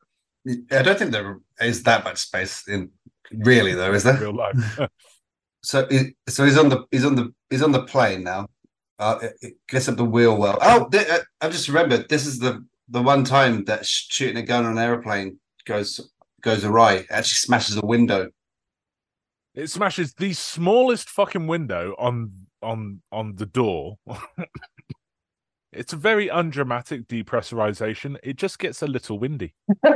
I 0.73 0.83
don't 0.83 0.99
think 0.99 1.13
there 1.13 1.39
is 1.61 1.83
that 1.85 2.05
much 2.05 2.19
space 2.19 2.67
in 2.67 2.91
really 3.31 3.75
though, 3.75 3.93
is 3.93 4.03
there? 4.03 4.19
Real 4.19 4.35
life. 4.35 4.81
So, 5.67 5.89
so 6.29 6.45
he's 6.45 6.59
on 6.59 6.69
the 6.69 6.85
he's 6.91 7.07
on 7.07 7.15
the 7.15 7.33
he's 7.49 7.63
on 7.63 7.73
the 7.73 7.85
plane 7.85 8.23
now. 8.23 8.49
Uh, 8.99 9.19
it, 9.23 9.33
it 9.41 9.55
gets 9.69 9.89
up 9.89 9.97
the 9.97 10.05
wheel 10.05 10.37
well. 10.37 10.59
Oh, 10.63 10.89
th- 10.89 11.09
uh, 11.09 11.19
I 11.41 11.49
just 11.49 11.69
remembered. 11.69 12.09
This 12.09 12.27
is 12.27 12.39
the 12.39 12.65
the 12.89 13.03
one 13.03 13.25
time 13.25 13.65
that 13.65 13.85
shooting 13.87 14.37
a 14.37 14.43
gun 14.43 14.65
on 14.67 14.73
an 14.73 14.79
airplane 14.79 15.39
goes 15.65 16.01
goes 16.43 16.65
awry. 16.65 16.95
It 16.95 17.07
actually 17.11 17.37
smashes 17.37 17.77
a 17.77 17.85
window. 17.87 18.31
it 19.55 19.69
smashes 19.71 20.15
the 20.15 20.33
smallest 20.33 21.09
fucking 21.09 21.47
window 21.47 21.95
on 21.99 22.33
on 22.63 23.01
on 23.11 23.37
the 23.37 23.47
door. 23.47 23.99
it's 25.73 25.93
a 25.93 25.97
very 25.97 26.29
undramatic 26.29 27.09
depressurization. 27.09 28.17
It 28.23 28.37
just 28.37 28.59
gets 28.59 28.83
a 28.83 28.87
little 28.87 29.19
windy. 29.19 29.55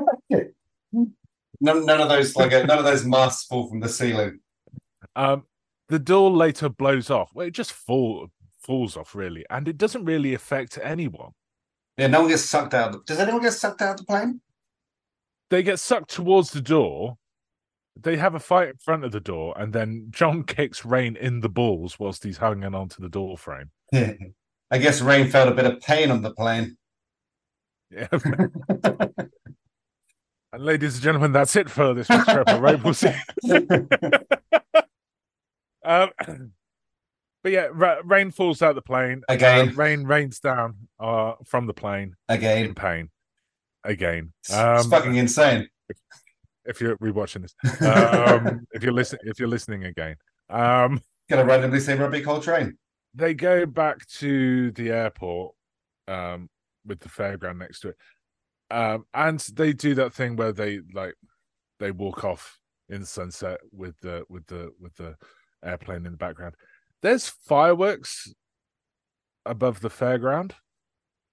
None, 1.60 1.84
none 1.86 2.00
of 2.00 2.08
those 2.08 2.36
like 2.36 2.52
uh, 2.52 2.62
none 2.62 2.78
of 2.78 2.84
those 2.84 3.04
masks 3.04 3.44
fall 3.46 3.68
from 3.68 3.80
the 3.80 3.88
ceiling. 3.88 4.38
Um, 5.16 5.42
the 5.88 5.98
door 5.98 6.30
later 6.30 6.68
blows 6.68 7.10
off. 7.10 7.30
Well, 7.34 7.48
it 7.48 7.50
just 7.50 7.72
fall 7.72 8.28
falls 8.68 8.98
off 8.98 9.14
really, 9.14 9.46
and 9.48 9.66
it 9.66 9.78
doesn't 9.78 10.04
really 10.04 10.34
affect 10.34 10.78
anyone. 10.82 11.30
Yeah, 11.96 12.08
no 12.08 12.20
one 12.20 12.28
gets 12.28 12.44
sucked 12.44 12.74
out. 12.74 12.88
Of 12.88 12.92
the, 12.92 13.00
does 13.06 13.18
anyone 13.18 13.40
get 13.40 13.54
sucked 13.54 13.80
out 13.80 13.92
of 13.92 13.96
the 13.96 14.04
plane? 14.04 14.42
They 15.48 15.62
get 15.62 15.80
sucked 15.80 16.10
towards 16.10 16.50
the 16.50 16.60
door. 16.60 17.16
They 17.98 18.18
have 18.18 18.34
a 18.34 18.40
fight 18.40 18.68
in 18.68 18.76
front 18.76 19.04
of 19.04 19.12
the 19.12 19.20
door, 19.20 19.54
and 19.56 19.72
then 19.72 20.08
John 20.10 20.42
kicks 20.46 20.84
Raine 20.84 21.16
in 21.16 21.40
the 21.40 21.48
balls 21.48 21.98
whilst 21.98 22.24
he's 22.24 22.36
hanging 22.36 22.74
onto 22.74 23.00
the 23.00 23.08
door 23.08 23.38
frame. 23.38 23.70
I 23.94 24.76
guess 24.78 25.00
Raine 25.00 25.30
felt 25.30 25.48
a 25.48 25.54
bit 25.54 25.64
of 25.64 25.80
pain 25.80 26.10
on 26.10 26.20
the 26.20 26.34
plane. 26.34 26.76
Yeah. 27.90 28.08
and 30.52 30.62
ladies 30.62 30.96
and 30.96 31.02
gentlemen, 31.02 31.32
that's 31.32 31.56
it 31.56 31.70
for 31.70 31.94
this 31.94 32.10
week's 32.10 32.28
Rape. 32.28 32.84
We'll 32.84 32.92
see. 32.92 33.14
um, 35.82 36.10
but 37.48 37.52
yeah, 37.54 37.68
Ra- 37.72 38.02
Raine 38.04 38.30
falls 38.30 38.60
out 38.60 38.74
the 38.74 38.82
plane. 38.82 39.22
Again. 39.28 39.70
Uh, 39.70 39.72
rain 39.72 40.04
rains 40.04 40.38
down 40.38 40.74
uh, 41.00 41.32
from 41.46 41.66
the 41.66 41.72
plane 41.72 42.14
in 42.28 42.34
Again, 42.36 42.74
pain. 42.74 43.08
Again. 43.84 44.32
it's 44.40 44.52
Um, 44.52 44.90
fucking 44.90 45.14
insane. 45.16 45.66
if 46.66 46.78
you're 46.80 46.98
rewatching 46.98 47.40
this, 47.42 47.54
um, 47.80 48.66
if 48.72 48.82
you're 48.82 48.92
listening, 48.92 49.20
if 49.24 49.38
you're 49.38 49.48
listening 49.48 49.84
again, 49.84 50.16
um, 50.50 51.00
Gonna 51.30 51.44
randomly 51.44 51.80
say 51.80 51.96
Robbie 51.96 52.20
Coltrane. 52.22 52.76
they 53.14 53.32
go 53.32 53.64
back 53.64 54.06
to 54.18 54.70
the 54.72 54.90
airport 54.90 55.54
um, 56.06 56.50
with 56.84 57.00
the 57.00 57.08
fairground 57.08 57.56
next 57.58 57.80
to 57.80 57.88
it, 57.88 57.96
um, 58.70 59.06
and 59.14 59.40
they 59.54 59.72
do 59.72 59.94
that 59.94 60.12
thing 60.12 60.36
where 60.36 60.52
they 60.52 60.80
like 60.92 61.14
they 61.80 61.92
walk 61.92 62.24
off 62.24 62.58
in 62.90 63.04
sunset 63.06 63.60
with 63.72 63.98
the 64.00 64.24
with 64.28 64.46
the 64.48 64.70
with 64.78 64.94
the 64.96 65.16
airplane 65.64 66.04
in 66.04 66.12
the 66.12 66.18
background. 66.18 66.54
There's 67.02 67.28
fireworks 67.28 68.32
above 69.46 69.80
the 69.80 69.88
fairground 69.90 70.52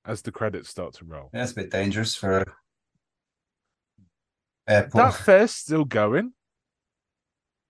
as 0.05 0.21
the 0.21 0.31
credits 0.31 0.69
start 0.69 0.93
to 0.95 1.05
roll. 1.05 1.29
Yeah, 1.33 1.39
That's 1.39 1.51
a 1.53 1.55
bit 1.55 1.71
dangerous 1.71 2.15
for 2.15 2.39
a 2.39 2.45
airport. 4.67 4.93
That 4.93 5.13
fair's 5.15 5.51
still 5.51 5.85
going. 5.85 6.33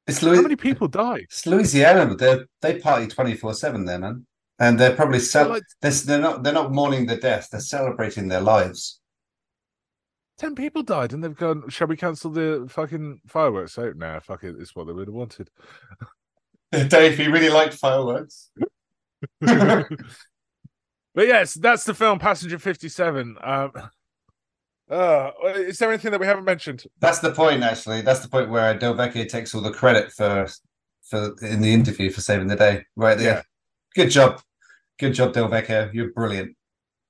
It's, 0.07 0.19
How 0.22 0.39
many 0.41 0.55
people 0.55 0.88
died? 0.88 1.22
it's 1.23 1.45
Louisiana, 1.47 2.05
but 2.05 2.19
they 2.19 2.39
they 2.61 2.80
party 2.80 3.07
twenty 3.07 3.34
four 3.35 3.53
seven 3.55 3.85
there, 3.85 3.97
man. 3.97 4.27
And 4.59 4.80
they're 4.80 4.95
probably 4.95 5.19
cel- 5.19 5.49
like- 5.49 5.63
they're, 5.81 5.91
they're 5.91 6.22
not 6.22 6.43
they're 6.43 6.53
not 6.53 6.72
mourning 6.72 7.07
the 7.07 7.15
death. 7.17 7.49
They're 7.51 7.59
celebrating 7.59 8.27
their 8.27 8.41
lives. 8.41 8.99
Ten 10.38 10.53
people 10.53 10.84
died, 10.84 11.11
and 11.13 11.23
they've 11.23 11.35
gone. 11.35 11.67
Shall 11.69 11.88
we 11.88 11.97
cancel 11.97 12.30
the 12.30 12.67
fucking 12.69 13.22
fireworks? 13.26 13.77
Oh, 13.80 13.93
nah, 13.95 14.19
fuck 14.19 14.43
it. 14.43 14.55
It's 14.59 14.76
what 14.76 14.85
they 14.85 14.93
would 14.93 15.07
have 15.07 15.15
wanted. 15.15 15.49
Dave, 16.89 17.18
he 17.18 17.27
really 17.27 17.49
liked 17.49 17.73
fireworks. 17.73 18.49
but 19.41 19.88
yes, 21.15 21.53
that's 21.56 21.84
the 21.85 21.93
film 21.93 22.19
Passenger 22.19 22.60
57. 22.60 23.38
Um, 23.41 23.72
uh, 24.89 25.31
is 25.56 25.80
there 25.80 25.89
anything 25.89 26.11
that 26.11 26.19
we 26.19 26.27
haven't 26.27 26.43
mentioned? 26.45 26.84
That's 26.99 27.19
the 27.19 27.31
point, 27.31 27.64
actually. 27.64 28.02
That's 28.02 28.19
the 28.19 28.30
point 28.30 28.49
where 28.49 28.77
Del 28.77 28.93
Vecchio 28.93 29.27
takes 29.27 29.56
all 29.56 29.61
the 29.61 29.72
credit 29.72 30.11
for 30.11 30.47
for 31.10 31.35
in 31.41 31.61
the 31.61 31.73
interview 31.73 32.11
for 32.11 32.22
saving 32.22 32.47
the 32.47 32.56
day. 32.56 32.85
Right 32.95 33.18
there. 33.18 33.35
Yeah. 33.35 33.41
Good 33.95 34.11
job. 34.11 34.41
Good 34.99 35.14
job, 35.14 35.34
Del 35.34 35.49
Vecchio. 35.49 35.91
You're 35.93 36.11
brilliant. 36.11 36.56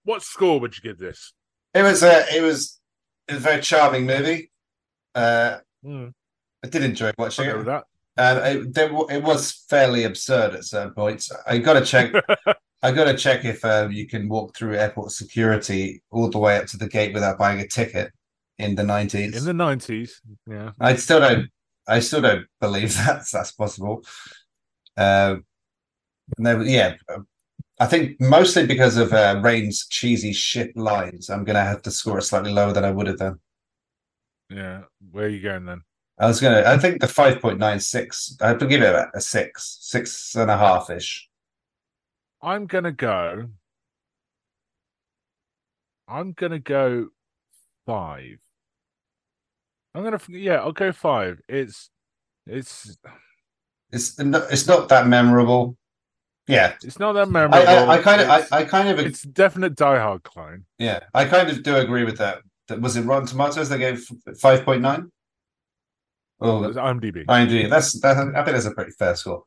What 0.03 0.21
score 0.21 0.59
would 0.59 0.75
you 0.75 0.81
give 0.83 0.97
this? 0.99 1.33
It 1.73 1.81
was 1.81 2.03
a 2.03 2.23
it 2.35 2.41
was 2.41 2.79
it 3.27 3.33
was 3.33 3.41
a 3.41 3.43
very 3.43 3.61
charming 3.61 4.05
movie. 4.05 4.51
Uh 5.13 5.57
Hmm, 5.83 6.07
I 6.63 6.67
did 6.67 6.83
enjoy 6.83 7.11
watching 7.17 7.45
I'll 7.45 7.51
it. 7.51 7.57
with 7.57 7.65
that. 7.67 7.83
Um, 8.17 8.37
it, 8.37 8.77
it 8.77 9.23
was 9.23 9.65
fairly 9.69 10.05
absurd 10.05 10.55
at 10.55 10.65
certain 10.65 10.93
points. 10.93 11.31
I 11.45 11.57
got 11.57 11.73
to 11.73 11.85
check. 11.85 12.13
I 12.81 12.91
got 12.91 13.05
to 13.05 13.17
check 13.17 13.45
if 13.45 13.65
uh, 13.65 13.87
you 13.91 14.07
can 14.07 14.29
walk 14.29 14.55
through 14.55 14.75
airport 14.75 15.11
security 15.11 16.03
all 16.11 16.29
the 16.29 16.37
way 16.37 16.57
up 16.57 16.67
to 16.67 16.77
the 16.77 16.87
gate 16.87 17.13
without 17.13 17.37
buying 17.37 17.59
a 17.59 17.67
ticket. 17.67 18.11
in 18.59 18.75
the 18.75 18.83
nineties. 18.83 19.35
In 19.35 19.45
the 19.45 19.53
nineties, 19.53 20.21
yeah. 20.47 20.71
I 20.79 20.95
still 20.95 21.19
don't. 21.19 21.49
I 21.87 21.99
still 21.99 22.21
don't 22.21 22.45
believe 22.61 22.95
that's 23.05 23.31
that's 23.31 23.51
possible. 23.51 24.03
Uh, 24.95 25.37
no, 26.37 26.61
yeah. 26.61 26.95
I 27.79 27.87
think 27.87 28.21
mostly 28.21 28.65
because 28.65 28.95
of 28.95 29.11
uh, 29.11 29.41
Raine's 29.43 29.87
cheesy 29.87 30.31
shit 30.31 30.75
lines, 30.77 31.29
I'm 31.29 31.43
gonna 31.43 31.63
have 31.63 31.81
to 31.83 31.91
score 31.91 32.19
it 32.19 32.23
slightly 32.23 32.53
lower 32.53 32.71
than 32.71 32.85
I 32.85 32.91
would 32.91 33.07
have 33.07 33.17
done. 33.17 33.39
Yeah. 34.49 34.83
Where 35.11 35.25
are 35.25 35.29
you 35.29 35.41
going 35.41 35.65
then? 35.65 35.81
I 36.17 36.27
was 36.27 36.39
gonna. 36.39 36.63
I 36.65 36.77
think 36.77 37.01
the 37.01 37.07
five 37.07 37.41
point 37.41 37.59
nine 37.59 37.79
six. 37.79 38.37
I 38.41 38.47
have 38.49 38.57
to 38.59 38.67
give 38.67 38.81
it 38.81 38.95
a, 39.13 39.19
six, 39.19 39.77
six 39.81 40.33
and 40.35 40.49
a 40.49 40.57
half 40.57 40.89
ish. 40.89 41.27
I'm 42.41 42.65
gonna 42.67 42.91
go. 42.93 43.49
I'm 46.07 46.33
gonna 46.33 46.59
go 46.59 47.09
five. 47.85 48.37
I'm 49.93 50.03
gonna 50.03 50.19
yeah, 50.29 50.55
I'll 50.55 50.71
go 50.71 50.91
five. 50.91 51.41
It's 51.49 51.89
it's 52.47 52.97
It's 53.91 54.17
no- 54.19 54.47
it's 54.49 54.67
not 54.67 54.89
that 54.89 55.07
memorable. 55.07 55.77
Yeah, 56.47 56.75
it's 56.83 56.99
not 56.99 57.13
that 57.13 57.29
memorable. 57.29 57.67
I, 57.67 57.97
I 57.97 58.01
kind 58.01 58.21
of 58.21 58.29
I, 58.29 58.43
I 58.51 58.63
kind 58.65 58.87
of 58.87 58.99
it's 58.99 59.23
definite 59.23 59.75
Die 59.75 59.99
Hard 59.99 60.23
clone. 60.23 60.65
yeah 60.77 60.99
I 61.13 61.25
kind 61.25 61.49
of 61.49 61.63
do 61.63 61.75
agree 61.75 62.03
with 62.03 62.19
that. 62.19 62.39
That 62.67 62.81
was 62.81 62.95
it. 62.95 63.01
Rotten 63.01 63.27
Tomatoes 63.27 63.67
they 63.69 63.79
gave 63.79 64.05
five 64.39 64.63
point 64.63 64.81
nine. 64.81 65.11
Oh, 66.41 66.63
It's 66.65 66.77
IMDb. 66.77 67.25
IMDb. 67.25 67.69
That's 67.69 67.99
that. 68.01 68.17
I 68.17 68.23
think 68.43 68.45
that's 68.55 68.65
a 68.65 68.71
pretty 68.71 68.91
fair 68.91 69.15
score. 69.15 69.43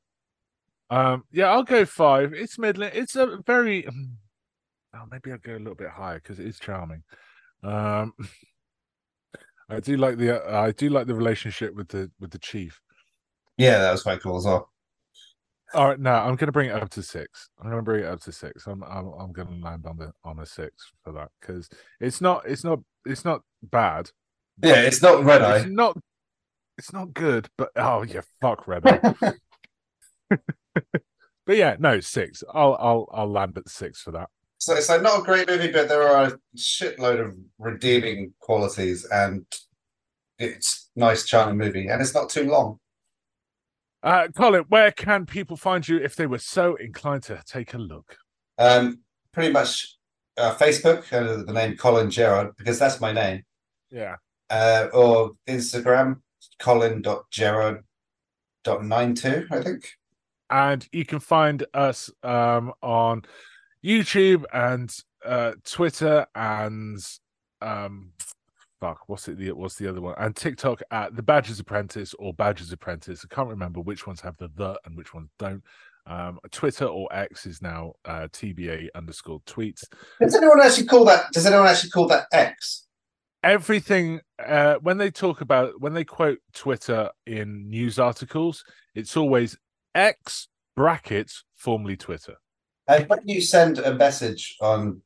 Um, 0.90 1.24
yeah, 1.32 1.46
I'll 1.50 1.64
go 1.64 1.84
five. 1.84 2.32
It's 2.32 2.58
middling. 2.58 2.90
It's 2.94 3.14
a 3.16 3.38
very. 3.46 3.86
Oh, 4.94 5.04
maybe 5.12 5.30
I'll 5.30 5.38
go 5.38 5.52
a 5.54 5.58
little 5.58 5.74
bit 5.74 5.90
higher 5.90 6.14
because 6.18 6.40
it 6.40 6.46
is 6.46 6.58
charming. 6.58 7.02
Um, 7.62 8.14
I 9.68 9.80
do 9.80 9.98
like 9.98 10.16
the 10.16 10.42
uh, 10.42 10.60
I 10.62 10.70
do 10.72 10.88
like 10.88 11.06
the 11.06 11.14
relationship 11.14 11.74
with 11.74 11.88
the 11.88 12.10
with 12.18 12.30
the 12.30 12.38
chief. 12.38 12.80
Yeah, 13.58 13.78
that 13.78 13.92
was 13.92 14.02
quite 14.02 14.22
cool 14.22 14.38
as 14.38 14.46
well. 14.46 14.70
All 15.74 15.88
right, 15.88 16.00
now 16.00 16.20
I'm 16.22 16.36
going 16.36 16.46
to 16.46 16.52
bring 16.52 16.70
it 16.70 16.82
up 16.82 16.88
to 16.90 17.02
six. 17.02 17.50
I'm 17.60 17.66
going 17.66 17.76
to 17.76 17.82
bring 17.84 18.02
it 18.02 18.06
up 18.08 18.20
to 18.22 18.32
six. 18.32 18.66
I'm 18.66 18.82
I'm, 18.82 19.08
I'm 19.20 19.32
going 19.32 19.48
to 19.48 19.62
land 19.62 19.84
on 19.86 19.98
the 19.98 20.10
on 20.24 20.38
a 20.38 20.46
six 20.46 20.90
for 21.04 21.12
that 21.12 21.28
because 21.38 21.68
it's 22.00 22.22
not 22.22 22.44
it's 22.46 22.64
not 22.64 22.80
it's 23.04 23.26
not 23.26 23.42
bad. 23.62 24.10
Yeah, 24.62 24.76
it's 24.80 25.02
not 25.02 25.22
Red 25.22 25.42
It's 25.42 25.66
Eye. 25.66 25.68
not 25.68 25.98
it's 26.78 26.92
not 26.92 27.12
good, 27.12 27.48
but 27.58 27.70
oh 27.76 28.02
yeah, 28.02 28.20
fuck 28.40 28.66
Red 28.66 28.82
but 30.30 31.56
yeah, 31.56 31.76
no 31.78 32.00
six. 32.00 32.42
I'll 32.54 32.76
I'll 32.80 33.08
I'll 33.12 33.30
land 33.30 33.58
at 33.58 33.68
six 33.68 34.00
for 34.00 34.12
that. 34.12 34.28
So 34.58 34.74
it's 34.74 34.88
like 34.88 35.02
not 35.02 35.20
a 35.20 35.24
great 35.24 35.48
movie, 35.48 35.70
but 35.70 35.88
there 35.88 36.02
are 36.02 36.24
a 36.26 36.38
shitload 36.56 37.20
of 37.24 37.36
redeeming 37.58 38.32
qualities, 38.40 39.06
and 39.10 39.44
it's 40.38 40.90
nice, 40.96 41.24
charming 41.24 41.56
movie, 41.58 41.88
and 41.88 42.00
it's 42.00 42.14
not 42.14 42.30
too 42.30 42.44
long. 42.50 42.78
Uh, 44.02 44.28
Colin, 44.36 44.64
where 44.68 44.92
can 44.92 45.26
people 45.26 45.56
find 45.56 45.86
you 45.86 45.96
if 45.98 46.14
they 46.14 46.26
were 46.26 46.38
so 46.38 46.76
inclined 46.76 47.24
to 47.24 47.42
take 47.46 47.74
a 47.74 47.78
look? 47.78 48.16
Um, 48.56 49.00
pretty 49.32 49.52
much 49.52 49.96
uh, 50.36 50.54
Facebook 50.54 51.12
under 51.12 51.42
the 51.42 51.52
name 51.52 51.76
Colin 51.76 52.10
Gerrard 52.10 52.54
because 52.56 52.78
that's 52.78 53.00
my 53.00 53.12
name, 53.12 53.42
Yeah. 53.90 54.16
uh, 54.50 54.88
or 54.92 55.32
Instagram 55.48 56.20
Colin.gerrard.92, 56.58 59.46
I 59.50 59.62
think. 59.62 59.90
And 60.50 60.88
you 60.92 61.04
can 61.04 61.20
find 61.20 61.64
us 61.74 62.10
um, 62.22 62.72
on 62.82 63.22
YouTube 63.84 64.44
and 64.52 64.94
uh, 65.24 65.52
Twitter 65.64 66.26
and 66.34 66.98
um, 67.60 68.12
fuck, 68.80 69.08
what's 69.08 69.28
it? 69.28 69.38
The 69.38 69.52
what's 69.52 69.76
the 69.76 69.88
other 69.88 70.00
one? 70.00 70.14
And 70.18 70.34
TikTok 70.34 70.82
at 70.90 71.16
the 71.16 71.22
Badgers 71.22 71.60
Apprentice 71.60 72.14
or 72.18 72.34
Badgers 72.34 72.72
Apprentice. 72.72 73.24
I 73.24 73.34
can't 73.34 73.48
remember 73.48 73.80
which 73.80 74.06
ones 74.06 74.20
have 74.20 74.36
the 74.36 74.50
the 74.56 74.78
and 74.84 74.96
which 74.96 75.14
ones 75.14 75.30
don't. 75.38 75.62
Um, 76.06 76.38
Twitter 76.50 76.86
or 76.86 77.12
X 77.12 77.44
is 77.44 77.60
now 77.60 77.92
uh, 78.04 78.28
TBA 78.32 78.88
underscore 78.94 79.40
tweets. 79.40 79.84
Does 80.20 80.34
anyone 80.34 80.60
actually 80.62 80.86
call 80.86 81.04
that? 81.04 81.30
Does 81.32 81.44
anyone 81.44 81.66
actually 81.66 81.90
call 81.90 82.06
that 82.08 82.26
X? 82.32 82.86
Everything 83.42 84.20
uh 84.44 84.74
when 84.82 84.98
they 84.98 85.10
talk 85.10 85.40
about 85.40 85.80
when 85.80 85.94
they 85.94 86.04
quote 86.04 86.38
twitter 86.52 87.08
in 87.26 87.68
news 87.68 87.98
articles 87.98 88.64
it's 88.94 89.16
always 89.16 89.56
x 89.94 90.48
brackets 90.76 91.44
formerly 91.56 91.96
twitter 91.96 92.34
And 92.88 93.08
when 93.08 93.20
you 93.26 93.40
send 93.40 93.78
a 93.78 93.94
message 93.94 94.56
on 94.60 95.02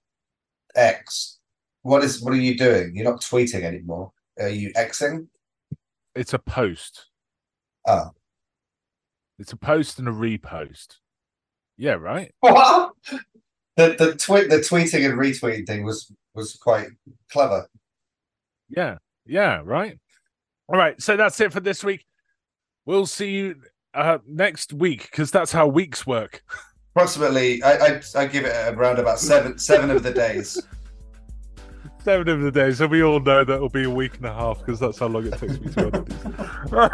X, 0.74 1.38
what 1.82 2.02
is 2.04 2.22
what 2.22 2.32
are 2.32 2.36
you 2.48 2.56
doing? 2.56 2.92
You're 2.94 3.10
not 3.10 3.20
tweeting 3.20 3.62
anymore. 3.64 4.12
Are 4.40 4.48
you 4.48 4.72
Xing? 4.74 5.26
it's 6.14 6.32
a 6.32 6.38
post 6.38 7.06
Oh. 7.86 8.10
it's 9.38 9.52
a 9.52 9.56
post 9.56 9.98
and 9.98 10.08
a 10.08 10.12
repost 10.12 10.96
yeah 11.76 11.94
right 11.94 12.32
What? 12.40 12.92
The 13.76 13.96
the 13.98 14.14
tweet 14.16 14.48
the 14.50 14.58
tweeting 14.58 15.04
and 15.08 15.18
retweeting 15.18 15.66
thing 15.66 15.84
was 15.84 16.10
was 16.34 16.54
quite 16.56 16.88
clever. 17.30 17.66
Yeah 18.74 18.96
yeah 19.26 19.60
right. 19.64 19.98
All 20.68 20.78
right 20.78 21.00
so 21.00 21.16
that's 21.16 21.40
it 21.40 21.52
for 21.52 21.60
this 21.60 21.84
week. 21.84 22.04
We'll 22.86 23.06
see 23.06 23.30
you 23.30 23.56
uh 23.94 24.18
next 24.26 24.72
week 24.72 25.08
because 25.10 25.30
that's 25.30 25.52
how 25.52 25.66
weeks 25.66 26.06
work. 26.06 26.42
Approximately, 26.94 27.62
I 27.62 27.72
I, 27.72 28.00
I 28.16 28.26
give 28.26 28.44
it 28.44 28.74
around 28.74 28.98
about 28.98 29.18
seven 29.18 29.58
seven 29.58 29.90
of 29.90 30.02
the 30.02 30.12
days. 30.12 30.60
seven 32.04 32.28
of 32.28 32.40
the 32.40 32.50
days 32.50 32.78
so 32.78 32.86
we 32.88 33.02
all 33.02 33.20
know 33.20 33.44
that 33.44 33.54
it'll 33.54 33.68
be 33.68 33.84
a 33.84 33.90
week 33.90 34.16
and 34.16 34.26
a 34.26 34.34
half 34.34 34.58
because 34.58 34.80
that's 34.80 34.98
how 34.98 35.06
long 35.06 35.24
it 35.24 35.38
takes 35.38 35.60
me 35.60 35.70
to 35.70 35.86
edit 35.86 36.06
these 36.06 36.24
all 36.72 36.90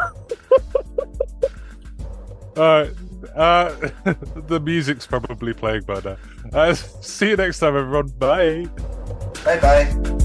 right 2.85 2.93
uh 3.35 3.75
the 4.47 4.61
music's 4.61 5.07
probably 5.07 5.53
playing 5.53 5.83
by 5.83 6.01
now. 6.01 6.17
Uh, 6.53 6.75
see 6.75 7.31
you 7.31 7.37
next 7.37 7.59
time 7.59 7.77
everyone. 7.77 8.09
Bye. 8.19 8.67
Bye 9.45 9.61
bye. 9.61 10.18